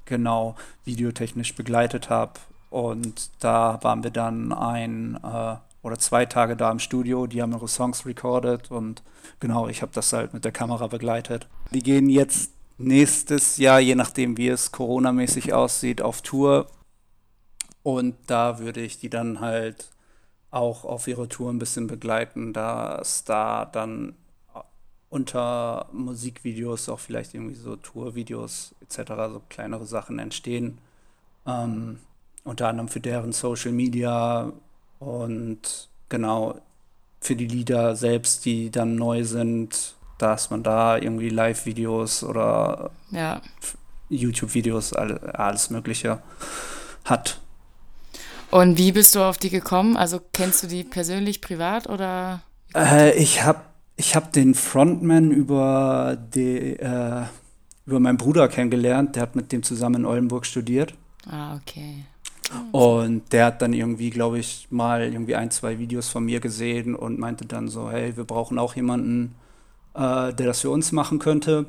genau 0.06 0.56
videotechnisch 0.86 1.56
begleitet 1.56 2.10
habe. 2.10 2.34
Und 2.70 3.32
da 3.40 3.80
waren 3.82 4.04
wir 4.04 4.12
dann 4.12 4.54
ein 4.54 5.20
äh, 5.24 5.56
oder 5.82 5.98
zwei 5.98 6.26
Tage 6.26 6.56
da 6.56 6.72
im 6.72 6.80
Studio, 6.80 7.28
die 7.28 7.42
haben 7.42 7.54
ihre 7.54 7.68
Songs 7.68 8.06
recorded 8.06 8.72
und 8.72 9.04
genau, 9.40 9.68
ich 9.68 9.82
habe 9.82 9.92
das 9.94 10.12
halt 10.14 10.34
mit 10.34 10.46
der 10.46 10.52
Kamera 10.52 10.88
begleitet. 10.88 11.48
Die 11.72 11.84
gehen 11.84 12.10
jetzt 12.10 12.52
nächstes 12.78 13.58
Jahr, 13.58 13.80
je 13.80 13.96
nachdem 13.96 14.38
wie 14.38 14.50
es 14.50 14.72
Corona-mäßig 14.72 15.54
aussieht, 15.54 16.02
auf 16.02 16.22
Tour. 16.22 16.68
Und 17.84 18.16
da 18.28 18.60
würde 18.60 18.82
ich 18.82 19.00
die 19.00 19.10
dann 19.10 19.40
halt 19.40 19.90
auch 20.52 20.84
auf 20.84 21.08
ihre 21.08 21.28
Tour 21.28 21.52
ein 21.52 21.60
bisschen 21.60 21.88
begleiten, 21.88 22.54
da 22.54 23.04
dann 23.72 24.16
unter 25.10 25.88
Musikvideos 25.92 26.88
auch 26.88 27.00
vielleicht 27.00 27.34
irgendwie 27.34 27.56
so 27.56 27.76
Tourvideos 27.76 28.76
etc., 28.82 29.12
so 29.32 29.42
kleinere 29.50 29.86
Sachen 29.86 30.20
entstehen. 30.20 30.78
Ähm, 31.48 32.00
unter 32.44 32.68
anderem 32.68 32.90
für 32.90 33.00
deren 33.00 33.32
Social 33.32 33.72
Media 33.72 34.54
und 35.00 35.89
genau 36.10 36.60
für 37.22 37.36
die 37.36 37.47
Lieder 37.47 37.95
selbst, 37.95 38.45
die 38.45 38.70
dann 38.70 38.95
neu 38.95 39.24
sind, 39.24 39.95
dass 40.18 40.50
man 40.50 40.64
da 40.64 40.97
irgendwie 40.97 41.30
Live-Videos 41.30 42.24
oder 42.24 42.91
ja. 43.12 43.41
YouTube-Videos, 44.10 44.93
alles 44.93 45.70
Mögliche 45.70 46.22
hat. 47.06 47.39
Und 48.52 48.78
wie 48.78 48.91
bist 48.91 49.16
du 49.16 49.22
auf 49.22 49.38
die 49.38 49.50
gekommen? 49.50 49.95
Also 49.95 50.20
kennst 50.34 50.64
du 50.64 50.68
die 50.68 50.84
persönlich, 50.84 51.41
privat 51.41 51.88
oder? 51.88 52.41
Äh, 52.76 53.18
ich 53.18 53.43
habe 53.43 53.62
ich 53.95 54.16
hab 54.16 54.32
den 54.32 54.56
Frontman 54.56 55.32
über, 55.32 56.18
die, 56.34 56.80
äh, 56.80 57.24
über 57.86 58.00
meinen 58.00 58.18
Bruder 58.18 58.47
kennengelernt. 58.47 59.16
Der 59.16 59.24
hat 59.24 59.36
mit 59.36 59.52
dem 59.52 59.62
zusammen 59.62 59.97
in 60.02 60.06
Oldenburg 60.06 60.45
studiert. 60.45 60.93
Ah, 61.28 61.58
okay. 61.58 62.06
Und 62.72 63.32
der 63.32 63.45
hat 63.45 63.62
dann 63.62 63.74
irgendwie, 63.74 64.10
glaube 64.10 64.39
ich, 64.39 64.68
mal 64.72 65.02
irgendwie 65.02 65.36
ein, 65.36 65.52
zwei 65.52 65.78
Videos 65.78 66.10
von 66.10 66.26
mir 66.26 66.39
gesehen 66.39 66.95
und 66.95 67.20
meinte 67.20 67.45
dann 67.45 67.68
so, 67.68 67.91
hey, 67.91 68.16
wir 68.18 68.24
brauchen 68.24 68.58
auch 68.58 68.76
jemanden, 68.76 69.36
äh, 69.93 70.34
der 70.34 70.47
das 70.47 70.62
für 70.62 70.70
uns 70.70 70.91
machen 70.91 71.20
könnte. 71.20 71.68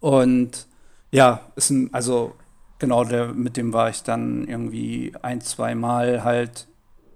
Und 0.00 0.66
ja, 1.10 1.40
ist 1.56 1.70
ein, 1.70 1.92
also 1.92 2.34
genau, 2.78 3.04
der, 3.04 3.34
mit 3.34 3.56
dem 3.56 3.72
war 3.72 3.90
ich 3.90 4.02
dann 4.02 4.46
irgendwie 4.46 5.12
ein, 5.22 5.40
zwei 5.40 5.74
Mal 5.74 6.24
halt 6.24 6.66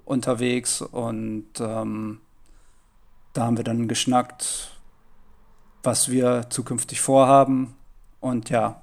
unterwegs 0.04 0.82
und 0.82 1.46
ähm, 1.60 2.20
da 3.32 3.46
haben 3.46 3.56
wir 3.56 3.64
dann 3.64 3.88
geschnackt, 3.88 4.70
was 5.82 6.10
wir 6.10 6.50
zukünftig 6.50 7.00
vorhaben. 7.00 7.74
Und 8.20 8.50
ja, 8.50 8.82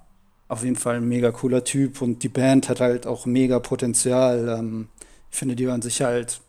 auf 0.49 0.63
jeden 0.63 0.75
Fall 0.75 0.97
ein 0.97 1.07
mega 1.07 1.31
cooler 1.31 1.63
Typ 1.63 2.01
und 2.01 2.23
die 2.23 2.29
Band 2.29 2.67
hat 2.67 2.81
halt 2.81 3.07
auch 3.07 3.25
mega 3.25 3.59
Potenzial. 3.59 4.57
Ähm, 4.59 4.89
ich 5.31 5.37
finde, 5.37 5.55
die 5.55 5.67
hören 5.67 5.81
sich 5.81 6.01
halt 6.01 6.41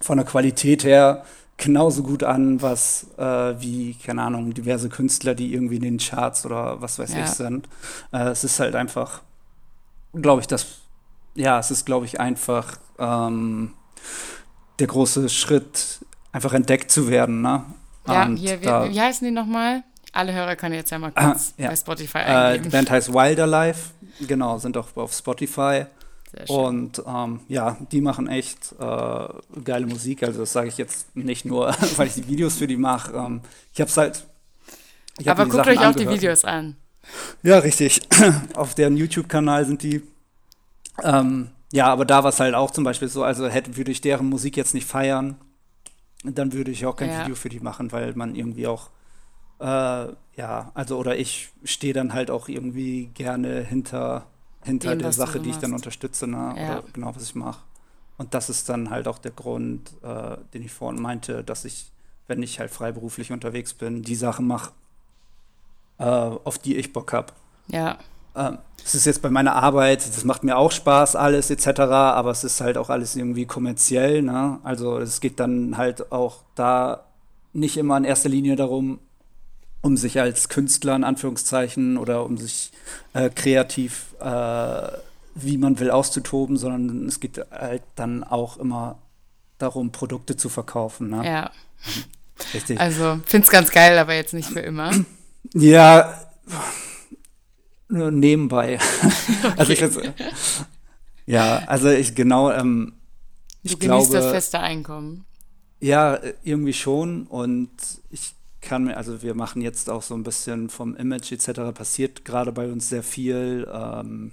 von 0.00 0.16
der 0.16 0.26
Qualität 0.26 0.84
her 0.84 1.24
genauso 1.58 2.02
gut 2.02 2.22
an, 2.22 2.62
was 2.62 3.08
äh, 3.18 3.22
wie, 3.60 3.94
keine 3.94 4.22
Ahnung, 4.22 4.54
diverse 4.54 4.88
Künstler, 4.88 5.34
die 5.34 5.52
irgendwie 5.52 5.76
in 5.76 5.82
den 5.82 5.98
Charts 5.98 6.46
oder 6.46 6.80
was 6.80 6.98
weiß 6.98 7.12
ja. 7.12 7.24
ich 7.24 7.30
sind. 7.30 7.68
Äh, 8.12 8.28
es 8.28 8.44
ist 8.44 8.60
halt 8.60 8.74
einfach 8.74 9.22
glaube 10.14 10.40
ich, 10.40 10.46
dass, 10.46 10.78
ja, 11.34 11.58
es 11.58 11.70
ist, 11.70 11.86
glaube 11.86 12.06
ich, 12.06 12.20
einfach 12.20 12.78
ähm, 12.98 13.74
der 14.78 14.86
große 14.86 15.28
Schritt, 15.28 16.04
einfach 16.32 16.52
entdeckt 16.52 16.90
zu 16.90 17.08
werden. 17.08 17.42
Ne? 17.42 17.64
Ja, 18.06 18.24
Und 18.24 18.36
hier, 18.36 18.60
wie, 18.60 18.66
wie 18.66 19.00
heißen 19.00 19.26
die 19.26 19.32
nochmal? 19.32 19.82
Alle 20.18 20.34
Hörer 20.34 20.56
können 20.56 20.74
jetzt 20.74 20.90
ja 20.90 20.98
mal 20.98 21.12
kurz 21.12 21.54
ja. 21.56 21.68
bei 21.68 21.76
Spotify 21.76 22.18
eingeben. 22.18 22.64
Äh, 22.64 22.64
die 22.64 22.68
Band 22.70 22.90
heißt 22.90 23.12
Wilderlife, 23.12 23.90
genau, 24.26 24.58
sind 24.58 24.76
auch 24.76 24.88
auf 24.96 25.12
Spotify. 25.12 25.86
Und 26.48 27.00
ähm, 27.06 27.40
ja, 27.46 27.76
die 27.92 28.00
machen 28.00 28.28
echt 28.28 28.74
äh, 28.80 29.28
geile 29.64 29.86
Musik. 29.86 30.24
Also 30.24 30.40
das 30.40 30.52
sage 30.52 30.68
ich 30.68 30.76
jetzt 30.76 31.14
nicht 31.16 31.44
nur, 31.44 31.68
weil 31.96 32.08
ich 32.08 32.14
die 32.14 32.26
Videos 32.26 32.56
für 32.56 32.66
die 32.66 32.76
mache. 32.76 33.12
Ähm, 33.14 33.42
ich 33.72 33.80
habe 33.80 33.88
es 33.88 33.96
halt. 33.96 34.26
Aber 35.24 35.44
guckt 35.44 35.56
Sachen 35.56 35.78
euch 35.78 35.86
auch 35.86 35.94
die 35.94 36.08
Videos 36.08 36.44
an. 36.44 36.76
Ja, 37.44 37.58
richtig. 37.60 38.00
Auf 38.54 38.74
deren 38.74 38.96
YouTube-Kanal 38.96 39.66
sind 39.66 39.84
die. 39.84 40.02
Ähm, 41.02 41.50
ja, 41.72 41.86
aber 41.86 42.04
da 42.04 42.24
war 42.24 42.30
es 42.30 42.40
halt 42.40 42.54
auch 42.54 42.72
zum 42.72 42.82
Beispiel 42.82 43.08
so, 43.08 43.22
also 43.22 43.46
hätte, 43.46 43.76
würde 43.76 43.92
ich 43.92 44.00
deren 44.00 44.28
Musik 44.28 44.56
jetzt 44.56 44.74
nicht 44.74 44.86
feiern, 44.86 45.36
dann 46.24 46.52
würde 46.52 46.72
ich 46.72 46.86
auch 46.86 46.96
kein 46.96 47.10
ja. 47.10 47.20
Video 47.20 47.36
für 47.36 47.48
die 47.48 47.60
machen, 47.60 47.92
weil 47.92 48.14
man 48.14 48.34
irgendwie 48.34 48.66
auch, 48.66 48.90
äh, 49.60 49.64
ja, 50.36 50.70
also 50.74 50.98
oder 50.98 51.16
ich 51.16 51.50
stehe 51.64 51.92
dann 51.92 52.14
halt 52.14 52.30
auch 52.30 52.48
irgendwie 52.48 53.10
gerne 53.14 53.62
hinter, 53.62 54.26
hinter 54.62 54.90
Dem, 54.90 55.00
der 55.00 55.12
Sache, 55.12 55.40
die 55.40 55.50
ich 55.50 55.58
dann 55.58 55.72
unterstütze, 55.72 56.26
ne? 56.26 56.54
Ja. 56.56 56.78
oder 56.78 56.84
genau, 56.92 57.14
was 57.14 57.22
ich 57.22 57.34
mache. 57.34 57.60
Und 58.18 58.34
das 58.34 58.50
ist 58.50 58.68
dann 58.68 58.90
halt 58.90 59.08
auch 59.08 59.18
der 59.18 59.30
Grund, 59.30 59.92
äh, 60.02 60.36
den 60.52 60.62
ich 60.62 60.72
vorhin 60.72 61.00
meinte, 61.00 61.44
dass 61.44 61.64
ich, 61.64 61.90
wenn 62.26 62.42
ich 62.42 62.58
halt 62.58 62.70
freiberuflich 62.70 63.32
unterwegs 63.32 63.74
bin, 63.74 64.02
die 64.02 64.16
Sachen 64.16 64.46
mache, 64.46 64.72
äh, 65.98 66.04
auf 66.04 66.58
die 66.58 66.76
ich 66.76 66.92
Bock 66.92 67.12
habe. 67.12 67.32
Ja. 67.68 67.98
Ähm, 68.36 68.58
es 68.84 68.94
ist 68.94 69.06
jetzt 69.06 69.22
bei 69.22 69.30
meiner 69.30 69.54
Arbeit, 69.54 70.06
das 70.06 70.24
macht 70.24 70.44
mir 70.44 70.56
auch 70.56 70.72
Spaß, 70.72 71.16
alles 71.16 71.50
etc., 71.50 71.80
aber 71.80 72.30
es 72.30 72.44
ist 72.44 72.60
halt 72.60 72.76
auch 72.76 72.90
alles 72.90 73.16
irgendwie 73.16 73.46
kommerziell. 73.46 74.22
Ne? 74.22 74.58
Also 74.62 74.98
es 74.98 75.20
geht 75.20 75.40
dann 75.40 75.76
halt 75.76 76.10
auch 76.12 76.42
da 76.54 77.04
nicht 77.52 77.76
immer 77.76 77.96
in 77.96 78.04
erster 78.04 78.28
Linie 78.28 78.56
darum, 78.56 79.00
um 79.80 79.96
sich 79.96 80.20
als 80.20 80.48
Künstler 80.48 80.96
in 80.96 81.04
Anführungszeichen 81.04 81.96
oder 81.96 82.24
um 82.24 82.36
sich 82.36 82.72
äh, 83.14 83.30
kreativ, 83.30 84.14
äh, 84.20 84.88
wie 85.34 85.56
man 85.56 85.78
will, 85.78 85.90
auszutoben, 85.90 86.56
sondern 86.56 87.06
es 87.06 87.20
geht 87.20 87.40
halt 87.50 87.82
dann 87.94 88.24
auch 88.24 88.56
immer 88.56 88.98
darum, 89.58 89.92
Produkte 89.92 90.36
zu 90.36 90.48
verkaufen. 90.48 91.10
Ne? 91.10 91.24
Ja. 91.24 91.50
Richtig. 92.54 92.80
Also, 92.80 93.20
finde 93.26 93.46
es 93.46 93.50
ganz 93.50 93.70
geil, 93.70 93.98
aber 93.98 94.14
jetzt 94.14 94.32
nicht 94.32 94.48
für 94.48 94.60
immer. 94.60 94.92
Ja, 95.54 96.14
nur 97.88 98.10
nebenbei. 98.10 98.78
Okay. 98.78 99.54
Also 99.56 99.72
ich 99.72 99.80
jetzt, 99.80 100.00
ja, 101.26 101.62
also 101.66 101.88
ich 101.90 102.14
genau. 102.14 102.50
Ähm, 102.50 102.94
du 103.62 103.70
ich 103.72 103.78
genießt 103.78 104.10
glaube, 104.10 104.24
das 104.24 104.32
feste 104.32 104.60
Einkommen. 104.60 105.24
Ja, 105.80 106.18
irgendwie 106.42 106.72
schon. 106.72 107.26
Und 107.26 107.70
ich 108.10 108.34
kann 108.60 108.84
mir, 108.84 108.96
also 108.96 109.22
wir 109.22 109.34
machen 109.34 109.62
jetzt 109.62 109.88
auch 109.88 110.02
so 110.02 110.14
ein 110.14 110.22
bisschen 110.22 110.68
vom 110.68 110.96
Image 110.96 111.32
etc. 111.32 111.72
passiert 111.74 112.24
gerade 112.24 112.52
bei 112.52 112.70
uns 112.70 112.88
sehr 112.88 113.02
viel. 113.02 113.68
Ähm, 113.72 114.32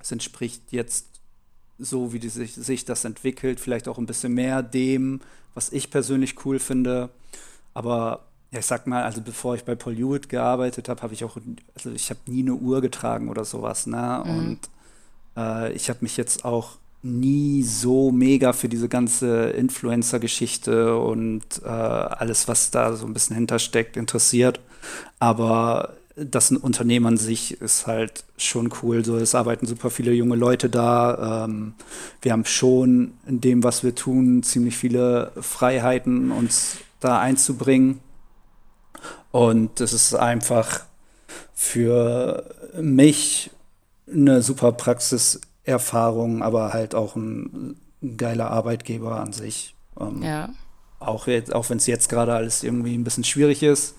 es 0.00 0.12
entspricht 0.12 0.72
jetzt 0.72 1.06
so, 1.78 2.12
wie 2.12 2.18
die 2.18 2.28
sich, 2.28 2.54
sich 2.54 2.84
das 2.84 3.04
entwickelt, 3.04 3.60
vielleicht 3.60 3.88
auch 3.88 3.98
ein 3.98 4.06
bisschen 4.06 4.34
mehr 4.34 4.62
dem, 4.62 5.20
was 5.54 5.72
ich 5.72 5.90
persönlich 5.90 6.44
cool 6.44 6.58
finde. 6.58 7.10
Aber 7.74 8.26
ja, 8.50 8.58
ich 8.58 8.66
sag 8.66 8.86
mal, 8.86 9.02
also 9.02 9.20
bevor 9.20 9.54
ich 9.54 9.64
bei 9.64 9.74
Paul 9.74 9.94
Hewitt 9.94 10.28
gearbeitet 10.28 10.88
habe, 10.88 11.02
habe 11.02 11.14
ich 11.14 11.24
auch, 11.24 11.36
also 11.74 11.90
ich 11.90 12.10
habe 12.10 12.20
nie 12.26 12.42
eine 12.42 12.54
Uhr 12.54 12.80
getragen 12.80 13.28
oder 13.28 13.44
sowas, 13.44 13.86
ne? 13.86 14.22
Mhm. 14.24 14.30
Und 14.30 14.58
äh, 15.36 15.72
ich 15.72 15.88
habe 15.88 16.00
mich 16.02 16.16
jetzt 16.16 16.44
auch 16.44 16.78
nie 17.02 17.62
so 17.62 18.10
mega 18.10 18.52
für 18.52 18.68
diese 18.68 18.88
ganze 18.88 19.50
Influencer-Geschichte 19.50 20.98
und 20.98 21.44
äh, 21.64 21.68
alles, 21.68 22.48
was 22.48 22.70
da 22.70 22.94
so 22.96 23.06
ein 23.06 23.12
bisschen 23.12 23.36
hintersteckt, 23.36 23.96
interessiert. 23.96 24.60
Aber 25.18 25.94
das 26.16 26.50
Unternehmen 26.50 27.06
an 27.06 27.16
sich 27.16 27.60
ist 27.60 27.86
halt 27.86 28.24
schon 28.36 28.72
cool. 28.82 29.04
So, 29.04 29.16
es 29.16 29.34
arbeiten 29.34 29.66
super 29.66 29.90
viele 29.90 30.12
junge 30.12 30.36
Leute 30.36 30.68
da. 30.68 31.44
Ähm, 31.44 31.74
wir 32.22 32.32
haben 32.32 32.44
schon 32.44 33.12
in 33.26 33.40
dem, 33.40 33.62
was 33.62 33.84
wir 33.84 33.94
tun, 33.94 34.42
ziemlich 34.42 34.76
viele 34.76 35.32
Freiheiten, 35.40 36.32
uns 36.32 36.78
da 37.00 37.20
einzubringen. 37.20 38.00
Und 39.30 39.80
es 39.80 39.92
ist 39.92 40.14
einfach 40.14 40.84
für 41.54 42.44
mich 42.80 43.50
eine 44.12 44.42
super 44.42 44.72
Praxiserfahrung, 45.68 46.42
aber 46.42 46.72
halt 46.72 46.94
auch 46.94 47.16
ein, 47.16 47.76
geiler 48.16 48.48
Arbeitgeber 48.50 49.20
an 49.20 49.32
sich. 49.32 49.74
Ähm, 49.98 50.22
ja. 50.22 50.50
Auch, 51.00 51.26
auch 51.26 51.70
wenn 51.70 51.78
es 51.78 51.86
jetzt 51.88 52.08
gerade 52.08 52.32
alles 52.32 52.62
irgendwie 52.62 52.96
ein 52.96 53.02
bisschen 53.02 53.24
schwierig 53.24 53.64
ist. 53.64 53.96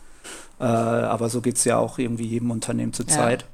Äh, 0.58 0.64
aber 0.64 1.28
so 1.28 1.42
geht 1.42 1.58
es 1.58 1.66
ja 1.66 1.78
auch 1.78 2.00
irgendwie 2.00 2.26
jedem 2.26 2.50
Unternehmen 2.52 2.94
zur 2.94 3.08
Zeit. 3.08 3.46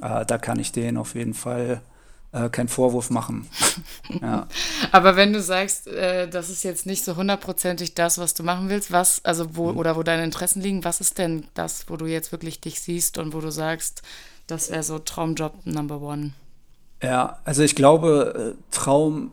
Ja. 0.00 0.20
Äh, 0.20 0.26
da 0.26 0.38
kann 0.38 0.60
ich 0.60 0.70
denen 0.70 0.96
auf 0.96 1.16
jeden 1.16 1.34
Fall 1.34 1.82
äh, 2.30 2.48
keinen 2.50 2.68
Vorwurf 2.68 3.10
machen. 3.10 3.48
ja. 4.22 4.46
Aber 4.92 5.16
wenn 5.16 5.32
du 5.32 5.42
sagst, 5.42 5.88
äh, 5.88 6.28
das 6.28 6.50
ist 6.50 6.62
jetzt 6.62 6.86
nicht 6.86 7.04
so 7.04 7.16
hundertprozentig 7.16 7.94
das, 7.94 8.18
was 8.18 8.34
du 8.34 8.44
machen 8.44 8.68
willst, 8.68 8.92
was, 8.92 9.24
also 9.24 9.56
wo, 9.56 9.72
mhm. 9.72 9.78
oder 9.78 9.96
wo 9.96 10.04
deine 10.04 10.22
Interessen 10.22 10.60
liegen, 10.60 10.84
was 10.84 11.00
ist 11.00 11.18
denn 11.18 11.48
das, 11.54 11.86
wo 11.88 11.96
du 11.96 12.06
jetzt 12.06 12.30
wirklich 12.30 12.60
dich 12.60 12.80
siehst 12.80 13.18
und 13.18 13.32
wo 13.32 13.40
du 13.40 13.50
sagst, 13.50 14.02
das 14.46 14.70
wäre 14.70 14.84
so 14.84 15.00
Traumjob 15.00 15.66
Number 15.66 16.00
One? 16.00 16.32
Ja, 17.02 17.38
also 17.44 17.62
ich 17.62 17.74
glaube, 17.74 18.56
äh, 18.56 18.62
Traum 18.70 19.32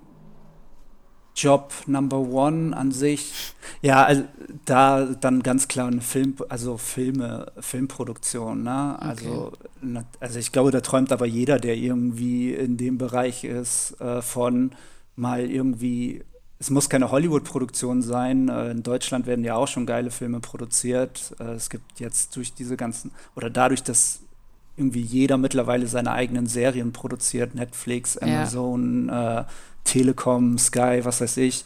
Job 1.36 1.74
Number 1.86 2.20
One 2.20 2.76
an 2.76 2.92
sich. 2.92 3.54
Ja, 3.82 4.04
also 4.04 4.24
da 4.64 5.06
dann 5.06 5.44
ganz 5.44 5.68
klar 5.68 5.88
eine 5.88 6.02
Film, 6.02 6.36
also 6.48 6.78
Filme, 6.78 7.52
Filmproduktion, 7.60 8.64
ne? 8.64 8.96
Okay. 8.98 9.08
Also, 9.08 9.52
also 10.20 10.40
ich 10.40 10.52
glaube, 10.52 10.72
da 10.72 10.82
träumt 10.82 11.12
aber 11.12 11.26
jeder, 11.26 11.60
der 11.60 11.76
irgendwie 11.76 12.54
in 12.54 12.78
dem 12.78 12.98
Bereich 12.98 13.44
ist, 13.44 14.00
äh, 14.00 14.22
von 14.22 14.72
mal 15.18 15.50
irgendwie, 15.50 16.24
es 16.60 16.70
muss 16.70 16.90
keine 16.90 17.12
Hollywood-Produktion 17.12 18.02
sein. 18.02 18.48
Äh, 18.48 18.72
in 18.72 18.84
Deutschland 18.84 19.28
werden 19.28 19.44
ja 19.44 19.56
auch 19.56 19.68
schon 19.68 19.86
geile 19.86 20.12
Filme 20.12 20.40
produziert. 20.40 21.36
Äh, 21.40 21.54
es 21.54 21.70
gibt 21.70 22.00
jetzt 22.00 22.36
durch 22.38 22.54
diese 22.54 22.78
ganzen, 22.78 23.12
oder 23.36 23.50
dadurch, 23.50 23.84
dass 23.84 24.22
irgendwie 24.78 25.02
jeder 25.02 25.38
mittlerweile 25.38 25.88
seine 25.88 26.12
eigenen 26.12 26.48
Serien 26.48 26.92
produziert, 26.92 27.56
Netflix, 27.56 28.18
Amazon, 28.18 29.08
ja. 29.08 29.42
äh, 29.42 29.44
Telekom, 29.84 30.58
Sky, 30.58 31.02
was 31.04 31.22
weiß 31.22 31.38
ich, 31.38 31.66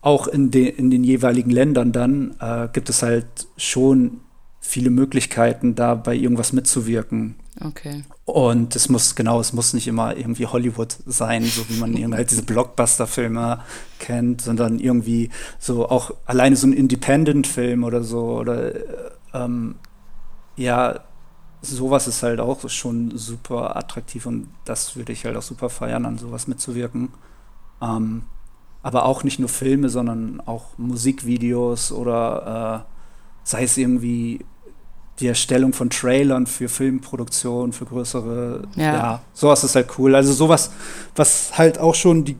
auch 0.00 0.26
in, 0.28 0.50
de, 0.50 0.68
in 0.68 0.90
den 0.90 1.04
jeweiligen 1.04 1.50
Ländern 1.50 1.92
dann 1.92 2.34
äh, 2.40 2.68
gibt 2.72 2.88
es 2.88 3.02
halt 3.02 3.26
schon 3.56 4.20
viele 4.60 4.90
Möglichkeiten, 4.90 5.74
da 5.74 5.94
bei 5.94 6.14
irgendwas 6.14 6.52
mitzuwirken. 6.52 7.36
Okay. 7.64 8.04
Und 8.24 8.76
es 8.76 8.88
muss, 8.88 9.14
genau, 9.14 9.40
es 9.40 9.52
muss 9.52 9.72
nicht 9.72 9.88
immer 9.88 10.16
irgendwie 10.16 10.46
Hollywood 10.46 10.96
sein, 11.06 11.44
so 11.44 11.68
wie 11.68 11.78
man 11.80 11.92
irgendwie 11.96 12.18
halt 12.18 12.30
diese 12.30 12.42
Blockbuster-Filme 12.42 13.60
kennt, 13.98 14.42
sondern 14.42 14.78
irgendwie 14.78 15.30
so 15.58 15.88
auch 15.88 16.12
alleine 16.26 16.54
so 16.54 16.66
ein 16.66 16.72
Independent-Film 16.72 17.82
oder 17.82 18.02
so 18.04 18.38
oder 18.38 18.72
ähm, 19.34 19.76
ja, 20.56 21.00
sowas 21.62 22.06
ist 22.06 22.22
halt 22.22 22.40
auch 22.40 22.68
schon 22.68 23.16
super 23.16 23.76
attraktiv 23.76 24.26
und 24.26 24.48
das 24.64 24.96
würde 24.96 25.12
ich 25.12 25.24
halt 25.24 25.36
auch 25.36 25.42
super 25.42 25.70
feiern, 25.70 26.06
an 26.06 26.18
sowas 26.18 26.46
mitzuwirken. 26.46 27.08
Ähm, 27.82 28.22
aber 28.82 29.04
auch 29.04 29.24
nicht 29.24 29.38
nur 29.38 29.48
Filme, 29.48 29.88
sondern 29.88 30.40
auch 30.46 30.66
Musikvideos 30.78 31.92
oder 31.92 32.84
äh, 32.86 32.94
sei 33.42 33.64
es 33.64 33.76
irgendwie 33.76 34.44
die 35.18 35.26
Erstellung 35.26 35.72
von 35.72 35.90
Trailern 35.90 36.46
für 36.46 36.68
Filmproduktion, 36.68 37.72
für 37.72 37.86
größere, 37.86 38.62
ja. 38.76 38.82
ja, 38.82 39.20
sowas 39.34 39.64
ist 39.64 39.74
halt 39.74 39.98
cool. 39.98 40.14
Also 40.14 40.32
sowas, 40.32 40.70
was 41.16 41.58
halt 41.58 41.78
auch 41.78 41.94
schon 41.94 42.24
die 42.24 42.36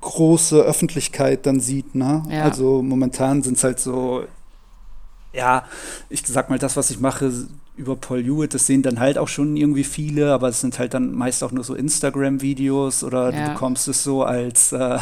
große 0.00 0.60
Öffentlichkeit 0.60 1.44
dann 1.44 1.58
sieht, 1.58 1.94
ne? 1.94 2.22
Ja. 2.30 2.44
Also 2.44 2.82
momentan 2.82 3.42
sind 3.42 3.56
es 3.56 3.64
halt 3.64 3.80
so, 3.80 4.24
ja, 5.32 5.64
ich 6.08 6.22
sag 6.24 6.50
mal, 6.50 6.58
das, 6.58 6.76
was 6.76 6.90
ich 6.90 7.00
mache, 7.00 7.32
über 7.78 7.96
Paul 7.96 8.24
Hewitt, 8.24 8.54
das 8.54 8.66
sehen 8.66 8.82
dann 8.82 8.98
halt 8.98 9.18
auch 9.18 9.28
schon 9.28 9.56
irgendwie 9.56 9.84
viele, 9.84 10.32
aber 10.32 10.48
es 10.48 10.60
sind 10.60 10.78
halt 10.78 10.94
dann 10.94 11.12
meist 11.12 11.44
auch 11.44 11.52
nur 11.52 11.62
so 11.62 11.74
Instagram-Videos 11.74 13.04
oder 13.04 13.32
ja. 13.32 13.46
du 13.46 13.52
bekommst 13.52 13.86
es 13.86 14.02
so 14.02 14.24
als, 14.24 14.72
äh, 14.72 14.98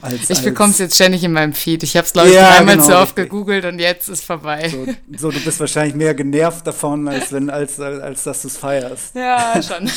als 0.00 0.28
Ich 0.28 0.42
bekomme 0.42 0.70
es 0.70 0.78
jetzt 0.78 0.96
ständig 0.96 1.22
in 1.22 1.32
meinem 1.32 1.52
Feed. 1.52 1.84
Ich 1.84 1.96
habe 1.96 2.04
es, 2.04 2.12
glaube 2.12 2.28
ich, 2.28 2.34
ja, 2.34 2.50
einmal 2.50 2.76
genau, 2.76 2.88
zu 2.88 2.98
oft 2.98 3.14
gegoogelt 3.14 3.64
und 3.64 3.78
jetzt 3.78 4.08
ist 4.08 4.24
vorbei. 4.24 4.68
So, 4.68 4.86
so, 5.16 5.30
du 5.30 5.40
bist 5.40 5.60
wahrscheinlich 5.60 5.94
mehr 5.94 6.14
genervt 6.14 6.66
davon, 6.66 7.06
als 7.06 7.32
wenn, 7.32 7.48
als, 7.48 7.78
als, 7.78 8.02
als 8.02 8.24
dass 8.24 8.42
du 8.42 8.48
es 8.48 8.58
feierst. 8.58 9.14
Ja, 9.14 9.60
schon. 9.62 9.88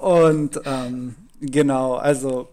und 0.00 0.60
ähm, 0.64 1.16
genau, 1.40 1.96
also 1.96 2.48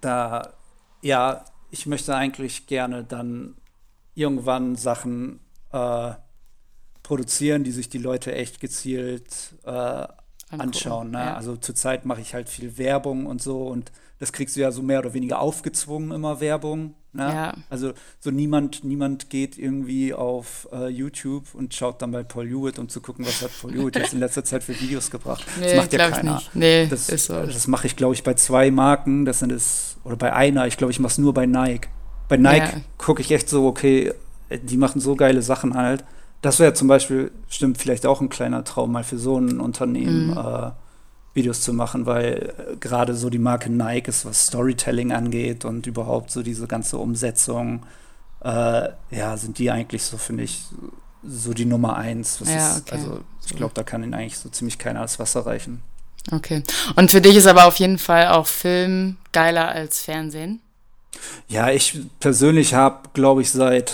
da, 0.00 0.52
ja, 1.00 1.44
ich 1.70 1.86
möchte 1.86 2.14
eigentlich 2.14 2.66
gerne 2.66 3.04
dann 3.04 3.54
irgendwann 4.14 4.74
Sachen 4.74 5.38
äh, 5.72 6.10
produzieren, 7.08 7.64
die 7.64 7.70
sich 7.70 7.88
die 7.88 7.96
Leute 7.96 8.34
echt 8.34 8.60
gezielt 8.60 9.54
äh, 9.64 10.06
anschauen. 10.50 11.12
Ne? 11.12 11.18
Ja. 11.18 11.34
Also 11.36 11.56
zurzeit 11.56 12.04
mache 12.04 12.20
ich 12.20 12.34
halt 12.34 12.50
viel 12.50 12.76
Werbung 12.76 13.24
und 13.24 13.40
so 13.40 13.66
und 13.66 13.90
das 14.18 14.30
kriegst 14.30 14.56
du 14.56 14.60
ja 14.60 14.70
so 14.72 14.82
mehr 14.82 14.98
oder 14.98 15.14
weniger 15.14 15.40
aufgezwungen 15.40 16.10
immer 16.10 16.40
Werbung. 16.40 16.94
Ne? 17.14 17.22
Ja. 17.22 17.54
Also 17.70 17.94
so 18.20 18.30
niemand, 18.30 18.84
niemand 18.84 19.30
geht 19.30 19.56
irgendwie 19.56 20.12
auf 20.12 20.68
uh, 20.70 20.88
YouTube 20.88 21.54
und 21.54 21.72
schaut 21.72 22.02
dann 22.02 22.10
bei 22.10 22.24
Paul 22.24 22.46
Hewitt, 22.46 22.78
um 22.78 22.90
zu 22.90 23.00
gucken, 23.00 23.24
was 23.24 23.40
hat 23.40 23.52
Paul 23.62 23.72
Hewitt 23.72 23.96
jetzt 23.96 24.12
in 24.12 24.20
letzter 24.20 24.44
Zeit 24.44 24.62
für 24.62 24.78
Videos 24.78 25.10
gebracht. 25.10 25.46
Nee, 25.58 25.64
das 25.64 25.76
macht 25.76 25.92
ja 25.94 26.10
keiner. 26.10 26.42
Nee, 26.52 26.88
das, 26.88 27.08
ist 27.08 27.26
so. 27.26 27.40
das 27.40 27.66
mache 27.68 27.86
ich, 27.86 27.96
glaube 27.96 28.12
ich, 28.12 28.22
bei 28.22 28.34
zwei 28.34 28.70
Marken. 28.70 29.24
Das 29.24 29.38
sind 29.38 29.50
es, 29.50 29.96
oder 30.04 30.16
bei 30.16 30.34
einer, 30.34 30.66
ich 30.66 30.76
glaube, 30.76 30.90
ich 30.90 30.98
mache 30.98 31.12
es 31.12 31.18
nur 31.18 31.32
bei 31.32 31.46
Nike. 31.46 31.88
Bei 32.28 32.36
Nike 32.36 32.76
ja. 32.76 32.80
gucke 32.98 33.22
ich 33.22 33.30
echt 33.32 33.48
so, 33.48 33.66
okay, 33.66 34.12
die 34.50 34.76
machen 34.76 35.00
so 35.00 35.16
geile 35.16 35.40
Sachen 35.40 35.74
halt 35.74 36.04
das 36.42 36.60
wäre 36.60 36.74
zum 36.74 36.88
Beispiel, 36.88 37.32
stimmt, 37.48 37.78
vielleicht 37.78 38.06
auch 38.06 38.20
ein 38.20 38.28
kleiner 38.28 38.64
Traum, 38.64 38.92
mal 38.92 39.04
für 39.04 39.18
so 39.18 39.38
ein 39.38 39.60
Unternehmen 39.60 40.30
mhm. 40.30 40.38
äh, 40.38 40.70
Videos 41.34 41.62
zu 41.62 41.72
machen, 41.72 42.06
weil 42.06 42.54
äh, 42.56 42.76
gerade 42.76 43.14
so 43.14 43.30
die 43.30 43.38
Marke 43.38 43.70
Nike 43.70 44.08
ist, 44.08 44.24
was 44.24 44.46
Storytelling 44.46 45.12
angeht 45.12 45.64
und 45.64 45.86
überhaupt 45.86 46.30
so 46.30 46.42
diese 46.42 46.66
ganze 46.66 46.98
Umsetzung, 46.98 47.84
äh, 48.42 48.88
ja, 49.10 49.36
sind 49.36 49.58
die 49.58 49.70
eigentlich 49.70 50.04
so, 50.04 50.16
finde 50.16 50.44
ich, 50.44 50.62
so 51.24 51.52
die 51.52 51.64
Nummer 51.64 51.96
eins. 51.96 52.40
Ja, 52.44 52.70
ist, 52.70 52.82
okay. 52.82 52.96
Also 52.96 53.20
ich 53.46 53.56
glaube, 53.56 53.74
da 53.74 53.82
kann 53.82 54.02
ihnen 54.02 54.14
eigentlich 54.14 54.38
so 54.38 54.48
ziemlich 54.48 54.78
keiner 54.78 55.00
das 55.00 55.18
Wasser 55.18 55.44
reichen. 55.46 55.82
Okay. 56.30 56.62
Und 56.96 57.10
für 57.10 57.20
dich 57.20 57.36
ist 57.36 57.46
aber 57.46 57.66
auf 57.66 57.76
jeden 57.76 57.98
Fall 57.98 58.28
auch 58.28 58.46
Film 58.46 59.16
geiler 59.32 59.68
als 59.68 60.02
Fernsehen? 60.02 60.60
Ja, 61.48 61.70
ich 61.70 62.00
persönlich 62.20 62.74
habe, 62.74 63.08
glaube 63.14 63.42
ich, 63.42 63.50
seit 63.50 63.92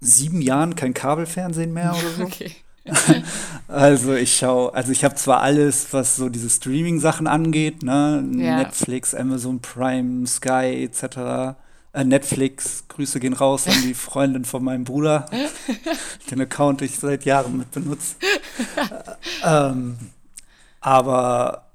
sieben 0.00 0.40
Jahren 0.40 0.74
kein 0.74 0.94
Kabelfernsehen 0.94 1.72
mehr 1.72 1.92
oder 1.92 2.10
so. 2.10 2.22
Okay. 2.28 2.52
also 3.68 4.14
ich 4.14 4.34
schaue, 4.36 4.72
also 4.72 4.92
ich 4.92 5.04
habe 5.04 5.14
zwar 5.14 5.42
alles, 5.42 5.92
was 5.92 6.16
so 6.16 6.30
diese 6.30 6.48
Streaming-Sachen 6.48 7.26
angeht, 7.26 7.82
ne? 7.82 8.26
Ja. 8.36 8.56
Netflix, 8.56 9.14
Amazon 9.14 9.60
Prime, 9.60 10.26
Sky 10.26 10.84
etc. 10.84 11.58
Äh, 11.92 12.04
Netflix, 12.04 12.84
Grüße 12.88 13.20
gehen 13.20 13.34
raus 13.34 13.66
an 13.66 13.74
die 13.82 13.94
Freundin 13.94 14.46
von 14.46 14.64
meinem 14.64 14.84
Bruder, 14.84 15.26
den 16.30 16.40
Account 16.40 16.80
ich 16.80 16.98
seit 16.98 17.24
Jahren 17.26 17.58
mit 17.58 17.70
benutze. 17.70 18.16
ähm, 19.44 19.98
aber 20.80 21.70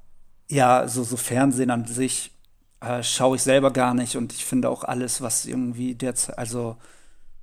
ja, 0.48 0.88
so, 0.88 1.04
so 1.04 1.16
Fernsehen 1.16 1.70
an 1.70 1.86
sich 1.86 2.32
äh, 2.80 3.02
schaue 3.02 3.36
ich 3.36 3.42
selber 3.42 3.70
gar 3.70 3.94
nicht 3.94 4.16
und 4.16 4.32
ich 4.32 4.44
finde 4.44 4.68
auch 4.68 4.84
alles, 4.84 5.20
was 5.20 5.46
irgendwie 5.46 5.94
derzeit, 5.94 6.38
also 6.38 6.76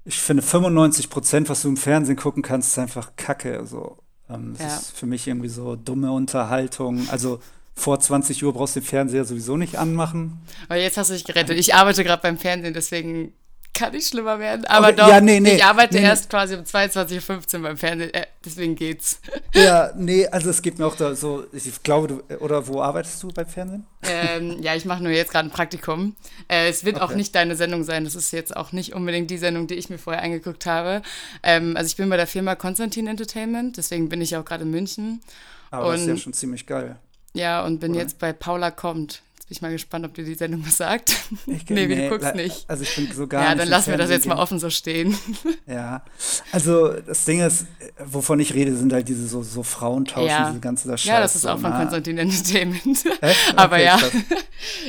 ich 0.06 0.20
finde 0.20 0.41
95 0.41 1.10
Prozent, 1.10 1.49
was 1.49 1.62
du 1.62 1.70
im 1.70 1.78
Fernsehen 1.78 2.16
gucken 2.16 2.43
kannst, 2.43 2.70
ist 2.70 2.80
einfach 2.80 3.16
Kacke. 3.16 3.58
Also, 3.58 3.97
ähm, 4.30 4.56
das 4.58 4.68
ja. 4.68 4.78
ist 4.78 4.97
für 4.97 5.06
mich 5.06 5.28
irgendwie 5.28 5.49
so 5.49 5.76
dumme 5.76 6.12
Unterhaltung. 6.12 7.08
Also 7.10 7.39
vor 7.74 7.99
20 7.99 8.43
Uhr 8.43 8.54
brauchst 8.54 8.76
du 8.76 8.80
den 8.80 8.86
Fernseher 8.86 9.26
sowieso 9.26 9.58
nicht 9.58 9.78
anmachen. 9.78 10.41
Aber 10.68 10.78
jetzt 10.80 10.97
hast 10.97 11.10
du 11.10 11.14
dich 11.14 11.24
gerettet. 11.24 11.58
Ich 11.58 11.76
arbeite 11.76 12.04
gerade 12.04 12.22
beim 12.22 12.38
Fernsehen, 12.38 12.74
deswegen 12.74 13.34
kann 13.74 13.93
nicht 13.93 14.07
schlimmer 14.07 14.39
werden. 14.39 14.65
Aber 14.65 14.88
okay, 14.88 14.95
doch, 14.97 15.07
ja, 15.07 15.22
nee, 15.22 15.39
nee, 15.39 15.55
ich 15.55 15.63
arbeite 15.63 15.95
nee, 15.95 16.03
erst 16.03 16.30
quasi 16.30 16.55
um 16.55 16.63
22.15 16.63 17.55
Uhr 17.55 17.61
beim 17.61 17.78
Fernsehen, 17.78 18.13
äh, 18.13 18.26
deswegen 18.45 18.76
geht's. 18.76 19.19
Ja, 19.53 19.91
nee, 19.97 20.26
also 20.28 20.49
es 20.49 20.61
gibt 20.61 20.80
mir 20.80 20.86
auch 20.86 20.95
da 20.95 21.13
so, 21.13 21.45
ich 21.51 21.84
glaube, 21.84 22.07
du, 22.07 22.36
oder 22.38 22.67
wo 22.67 22.82
arbeitest 22.82 23.22
du 23.22 23.28
beim 23.28 23.47
Fernsehen? 23.47 23.86
Ähm, 24.03 24.61
ja, 24.61 24.76
ich 24.76 24.86
mache 24.86 25.03
nur 25.03 25.11
jetzt 25.11 25.32
gerade 25.32 25.49
ein 25.49 25.51
Praktikum. 25.51 26.15
Äh, 26.47 26.69
es 26.69 26.86
wird 26.86 26.95
okay. 26.95 27.05
auch 27.05 27.15
nicht 27.15 27.36
deine 27.36 27.57
Sendung 27.57 27.84
sein, 27.84 28.05
das 28.05 28.15
ist 28.15 28.32
jetzt 28.32 28.55
auch 28.55 28.72
nicht 28.72 28.93
unbedingt 28.93 29.30
die 29.30 29.38
Sendung, 29.38 29.67
die 29.67 29.76
ich 29.76 29.89
mir 29.89 29.97
vorher 29.97 30.24
angeguckt 30.24 30.65
habe. 30.65 31.01
Ähm, 31.43 31.76
also 31.76 31.88
ich 31.88 31.97
bin 31.97 32.09
bei 32.09 32.15
der 32.15 32.28
Firma 32.28 32.55
Konstantin 32.55 33.07
Entertainment, 33.07 33.76
deswegen 33.76 34.07
bin 34.07 34.22
ich 34.22 34.38
auch 34.38 34.45
gerade 34.45 34.63
in 34.63 34.72
München. 34.72 35.22
Aber 35.69 35.88
und, 35.88 35.93
das 35.93 36.01
ist 36.01 36.07
ja 36.07 36.17
schon 36.17 36.34
ziemlich 36.34 36.65
geil. 36.65 36.95
Ja, 37.34 37.63
und 37.65 37.80
bin 37.80 37.91
oder? 37.91 38.01
jetzt 38.01 38.19
bei 38.19 38.32
Paula 38.32 38.72
Kommt 38.72 39.22
Bin 39.52 39.58
ich 39.58 39.62
mal 39.62 39.72
gespannt, 39.74 40.06
ob 40.06 40.14
dir 40.14 40.24
die 40.24 40.36
Sendung 40.36 40.66
was 40.66 40.78
sagt. 40.78 41.14
Ich, 41.45 41.66
nee, 41.70 41.86
nee, 41.86 42.08
du 42.08 42.10
guckst 42.10 42.36
nicht. 42.36 42.64
Also 42.70 42.84
ich 42.84 42.95
bin 42.95 43.12
so 43.12 43.28
gar 43.28 43.43
Ja, 43.43 43.54
dann 43.54 43.68
lassen 43.68 43.91
wir 43.91 43.97
das 43.97 44.10
jetzt 44.10 44.26
mal 44.26 44.38
offen 44.38 44.60
so 44.60 44.70
stehen. 44.70 45.14
Ja, 45.68 46.06
also 46.54 46.93
das 46.93 47.26
Ding 47.26 47.41
ist, 47.41 47.66
wovon 47.99 48.39
ich 48.39 48.54
rede, 48.54 48.74
sind 48.74 48.93
halt 48.93 49.10
diese 49.10 49.28
so, 49.28 49.43
so 49.43 49.62
Frauentauschen, 49.62 50.30
ja. 50.30 50.47
diese 50.47 50.62
ganze 50.62 50.88
das 50.88 51.04
Ja, 51.04 51.20
das 51.20 51.36
ist 51.36 51.45
auch 51.45 51.60
von 51.60 51.74
Konstantin 51.74 52.18
Entertainment. 52.18 53.04
Okay, 53.06 53.36
Aber 53.58 53.78
ja. 53.78 53.99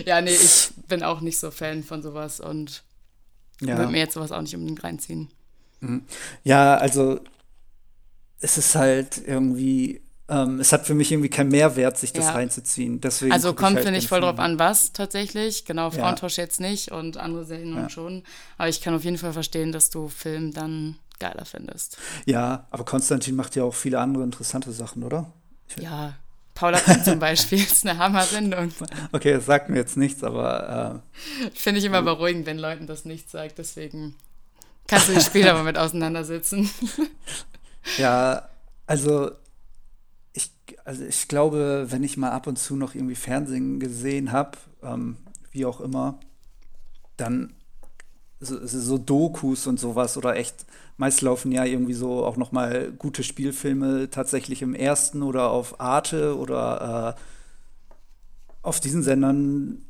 ja, 0.06 0.20
nee, 0.20 0.30
ich 0.30 0.70
bin 0.86 1.02
auch 1.02 1.22
nicht 1.22 1.40
so 1.40 1.50
Fan 1.50 1.82
von 1.82 2.00
sowas 2.00 2.38
und 2.38 2.84
ja. 3.60 3.76
würde 3.76 3.90
mir 3.90 3.98
jetzt 3.98 4.14
sowas 4.14 4.30
auch 4.30 4.42
nicht 4.42 4.54
unbedingt 4.54 4.84
reinziehen. 4.84 5.28
Mhm. 5.80 6.04
Ja, 6.44 6.76
also 6.76 7.18
es 8.38 8.58
ist 8.58 8.76
halt 8.76 9.22
irgendwie 9.26 10.02
ähm, 10.32 10.60
es 10.60 10.72
hat 10.72 10.86
für 10.86 10.94
mich 10.94 11.12
irgendwie 11.12 11.28
keinen 11.28 11.50
Mehrwert, 11.50 11.98
sich 11.98 12.12
das 12.12 12.26
ja. 12.26 12.32
reinzuziehen. 12.32 13.00
Deswegen 13.00 13.32
also 13.32 13.52
kommt, 13.52 13.76
halt 13.76 13.84
finde 13.84 13.98
ich, 13.98 14.08
voll 14.08 14.22
drauf 14.22 14.38
an, 14.38 14.58
was 14.58 14.92
tatsächlich. 14.92 15.64
Genau, 15.64 15.90
Frauentausch 15.90 16.38
ja. 16.38 16.44
jetzt 16.44 16.60
nicht 16.60 16.90
und 16.90 17.18
andere 17.18 17.44
Sendungen 17.44 17.84
ja. 17.84 17.88
schon. 17.90 18.22
Aber 18.56 18.68
ich 18.68 18.80
kann 18.80 18.94
auf 18.94 19.04
jeden 19.04 19.18
Fall 19.18 19.32
verstehen, 19.32 19.72
dass 19.72 19.90
du 19.90 20.08
Film 20.08 20.52
dann 20.52 20.96
geiler 21.18 21.44
findest. 21.44 21.98
Ja, 22.24 22.66
aber 22.70 22.84
Konstantin 22.84 23.36
macht 23.36 23.54
ja 23.56 23.64
auch 23.64 23.74
viele 23.74 24.00
andere 24.00 24.24
interessante 24.24 24.72
Sachen, 24.72 25.04
oder? 25.04 25.30
Ich 25.68 25.82
ja, 25.82 26.14
Paula 26.54 26.80
zum 27.04 27.18
Beispiel 27.20 27.58
ist 27.58 27.86
eine 27.86 27.98
Hammer-Sendung. 27.98 28.72
Okay, 29.12 29.34
das 29.34 29.46
sagt 29.46 29.68
mir 29.68 29.76
jetzt 29.76 29.96
nichts, 29.96 30.24
aber. 30.24 31.02
Äh, 31.44 31.50
Finde 31.54 31.80
ich 31.80 31.84
immer 31.84 32.02
beruhigend, 32.02 32.46
wenn 32.46 32.58
Leuten 32.58 32.86
das 32.86 33.04
nicht 33.04 33.30
sagt. 33.30 33.58
Deswegen 33.58 34.16
kannst 34.86 35.08
du 35.08 35.14
dich 35.14 35.24
später 35.24 35.54
mal 35.54 35.64
mit 35.64 35.78
auseinandersetzen. 35.78 36.70
ja, 37.98 38.48
also 38.86 39.30
also 40.84 41.04
ich 41.04 41.28
glaube, 41.28 41.86
wenn 41.88 42.04
ich 42.04 42.16
mal 42.16 42.30
ab 42.30 42.46
und 42.46 42.58
zu 42.58 42.76
noch 42.76 42.94
irgendwie 42.94 43.14
Fernsehen 43.14 43.80
gesehen 43.80 44.32
habe, 44.32 44.58
ähm, 44.82 45.16
wie 45.50 45.66
auch 45.66 45.80
immer, 45.80 46.18
dann 47.16 47.54
so, 48.40 48.66
so, 48.66 48.98
Dokus 48.98 49.66
und 49.66 49.78
sowas 49.78 50.16
oder 50.16 50.36
echt, 50.36 50.66
meist 50.96 51.22
laufen 51.22 51.52
ja 51.52 51.64
irgendwie 51.64 51.94
so 51.94 52.24
auch 52.24 52.36
noch 52.36 52.50
mal 52.50 52.92
gute 52.98 53.22
Spielfilme 53.22 54.10
tatsächlich 54.10 54.62
im 54.62 54.74
ersten 54.74 55.22
oder 55.22 55.50
auf 55.50 55.80
Arte 55.80 56.36
oder 56.36 57.16
äh, 57.16 57.20
auf 58.62 58.80
diesen 58.80 59.02
Sendern, 59.02 59.84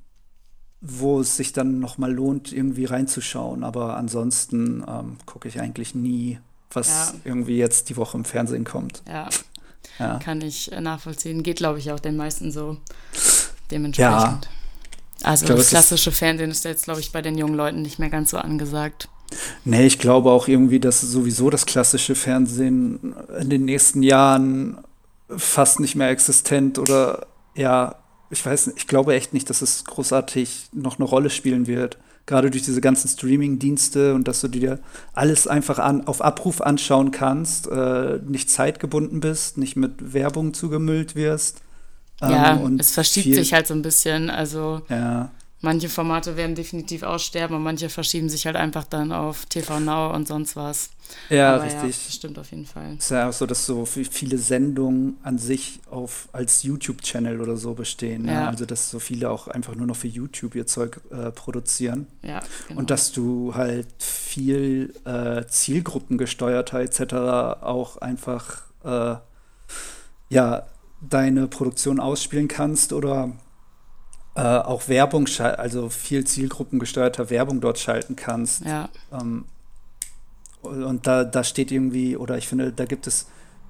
wo 0.80 1.20
es 1.20 1.36
sich 1.36 1.52
dann 1.52 1.78
noch 1.78 1.96
mal 1.96 2.12
lohnt, 2.12 2.52
irgendwie 2.52 2.84
reinzuschauen. 2.84 3.64
Aber 3.64 3.96
ansonsten 3.96 4.84
ähm, 4.86 5.16
gucke 5.24 5.48
ich 5.48 5.60
eigentlich 5.60 5.94
nie, 5.94 6.38
was 6.70 7.12
ja. 7.12 7.20
irgendwie 7.24 7.56
jetzt 7.56 7.88
die 7.88 7.96
Woche 7.96 8.18
im 8.18 8.24
Fernsehen 8.24 8.64
kommt. 8.64 9.02
Ja, 9.08 9.28
ja. 9.98 10.18
Kann 10.18 10.40
ich 10.40 10.72
äh, 10.72 10.80
nachvollziehen. 10.80 11.42
Geht, 11.42 11.56
glaube 11.56 11.78
ich, 11.78 11.90
auch 11.92 12.00
den 12.00 12.16
meisten 12.16 12.50
so 12.50 12.76
dementsprechend. 13.70 14.12
Ja. 14.12 14.40
Also 15.22 15.46
glaub, 15.46 15.58
das 15.58 15.68
klassische 15.68 16.12
Fernsehen 16.12 16.50
ist 16.50 16.64
jetzt, 16.64 16.84
glaube 16.84 17.00
ich, 17.00 17.12
bei 17.12 17.22
den 17.22 17.38
jungen 17.38 17.54
Leuten 17.54 17.82
nicht 17.82 17.98
mehr 17.98 18.10
ganz 18.10 18.30
so 18.30 18.38
angesagt. 18.38 19.08
Nee, 19.64 19.86
ich 19.86 19.98
glaube 19.98 20.30
auch 20.30 20.48
irgendwie, 20.48 20.80
dass 20.80 21.00
sowieso 21.00 21.48
das 21.48 21.64
klassische 21.64 22.14
Fernsehen 22.14 23.14
in 23.40 23.48
den 23.48 23.64
nächsten 23.64 24.02
Jahren 24.02 24.78
fast 25.34 25.80
nicht 25.80 25.94
mehr 25.94 26.10
existent 26.10 26.78
oder 26.78 27.26
ja, 27.54 27.96
ich 28.30 28.44
weiß 28.44 28.68
nicht, 28.68 28.78
ich 28.78 28.86
glaube 28.86 29.14
echt 29.14 29.32
nicht, 29.32 29.48
dass 29.48 29.62
es 29.62 29.84
großartig 29.84 30.68
noch 30.72 30.98
eine 30.98 31.04
Rolle 31.04 31.30
spielen 31.30 31.66
wird 31.66 31.98
gerade 32.26 32.50
durch 32.50 32.62
diese 32.62 32.80
ganzen 32.80 33.08
Streaming-Dienste 33.08 34.14
und 34.14 34.28
dass 34.28 34.40
du 34.40 34.48
dir 34.48 34.78
alles 35.12 35.46
einfach 35.46 35.78
an, 35.78 36.06
auf 36.06 36.22
Abruf 36.22 36.60
anschauen 36.60 37.10
kannst, 37.10 37.68
äh, 37.68 38.18
nicht 38.26 38.50
zeitgebunden 38.50 39.20
bist, 39.20 39.58
nicht 39.58 39.76
mit 39.76 40.12
Werbung 40.12 40.54
zugemüllt 40.54 41.16
wirst. 41.16 41.60
Ähm, 42.20 42.30
ja, 42.30 42.70
es 42.78 42.92
verschiebt 42.92 43.34
sich 43.34 43.52
halt 43.52 43.66
so 43.66 43.74
ein 43.74 43.82
bisschen. 43.82 44.30
Also 44.30 44.82
ja. 44.88 45.30
Manche 45.62 45.88
Formate 45.88 46.36
werden 46.36 46.54
definitiv 46.54 47.02
aussterben 47.02 47.56
und 47.56 47.62
manche 47.62 47.88
verschieben 47.88 48.28
sich 48.28 48.46
halt 48.46 48.56
einfach 48.56 48.84
dann 48.84 49.12
auf 49.12 49.46
TV 49.46 49.80
Now 49.80 50.12
und 50.14 50.28
sonst 50.28 50.56
was. 50.56 50.90
Ja, 51.30 51.54
Aber 51.54 51.64
richtig. 51.64 51.82
Ja, 51.82 51.86
das 51.88 52.14
stimmt 52.14 52.38
auf 52.38 52.50
jeden 52.50 52.66
Fall. 52.66 52.94
Es 52.98 53.04
ist 53.04 53.10
ja 53.10 53.28
auch 53.28 53.32
so, 53.32 53.46
dass 53.46 53.64
so 53.66 53.84
viele 53.84 54.38
Sendungen 54.38 55.18
an 55.22 55.38
sich 55.38 55.80
auf, 55.90 56.28
als 56.32 56.62
YouTube-Channel 56.62 57.40
oder 57.40 57.56
so 57.56 57.74
bestehen. 57.74 58.26
Ja. 58.26 58.32
ja. 58.32 58.48
Also, 58.48 58.66
dass 58.66 58.90
so 58.90 58.98
viele 58.98 59.30
auch 59.30 59.48
einfach 59.48 59.74
nur 59.74 59.86
noch 59.86 59.96
für 59.96 60.08
YouTube 60.08 60.54
ihr 60.54 60.66
Zeug 60.66 61.00
äh, 61.10 61.30
produzieren. 61.30 62.06
Ja, 62.22 62.40
genau. 62.68 62.80
Und 62.80 62.90
dass 62.90 63.12
du 63.12 63.54
halt 63.54 63.86
viel 63.98 64.92
äh, 65.04 65.46
zielgruppengesteuerter 65.46 66.80
etc. 66.80 67.14
auch 67.62 67.98
einfach 67.98 68.62
äh, 68.84 69.16
ja, 70.28 70.66
deine 71.00 71.46
Produktion 71.46 72.00
ausspielen 72.00 72.48
kannst 72.48 72.92
oder 72.92 73.32
äh, 74.34 74.40
auch 74.40 74.88
Werbung, 74.88 75.26
also 75.38 75.88
viel 75.88 76.24
zielgruppengesteuerter 76.24 77.30
Werbung 77.30 77.60
dort 77.60 77.78
schalten 77.78 78.16
kannst. 78.16 78.64
Ja. 78.64 78.88
Ähm, 79.12 79.44
und 80.62 81.06
da, 81.06 81.24
da 81.24 81.44
steht 81.44 81.70
irgendwie, 81.70 82.16
oder 82.16 82.38
ich 82.38 82.48
finde, 82.48 82.72
da 82.72 82.84
gibt 82.84 83.06
es, 83.06 83.26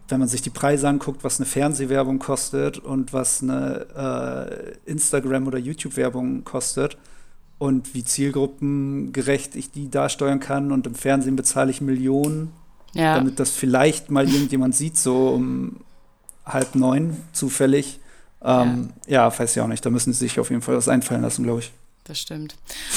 wenn 0.08 0.20
man 0.20 0.28
sich 0.28 0.42
die 0.42 0.50
Preise 0.50 0.88
anguckt, 0.88 1.24
was 1.24 1.40
eine 1.40 1.46
Fernsehwerbung 1.46 2.18
kostet 2.18 2.78
und 2.78 3.12
was 3.12 3.42
eine 3.42 4.76
äh, 4.86 4.90
Instagram- 4.90 5.46
oder 5.46 5.58
YouTube-Werbung 5.58 6.44
kostet 6.44 6.98
und 7.58 7.94
wie 7.94 8.04
zielgruppengerecht 8.04 9.56
ich 9.56 9.70
die 9.70 9.90
darsteuern 9.90 10.38
kann. 10.38 10.70
Und 10.70 10.86
im 10.86 10.94
Fernsehen 10.94 11.36
bezahle 11.36 11.70
ich 11.70 11.80
Millionen, 11.80 12.52
ja. 12.92 13.14
damit 13.14 13.40
das 13.40 13.50
vielleicht 13.50 14.10
mal 14.10 14.28
irgendjemand 14.28 14.74
sieht, 14.74 14.98
so 14.98 15.28
um 15.28 15.80
halb 16.44 16.74
neun 16.74 17.16
zufällig. 17.32 18.00
Ähm, 18.44 18.92
ja. 19.06 19.28
ja, 19.28 19.38
weiß 19.38 19.56
ich 19.56 19.62
auch 19.62 19.68
nicht. 19.68 19.84
Da 19.84 19.90
müssen 19.90 20.12
sie 20.12 20.18
sich 20.20 20.40
auf 20.40 20.50
jeden 20.50 20.62
Fall 20.62 20.76
was 20.76 20.88
einfallen 20.88 21.22
lassen, 21.22 21.44
glaube 21.44 21.60
ich 21.60 21.72
das 22.04 22.18
stimmt. 22.18 22.56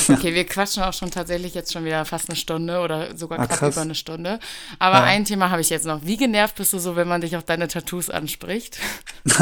Okay, 0.10 0.34
wir 0.34 0.46
quatschen 0.46 0.82
auch 0.82 0.94
schon 0.94 1.12
tatsächlich 1.12 1.54
jetzt 1.54 1.72
schon 1.72 1.86
wieder 1.86 2.06
fast 2.06 2.30
eine 2.30 2.36
Stunde 2.36 2.80
oder 2.80 3.16
sogar 3.16 3.40
ah, 3.40 3.46
knapp 3.46 3.72
über 3.72 3.82
eine 3.82 3.94
Stunde. 3.94 4.40
Aber 4.80 4.98
ja. 4.98 5.04
ein 5.04 5.26
Thema 5.26 5.52
habe 5.52 5.62
ich 5.62 5.70
jetzt 5.70 5.86
noch. 5.86 6.04
Wie 6.04 6.18
genervt 6.18 6.56
bist 6.56 6.74
du 6.74 6.80
so, 6.80 6.96
wenn 6.96 7.08
man 7.08 7.22
dich 7.22 7.38
auf 7.38 7.44
deine 7.44 7.68
Tattoos 7.68 8.10
anspricht? 8.10 8.80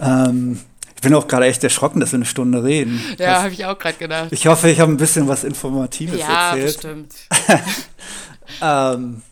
ähm, 0.00 0.60
ich 0.94 1.00
bin 1.00 1.14
auch 1.14 1.26
gerade 1.26 1.46
echt 1.46 1.64
erschrocken, 1.64 2.00
dass 2.00 2.12
wir 2.12 2.18
eine 2.18 2.26
Stunde 2.26 2.62
reden. 2.62 3.02
Ja, 3.18 3.42
habe 3.42 3.52
ich 3.52 3.64
auch 3.64 3.78
gerade 3.78 3.96
gedacht. 3.96 4.28
Ich 4.30 4.46
hoffe, 4.46 4.68
ich 4.68 4.78
habe 4.78 4.92
ein 4.92 4.98
bisschen 4.98 5.26
was 5.26 5.42
Informatives 5.42 6.20
ja, 6.20 6.50
erzählt. 6.50 6.66
Bestimmt. 6.66 7.14
ähm, 8.60 9.22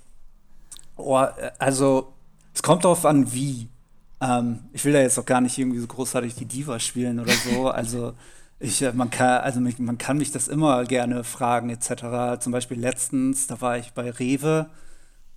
oh, 0.97 1.23
also, 1.59 2.13
es 2.55 2.63
kommt 2.63 2.85
darauf 2.85 3.05
an, 3.05 3.33
wie. 3.33 3.69
Ähm, 4.21 4.61
ich 4.73 4.85
will 4.85 4.93
da 4.93 5.01
jetzt 5.01 5.19
auch 5.19 5.27
gar 5.27 5.41
nicht 5.41 5.59
irgendwie 5.59 5.79
so 5.79 5.87
großartig 5.87 6.35
die 6.35 6.47
Diva 6.47 6.79
spielen 6.79 7.21
oder 7.21 7.33
so. 7.33 7.71
Also 7.81 8.15
ich, 8.59 8.83
äh, 8.83 8.93
man 8.93 9.11
kann, 9.11 9.41
also 9.41 9.61
man 9.61 9.99
kann 9.99 10.19
mich 10.19 10.33
das 10.33 10.49
immer 10.49 10.85
gerne 10.85 11.25
fragen, 11.25 11.71
etc. 11.71 12.41
Zum 12.41 12.53
Beispiel 12.53 12.79
letztens, 12.79 13.47
da 13.47 13.61
war 13.61 13.79
ich 13.79 13.93
bei 13.93 14.11
Rewe 14.11 14.69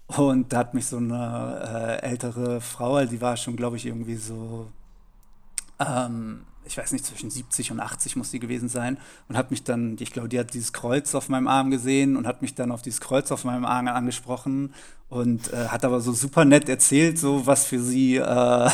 und 0.07 0.51
da 0.53 0.57
hat 0.59 0.73
mich 0.73 0.87
so 0.87 0.97
eine 0.97 1.99
äh, 2.01 2.05
ältere 2.05 2.61
Frau, 2.61 2.95
also 2.95 3.11
die 3.11 3.21
war 3.21 3.37
schon, 3.37 3.55
glaube 3.55 3.77
ich, 3.77 3.85
irgendwie 3.85 4.15
so 4.15 4.67
ähm, 5.79 6.45
ich 6.65 6.77
weiß 6.77 6.91
nicht, 6.91 7.05
zwischen 7.05 7.29
70 7.29 7.71
und 7.71 7.79
80 7.79 8.15
muss 8.15 8.31
die 8.31 8.39
gewesen 8.39 8.69
sein 8.69 8.97
und 9.29 9.37
hat 9.37 9.51
mich 9.51 9.63
dann, 9.63 9.97
ich 9.99 10.11
glaube, 10.11 10.29
die 10.29 10.39
hat 10.39 10.53
dieses 10.53 10.73
Kreuz 10.73 11.15
auf 11.15 11.29
meinem 11.29 11.47
Arm 11.47 11.71
gesehen 11.71 12.17
und 12.17 12.27
hat 12.27 12.41
mich 12.41 12.55
dann 12.55 12.71
auf 12.71 12.81
dieses 12.81 13.01
Kreuz 13.01 13.31
auf 13.31 13.43
meinem 13.43 13.65
Arm 13.65 13.87
angesprochen 13.87 14.73
und 15.09 15.53
äh, 15.53 15.67
hat 15.67 15.85
aber 15.85 16.01
so 16.01 16.11
super 16.11 16.43
nett 16.43 16.67
erzählt, 16.69 17.19
so 17.19 17.45
was 17.45 17.65
für 17.65 17.79
sie 17.79 18.15
äh, 18.15 18.69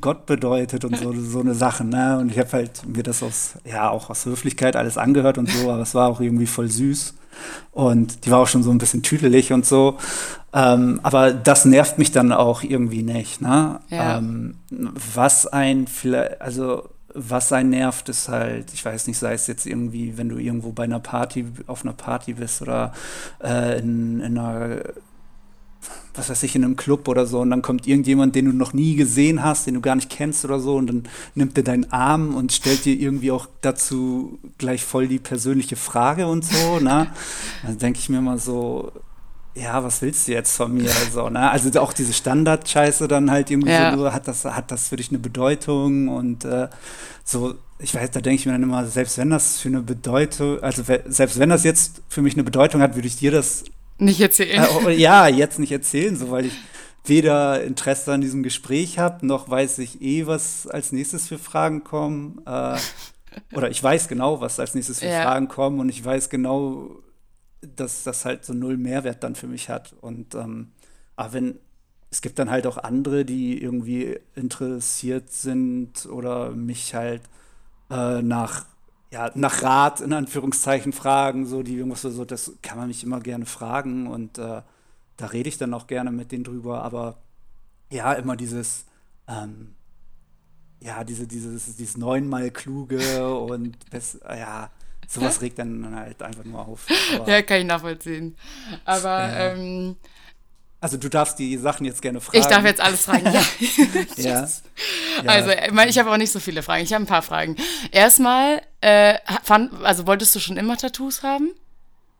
Gott 0.00 0.26
bedeutet 0.26 0.84
und 0.84 0.96
so, 0.96 1.12
so 1.12 1.40
eine 1.40 1.54
Sache, 1.54 1.84
ne? 1.84 2.18
Und 2.18 2.30
ich 2.30 2.38
habe 2.38 2.52
halt 2.52 2.86
mir 2.86 3.02
das 3.02 3.22
aus, 3.22 3.54
ja, 3.64 3.88
auch 3.88 4.10
aus 4.10 4.26
Höflichkeit 4.26 4.76
alles 4.76 4.98
angehört 4.98 5.38
und 5.38 5.48
so, 5.48 5.70
aber 5.70 5.82
es 5.82 5.94
war 5.94 6.08
auch 6.08 6.20
irgendwie 6.20 6.46
voll 6.46 6.68
süß. 6.68 7.14
Und 7.72 8.26
die 8.26 8.30
war 8.30 8.40
auch 8.40 8.46
schon 8.46 8.62
so 8.62 8.70
ein 8.70 8.78
bisschen 8.78 9.02
tüdelig 9.02 9.52
und 9.52 9.66
so. 9.66 9.96
Ähm, 10.52 11.00
aber 11.02 11.32
das 11.32 11.64
nervt 11.64 11.98
mich 11.98 12.12
dann 12.12 12.30
auch 12.30 12.62
irgendwie 12.62 13.02
nicht. 13.02 13.40
Ne? 13.40 13.80
Ja. 13.88 14.18
Ähm, 14.18 14.56
was 14.70 15.46
ein 15.46 15.86
vielleicht, 15.86 16.40
also 16.40 16.90
was 17.14 17.52
einen 17.52 17.70
nervt, 17.70 18.08
ist 18.08 18.28
halt, 18.28 18.72
ich 18.74 18.84
weiß 18.84 19.06
nicht, 19.06 19.18
sei 19.18 19.34
es 19.34 19.46
jetzt 19.46 19.66
irgendwie, 19.66 20.18
wenn 20.18 20.28
du 20.28 20.38
irgendwo 20.38 20.72
bei 20.72 20.84
einer 20.84 21.00
Party, 21.00 21.46
auf 21.66 21.84
einer 21.84 21.92
Party 21.92 22.34
bist 22.34 22.60
oder 22.60 22.92
äh, 23.42 23.78
in, 23.78 24.20
in 24.20 24.36
einer 24.36 24.80
was 26.14 26.30
weiß 26.30 26.44
ich, 26.44 26.54
in 26.54 26.64
einem 26.64 26.76
Club 26.76 27.08
oder 27.08 27.26
so 27.26 27.40
und 27.40 27.50
dann 27.50 27.60
kommt 27.60 27.86
irgendjemand, 27.86 28.34
den 28.34 28.46
du 28.46 28.52
noch 28.52 28.72
nie 28.72 28.94
gesehen 28.94 29.42
hast, 29.42 29.66
den 29.66 29.74
du 29.74 29.80
gar 29.80 29.96
nicht 29.96 30.10
kennst 30.10 30.44
oder 30.44 30.60
so 30.60 30.76
und 30.76 30.86
dann 30.86 31.02
nimmt 31.34 31.56
er 31.56 31.64
deinen 31.64 31.90
Arm 31.92 32.34
und 32.36 32.52
stellt 32.52 32.84
dir 32.84 32.94
irgendwie 32.94 33.32
auch 33.32 33.48
dazu 33.62 34.38
gleich 34.58 34.84
voll 34.84 35.08
die 35.08 35.18
persönliche 35.18 35.76
Frage 35.76 36.26
und 36.28 36.44
so, 36.44 36.78
ne? 36.78 37.08
Dann 37.64 37.78
denke 37.78 37.98
ich 37.98 38.08
mir 38.08 38.20
mal 38.20 38.38
so, 38.38 38.92
ja, 39.54 39.84
was 39.84 40.02
willst 40.02 40.26
du 40.26 40.32
jetzt 40.32 40.56
von 40.56 40.74
mir? 40.74 40.90
So, 41.12 41.28
ne? 41.30 41.50
Also 41.50 41.80
auch 41.80 41.92
diese 41.92 42.12
Standard-Scheiße 42.12 43.06
dann 43.06 43.30
halt 43.30 43.50
irgendwie 43.50 43.70
ja. 43.70 43.96
so, 43.96 44.12
hat 44.12 44.26
das, 44.26 44.44
hat 44.44 44.70
das 44.70 44.88
für 44.88 44.96
dich 44.96 45.10
eine 45.10 45.18
Bedeutung 45.18 46.08
und 46.08 46.44
äh, 46.44 46.68
so, 47.24 47.54
ich 47.78 47.94
weiß, 47.94 48.10
da 48.10 48.20
denke 48.20 48.40
ich 48.40 48.46
mir 48.46 48.52
dann 48.52 48.62
immer, 48.62 48.84
selbst 48.86 49.16
wenn 49.18 49.30
das 49.30 49.60
für 49.60 49.68
eine 49.68 49.80
Bedeutung, 49.80 50.60
also 50.60 50.82
selbst 51.06 51.38
wenn 51.38 51.48
das 51.48 51.64
jetzt 51.64 52.02
für 52.08 52.22
mich 52.22 52.34
eine 52.34 52.44
Bedeutung 52.44 52.80
hat, 52.80 52.94
würde 52.96 53.08
ich 53.08 53.16
dir 53.16 53.30
das 53.30 53.64
nicht 53.98 54.20
erzählen. 54.20 54.64
Äh, 54.64 54.66
oh, 54.84 54.88
ja, 54.88 55.28
jetzt 55.28 55.58
nicht 55.58 55.72
erzählen, 55.72 56.16
so 56.16 56.30
weil 56.30 56.46
ich 56.46 56.54
weder 57.04 57.62
Interesse 57.62 58.12
an 58.12 58.20
diesem 58.20 58.42
Gespräch 58.42 58.98
habe, 58.98 59.24
noch 59.26 59.48
weiß 59.48 59.78
ich 59.78 60.02
eh, 60.02 60.26
was 60.26 60.66
als 60.66 60.90
nächstes 60.90 61.28
für 61.28 61.38
Fragen 61.38 61.84
kommen. 61.84 62.40
Äh, 62.46 62.76
oder 63.52 63.70
ich 63.70 63.82
weiß 63.82 64.08
genau, 64.08 64.40
was 64.40 64.58
als 64.58 64.74
nächstes 64.74 65.00
für 65.00 65.06
ja. 65.06 65.22
Fragen 65.22 65.48
kommen 65.48 65.80
und 65.80 65.88
ich 65.88 66.04
weiß 66.04 66.30
genau, 66.30 66.90
dass 67.76 68.04
das 68.04 68.24
halt 68.24 68.44
so 68.44 68.54
null 68.54 68.76
Mehrwert 68.76 69.22
dann 69.22 69.34
für 69.34 69.46
mich 69.46 69.68
hat. 69.68 69.94
Und 70.00 70.34
ähm, 70.34 70.72
aber 71.16 71.32
wenn 71.32 71.58
es 72.10 72.22
gibt 72.22 72.38
dann 72.38 72.50
halt 72.50 72.66
auch 72.66 72.78
andere, 72.78 73.24
die 73.24 73.60
irgendwie 73.60 74.18
interessiert 74.36 75.32
sind 75.32 76.06
oder 76.06 76.52
mich 76.52 76.94
halt 76.94 77.22
äh, 77.90 78.22
nach 78.22 78.66
ja, 79.14 79.30
nach 79.34 79.62
Rat 79.62 80.00
in 80.00 80.12
Anführungszeichen 80.12 80.92
fragen, 80.92 81.46
so 81.46 81.62
die 81.62 81.76
irgendwas 81.76 82.02
so, 82.02 82.24
das 82.24 82.52
kann 82.62 82.78
man 82.78 82.88
mich 82.88 83.04
immer 83.04 83.20
gerne 83.20 83.46
fragen 83.46 84.08
und 84.08 84.38
äh, 84.38 84.62
da 85.16 85.26
rede 85.26 85.48
ich 85.48 85.56
dann 85.56 85.72
auch 85.72 85.86
gerne 85.86 86.10
mit 86.10 86.32
denen 86.32 86.42
drüber, 86.42 86.82
aber 86.82 87.18
ja, 87.90 88.12
immer 88.14 88.36
dieses, 88.36 88.86
ähm, 89.28 89.74
ja, 90.80 91.04
diese, 91.04 91.28
dieses, 91.28 91.76
dieses 91.76 91.96
neunmal 91.96 92.50
kluge 92.50 93.36
und 93.38 93.76
das, 93.90 94.18
ja, 94.24 94.70
sowas 95.08 95.40
regt 95.40 95.58
dann 95.58 95.94
halt 95.94 96.22
einfach 96.22 96.44
nur 96.44 96.60
auf. 96.60 96.86
Aber, 97.14 97.30
ja, 97.30 97.42
kann 97.42 97.60
ich 97.60 97.66
nachvollziehen. 97.66 98.36
Aber 98.84 99.08
ja. 99.08 99.52
ähm, 99.52 99.96
also 100.84 100.98
du 100.98 101.08
darfst 101.08 101.38
die 101.38 101.56
Sachen 101.56 101.86
jetzt 101.86 102.02
gerne 102.02 102.20
fragen. 102.20 102.36
Ich 102.36 102.44
darf 102.44 102.62
jetzt 102.62 102.82
alles 102.82 103.06
fragen, 103.06 103.32
ja. 103.32 103.42
ja. 104.18 104.46
Also 105.26 105.50
ich 105.88 105.98
habe 105.98 106.10
auch 106.10 106.18
nicht 106.18 106.30
so 106.30 106.40
viele 106.40 106.62
Fragen. 106.62 106.84
Ich 106.84 106.92
habe 106.92 107.02
ein 107.02 107.06
paar 107.06 107.22
Fragen. 107.22 107.56
Erstmal, 107.90 108.60
äh, 108.82 109.14
fand, 109.42 109.82
also 109.82 110.06
wolltest 110.06 110.34
du 110.34 110.40
schon 110.40 110.58
immer 110.58 110.76
Tattoos 110.76 111.22
haben? 111.22 111.52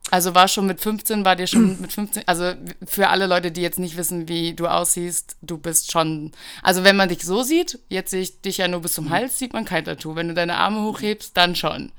Also 0.09 0.33
war 0.33 0.47
schon 0.47 0.65
mit 0.65 0.81
15, 0.81 1.25
war 1.25 1.35
dir 1.35 1.45
schon 1.45 1.79
mit 1.81 1.93
15, 1.93 2.23
also 2.25 2.53
für 2.87 3.09
alle 3.09 3.27
Leute, 3.27 3.51
die 3.51 3.61
jetzt 3.61 3.77
nicht 3.77 3.97
wissen, 3.97 4.27
wie 4.27 4.55
du 4.55 4.65
aussiehst, 4.65 5.37
du 5.43 5.59
bist 5.59 5.91
schon, 5.91 6.31
also 6.63 6.83
wenn 6.83 6.95
man 6.95 7.09
dich 7.09 7.23
so 7.23 7.43
sieht, 7.43 7.77
jetzt 7.89 8.09
sehe 8.09 8.21
ich 8.21 8.41
dich 8.41 8.57
ja 8.57 8.67
nur 8.67 8.81
bis 8.81 8.93
zum 8.93 9.11
Hals, 9.11 9.37
sieht 9.37 9.53
man 9.53 9.65
kein 9.65 9.85
Tattoo. 9.85 10.15
Wenn 10.15 10.29
du 10.29 10.33
deine 10.33 10.55
Arme 10.55 10.81
hochhebst, 10.81 11.37
dann 11.37 11.55
schon. 11.55 11.91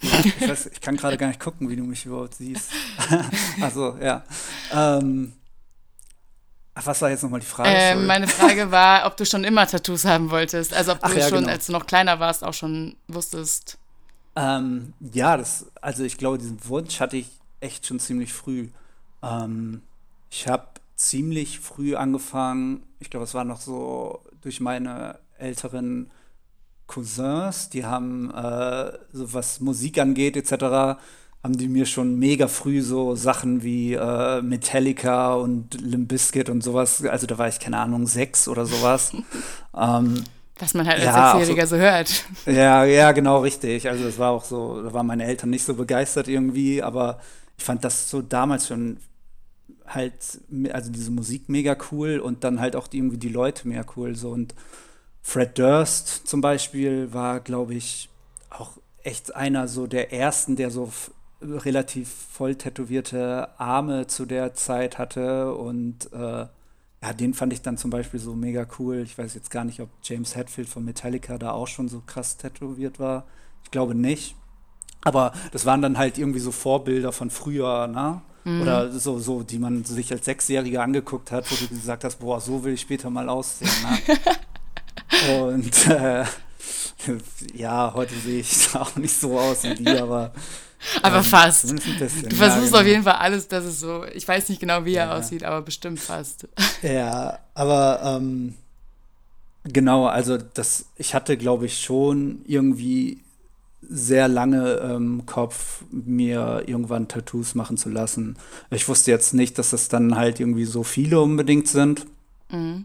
Ich, 0.00 0.48
weiß, 0.48 0.66
ich 0.66 0.80
kann 0.80 0.96
gerade 0.96 1.16
gar 1.16 1.28
nicht 1.28 1.40
gucken, 1.40 1.68
wie 1.70 1.76
du 1.76 1.82
mich 1.82 2.04
überhaupt 2.06 2.34
siehst. 2.34 2.70
also, 3.60 3.96
ja. 4.00 4.24
Ähm, 4.72 5.32
Ach, 6.78 6.84
was 6.84 7.00
war 7.00 7.08
jetzt 7.08 7.22
nochmal 7.22 7.40
die 7.40 7.46
Frage? 7.46 7.70
Äh, 7.70 7.94
meine 7.94 8.28
Frage 8.28 8.70
war, 8.70 9.06
ob 9.06 9.16
du 9.16 9.24
schon 9.24 9.44
immer 9.44 9.66
Tattoos 9.66 10.04
haben 10.04 10.30
wolltest. 10.30 10.74
Also 10.74 10.92
ob 10.92 10.98
Ach, 11.00 11.10
du 11.10 11.18
ja, 11.18 11.28
schon, 11.28 11.40
genau. 11.40 11.52
als 11.52 11.66
du 11.66 11.72
noch 11.72 11.86
kleiner 11.86 12.20
warst, 12.20 12.44
auch 12.44 12.52
schon 12.52 12.96
wusstest. 13.08 13.78
Ähm, 14.36 14.92
ja, 15.00 15.38
das, 15.38 15.66
also 15.80 16.04
ich 16.04 16.18
glaube, 16.18 16.36
diesen 16.36 16.58
Wunsch 16.68 17.00
hatte 17.00 17.16
ich 17.16 17.30
echt 17.60 17.86
schon 17.86 17.98
ziemlich 17.98 18.34
früh. 18.34 18.68
Ähm, 19.22 19.80
ich 20.30 20.46
habe 20.48 20.66
ziemlich 20.96 21.60
früh 21.60 21.96
angefangen, 21.96 22.82
ich 23.00 23.08
glaube, 23.08 23.24
es 23.24 23.32
war 23.32 23.44
noch 23.44 23.60
so 23.60 24.22
durch 24.42 24.60
meine 24.60 25.18
älteren 25.38 26.10
Cousins, 26.86 27.68
die 27.68 27.84
haben, 27.84 28.30
äh, 28.30 28.92
so 29.12 29.32
was 29.32 29.60
Musik 29.60 29.98
angeht, 29.98 30.36
etc., 30.36 30.98
haben 31.42 31.56
die 31.56 31.68
mir 31.68 31.86
schon 31.86 32.18
mega 32.18 32.48
früh 32.48 32.82
so 32.82 33.14
Sachen 33.14 33.62
wie 33.62 33.94
äh, 33.94 34.42
Metallica 34.42 35.34
und 35.34 35.80
Limp 35.80 36.08
Bizkit 36.08 36.48
und 36.48 36.62
sowas, 36.62 37.04
also 37.04 37.26
da 37.26 37.38
war 37.38 37.46
ich, 37.48 37.60
keine 37.60 37.78
Ahnung, 37.78 38.06
sechs 38.06 38.48
oder 38.48 38.66
sowas. 38.66 39.12
ähm, 39.76 40.24
Was 40.58 40.74
man 40.74 40.86
halt 40.86 40.98
als 40.98 41.04
ja, 41.04 41.32
Sechsjähriger 41.32 41.66
so, 41.66 41.76
so, 41.76 41.82
hört. 41.82 42.24
Ja, 42.46 42.84
ja, 42.84 43.12
genau, 43.12 43.40
richtig. 43.40 43.88
Also 43.88 44.04
das 44.04 44.18
war 44.18 44.32
auch 44.32 44.44
so, 44.44 44.82
da 44.82 44.92
waren 44.92 45.06
meine 45.06 45.24
Eltern 45.24 45.50
nicht 45.50 45.64
so 45.64 45.74
begeistert 45.74 46.26
irgendwie, 46.26 46.82
aber 46.82 47.20
ich 47.56 47.64
fand 47.64 47.84
das 47.84 48.10
so 48.10 48.22
damals 48.22 48.66
schon 48.66 48.98
halt, 49.86 50.40
also 50.72 50.90
diese 50.90 51.10
Musik 51.10 51.48
mega 51.48 51.76
cool 51.90 52.18
und 52.18 52.44
dann 52.44 52.60
halt 52.60 52.74
auch 52.74 52.88
die, 52.88 52.98
irgendwie 52.98 53.18
die 53.18 53.28
Leute 53.28 53.68
mega 53.68 53.84
cool. 53.96 54.16
So 54.16 54.30
und 54.30 54.54
Fred 55.28 55.58
Durst 55.58 56.28
zum 56.28 56.40
Beispiel 56.40 57.12
war, 57.12 57.40
glaube 57.40 57.74
ich, 57.74 58.10
auch 58.48 58.70
echt 59.02 59.34
einer 59.34 59.66
so 59.66 59.88
der 59.88 60.12
ersten, 60.12 60.54
der 60.54 60.70
so 60.70 60.92
relativ 61.42 62.08
voll 62.30 62.54
tätowierte 62.54 63.48
Arme 63.58 64.06
zu 64.06 64.24
der 64.24 64.54
Zeit 64.54 64.98
hatte 64.98 65.52
und 65.52 66.12
äh, 66.12 66.46
ja, 67.02 67.12
den 67.18 67.34
fand 67.34 67.52
ich 67.52 67.60
dann 67.60 67.76
zum 67.76 67.90
Beispiel 67.90 68.20
so 68.20 68.36
mega 68.36 68.68
cool. 68.78 68.98
Ich 68.98 69.18
weiß 69.18 69.34
jetzt 69.34 69.50
gar 69.50 69.64
nicht, 69.64 69.80
ob 69.80 69.88
James 70.04 70.36
Hetfield 70.36 70.68
von 70.68 70.84
Metallica 70.84 71.38
da 71.38 71.50
auch 71.50 71.66
schon 71.66 71.88
so 71.88 72.04
krass 72.06 72.36
tätowiert 72.36 73.00
war. 73.00 73.26
Ich 73.64 73.72
glaube 73.72 73.96
nicht. 73.96 74.36
Aber 75.02 75.32
das 75.50 75.66
waren 75.66 75.82
dann 75.82 75.98
halt 75.98 76.18
irgendwie 76.18 76.38
so 76.38 76.52
Vorbilder 76.52 77.10
von 77.10 77.30
früher, 77.30 77.88
ne? 77.88 78.22
Mhm. 78.44 78.62
Oder 78.62 78.92
so, 78.92 79.18
so, 79.18 79.42
die 79.42 79.58
man 79.58 79.84
sich 79.84 80.12
als 80.12 80.24
Sechsjähriger 80.24 80.82
angeguckt 80.82 81.32
hat, 81.32 81.50
wo 81.50 81.56
du 81.56 81.66
gesagt 81.66 82.04
hast, 82.04 82.20
boah, 82.20 82.40
so 82.40 82.62
will 82.62 82.74
ich 82.74 82.80
später 82.80 83.10
mal 83.10 83.28
aussehen. 83.28 83.68
Ne? 83.82 84.16
und 85.30 85.86
äh, 85.88 86.24
ja, 87.54 87.92
heute 87.94 88.14
sehe 88.14 88.40
ich 88.40 88.68
auch 88.74 88.96
nicht 88.96 89.14
so 89.14 89.38
aus 89.38 89.64
wie 89.64 89.74
die, 89.74 89.88
aber 89.88 90.32
aber 91.02 91.16
ähm, 91.16 91.24
fast. 91.24 91.74
Bisschen, 91.74 92.28
du 92.28 92.36
versuchst 92.36 92.40
ja, 92.40 92.60
genau. 92.64 92.78
auf 92.78 92.86
jeden 92.86 93.02
Fall 93.02 93.14
alles, 93.14 93.48
dass 93.48 93.64
es 93.64 93.80
so, 93.80 94.04
ich 94.14 94.26
weiß 94.26 94.48
nicht 94.48 94.60
genau, 94.60 94.84
wie 94.84 94.92
ja. 94.92 95.04
er 95.04 95.16
aussieht, 95.16 95.44
aber 95.44 95.62
bestimmt 95.62 96.00
fast. 96.00 96.48
Ja, 96.82 97.38
aber 97.54 98.00
ähm, 98.04 98.54
genau, 99.64 100.06
also 100.06 100.36
das, 100.36 100.86
ich 100.96 101.14
hatte, 101.14 101.36
glaube 101.36 101.66
ich, 101.66 101.80
schon 101.80 102.42
irgendwie 102.46 103.22
sehr 103.88 104.28
lange 104.28 104.74
im 104.74 104.90
ähm, 105.20 105.26
Kopf, 105.26 105.84
mir 105.90 106.64
irgendwann 106.66 107.08
Tattoos 107.08 107.54
machen 107.54 107.76
zu 107.76 107.88
lassen. 107.88 108.36
Ich 108.70 108.88
wusste 108.88 109.10
jetzt 109.10 109.32
nicht, 109.32 109.58
dass 109.58 109.70
das 109.70 109.88
dann 109.88 110.16
halt 110.16 110.38
irgendwie 110.38 110.64
so 110.64 110.82
viele 110.82 111.20
unbedingt 111.20 111.68
sind. 111.68 112.06
Mhm. 112.50 112.84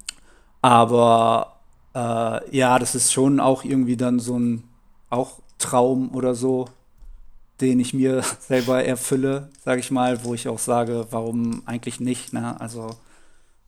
Aber 0.62 1.61
äh, 1.94 2.58
ja, 2.58 2.80
das 2.80 2.96
ist 2.96 3.12
schon 3.12 3.40
auch 3.40 3.64
irgendwie 3.64 3.98
dann 3.98 4.20
so 4.20 4.38
ein 4.38 4.64
auch 5.10 5.40
Traum 5.58 6.14
oder 6.16 6.36
so, 6.36 6.70
den 7.60 7.80
ich 7.80 7.94
mir 7.94 8.24
selber 8.40 8.84
erfülle, 8.84 9.50
sage 9.64 9.80
ich 9.80 9.92
mal, 9.92 10.24
wo 10.24 10.34
ich 10.34 10.48
auch 10.48 10.60
sage, 10.60 11.08
warum 11.12 11.64
eigentlich 11.66 12.00
nicht. 12.00 12.34
Ne? 12.34 12.60
Also 12.60 12.96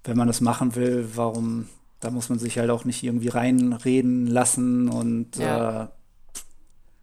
wenn 0.03 0.17
man 0.17 0.28
das 0.28 0.41
machen 0.41 0.76
will, 0.76 1.09
warum, 1.15 1.67
da 1.99 2.11
muss 2.11 2.30
man 2.30 2.39
sich 2.39 2.57
halt 2.57 2.69
auch 2.69 2.86
nicht 2.86 3.03
irgendwie 3.03 3.30
reinreden 3.30 4.28
lassen 4.28 4.89
und 4.89 5.38
ja. 5.38 5.84
äh, 5.84 5.88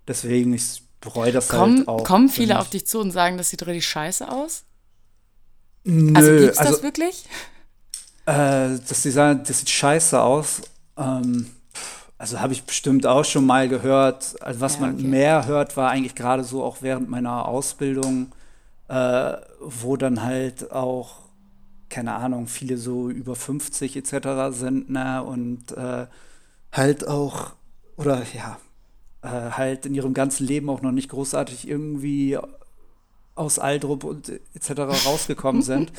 deswegen, 0.06 0.52
ich 0.52 0.82
bereue 1.00 1.32
das 1.32 1.48
Komm, 1.48 1.78
halt 1.78 1.88
auch. 1.88 2.04
Kommen 2.04 2.28
viele 2.28 2.58
auf 2.58 2.68
dich 2.68 2.86
zu 2.86 3.00
und 3.00 3.10
sagen, 3.10 3.38
das 3.38 3.50
sieht 3.50 3.66
richtig 3.66 3.86
scheiße 3.86 4.30
aus? 4.30 4.64
Nö, 5.84 6.12
also 6.14 6.30
gibt's 6.32 6.58
das 6.58 6.66
also, 6.66 6.82
wirklich? 6.82 7.24
Äh, 8.26 8.78
dass 8.86 9.02
die 9.02 9.10
sagen, 9.10 9.42
das 9.46 9.60
sieht 9.60 9.70
scheiße 9.70 10.20
aus. 10.20 10.60
Ähm, 10.96 11.46
also 12.20 12.38
habe 12.38 12.52
ich 12.52 12.64
bestimmt 12.64 13.06
auch 13.06 13.24
schon 13.24 13.46
mal 13.46 13.68
gehört. 13.68 14.36
Also 14.42 14.60
was 14.60 14.74
ja, 14.74 14.82
man 14.82 15.02
mehr 15.08 15.46
hört, 15.46 15.76
war 15.78 15.90
eigentlich 15.90 16.14
gerade 16.14 16.44
so 16.44 16.62
auch 16.62 16.82
während 16.82 17.08
meiner 17.08 17.46
Ausbildung, 17.46 18.32
äh, 18.88 19.32
wo 19.60 19.96
dann 19.96 20.22
halt 20.22 20.70
auch, 20.70 21.16
keine 21.88 22.14
Ahnung, 22.14 22.46
viele 22.46 22.76
so 22.76 23.08
über 23.08 23.34
50 23.34 23.96
etc. 23.96 24.54
sind, 24.54 24.90
ne? 24.90 25.22
Und 25.22 25.72
äh, 25.72 26.06
halt 26.72 27.08
auch, 27.08 27.52
oder 27.96 28.22
ja, 28.34 28.58
äh, 29.22 29.52
halt 29.52 29.86
in 29.86 29.94
ihrem 29.94 30.12
ganzen 30.12 30.46
Leben 30.46 30.68
auch 30.68 30.82
noch 30.82 30.92
nicht 30.92 31.08
großartig 31.08 31.66
irgendwie 31.66 32.38
aus 33.34 33.58
Aldrup 33.58 34.04
und 34.04 34.28
etc. 34.54 35.06
rausgekommen 35.06 35.62
sind. 35.62 35.90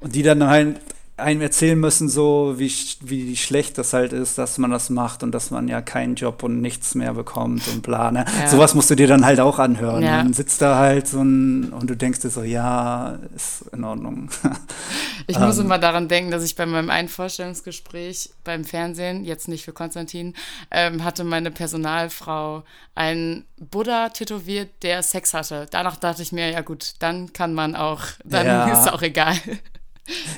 Und 0.00 0.16
die 0.16 0.24
dann 0.24 0.44
halt 0.44 0.80
einem 1.18 1.40
erzählen 1.40 1.78
müssen, 1.78 2.10
so 2.10 2.54
wie, 2.58 2.70
wie 3.00 3.36
schlecht 3.36 3.78
das 3.78 3.94
halt 3.94 4.12
ist, 4.12 4.36
dass 4.36 4.58
man 4.58 4.70
das 4.70 4.90
macht 4.90 5.22
und 5.22 5.32
dass 5.32 5.50
man 5.50 5.66
ja 5.66 5.80
keinen 5.80 6.14
Job 6.14 6.42
und 6.42 6.60
nichts 6.60 6.94
mehr 6.94 7.14
bekommt 7.14 7.66
und 7.68 7.82
bla. 7.82 8.10
Ne? 8.10 8.26
Ja. 8.38 8.48
Sowas 8.48 8.74
musst 8.74 8.90
du 8.90 8.96
dir 8.96 9.06
dann 9.06 9.24
halt 9.24 9.40
auch 9.40 9.58
anhören. 9.58 10.02
Ja. 10.02 10.18
Dann 10.18 10.34
sitzt 10.34 10.60
da 10.60 10.76
halt 10.76 11.08
so 11.08 11.22
ein, 11.22 11.72
und 11.72 11.88
du 11.88 11.96
denkst 11.96 12.20
dir 12.20 12.28
so, 12.28 12.42
ja, 12.42 13.18
ist 13.34 13.64
in 13.72 13.84
Ordnung. 13.84 14.28
ich 15.26 15.38
muss 15.38 15.56
ähm. 15.56 15.64
immer 15.64 15.78
daran 15.78 16.08
denken, 16.08 16.30
dass 16.30 16.44
ich 16.44 16.54
bei 16.54 16.66
meinem 16.66 16.90
einen 16.90 17.08
Vorstellungsgespräch 17.08 18.30
beim 18.44 18.64
Fernsehen, 18.64 19.24
jetzt 19.24 19.48
nicht 19.48 19.64
für 19.64 19.72
Konstantin, 19.72 20.34
ähm, 20.70 21.02
hatte 21.02 21.24
meine 21.24 21.50
Personalfrau 21.50 22.62
einen 22.94 23.46
Buddha 23.58 24.10
tätowiert, 24.10 24.68
der 24.82 25.02
Sex 25.02 25.32
hatte. 25.32 25.66
Danach 25.70 25.96
dachte 25.96 26.20
ich 26.20 26.32
mir, 26.32 26.50
ja 26.50 26.60
gut, 26.60 26.94
dann 26.98 27.32
kann 27.32 27.54
man 27.54 27.74
auch, 27.74 28.02
dann 28.22 28.46
ja. 28.46 28.68
ist 28.82 28.92
auch 28.92 29.00
egal. 29.00 29.36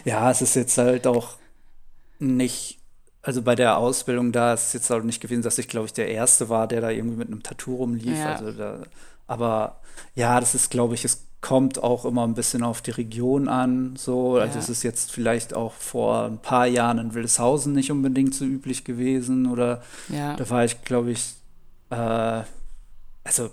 Ja, 0.04 0.30
es 0.30 0.42
ist 0.42 0.54
jetzt 0.54 0.78
halt 0.78 1.06
auch 1.06 1.36
nicht, 2.18 2.78
also 3.22 3.42
bei 3.42 3.54
der 3.54 3.78
Ausbildung 3.78 4.32
da 4.32 4.54
ist 4.54 4.68
es 4.68 4.72
jetzt 4.72 4.90
auch 4.90 5.02
nicht 5.02 5.20
gewesen, 5.20 5.42
dass 5.42 5.58
ich, 5.58 5.68
glaube 5.68 5.86
ich, 5.86 5.92
der 5.92 6.08
Erste 6.08 6.48
war, 6.48 6.66
der 6.66 6.80
da 6.80 6.90
irgendwie 6.90 7.16
mit 7.16 7.28
einem 7.28 7.42
Tattoo 7.42 7.76
rumlief. 7.76 8.18
Ja. 8.18 8.34
Also 8.34 8.52
da, 8.52 8.82
aber 9.26 9.80
ja, 10.14 10.40
das 10.40 10.54
ist, 10.54 10.70
glaube 10.70 10.94
ich, 10.94 11.04
es 11.04 11.24
kommt 11.40 11.82
auch 11.82 12.04
immer 12.04 12.26
ein 12.26 12.34
bisschen 12.34 12.62
auf 12.62 12.82
die 12.82 12.90
Region 12.90 13.48
an. 13.48 13.94
So, 13.96 14.36
also 14.36 14.54
ja. 14.54 14.60
es 14.60 14.68
ist 14.68 14.82
jetzt 14.82 15.12
vielleicht 15.12 15.54
auch 15.54 15.72
vor 15.72 16.24
ein 16.24 16.38
paar 16.38 16.66
Jahren 16.66 16.98
in 16.98 17.14
Wildeshausen 17.14 17.72
nicht 17.72 17.92
unbedingt 17.92 18.34
so 18.34 18.44
üblich 18.44 18.84
gewesen. 18.84 19.46
Oder 19.46 19.82
ja. 20.08 20.34
da 20.34 20.50
war 20.50 20.64
ich, 20.64 20.82
glaube 20.82 21.12
ich, 21.12 21.34
äh, 21.90 22.42
also 23.24 23.50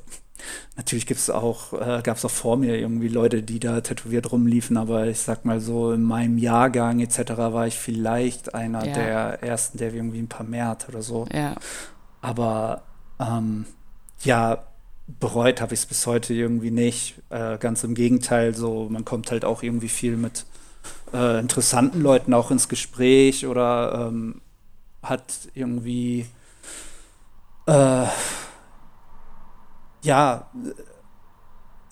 Natürlich 0.76 1.06
gibt's 1.06 1.30
auch, 1.30 1.74
äh, 1.74 2.02
gab 2.04 2.18
es 2.18 2.26
auch 2.26 2.32
vor 2.32 2.58
mir 2.58 2.78
irgendwie 2.78 3.08
Leute, 3.08 3.42
die 3.42 3.60
da 3.60 3.82
tätowiert 3.82 4.32
rumliefen, 4.32 4.78
aber 4.78 5.08
ich 5.08 5.20
sag 5.20 5.46
mal 5.46 5.60
so, 5.60 5.94
in 5.94 6.04
meinem 6.04 6.38
Jahrgang 6.38 7.00
etc. 7.00 7.38
war 7.38 7.68
ich 7.68 7.76
vielleicht 7.76 8.54
einer 8.54 8.86
ja. 8.86 8.94
der 8.94 9.44
ersten, 9.44 9.78
der 9.78 9.94
irgendwie 9.94 10.20
ein 10.20 10.28
paar 10.28 10.46
mehr 10.46 10.68
hat 10.68 10.90
oder 10.90 11.02
so. 11.02 11.26
Ja. 11.34 11.56
Aber 12.22 12.84
ähm, 13.20 13.66
ja, 14.22 14.64
bereut 15.20 15.62
habe 15.62 15.74
ich 15.74 15.82
es 15.82 15.86
bis 15.86 16.06
heute 16.08 16.34
irgendwie 16.34 16.72
nicht. 16.72 17.16
Äh, 17.30 17.58
ganz 17.58 17.84
im 17.84 17.96
Gegenteil, 17.96 18.54
so 18.54 18.88
man 18.90 19.06
kommt 19.06 19.32
halt 19.32 19.46
auch 19.46 19.64
irgendwie 19.64 19.90
viel 19.90 20.18
mit 20.18 20.46
äh, 21.14 21.40
interessanten 21.40 22.02
Leuten 22.02 22.34
auch 22.34 22.52
ins 22.52 22.68
Gespräch 22.68 23.46
oder 23.48 24.08
ähm, 24.10 24.42
hat 25.02 25.24
irgendwie 25.54 26.26
äh, 27.68 28.06
ja 30.06 30.50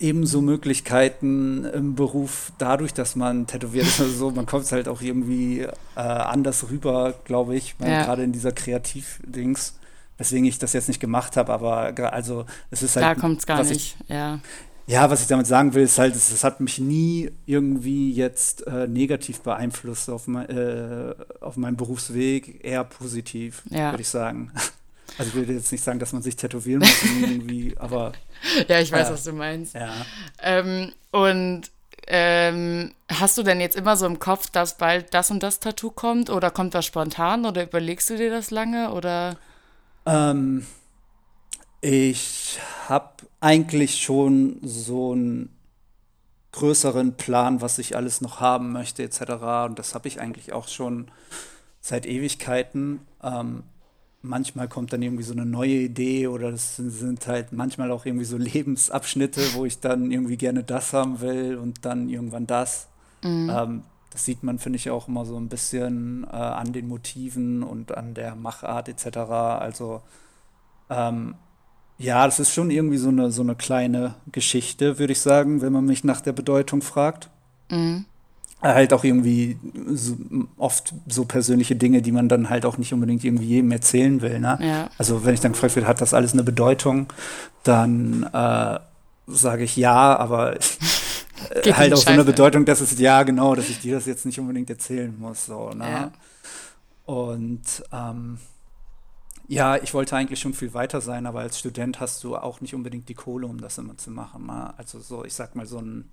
ebenso 0.00 0.40
Möglichkeiten 0.40 1.64
im 1.64 1.94
Beruf 1.94 2.52
dadurch, 2.58 2.92
dass 2.92 3.16
man 3.16 3.46
tätowiert 3.46 3.86
ist. 3.86 4.00
Also 4.00 4.12
so, 4.12 4.30
man 4.30 4.46
kommt 4.46 4.70
halt 4.72 4.88
auch 4.88 5.00
irgendwie 5.00 5.60
äh, 5.60 6.00
anders 6.00 6.70
rüber, 6.70 7.14
glaube 7.24 7.56
ich, 7.56 7.74
ja. 7.80 8.04
gerade 8.04 8.22
in 8.22 8.32
dieser 8.32 8.52
Kreativ-Dings. 8.52 9.78
Weswegen 10.16 10.44
ich 10.44 10.58
das 10.58 10.72
jetzt 10.74 10.86
nicht 10.86 11.00
gemacht 11.00 11.36
habe, 11.36 11.52
aber 11.52 11.92
also 12.12 12.46
es 12.70 12.82
ist 12.84 12.94
halt. 12.94 13.04
Da 13.04 13.14
kommt 13.16 13.40
es 13.40 13.46
gar 13.46 13.64
nicht, 13.64 13.72
ich, 13.72 13.96
ja. 14.08 14.38
Ja, 14.86 15.10
was 15.10 15.22
ich 15.22 15.26
damit 15.26 15.46
sagen 15.46 15.72
will, 15.74 15.82
ist 15.82 15.98
halt, 15.98 16.14
es, 16.14 16.30
es 16.30 16.44
hat 16.44 16.60
mich 16.60 16.78
nie 16.78 17.30
irgendwie 17.46 18.12
jetzt 18.12 18.66
äh, 18.66 18.86
negativ 18.86 19.40
beeinflusst 19.40 20.10
auf, 20.10 20.26
mein, 20.26 20.48
äh, 20.50 21.14
auf 21.40 21.56
meinem 21.56 21.76
Berufsweg, 21.76 22.62
eher 22.62 22.84
positiv, 22.84 23.62
ja. 23.70 23.92
würde 23.92 24.02
ich 24.02 24.08
sagen. 24.08 24.52
Also 25.18 25.30
ich 25.30 25.34
will 25.48 25.54
jetzt 25.54 25.72
nicht 25.72 25.84
sagen, 25.84 25.98
dass 25.98 26.12
man 26.12 26.22
sich 26.22 26.36
tätowieren 26.36 26.80
muss 26.80 27.02
irgendwie, 27.02 27.74
aber. 27.78 28.12
Ja, 28.68 28.80
ich 28.80 28.90
weiß, 28.90 29.08
äh, 29.08 29.12
was 29.12 29.24
du 29.24 29.32
meinst. 29.32 29.74
Ja. 29.74 29.92
Ähm, 30.42 30.92
und 31.10 31.70
ähm, 32.06 32.92
hast 33.08 33.38
du 33.38 33.42
denn 33.42 33.60
jetzt 33.60 33.76
immer 33.76 33.96
so 33.96 34.06
im 34.06 34.18
Kopf, 34.18 34.50
dass 34.50 34.76
bald 34.76 35.14
das 35.14 35.30
und 35.30 35.42
das 35.42 35.60
Tattoo 35.60 35.90
kommt 35.90 36.28
oder 36.30 36.50
kommt 36.50 36.74
das 36.74 36.84
spontan 36.84 37.46
oder 37.46 37.62
überlegst 37.62 38.10
du 38.10 38.16
dir 38.16 38.30
das 38.30 38.50
lange 38.50 38.92
oder? 38.92 39.36
Ähm, 40.04 40.66
ich 41.80 42.58
habe 42.88 43.10
eigentlich 43.40 44.02
schon 44.02 44.58
so 44.62 45.12
einen 45.12 45.54
größeren 46.52 47.16
Plan, 47.16 47.60
was 47.60 47.78
ich 47.78 47.96
alles 47.96 48.20
noch 48.20 48.40
haben 48.40 48.72
möchte, 48.72 49.02
etc. 49.02 49.20
Und 49.66 49.78
das 49.78 49.94
habe 49.94 50.08
ich 50.08 50.20
eigentlich 50.20 50.52
auch 50.52 50.68
schon 50.68 51.10
seit 51.80 52.06
Ewigkeiten. 52.06 53.00
Ähm, 53.22 53.64
manchmal 54.24 54.68
kommt 54.68 54.92
dann 54.92 55.02
irgendwie 55.02 55.22
so 55.22 55.32
eine 55.32 55.46
neue 55.46 55.76
Idee 55.76 56.26
oder 56.26 56.50
das 56.50 56.76
sind 56.76 57.26
halt 57.26 57.52
manchmal 57.52 57.90
auch 57.92 58.06
irgendwie 58.06 58.24
so 58.24 58.36
Lebensabschnitte, 58.38 59.40
wo 59.54 59.64
ich 59.64 59.80
dann 59.80 60.10
irgendwie 60.10 60.36
gerne 60.36 60.64
das 60.64 60.92
haben 60.92 61.20
will 61.20 61.56
und 61.56 61.84
dann 61.84 62.08
irgendwann 62.08 62.46
das. 62.46 62.88
Mhm. 63.22 63.50
Ähm, 63.54 63.82
das 64.10 64.24
sieht 64.24 64.42
man, 64.42 64.58
finde 64.58 64.76
ich, 64.76 64.90
auch 64.90 65.08
immer 65.08 65.24
so 65.24 65.36
ein 65.36 65.48
bisschen 65.48 66.24
äh, 66.24 66.36
an 66.36 66.72
den 66.72 66.88
Motiven 66.88 67.62
und 67.62 67.96
an 67.96 68.14
der 68.14 68.36
Machart 68.36 68.88
etc. 68.88 69.18
Also 69.18 70.02
ähm, 70.88 71.34
ja, 71.98 72.24
das 72.24 72.40
ist 72.40 72.52
schon 72.52 72.70
irgendwie 72.70 72.96
so 72.96 73.08
eine, 73.08 73.30
so 73.30 73.42
eine 73.42 73.54
kleine 73.54 74.14
Geschichte, 74.32 74.98
würde 74.98 75.12
ich 75.12 75.20
sagen, 75.20 75.62
wenn 75.62 75.72
man 75.72 75.84
mich 75.84 76.04
nach 76.04 76.20
der 76.20 76.32
Bedeutung 76.32 76.82
fragt. 76.82 77.30
Mhm. 77.70 78.06
Halt 78.72 78.94
auch 78.94 79.04
irgendwie 79.04 79.58
so, 79.92 80.16
oft 80.56 80.94
so 81.06 81.26
persönliche 81.26 81.76
Dinge, 81.76 82.00
die 82.00 82.12
man 82.12 82.28
dann 82.28 82.48
halt 82.48 82.64
auch 82.64 82.78
nicht 82.78 82.94
unbedingt 82.94 83.22
irgendwie 83.22 83.46
jedem 83.46 83.70
erzählen 83.72 84.22
will. 84.22 84.40
Ne? 84.40 84.58
Ja. 84.60 84.90
Also 84.96 85.24
wenn 85.24 85.34
ich 85.34 85.40
dann 85.40 85.52
gefragt 85.52 85.76
werde, 85.76 85.86
hat 85.86 86.00
das 86.00 86.14
alles 86.14 86.32
eine 86.32 86.44
Bedeutung, 86.44 87.12
dann 87.62 88.22
äh, 88.32 88.78
sage 89.26 89.64
ich 89.64 89.76
ja, 89.76 90.16
aber 90.16 90.58
halt 91.72 91.92
auch 91.92 91.98
so 91.98 92.10
eine 92.10 92.24
Bedeutung, 92.24 92.64
dass 92.64 92.80
es 92.80 92.98
ja 92.98 93.22
genau, 93.22 93.54
dass 93.54 93.68
ich 93.68 93.80
dir 93.80 93.96
das 93.96 94.06
jetzt 94.06 94.24
nicht 94.24 94.40
unbedingt 94.40 94.70
erzählen 94.70 95.14
muss. 95.18 95.44
So, 95.44 95.70
ne? 95.70 95.84
Ja. 95.84 96.12
Und 97.04 97.84
ähm, 97.92 98.38
ja, 99.46 99.76
ich 99.76 99.92
wollte 99.92 100.16
eigentlich 100.16 100.40
schon 100.40 100.54
viel 100.54 100.72
weiter 100.72 101.00
sein, 101.00 101.26
aber 101.26 101.40
als 101.40 101.58
Student 101.58 102.00
hast 102.00 102.24
du 102.24 102.36
auch 102.36 102.60
nicht 102.60 102.74
unbedingt 102.74 103.08
die 103.08 103.14
Kohle, 103.14 103.46
um 103.46 103.60
das 103.60 103.76
immer 103.76 103.96
zu 103.98 104.10
machen. 104.10 104.46
Ne? 104.46 104.72
Also 104.78 105.00
so, 105.00 105.24
ich 105.24 105.34
sag 105.34 105.54
mal, 105.54 105.66
so 105.66 105.78
ein 105.78 106.10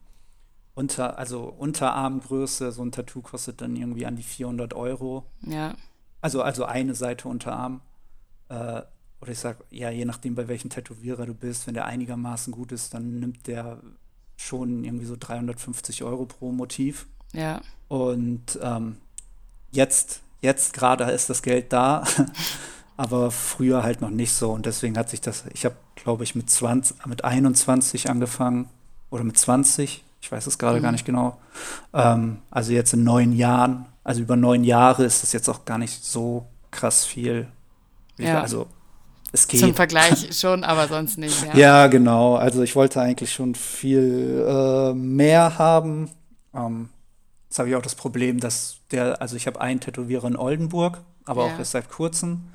unter, 0.74 1.18
also 1.18 1.44
Unterarmgröße, 1.44 2.72
so 2.72 2.82
ein 2.84 2.92
Tattoo 2.92 3.22
kostet 3.22 3.62
dann 3.62 3.76
irgendwie 3.76 4.06
an 4.06 4.16
die 4.16 4.24
400 4.24 4.74
Euro. 4.74 5.26
Ja. 5.42 5.76
Also, 6.22 6.42
also 6.42 6.66
eine 6.66 6.96
Seite 6.96 7.28
Unterarm. 7.28 7.82
Äh, 8.50 8.82
oder 9.22 9.32
ich 9.32 9.40
sag, 9.40 9.58
ja, 9.70 9.90
je 9.90 10.06
nachdem, 10.06 10.36
bei 10.36 10.48
welchem 10.48 10.70
Tätowierer 10.70 11.26
du 11.26 11.34
bist, 11.34 11.68
wenn 11.68 11.74
der 11.74 11.86
einigermaßen 11.86 12.52
gut 12.52 12.72
ist, 12.72 12.94
dann 12.94 13.20
nimmt 13.20 13.48
der 13.48 13.80
schon 14.38 14.84
irgendwie 14.84 15.06
so 15.06 15.16
350 15.20 16.04
Euro 16.04 16.26
pro 16.26 16.52
Motiv. 16.52 17.08
Ja. 17.34 17.62
Und 17.88 18.58
ähm, 18.62 18.98
jetzt, 19.72 20.22
jetzt 20.42 20.74
gerade 20.74 21.04
ist 21.12 21.30
das 21.30 21.44
Geld 21.44 21.72
da. 21.72 22.04
aber 23.02 23.32
früher 23.32 23.82
halt 23.82 24.02
noch 24.02 24.12
nicht 24.12 24.32
so. 24.32 24.52
Und 24.52 24.68
deswegen 24.68 24.96
hat 24.96 25.10
sich 25.10 25.22
das, 25.22 25.46
ich 25.54 25.66
habe, 25.66 25.76
glaube 25.96 26.24
ich, 26.24 26.36
mit 26.36 26.52
20, 26.52 27.06
mit 27.08 27.24
21 27.24 28.12
angefangen 28.12 28.70
oder 29.10 29.24
mit 29.24 29.40
20, 29.40 30.04
ich 30.22 30.32
weiß 30.32 30.48
es 30.48 30.58
gerade 30.58 30.80
mhm. 30.80 30.84
gar 30.84 30.92
nicht 30.92 31.06
genau. 31.06 31.40
Ähm, 31.94 32.38
also 32.52 32.72
jetzt 32.72 32.94
in 32.94 33.04
neun 33.04 33.34
Jahren, 33.34 33.86
also 34.04 34.22
über 34.22 34.36
neun 34.36 34.64
Jahre 34.64 35.04
ist 35.04 35.24
das 35.24 35.34
jetzt 35.34 35.50
auch 35.50 35.66
gar 35.66 35.78
nicht 35.78 36.06
so 36.06 36.48
krass 36.70 37.06
viel. 37.06 37.48
Ja. 38.18 38.42
Also 38.42 38.68
es 39.32 39.48
geht. 39.48 39.60
Zum 39.60 39.74
Vergleich 39.74 40.28
schon, 40.40 40.64
aber 40.64 40.88
sonst 40.88 41.18
nicht. 41.18 41.46
Ja, 41.54 41.58
ja 41.58 41.88
genau. 41.88 42.36
Also 42.36 42.62
ich 42.62 42.76
wollte 42.76 43.02
eigentlich 43.02 43.32
schon 43.34 43.56
viel 43.56 44.46
äh, 44.48 44.94
mehr 44.94 45.58
haben. 45.58 46.10
Ähm, 46.54 46.90
jetzt 47.50 47.60
habe 47.60 47.70
ich 47.70 47.76
auch 47.76 47.82
das 47.82 47.96
Problem, 47.96 48.40
dass 48.40 48.78
der, 48.92 49.22
also 49.22 49.36
ich 49.36 49.48
habe 49.48 49.60
einen 49.60 49.80
Tätowierer 49.80 50.28
in 50.28 50.36
Oldenburg, 50.36 51.00
aber 51.26 51.46
ja. 51.46 51.54
auch 51.54 51.60
erst 51.60 51.72
seit 51.72 51.90
kurzem. 51.90 52.50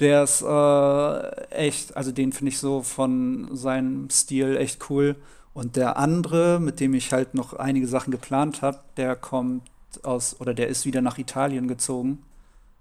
Der 0.00 0.24
ist 0.24 0.42
äh, 0.42 1.46
echt, 1.50 1.96
also 1.96 2.12
den 2.12 2.32
finde 2.32 2.50
ich 2.50 2.58
so 2.58 2.82
von 2.82 3.48
seinem 3.52 4.08
Stil 4.10 4.56
echt 4.56 4.90
cool. 4.90 5.16
Und 5.54 5.76
der 5.76 5.96
andere, 5.98 6.60
mit 6.60 6.80
dem 6.80 6.94
ich 6.94 7.12
halt 7.12 7.34
noch 7.34 7.52
einige 7.52 7.86
Sachen 7.86 8.10
geplant 8.10 8.62
habe, 8.62 8.80
der 8.96 9.16
kommt 9.16 9.62
aus, 10.02 10.40
oder 10.40 10.54
der 10.54 10.68
ist 10.68 10.86
wieder 10.86 11.02
nach 11.02 11.18
Italien 11.18 11.68
gezogen 11.68 12.22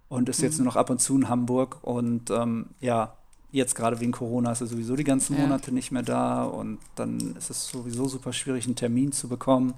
und 0.07 0.29
ist 0.29 0.39
mhm. 0.39 0.45
jetzt 0.45 0.57
nur 0.57 0.65
noch 0.65 0.75
ab 0.77 0.89
und 0.89 1.01
zu 1.01 1.15
in 1.15 1.27
Hamburg. 1.27 1.77
Und 1.81 2.29
ähm, 2.29 2.67
ja, 2.79 3.13
jetzt 3.51 3.75
gerade 3.75 3.99
wegen 3.99 4.13
Corona 4.13 4.53
ist 4.53 4.61
er 4.61 4.67
sowieso 4.67 4.95
die 4.95 5.03
ganzen 5.03 5.37
Monate 5.37 5.67
ja. 5.67 5.73
nicht 5.73 5.91
mehr 5.91 6.03
da 6.03 6.43
und 6.43 6.79
dann 6.95 7.35
ist 7.37 7.49
es 7.49 7.67
sowieso 7.67 8.07
super 8.07 8.31
schwierig, 8.31 8.65
einen 8.65 8.75
Termin 8.75 9.11
zu 9.11 9.27
bekommen. 9.27 9.73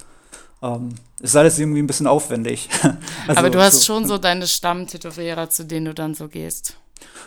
Ähm, 0.61 0.89
ist 1.19 1.35
alles 1.35 1.59
irgendwie 1.59 1.81
ein 1.81 1.87
bisschen 1.87 2.07
aufwendig. 2.07 2.69
also, 3.27 3.39
Aber 3.39 3.49
du 3.49 3.59
hast 3.59 3.81
so, 3.81 3.93
schon 3.93 4.07
so 4.07 4.17
deine 4.17 4.47
Stammtätowierer, 4.47 5.49
zu 5.49 5.65
denen 5.65 5.87
du 5.87 5.93
dann 5.93 6.13
so 6.13 6.27
gehst. 6.27 6.77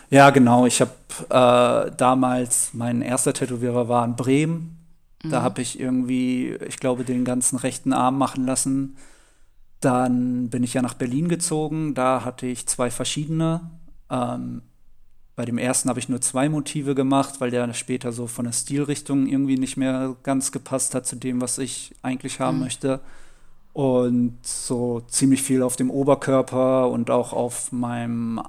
Ja, 0.09 0.29
genau. 0.29 0.65
Ich 0.65 0.81
habe 0.81 0.91
äh, 1.29 1.91
damals, 1.95 2.69
mein 2.73 3.01
erster 3.01 3.33
Tätowierer 3.33 3.87
war 3.87 4.05
in 4.05 4.15
Bremen. 4.15 4.76
Mhm. 5.23 5.29
Da 5.29 5.41
habe 5.41 5.61
ich 5.61 5.79
irgendwie, 5.79 6.55
ich 6.67 6.77
glaube, 6.77 7.03
den 7.03 7.25
ganzen 7.25 7.57
rechten 7.57 7.93
Arm 7.93 8.17
machen 8.17 8.45
lassen. 8.45 8.97
Dann 9.79 10.49
bin 10.49 10.63
ich 10.63 10.73
ja 10.73 10.81
nach 10.81 10.95
Berlin 10.95 11.29
gezogen. 11.29 11.93
Da 11.93 12.23
hatte 12.25 12.47
ich 12.47 12.67
zwei 12.67 12.89
verschiedene. 12.89 13.61
Ähm, 14.09 14.61
bei 15.35 15.45
dem 15.45 15.59
ersten 15.59 15.87
habe 15.89 15.99
ich 15.99 16.09
nur 16.09 16.19
zwei 16.19 16.49
Motive 16.49 16.95
gemacht, 16.95 17.35
weil 17.39 17.51
der 17.51 17.71
später 17.75 18.11
so 18.11 18.25
von 18.25 18.45
der 18.45 18.53
Stilrichtung 18.53 19.27
irgendwie 19.27 19.57
nicht 19.57 19.77
mehr 19.77 20.15
ganz 20.23 20.51
gepasst 20.51 20.95
hat 20.95 21.05
zu 21.05 21.15
dem, 21.15 21.41
was 21.41 21.59
ich 21.59 21.93
eigentlich 22.01 22.39
haben 22.39 22.57
mhm. 22.57 22.63
möchte. 22.63 22.99
Und 23.71 24.39
so 24.41 25.01
ziemlich 25.01 25.43
viel 25.43 25.61
auf 25.61 25.75
dem 25.75 25.91
Oberkörper 25.91 26.89
und 26.89 27.11
auch 27.11 27.33
auf 27.33 27.71
meinem 27.71 28.41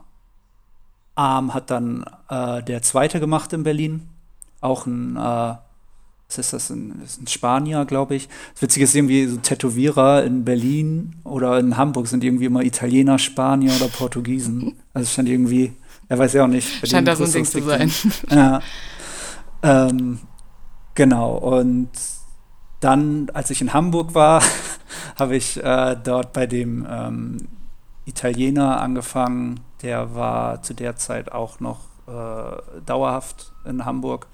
Arm 1.15 1.53
hat 1.53 1.71
dann 1.71 2.05
äh, 2.31 2.63
der 2.63 2.81
zweite 2.81 3.21
gemacht 3.21 3.53
in 3.53 3.65
Berlin. 3.65 4.09
Auch 4.63 4.87
ein, 4.87 5.17
äh, 5.17 5.55
was 6.29 6.37
ist 6.37 6.53
das, 6.53 6.71
ein, 6.71 7.01
ist 7.03 7.23
ein 7.23 7.27
Spanier, 7.27 7.87
glaube 7.87 8.15
ich. 8.15 8.29
Das 8.53 8.63
Witzige 8.63 8.85
ist 8.85 8.95
irgendwie, 8.95 9.27
so 9.27 9.39
Tätowierer 9.39 10.25
in 10.25 10.45
Berlin 10.45 11.17
oder 11.25 11.59
in 11.59 11.79
Hamburg 11.79 12.07
sind 12.07 12.23
irgendwie 12.23 12.45
immer 12.45 12.63
Italiener, 12.63 13.19
Spanier 13.19 13.73
oder 13.75 13.89
Portugiesen. 13.89 14.77
Also 14.95 15.05
es 15.05 15.13
stand 15.13 15.29
irgendwie, 15.29 15.75
er 16.09 16.19
weiß 16.19 16.33
ja 16.33 16.43
auch 16.43 16.49
nicht. 16.49 16.89
Scheint 16.89 17.07
da 17.07 17.15
so 17.15 17.23
ein 17.23 17.31
Ding 17.31 17.45
zu 17.45 17.63
sein. 17.63 17.91
Ja. 18.31 18.61
Ähm, 19.63 20.19
genau, 20.95 21.37
und 21.37 21.91
dann, 22.81 23.31
als 23.33 23.51
ich 23.51 23.61
in 23.61 23.73
Hamburg 23.73 24.15
war, 24.15 24.43
habe 25.17 25.37
ich 25.37 25.63
äh, 25.63 25.97
dort 26.03 26.33
bei 26.33 26.47
dem 26.47 26.85
ähm, 26.91 27.49
Italiener 28.07 28.81
angefangen, 28.81 29.61
der 29.83 30.17
war 30.17 30.63
zu 30.63 30.75
der 30.75 30.97
Zeit 30.97 31.31
auch 31.31 31.61
noch 31.61 31.81
äh, 32.09 32.83
dauerhaft 32.85 33.53
in 33.65 33.85
Hamburg 33.85 34.27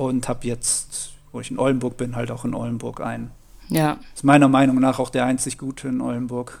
und 0.00 0.28
habe 0.28 0.46
jetzt, 0.46 1.12
wo 1.30 1.40
ich 1.40 1.50
in 1.50 1.58
Oldenburg 1.58 1.98
bin, 1.98 2.16
halt 2.16 2.30
auch 2.30 2.46
in 2.46 2.54
Oldenburg 2.54 3.02
ein. 3.02 3.30
Ja. 3.68 3.98
Ist 4.14 4.24
meiner 4.24 4.48
Meinung 4.48 4.80
nach 4.80 4.98
auch 4.98 5.10
der 5.10 5.26
einzig 5.26 5.58
Gute 5.58 5.88
in 5.88 6.00
Oldenburg. 6.00 6.58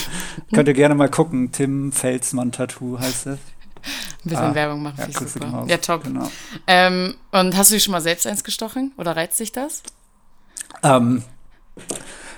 Könnt 0.52 0.66
ihr 0.66 0.74
gerne 0.74 0.96
mal 0.96 1.08
gucken. 1.08 1.52
Tim 1.52 1.92
Felsmann 1.92 2.50
Tattoo 2.50 2.98
heißt 2.98 3.28
es. 3.28 3.38
Ein 3.38 4.28
bisschen 4.28 4.44
ah, 4.44 4.54
Werbung 4.56 4.82
machen, 4.82 4.96
ja, 4.98 5.26
super. 5.26 5.64
Ja, 5.68 5.76
top. 5.76 6.02
Genau. 6.02 6.28
Ähm, 6.66 7.14
und 7.30 7.56
hast 7.56 7.70
du 7.70 7.76
dich 7.76 7.84
schon 7.84 7.92
mal 7.92 8.00
selbst 8.00 8.26
eins 8.26 8.42
gestochen? 8.42 8.92
Oder 8.96 9.14
reizt 9.16 9.38
dich 9.38 9.52
das? 9.52 9.84
Ähm, 10.82 11.22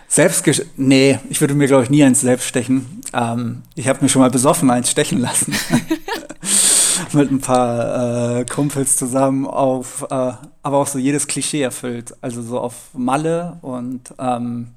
selbst 0.06 0.44
nee, 0.76 1.18
ich 1.30 1.40
würde 1.40 1.54
mir, 1.54 1.66
glaube 1.66 1.84
ich, 1.84 1.90
nie 1.90 2.04
eins 2.04 2.20
selbst 2.20 2.46
stechen. 2.46 3.00
Ähm, 3.14 3.62
ich 3.74 3.88
habe 3.88 4.02
mir 4.02 4.10
schon 4.10 4.20
mal 4.20 4.30
besoffen 4.30 4.70
eins 4.70 4.90
stechen 4.90 5.18
lassen. 5.18 5.54
mit 7.14 7.30
ein 7.30 7.40
paar 7.40 8.40
äh, 8.40 8.44
Kumpels 8.44 8.96
zusammen 8.96 9.46
auf, 9.46 10.02
äh, 10.10 10.32
aber 10.62 10.78
auch 10.78 10.86
so 10.86 10.98
jedes 10.98 11.26
Klischee 11.26 11.62
erfüllt. 11.62 12.14
Also 12.20 12.42
so 12.42 12.58
auf 12.58 12.90
Malle 12.94 13.58
und 13.62 14.14
ähm, 14.18 14.68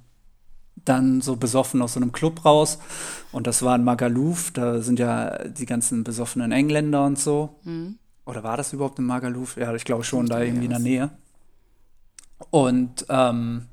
dann 0.85 1.21
so 1.21 1.35
besoffen 1.35 1.81
aus 1.81 1.93
so 1.93 1.99
einem 1.99 2.11
Club 2.11 2.45
raus. 2.45 2.77
Und 3.31 3.47
das 3.47 3.63
war 3.63 3.75
in 3.75 3.83
Magaluf, 3.83 4.51
da 4.51 4.81
sind 4.81 4.99
ja 4.99 5.43
die 5.45 5.65
ganzen 5.65 6.03
besoffenen 6.03 6.51
Engländer 6.51 7.05
und 7.05 7.19
so. 7.19 7.55
Mhm. 7.63 7.97
Oder 8.25 8.43
war 8.43 8.57
das 8.57 8.73
überhaupt 8.73 8.99
in 8.99 9.05
Magaluf? 9.05 9.57
Ja, 9.57 9.73
ich 9.73 9.85
glaube 9.85 10.03
schon, 10.03 10.27
da 10.27 10.41
irgendwie 10.41 10.65
in 10.65 10.71
der 10.71 10.79
Nähe. 10.79 11.09
Und 12.49 13.05
ähm, 13.09 13.65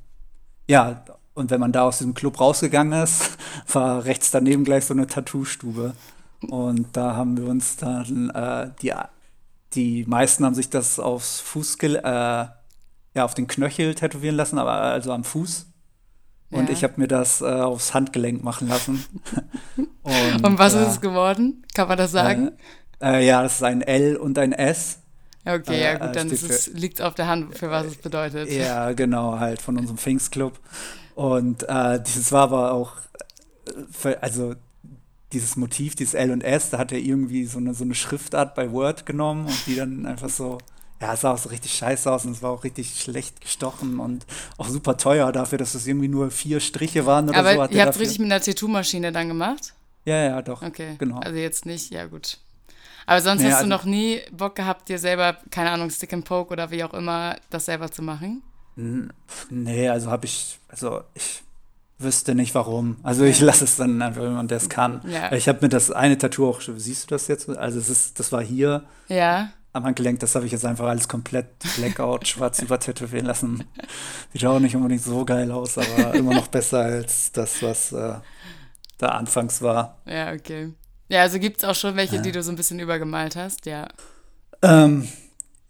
ja, 0.69 1.05
und 1.35 1.51
wenn 1.51 1.61
man 1.61 1.73
da 1.73 1.83
aus 1.83 1.99
diesem 1.99 2.15
Club 2.15 2.41
rausgegangen 2.41 3.03
ist, 3.03 3.39
war 3.73 4.05
rechts 4.05 4.31
daneben 4.31 4.65
gleich 4.65 4.85
so 4.85 4.95
eine 4.95 5.07
Tattoo-Stube. 5.07 5.95
Und 6.49 6.97
da 6.97 7.17
haben 7.17 7.37
wir 7.37 7.47
uns 7.47 7.77
dann, 7.77 8.31
äh, 8.31 8.71
die, 8.83 8.93
die 9.75 10.05
meisten 10.07 10.45
haben 10.45 10.55
sich 10.55 10.71
das 10.71 10.99
aufs 10.99 11.41
Fuß, 11.41 11.77
äh, 11.83 11.93
ja, 12.03 13.25
auf 13.25 13.35
den 13.35 13.47
Knöchel 13.47 13.95
tätowieren 13.95 14.37
lassen, 14.37 14.59
aber 14.59 14.73
also 14.73 15.13
am 15.13 15.25
Fuß. 15.25 15.67
Und 16.51 16.69
ja. 16.69 16.73
ich 16.73 16.85
habe 16.85 16.95
mir 16.97 17.09
das 17.09 17.41
äh, 17.41 17.45
aufs 17.45 17.95
Handgelenk 17.95 18.45
machen 18.45 18.69
lassen. 18.69 19.05
und, 20.03 20.45
und, 20.45 20.59
was 20.59 20.75
ist 20.75 20.87
es 20.87 21.01
geworden? 21.01 21.65
Kann 21.75 21.89
man 21.89 21.97
das 21.97 22.13
sagen? 22.13 22.53
Äh, 23.01 23.21
äh, 23.21 23.27
ja, 23.27 23.43
das 23.43 23.57
ist 23.57 23.63
ein 23.63 23.81
L 23.81 24.17
und 24.17 24.39
ein 24.39 24.53
S. 24.53 24.99
Okay, 25.45 25.83
ja 25.83 25.99
gut, 25.99 26.15
dann 26.15 26.29
liegt 26.29 27.01
es 27.01 27.01
auf 27.01 27.15
der 27.15 27.27
Hand, 27.27 27.59
für 27.59 27.71
was 27.71 27.87
es 27.87 27.97
bedeutet. 27.97 28.49
Ja, 28.51 28.93
genau, 28.93 29.41
halt 29.41 29.61
von 29.61 29.77
unserem 29.77 29.99
Pfingstclub. 29.99 30.61
Und 31.15 31.69
äh, 31.69 32.01
dieses 32.01 32.31
war 32.31 32.43
aber 32.45 32.73
auch, 32.73 32.93
also 34.21 34.55
dieses 35.33 35.57
Motiv, 35.57 35.95
dieses 35.95 36.15
L 36.15 36.31
und 36.31 36.43
S, 36.43 36.71
da 36.71 36.79
hat 36.79 36.93
er 36.93 36.99
irgendwie 36.99 37.47
so 37.47 37.59
eine, 37.59 37.75
so 37.75 37.85
eine 37.85 37.95
Schriftart 37.95 38.55
bei 38.55 38.71
Word 38.71 39.07
genommen 39.07 39.47
und 39.47 39.67
die 39.67 39.77
dann 39.77 40.07
einfach 40.07 40.29
so, 40.29 40.59
ja, 41.01 41.15
es 41.15 41.23
sah 41.23 41.33
auch 41.33 41.39
so 41.39 41.49
richtig 41.49 41.73
scheiße 41.75 42.11
aus 42.11 42.25
und 42.25 42.33
es 42.33 42.43
war 42.43 42.51
auch 42.51 42.65
richtig 42.65 43.01
schlecht 43.01 43.41
gestochen 43.41 43.99
und 43.99 44.25
auch 44.59 44.69
super 44.69 44.97
teuer 44.97 45.33
dafür, 45.33 45.59
dass 45.59 45.75
es 45.75 45.87
irgendwie 45.87 46.09
nur 46.09 46.31
vier 46.31 46.61
Striche 46.61 47.07
waren 47.07 47.29
oder 47.29 47.39
Aber 47.39 47.55
so. 47.55 47.63
Aber 47.63 47.73
ihr 47.73 47.83
habt 47.83 47.95
es 47.95 48.01
richtig 48.01 48.21
mit 48.21 48.31
einer 48.31 48.41
Tattoo-Maschine 48.41 49.11
dann 49.11 49.29
gemacht? 49.29 49.75
Ja, 50.05 50.17
ja, 50.17 50.43
doch. 50.43 50.63
Okay, 50.63 50.97
genau. 50.99 51.19
Also 51.19 51.37
jetzt 51.37 51.67
nicht, 51.67 51.91
ja 51.91 52.07
gut. 52.07 52.39
Aber 53.07 53.21
sonst 53.21 53.43
nee, 53.43 53.49
hast 53.49 53.55
du 53.55 53.65
also, 53.65 53.69
noch 53.69 53.85
nie 53.85 54.21
Bock 54.31 54.55
gehabt, 54.55 54.89
dir 54.89 54.99
selber, 54.99 55.37
keine 55.51 55.71
Ahnung, 55.71 55.91
Stick 55.91 56.13
and 56.13 56.25
Poke 56.25 56.53
oder 56.53 56.71
wie 56.71 56.85
auch 56.85 56.95
immer, 56.95 57.37
das 57.51 57.65
selber 57.65 57.91
zu 57.91 58.03
machen? 58.03 58.43
Nee, 59.51 59.89
also 59.89 60.11
habe 60.11 60.27
ich, 60.27 60.59
also 60.69 61.03
ich 61.15 61.43
wüsste 62.03 62.35
nicht 62.35 62.55
warum. 62.55 62.97
Also 63.03 63.25
ich 63.25 63.41
lasse 63.41 63.65
es 63.65 63.77
dann 63.77 64.01
einfach, 64.03 64.23
wenn 64.23 64.35
man 64.35 64.49
das 64.49 64.69
kann. 64.69 65.01
Ja. 65.07 65.33
Ich 65.33 65.49
habe 65.49 65.59
mir 65.63 65.69
das 65.69 65.91
eine 65.91 66.19
Tattoo 66.19 66.49
auch, 66.49 66.61
siehst 66.61 67.05
du 67.05 67.15
das 67.15 67.29
jetzt? 67.29 67.49
Also 67.49 67.79
es 67.79 67.89
ist, 67.89 68.19
das 68.19 68.33
war 68.33 68.43
hier. 68.43 68.85
Ja. 69.09 69.51
Am 69.75 69.85
Handgelenk, 69.85 70.21
das 70.21 70.35
habe 70.35 70.45
ich 70.45 70.53
jetzt 70.53 70.67
einfach 70.67 70.87
alles 70.87 71.09
komplett 71.09 71.47
Blackout, 71.77 72.29
schwarz 72.29 72.61
übertätowieren 72.61 73.27
lassen. 73.27 73.65
Sieht 74.33 74.45
auch 74.45 74.59
nicht 74.59 74.77
unbedingt 74.77 75.03
so 75.03 75.25
geil 75.25 75.51
aus, 75.51 75.79
aber 75.79 76.15
immer 76.15 76.35
noch 76.35 76.49
besser 76.49 76.81
als 76.81 77.33
das, 77.33 77.63
was 77.63 77.93
äh, 77.93 78.17
da 78.99 79.07
anfangs 79.09 79.63
war. 79.63 80.03
Ja, 80.05 80.33
okay. 80.33 80.73
Ja, 81.09 81.23
also 81.23 81.39
gibt 81.39 81.59
es 81.59 81.65
auch 81.65 81.75
schon 81.75 81.97
welche, 81.97 82.17
ja. 82.17 82.23
die 82.23 82.33
du 82.33 82.43
so 82.43 82.51
ein 82.51 82.57
bisschen 82.57 82.81
übergemalt 82.81 83.37
hast, 83.37 83.67
ja. 83.67 83.89
Ähm, 84.63 85.09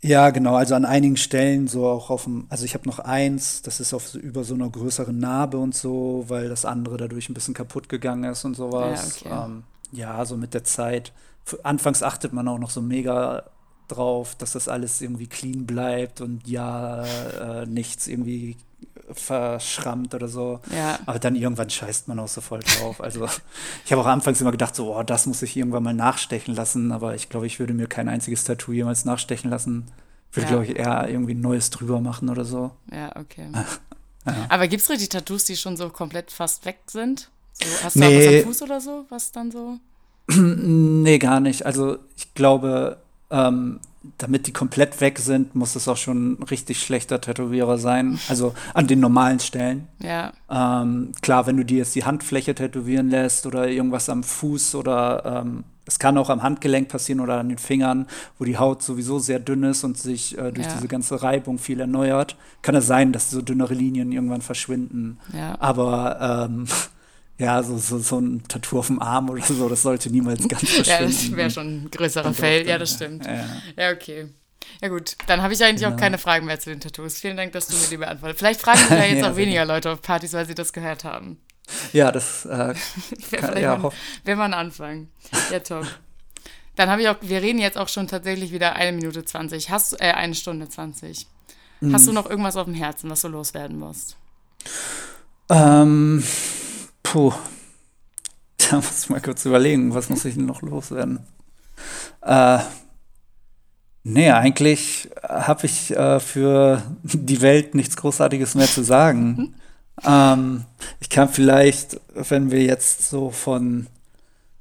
ja, 0.03 0.31
genau. 0.31 0.57
Also 0.57 0.75
an 0.75 0.85
einigen 0.85 1.17
Stellen 1.17 1.69
so 1.69 1.87
auch 1.87 2.11
auf 2.11 2.25
dem, 2.25 2.47
also 2.49 2.65
ich 2.65 2.75
habe 2.75 2.89
noch 2.89 2.99
eins, 2.99 3.63
das 3.63 3.79
ist 3.79 3.95
auf 3.95 4.09
so, 4.09 4.19
über 4.19 4.43
so 4.43 4.55
einer 4.55 4.69
größeren 4.69 5.17
Narbe 5.17 5.59
und 5.59 5.75
so, 5.75 6.25
weil 6.27 6.49
das 6.49 6.65
andere 6.65 6.97
dadurch 6.97 7.29
ein 7.29 7.35
bisschen 7.35 7.55
kaputt 7.55 7.89
gegangen 7.89 8.25
ist 8.25 8.45
und 8.45 8.55
sowas. 8.55 9.21
Ja, 9.21 9.45
okay. 9.45 9.53
ähm, 9.53 9.63
ja 9.93 10.25
so 10.25 10.37
mit 10.37 10.55
der 10.55 10.65
Zeit. 10.65 11.13
Anfangs 11.63 12.03
achtet 12.03 12.33
man 12.33 12.49
auch 12.49 12.59
noch 12.59 12.71
so 12.71 12.83
mega 12.83 13.45
drauf, 13.87 14.35
dass 14.35 14.53
das 14.53 14.69
alles 14.69 15.01
irgendwie 15.01 15.29
clean 15.29 15.67
bleibt 15.67 16.21
und 16.21 16.49
ja, 16.49 17.05
äh, 17.05 17.67
nichts 17.67 18.09
irgendwie 18.09 18.57
verschrammt 19.15 20.15
oder 20.15 20.29
so. 20.29 20.61
Ja. 20.75 20.99
Aber 21.07 21.19
dann 21.19 21.37
irgendwann 21.37 21.71
scheißt 21.71 22.09
man 22.09 22.19
auch 22.19 22.29
so 22.29 22.41
voll 22.41 22.61
drauf. 22.61 23.01
Also 23.01 23.27
ich 23.85 23.93
habe 23.93 24.03
auch 24.03 24.07
anfangs 24.07 24.41
immer 24.41 24.53
gedacht, 24.53 24.75
so, 24.75 24.97
oh, 24.97 25.03
das 25.03 25.27
muss 25.27 25.43
ich 25.43 25.57
irgendwann 25.57 25.83
mal 25.83 25.95
nachstechen 25.95 26.55
lassen, 26.55 26.93
aber 26.93 27.15
ich 27.15 27.29
glaube, 27.29 27.47
ich 27.47 27.59
würde 27.59 27.75
mir 27.75 27.87
kein 27.87 28.09
einziges 28.09 28.45
Tattoo 28.45 28.73
jemals 28.73 29.05
nachstechen 29.05 29.51
lassen. 29.51 29.87
Ich 30.31 30.37
würde, 30.37 30.47
ja. 30.47 30.51
glaube 30.51 30.67
ich, 30.67 30.79
eher 30.79 31.09
irgendwie 31.09 31.35
ein 31.35 31.41
neues 31.41 31.71
drüber 31.71 32.01
machen 32.01 32.29
oder 32.29 32.45
so. 32.45 32.71
Ja, 32.91 33.15
okay. 33.17 33.49
ja. 34.27 34.47
Aber 34.49 34.69
gibt 34.69 34.83
es 34.83 34.91
richtig 34.91 35.11
Tattoos, 35.11 35.45
die 35.45 35.57
schon 35.57 35.77
so 35.77 35.91
komplett 35.91 36.31
fast 36.31 36.65
weg 36.65 36.79
sind? 36.87 37.31
So, 37.53 37.67
hast 37.85 37.97
du 37.97 38.01
nee. 38.01 38.07
auch 38.07 38.33
was 38.33 38.35
am 38.35 38.47
Fuß 38.47 38.63
oder 38.63 38.81
so, 38.81 39.05
was 39.11 39.33
dann 39.33 39.51
so? 39.51 39.79
nee, 40.29 41.19
gar 41.19 41.41
nicht. 41.41 41.67
Also 41.67 41.99
ich 42.17 42.33
glaube, 42.35 42.99
ähm, 43.31 43.81
damit 44.19 44.47
die 44.47 44.53
komplett 44.53 45.01
weg 45.01 45.19
sind, 45.19 45.55
muss 45.55 45.77
es 45.77 45.89
auch 45.89 45.97
schon 45.97 46.33
ein 46.33 46.43
richtig 46.45 46.81
schlechter 46.81 47.21
Tätowierer 47.21 47.79
sein. 47.79 48.19
Also 48.29 48.55
an 48.75 48.87
den 48.87 49.01
normalen 49.01 49.41
Stellen. 49.41 49.89
Ja. 50.01 50.33
Ähm, 50.51 51.13
klar, 51.23 51.47
wenn 51.47 51.57
du 51.57 51.65
dir 51.65 51.79
jetzt 51.79 51.95
die 51.95 52.05
Handfläche 52.05 52.55
tätowieren 52.55 53.09
lässt 53.09 53.47
oder 53.47 53.69
irgendwas 53.69 54.09
am 54.09 54.23
Fuß 54.23 54.75
oder 54.75 55.45
ähm, 55.45 55.65
es 55.87 55.99
kann 55.99 56.17
auch 56.17 56.31
am 56.31 56.43
Handgelenk 56.43 56.89
passieren 56.89 57.21
oder 57.21 57.39
an 57.39 57.49
den 57.49 57.59
Fingern, 57.59 58.07
wo 58.39 58.45
die 58.45 58.57
Haut 58.57 58.83
sowieso 58.83 59.19
sehr 59.19 59.41
dünn 59.41 59.65
ist 59.65 59.83
und 59.85 59.99
sich 59.99 60.39
äh, 60.39 60.53
durch 60.53 60.67
ja. 60.67 60.75
diese 60.75 60.89
ganze 60.89 61.23
Reibung 61.23 61.59
viel 61.59 61.81
erneuert, 61.81 62.37
kann 62.63 62.75
es 62.75 62.87
sein, 62.87 63.13
dass 63.13 63.31
so 63.31 63.43
dünnere 63.43 63.75
Linien 63.75 64.13
irgendwann 64.13 64.43
verschwinden. 64.43 65.19
Ja. 65.33 65.57
Aber 65.61 66.49
ähm, 66.49 66.67
ja, 67.43 67.63
so, 67.63 67.77
so, 67.77 67.99
so 67.99 68.21
ein 68.21 68.43
Tattoo 68.47 68.79
auf 68.79 68.87
dem 68.87 69.03
Arm 69.03 69.29
oder 69.29 69.43
so, 69.43 69.69
das 69.69 69.83
sollte 69.83 70.11
niemals 70.11 70.47
ganz 70.47 70.61
verschwinden. 70.71 70.89
ja, 70.89 71.07
das 71.07 71.37
wäre 71.37 71.51
schon 71.51 71.67
ein 71.67 71.91
größerer 71.91 72.33
Fail. 72.33 72.67
Ja, 72.67 72.79
das 72.79 72.95
stimmt. 72.95 73.27
Ja, 73.27 73.45
ja 73.77 73.91
okay. 73.93 74.29
Ja 74.81 74.89
gut, 74.89 75.17
dann 75.27 75.43
habe 75.43 75.53
ich 75.53 75.63
eigentlich 75.63 75.83
genau. 75.83 75.97
auch 75.97 76.01
keine 76.01 76.19
Fragen 76.19 76.47
mehr 76.47 76.61
zu 76.61 76.71
den 76.71 76.79
Tattoos. 76.79 77.19
Vielen 77.19 77.37
Dank, 77.37 77.53
dass 77.53 77.67
du 77.67 77.77
mir 77.77 77.89
die 77.91 77.97
beantwortet 77.97 78.39
Vielleicht 78.39 78.61
fragen 78.61 78.79
sich 78.79 78.91
ja 78.91 79.05
jetzt 79.05 79.23
ja, 79.23 79.33
auch 79.33 79.37
weniger 79.37 79.65
Leute 79.65 79.91
auf 79.91 80.03
Partys, 80.03 80.33
weil 80.35 80.47
sie 80.47 80.55
das 80.55 80.73
gehört 80.73 81.03
haben. 81.05 81.41
Ja, 81.93 82.13
das 82.13 82.45
äh, 82.45 82.75
kann, 83.33 83.61
ja, 83.61 83.77
mal, 83.77 83.93
wäre 84.25 84.37
mal 84.37 84.45
ein 84.45 84.55
Anfang. 84.55 85.09
Ja, 85.51 85.59
top. 85.59 85.87
Dann 86.77 86.89
habe 86.91 87.03
ich 87.03 87.09
auch, 87.09 87.17
wir 87.21 87.43
reden 87.43 87.59
jetzt 87.59 87.77
auch 87.77 87.89
schon 87.89 88.07
tatsächlich 88.07 88.53
wieder 88.53 88.77
eine 88.77 88.93
Minute 88.93 89.25
20. 89.25 89.71
Hast 89.71 90.01
äh, 90.01 90.13
eine 90.13 90.35
Stunde 90.35 90.69
20. 90.69 91.27
Mhm. 91.81 91.93
Hast 91.93 92.07
du 92.07 92.13
noch 92.13 92.31
irgendwas 92.31 92.57
auf 92.57 92.67
dem 92.67 92.75
Herzen, 92.75 93.11
was 93.11 93.21
du 93.21 93.29
loswerden 93.29 93.79
musst? 93.79 94.17
Ähm, 95.51 96.23
Puh. 97.03 97.33
Da 98.59 98.77
muss 98.77 99.05
ich 99.05 99.11
mal 99.11 99.21
kurz 99.21 99.45
überlegen, 99.45 99.95
was 99.95 100.09
muss 100.09 100.25
ich 100.25 100.35
denn 100.35 100.47
noch 100.47 100.63
loswerden? 100.63 101.21
Äh, 102.23 102.59
nee, 104.05 104.31
eigentlich 104.31 105.11
habe 105.23 105.67
ich 105.67 105.95
äh, 105.97 106.21
für 106.21 106.83
die 107.03 107.41
Welt 107.41 107.75
nichts 107.75 107.97
Großartiges 107.97 108.55
mehr 108.55 108.67
zu 108.67 108.83
sagen. 108.83 109.27
Mhm. 109.27 109.55
ähm, 110.05 110.65
ich 111.01 111.11
kann 111.11 111.29
vielleicht, 111.29 112.01
wenn 112.15 112.51
wir 112.51 112.63
jetzt 112.63 113.11
so 113.11 113.31
von 113.31 113.89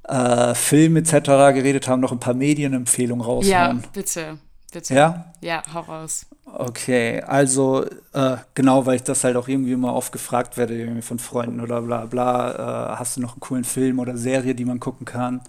äh, 0.08 0.54
Film 0.54 0.96
etc. 0.96 1.12
geredet 1.54 1.88
haben, 1.88 2.00
noch 2.00 2.12
ein 2.12 2.20
paar 2.20 2.34
Medienempfehlungen 2.34 3.24
raushauen. 3.24 3.50
Ja, 3.50 3.74
bitte. 3.92 4.38
Bitte. 4.72 4.94
Ja? 4.94 5.32
Ja, 5.40 5.62
hau 5.72 5.80
raus. 5.80 6.26
Okay, 6.46 7.20
also 7.20 7.84
äh, 8.12 8.36
genau, 8.54 8.86
weil 8.86 8.96
ich 8.96 9.02
das 9.02 9.22
halt 9.22 9.36
auch 9.36 9.48
irgendwie 9.48 9.72
immer 9.72 9.94
oft 9.94 10.12
gefragt 10.12 10.56
werde, 10.56 10.74
irgendwie 10.74 11.02
von 11.02 11.18
Freunden 11.18 11.60
oder 11.60 11.82
bla 11.82 12.06
bla, 12.06 12.92
äh, 12.92 12.96
hast 12.96 13.16
du 13.16 13.20
noch 13.20 13.32
einen 13.32 13.40
coolen 13.40 13.64
Film 13.64 13.98
oder 13.98 14.16
Serie, 14.16 14.54
die 14.54 14.64
man 14.64 14.80
gucken 14.80 15.04
kann? 15.04 15.42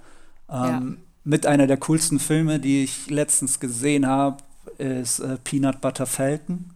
Ähm, 0.50 0.58
ja. 0.58 0.82
Mit 1.24 1.46
einer 1.46 1.68
der 1.68 1.78
coolsten 1.78 2.20
Filme, 2.20 2.60
die 2.60 2.84
ich 2.84 3.10
letztens 3.10 3.60
gesehen 3.60 4.06
habe, 4.08 4.38
ist 4.78 5.20
äh, 5.20 5.38
Peanut 5.44 5.82
Butter 5.82 6.06
Falcon. 6.06 6.70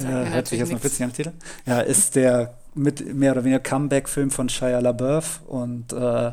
Äh, 0.00 0.30
hört 0.30 0.48
sich 0.48 0.58
erstmal 0.58 0.82
witzig 0.82 1.04
an 1.04 1.12
Titel. 1.12 1.32
Ja, 1.64 1.78
ist 1.78 2.16
der 2.16 2.54
mit 2.74 3.14
mehr 3.14 3.32
oder 3.32 3.44
weniger 3.44 3.60
Comeback-Film 3.60 4.32
von 4.32 4.48
Shia 4.48 4.80
LaBeouf 4.80 5.42
und 5.46 5.92
äh, 5.92 6.32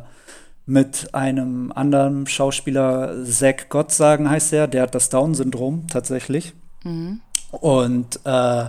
mit 0.69 1.15
einem 1.15 1.71
anderen 1.73 2.27
Schauspieler, 2.27 3.25
Zach 3.25 3.69
Gottsagen 3.69 4.29
heißt 4.29 4.53
er, 4.53 4.67
der 4.67 4.83
hat 4.83 4.93
das 4.93 5.09
Down-Syndrom 5.09 5.87
tatsächlich. 5.87 6.53
Mhm. 6.83 7.21
Und 7.49 8.19
äh, 8.23 8.65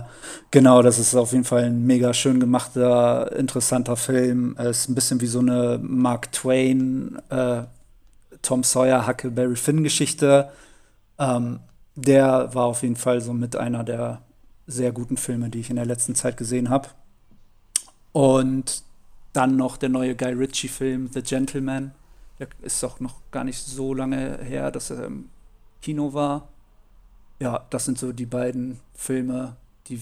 genau, 0.49 0.81
das 0.81 0.97
ist 0.97 1.13
auf 1.13 1.31
jeden 1.31 1.43
Fall 1.43 1.65
ein 1.65 1.85
mega 1.85 2.11
schön 2.15 2.39
gemachter, 2.39 3.31
interessanter 3.37 3.95
Film. 3.95 4.55
Es 4.57 4.79
ist 4.79 4.89
ein 4.89 4.95
bisschen 4.95 5.21
wie 5.21 5.27
so 5.27 5.39
eine 5.39 5.79
Mark 5.79 6.31
Twain, 6.31 7.19
äh, 7.29 7.61
Tom 8.41 8.63
Sawyer, 8.63 9.05
Huckleberry 9.07 9.55
Finn-Geschichte. 9.55 10.49
Ähm, 11.19 11.59
der 11.93 12.55
war 12.55 12.65
auf 12.65 12.81
jeden 12.81 12.95
Fall 12.95 13.21
so 13.21 13.31
mit 13.31 13.55
einer 13.55 13.83
der 13.83 14.23
sehr 14.65 14.91
guten 14.91 15.17
Filme, 15.17 15.51
die 15.51 15.59
ich 15.59 15.69
in 15.69 15.75
der 15.75 15.85
letzten 15.85 16.15
Zeit 16.15 16.35
gesehen 16.35 16.71
habe. 16.71 16.89
Und 18.11 18.81
dann 19.33 19.55
noch 19.55 19.77
der 19.77 19.89
neue 19.89 20.15
Guy 20.15 20.33
Ritchie-Film 20.33 21.09
The 21.13 21.21
Gentleman. 21.21 21.93
Der 22.39 22.47
ist 22.61 22.83
auch 22.83 22.99
noch 22.99 23.15
gar 23.31 23.43
nicht 23.43 23.59
so 23.59 23.93
lange 23.93 24.39
her, 24.43 24.71
dass 24.71 24.89
er 24.89 25.05
im 25.05 25.29
Kino 25.81 26.13
war. 26.13 26.49
Ja, 27.39 27.65
das 27.69 27.85
sind 27.85 27.97
so 27.97 28.11
die 28.11 28.25
beiden 28.25 28.79
Filme, 28.93 29.55
die, 29.87 30.01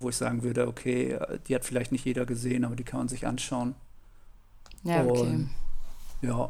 wo 0.00 0.08
ich 0.08 0.16
sagen 0.16 0.42
würde, 0.42 0.66
okay, 0.66 1.18
die 1.46 1.54
hat 1.54 1.64
vielleicht 1.64 1.92
nicht 1.92 2.04
jeder 2.04 2.26
gesehen, 2.26 2.64
aber 2.64 2.76
die 2.76 2.84
kann 2.84 3.00
man 3.00 3.08
sich 3.08 3.26
anschauen. 3.26 3.74
Ja, 4.82 5.04
okay. 5.04 5.20
Und, 5.20 5.50
ja. 6.20 6.48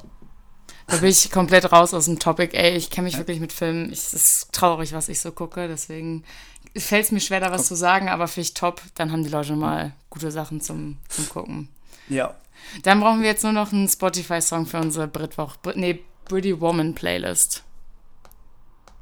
Da 0.87 0.97
bin 0.97 1.09
ich 1.09 1.31
komplett 1.31 1.71
raus 1.71 1.95
aus 1.95 2.07
dem 2.07 2.19
Topic. 2.19 2.57
Ey, 2.57 2.77
ich 2.77 2.91
kenne 2.91 3.05
mich 3.05 3.15
ja. 3.15 3.21
wirklich 3.21 3.41
mit 3.41 3.53
Filmen. 3.53 3.91
es 3.91 4.13
ist 4.13 4.53
traurig, 4.53 4.93
was 4.93 5.09
ich 5.09 5.21
so 5.21 5.31
gucke. 5.33 5.69
Deswegen 5.69 6.25
fällt 6.77 7.07
es 7.07 7.13
mir 7.13 7.21
schwer, 7.21 7.41
da 7.41 7.51
was 7.51 7.67
zu 7.67 7.75
sagen, 7.75 8.09
aber 8.09 8.29
finde 8.29 8.47
ich 8.47 8.55
top. 8.55 8.83
Dann 8.95 9.13
haben 9.13 9.23
die 9.23 9.31
Leute 9.31 9.55
mal 9.55 9.93
gute 10.11 10.31
Sachen 10.31 10.61
zum, 10.61 10.99
zum 11.09 11.29
Gucken. 11.29 11.69
Ja. 12.09 12.35
Dann 12.83 13.01
brauchen 13.01 13.21
wir 13.21 13.29
jetzt 13.29 13.43
nur 13.43 13.53
noch 13.53 13.73
einen 13.73 13.89
Spotify-Song 13.89 14.67
für 14.67 14.79
unsere 14.79 15.09
Britwoch, 15.09 15.57
nee, 15.75 16.01
Pretty 16.25 16.61
Woman 16.61 16.95
Playlist. 16.95 17.65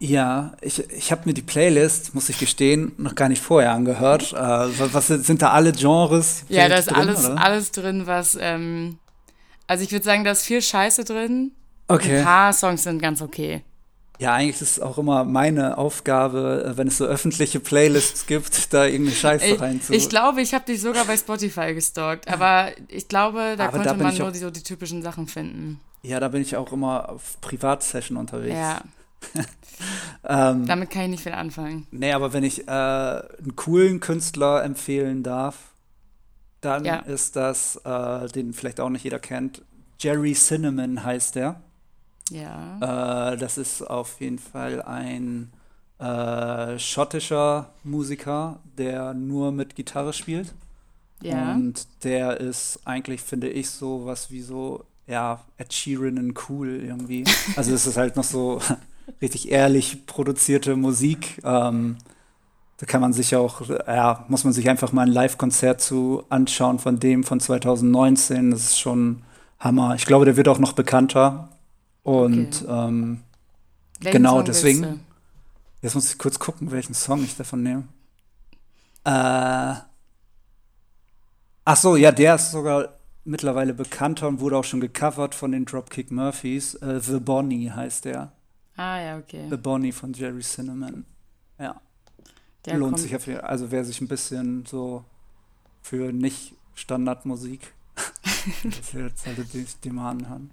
Ja, 0.02 0.52
ich, 0.62 0.78
ich 0.90 1.12
habe 1.12 1.22
mir 1.27 1.35
die 1.35 1.43
Playlist, 1.43 2.14
muss 2.14 2.31
ich 2.31 2.39
gestehen, 2.39 2.93
noch 2.97 3.14
gar 3.14 3.28
nicht 3.28 3.43
vorher 3.43 3.72
angehört. 3.72 4.32
Äh, 4.32 4.36
was 4.36 5.09
sind 5.09 5.43
da 5.43 5.51
alle 5.51 5.72
Genres? 5.72 6.44
Ja, 6.48 6.70
da 6.70 6.77
ist 6.77 6.90
alles, 6.90 7.27
alles 7.27 7.70
drin, 7.70 8.06
was. 8.06 8.36
Ähm, 8.40 8.98
also 9.66 9.85
ich 9.85 9.93
würde 9.93 10.05
sagen, 10.05 10.24
da 10.24 10.31
ist 10.31 10.44
viel 10.44 10.62
Scheiße 10.62 11.05
drin. 11.05 11.52
Okay. 11.86 12.18
Ein 12.18 12.24
paar 12.24 12.52
Songs 12.55 12.85
sind 12.85 13.02
ganz 13.02 13.20
okay. 13.20 13.62
Ja, 14.20 14.34
eigentlich 14.34 14.60
ist 14.60 14.72
es 14.72 14.80
auch 14.80 14.98
immer 14.98 15.24
meine 15.24 15.78
Aufgabe, 15.78 16.72
äh, 16.72 16.76
wenn 16.76 16.88
es 16.88 16.98
so 16.98 17.06
öffentliche 17.06 17.59
Playlists 17.59 18.26
gibt, 18.26 18.72
da 18.74 18.84
irgendwie 18.84 19.14
Scheiße 19.14 19.59
reinzu. 19.59 19.94
Ich 19.94 20.10
glaube, 20.10 20.42
ich 20.42 20.52
habe 20.52 20.66
dich 20.66 20.82
sogar 20.82 21.06
bei 21.06 21.16
Spotify 21.16 21.72
gestalkt, 21.72 22.28
aber 22.28 22.68
ich 22.88 23.09
glaube, 23.09 23.55
da 23.56 23.68
aber 23.68 23.78
konnte 23.78 23.88
da 23.88 23.94
man 23.94 24.16
nur 24.16 24.30
die, 24.30 24.38
so 24.38 24.51
die 24.51 24.62
typischen 24.62 25.02
Sachen 25.02 25.26
finden. 25.26 25.80
Ja, 26.02 26.20
da 26.20 26.28
bin 26.28 26.42
ich 26.42 26.55
auch 26.56 26.70
immer 26.70 27.09
auf 27.09 27.40
Privatsession 27.40 28.18
unterwegs. 28.18 28.55
Ja. 28.55 28.82
ähm, 30.52 30.66
Damit 30.66 30.90
kann 30.90 31.05
ich 31.05 31.09
nicht 31.09 31.22
viel 31.22 31.32
anfangen. 31.32 31.86
Nee, 31.90 32.12
aber 32.12 32.34
wenn 32.34 32.44
ich 32.44 32.68
äh, 32.68 32.70
einen 32.70 33.56
coolen 33.56 34.01
Künstler 34.01 34.62
empfehlen 34.62 35.22
darf, 35.22 35.56
dann 36.60 36.84
ja. 36.84 36.97
ist 36.97 37.36
das, 37.36 37.76
äh, 37.84 38.28
den 38.28 38.52
vielleicht 38.52 38.80
auch 38.80 38.90
nicht 38.90 39.05
jeder 39.05 39.18
kennt, 39.18 39.62
Jerry 39.98 40.34
Cinnamon 40.34 41.05
heißt 41.05 41.36
der. 41.36 41.62
Ja. 42.31 43.32
Äh, 43.32 43.36
das 43.36 43.59
ist 43.59 43.82
auf 43.82 44.20
jeden 44.20 44.39
Fall 44.39 44.82
ein 44.82 45.52
äh, 45.98 46.78
schottischer 46.78 47.70
Musiker, 47.85 48.59
der 48.78 49.15
nur 49.15 49.52
mit 49.52 49.77
Gitarre 49.77 50.12
spielt. 50.12 50.55
Ja. 51.23 51.52
Und 51.52 51.86
der 52.05 52.40
ist 52.40 52.81
eigentlich, 52.85 53.20
finde 53.20 53.48
ich, 53.51 53.69
so 53.69 54.07
was 54.07 54.31
wie 54.31 54.40
so, 54.40 54.85
ja, 55.07 55.40
Ed 55.59 55.73
Sheeran 55.73 56.16
in 56.16 56.35
cool 56.48 56.82
irgendwie. 56.82 57.24
Also 57.57 57.74
es 57.74 57.86
ist 57.86 57.97
halt 57.97 58.16
noch 58.16 58.24
so 58.24 58.61
richtig 59.20 59.51
ehrlich 59.51 60.07
produzierte 60.07 60.77
Musik. 60.77 61.40
Ähm, 61.44 61.98
da 62.78 62.86
kann 62.86 63.02
man 63.02 63.12
sich 63.12 63.36
auch, 63.36 63.69
ja, 63.69 64.24
muss 64.28 64.44
man 64.44 64.55
sich 64.55 64.70
einfach 64.70 64.93
mal 64.93 65.02
ein 65.02 65.12
Live-Konzert 65.12 65.82
zu 65.82 66.24
anschauen 66.31 66.78
von 66.78 66.98
dem 66.98 67.24
von 67.24 67.39
2019. 67.39 68.52
Das 68.52 68.61
ist 68.61 68.81
schon 68.81 69.20
Hammer. 69.59 69.94
Ich 69.97 70.07
glaube, 70.07 70.24
der 70.24 70.39
wird 70.39 70.48
auch 70.48 70.59
noch 70.59 70.73
bekannter. 70.73 71.51
Und 72.10 72.62
okay. 72.62 72.86
ähm, 72.86 73.20
genau 74.00 74.36
Song 74.36 74.44
deswegen. 74.44 75.00
Jetzt 75.82 75.94
muss 75.94 76.12
ich 76.12 76.18
kurz 76.18 76.38
gucken, 76.38 76.70
welchen 76.70 76.94
Song 76.94 77.22
ich 77.24 77.36
davon 77.36 77.62
nehme. 77.62 77.84
Äh, 79.04 79.74
ach 81.64 81.76
so, 81.76 81.96
ja, 81.96 82.12
der 82.12 82.34
ist 82.34 82.50
sogar 82.50 82.96
mittlerweile 83.24 83.72
bekannter 83.72 84.28
und 84.28 84.40
wurde 84.40 84.58
auch 84.58 84.64
schon 84.64 84.80
gecovert 84.80 85.34
von 85.34 85.52
den 85.52 85.64
Dropkick 85.64 86.10
Murphys. 86.10 86.74
Äh, 86.74 87.00
The 87.00 87.18
Bonnie 87.18 87.70
heißt 87.70 88.04
der. 88.04 88.32
Ah 88.76 89.00
ja, 89.00 89.18
okay. 89.18 89.46
The 89.48 89.56
Bonnie 89.56 89.92
von 89.92 90.12
Jerry 90.12 90.40
Cinnamon. 90.40 91.06
Ja. 91.58 91.80
Der 92.66 92.76
Lohnt 92.76 92.98
sich 92.98 93.14
auf 93.16 93.26
jeden 93.26 93.40
Fall. 93.40 93.48
Also 93.48 93.70
wer 93.70 93.84
sich 93.84 94.00
ein 94.00 94.08
bisschen 94.08 94.66
so 94.66 95.04
für 95.82 96.12
nicht 96.12 96.54
Standardmusik 96.74 97.72
das 98.64 98.92
jetzt 98.92 99.24
sollte 99.24 99.58
ich 99.58 99.80
die 99.80 99.90
mal 99.90 100.10
anhören. 100.10 100.50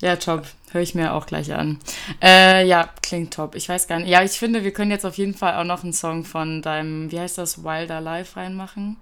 Ja, 0.00 0.16
top. 0.16 0.46
Höre 0.72 0.82
ich 0.82 0.94
mir 0.94 1.12
auch 1.12 1.26
gleich 1.26 1.52
an. 1.54 1.78
Äh, 2.22 2.66
ja, 2.66 2.88
klingt 3.02 3.34
top. 3.34 3.54
Ich 3.54 3.68
weiß 3.68 3.86
gar 3.86 4.00
nicht. 4.00 4.08
Ja, 4.08 4.22
ich 4.22 4.32
finde, 4.32 4.64
wir 4.64 4.72
können 4.72 4.90
jetzt 4.90 5.06
auf 5.06 5.16
jeden 5.16 5.34
Fall 5.34 5.54
auch 5.54 5.64
noch 5.64 5.84
einen 5.84 5.92
Song 5.92 6.24
von 6.24 6.62
deinem, 6.62 7.10
wie 7.12 7.20
heißt 7.20 7.38
das, 7.38 7.62
Wilder 7.62 8.00
Life 8.00 8.36
reinmachen. 8.36 8.96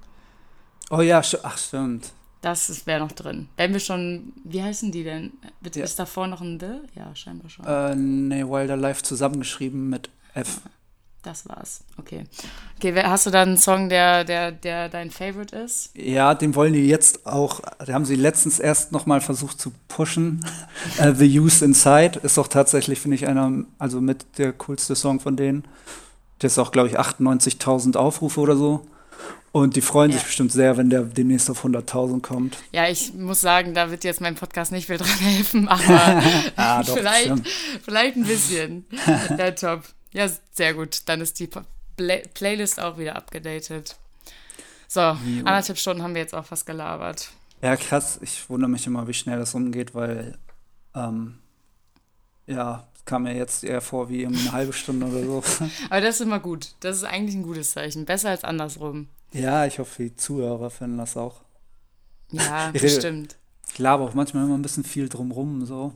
Oh 0.91 1.01
ja, 1.01 1.23
ach 1.43 1.59
stimmt. 1.59 2.13
Das 2.43 2.87
wäre 2.87 3.01
noch 3.01 3.13
drin. 3.13 3.49
Wenn 3.57 3.73
wir 3.73 3.81
schon, 3.81 4.33
wie 4.45 4.63
heißen 4.63 4.91
die 4.91 5.05
denn? 5.05 5.33
Ist 5.63 5.77
ja. 5.77 5.87
davor 6.05 6.27
noch 6.27 6.41
ein 6.41 6.59
The? 6.59 6.81
Ja, 6.99 7.15
scheinbar 7.15 7.49
schon. 7.49 7.65
Äh, 7.65 7.95
nee, 7.95 8.43
Wilder 8.45 8.77
Life 8.77 9.03
zusammengeschrieben 9.03 9.89
mit 9.89 10.11
F. 10.35 10.61
Ja. 10.65 10.71
Das 11.23 11.49
war's. 11.49 11.85
Okay. 11.99 12.25
Okay, 12.79 13.01
hast 13.05 13.27
du 13.27 13.31
da 13.31 13.43
einen 13.43 13.57
Song, 13.57 13.89
der, 13.89 14.25
der, 14.25 14.51
der 14.51 14.89
dein 14.89 15.11
Favorite 15.11 15.55
ist? 15.55 15.91
Ja, 15.95 16.35
den 16.35 16.57
wollen 16.57 16.73
die 16.73 16.89
jetzt 16.89 17.27
auch, 17.27 17.61
da 17.79 17.93
haben 17.93 18.05
sie 18.05 18.17
letztens 18.17 18.59
erst 18.59 18.91
nochmal 18.91 19.21
versucht 19.21 19.61
zu 19.61 19.73
pushen. 19.87 20.45
uh, 20.99 21.13
The 21.15 21.39
Use 21.39 21.65
Inside 21.65 22.21
ist 22.25 22.37
doch 22.39 22.49
tatsächlich, 22.49 22.99
finde 22.99 23.15
ich, 23.15 23.29
einer, 23.29 23.65
also 23.79 24.01
mit 24.01 24.27
der 24.39 24.53
coolste 24.53 24.97
Song 24.97 25.21
von 25.21 25.37
denen. 25.37 25.65
Der 26.41 26.49
ist 26.49 26.59
auch, 26.59 26.73
glaube 26.73 26.89
ich, 26.89 26.99
98.000 26.99 27.97
Aufrufe 27.97 28.41
oder 28.41 28.57
so. 28.57 28.85
Und 29.53 29.77
die 29.77 29.83
freuen 29.83 30.11
ja. 30.11 30.17
sich 30.17 30.27
bestimmt 30.27 30.51
sehr, 30.51 30.79
wenn 30.79 30.89
der 30.89 31.03
demnächst 31.03 31.51
auf 31.51 31.65
100.000 31.65 32.23
kommt. 32.23 32.57
Ja, 32.73 32.89
ich 32.89 33.13
muss 33.15 33.43
sagen, 33.43 33.75
da 33.75 33.91
wird 33.91 34.03
jetzt 34.03 34.23
mein 34.23 34.35
Podcast 34.35 34.73
nicht 34.73 34.87
viel 34.87 34.97
dran 34.97 35.19
helfen, 35.19 35.69
aber 35.69 36.23
ah, 36.57 36.83
doch, 36.83 36.95
vielleicht, 36.97 37.49
vielleicht 37.85 38.17
ein 38.17 38.25
bisschen. 38.25 38.87
ja, 39.39 39.51
top. 39.53 39.83
Ja, 40.13 40.29
sehr 40.53 40.75
gut. 40.75 41.03
Dann 41.07 41.21
ist 41.21 41.39
die 41.41 41.49
Play 41.97 42.23
Playlist 42.35 42.81
auch 42.81 42.99
wieder 42.99 43.17
abgedatet. 43.17 43.97
So, 44.89 45.01
jo. 45.01 45.45
anderthalb 45.45 45.79
Stunden 45.79 46.03
haben 46.03 46.15
wir 46.15 46.23
jetzt 46.23 46.35
auch 46.35 46.45
fast 46.45 46.67
gelabert. 46.67 47.31
Ja, 47.63 47.77
krass. 47.77 48.19
Ich 48.23 48.49
wundere 48.51 48.71
mich 48.71 48.87
immer, 48.87 49.09
wie 49.09 49.15
schnell 49.15 49.39
das 49.39 49.55
umgeht, 49.55 49.95
weil, 49.95 50.37
ähm, 50.95 51.39
ja, 52.47 52.87
kam 53.05 53.23
mir 53.23 53.35
jetzt 53.35 53.65
eher 53.65 53.81
vor 53.81 54.09
wie 54.09 54.27
eine 54.27 54.53
halbe 54.53 54.73
Stunde 54.73 55.07
oder 55.07 55.25
so. 55.25 55.43
Aber 55.91 56.01
das 56.01 56.17
ist 56.17 56.21
immer 56.21 56.41
gut. 56.41 56.75
Das 56.81 56.97
ist 56.97 57.05
eigentlich 57.05 57.35
ein 57.35 57.43
gutes 57.43 57.73
Zeichen. 57.73 58.05
Besser 58.05 58.31
als 58.31 58.45
andersrum. 58.45 59.09
Ja, 59.33 59.67
ich 59.67 59.79
hoffe, 59.79 60.03
die 60.03 60.15
Zuhörer 60.15 60.71
finden 60.71 60.99
das 60.99 61.17
auch. 61.17 61.41
Ja, 62.31 62.71
bestimmt. 62.73 63.37
Ich 63.69 63.75
glaube 63.75 64.05
auch 64.05 64.15
manchmal 64.15 64.45
immer 64.45 64.59
ein 64.59 64.63
bisschen 64.63 64.85
viel 64.85 65.09
drumrum, 65.09 65.65
so. 65.65 65.95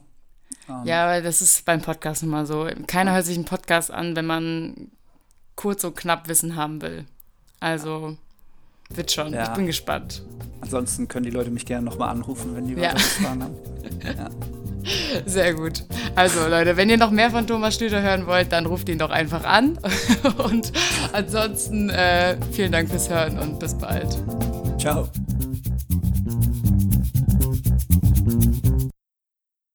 Um. 0.68 0.80
Ähm. 0.80 0.86
Ja, 0.86 1.04
aber 1.04 1.22
das 1.22 1.42
ist 1.42 1.64
beim 1.64 1.82
Podcast 1.82 2.22
immer 2.22 2.46
so. 2.46 2.68
Keiner 2.86 3.14
hört 3.14 3.24
sich 3.24 3.36
einen 3.36 3.44
Podcast 3.44 3.90
an, 3.90 4.16
wenn 4.16 4.26
man 4.26 4.90
kurz 5.54 5.84
und 5.84 5.96
knapp 5.96 6.28
Wissen 6.28 6.56
haben 6.56 6.82
will. 6.82 7.04
Also 7.60 8.16
wird 8.90 9.10
schon. 9.10 9.32
Ja. 9.32 9.44
Ich 9.44 9.48
bin 9.50 9.66
gespannt. 9.66 10.22
Ansonsten 10.60 11.08
können 11.08 11.24
die 11.24 11.30
Leute 11.30 11.50
mich 11.50 11.66
gerne 11.66 11.84
nochmal 11.84 12.10
anrufen, 12.10 12.54
wenn 12.54 12.66
die 12.66 12.74
ja. 12.74 12.90
weitere 12.90 13.00
Fragen 13.00 13.42
haben. 13.42 13.56
Ja. 14.04 14.30
Sehr 15.26 15.54
gut. 15.54 15.84
Also 16.14 16.46
Leute, 16.46 16.76
wenn 16.76 16.88
ihr 16.88 16.96
noch 16.96 17.10
mehr 17.10 17.30
von 17.30 17.46
Thomas 17.46 17.74
Schlüter 17.74 18.02
hören 18.02 18.26
wollt, 18.26 18.52
dann 18.52 18.66
ruft 18.66 18.88
ihn 18.88 18.98
doch 18.98 19.10
einfach 19.10 19.44
an. 19.44 19.78
Und 20.38 20.72
ansonsten 21.12 21.90
äh, 21.90 22.36
vielen 22.52 22.72
Dank 22.72 22.88
fürs 22.88 23.10
Hören 23.10 23.38
und 23.38 23.58
bis 23.58 23.74
bald. 23.76 24.22
Ciao. 24.78 25.08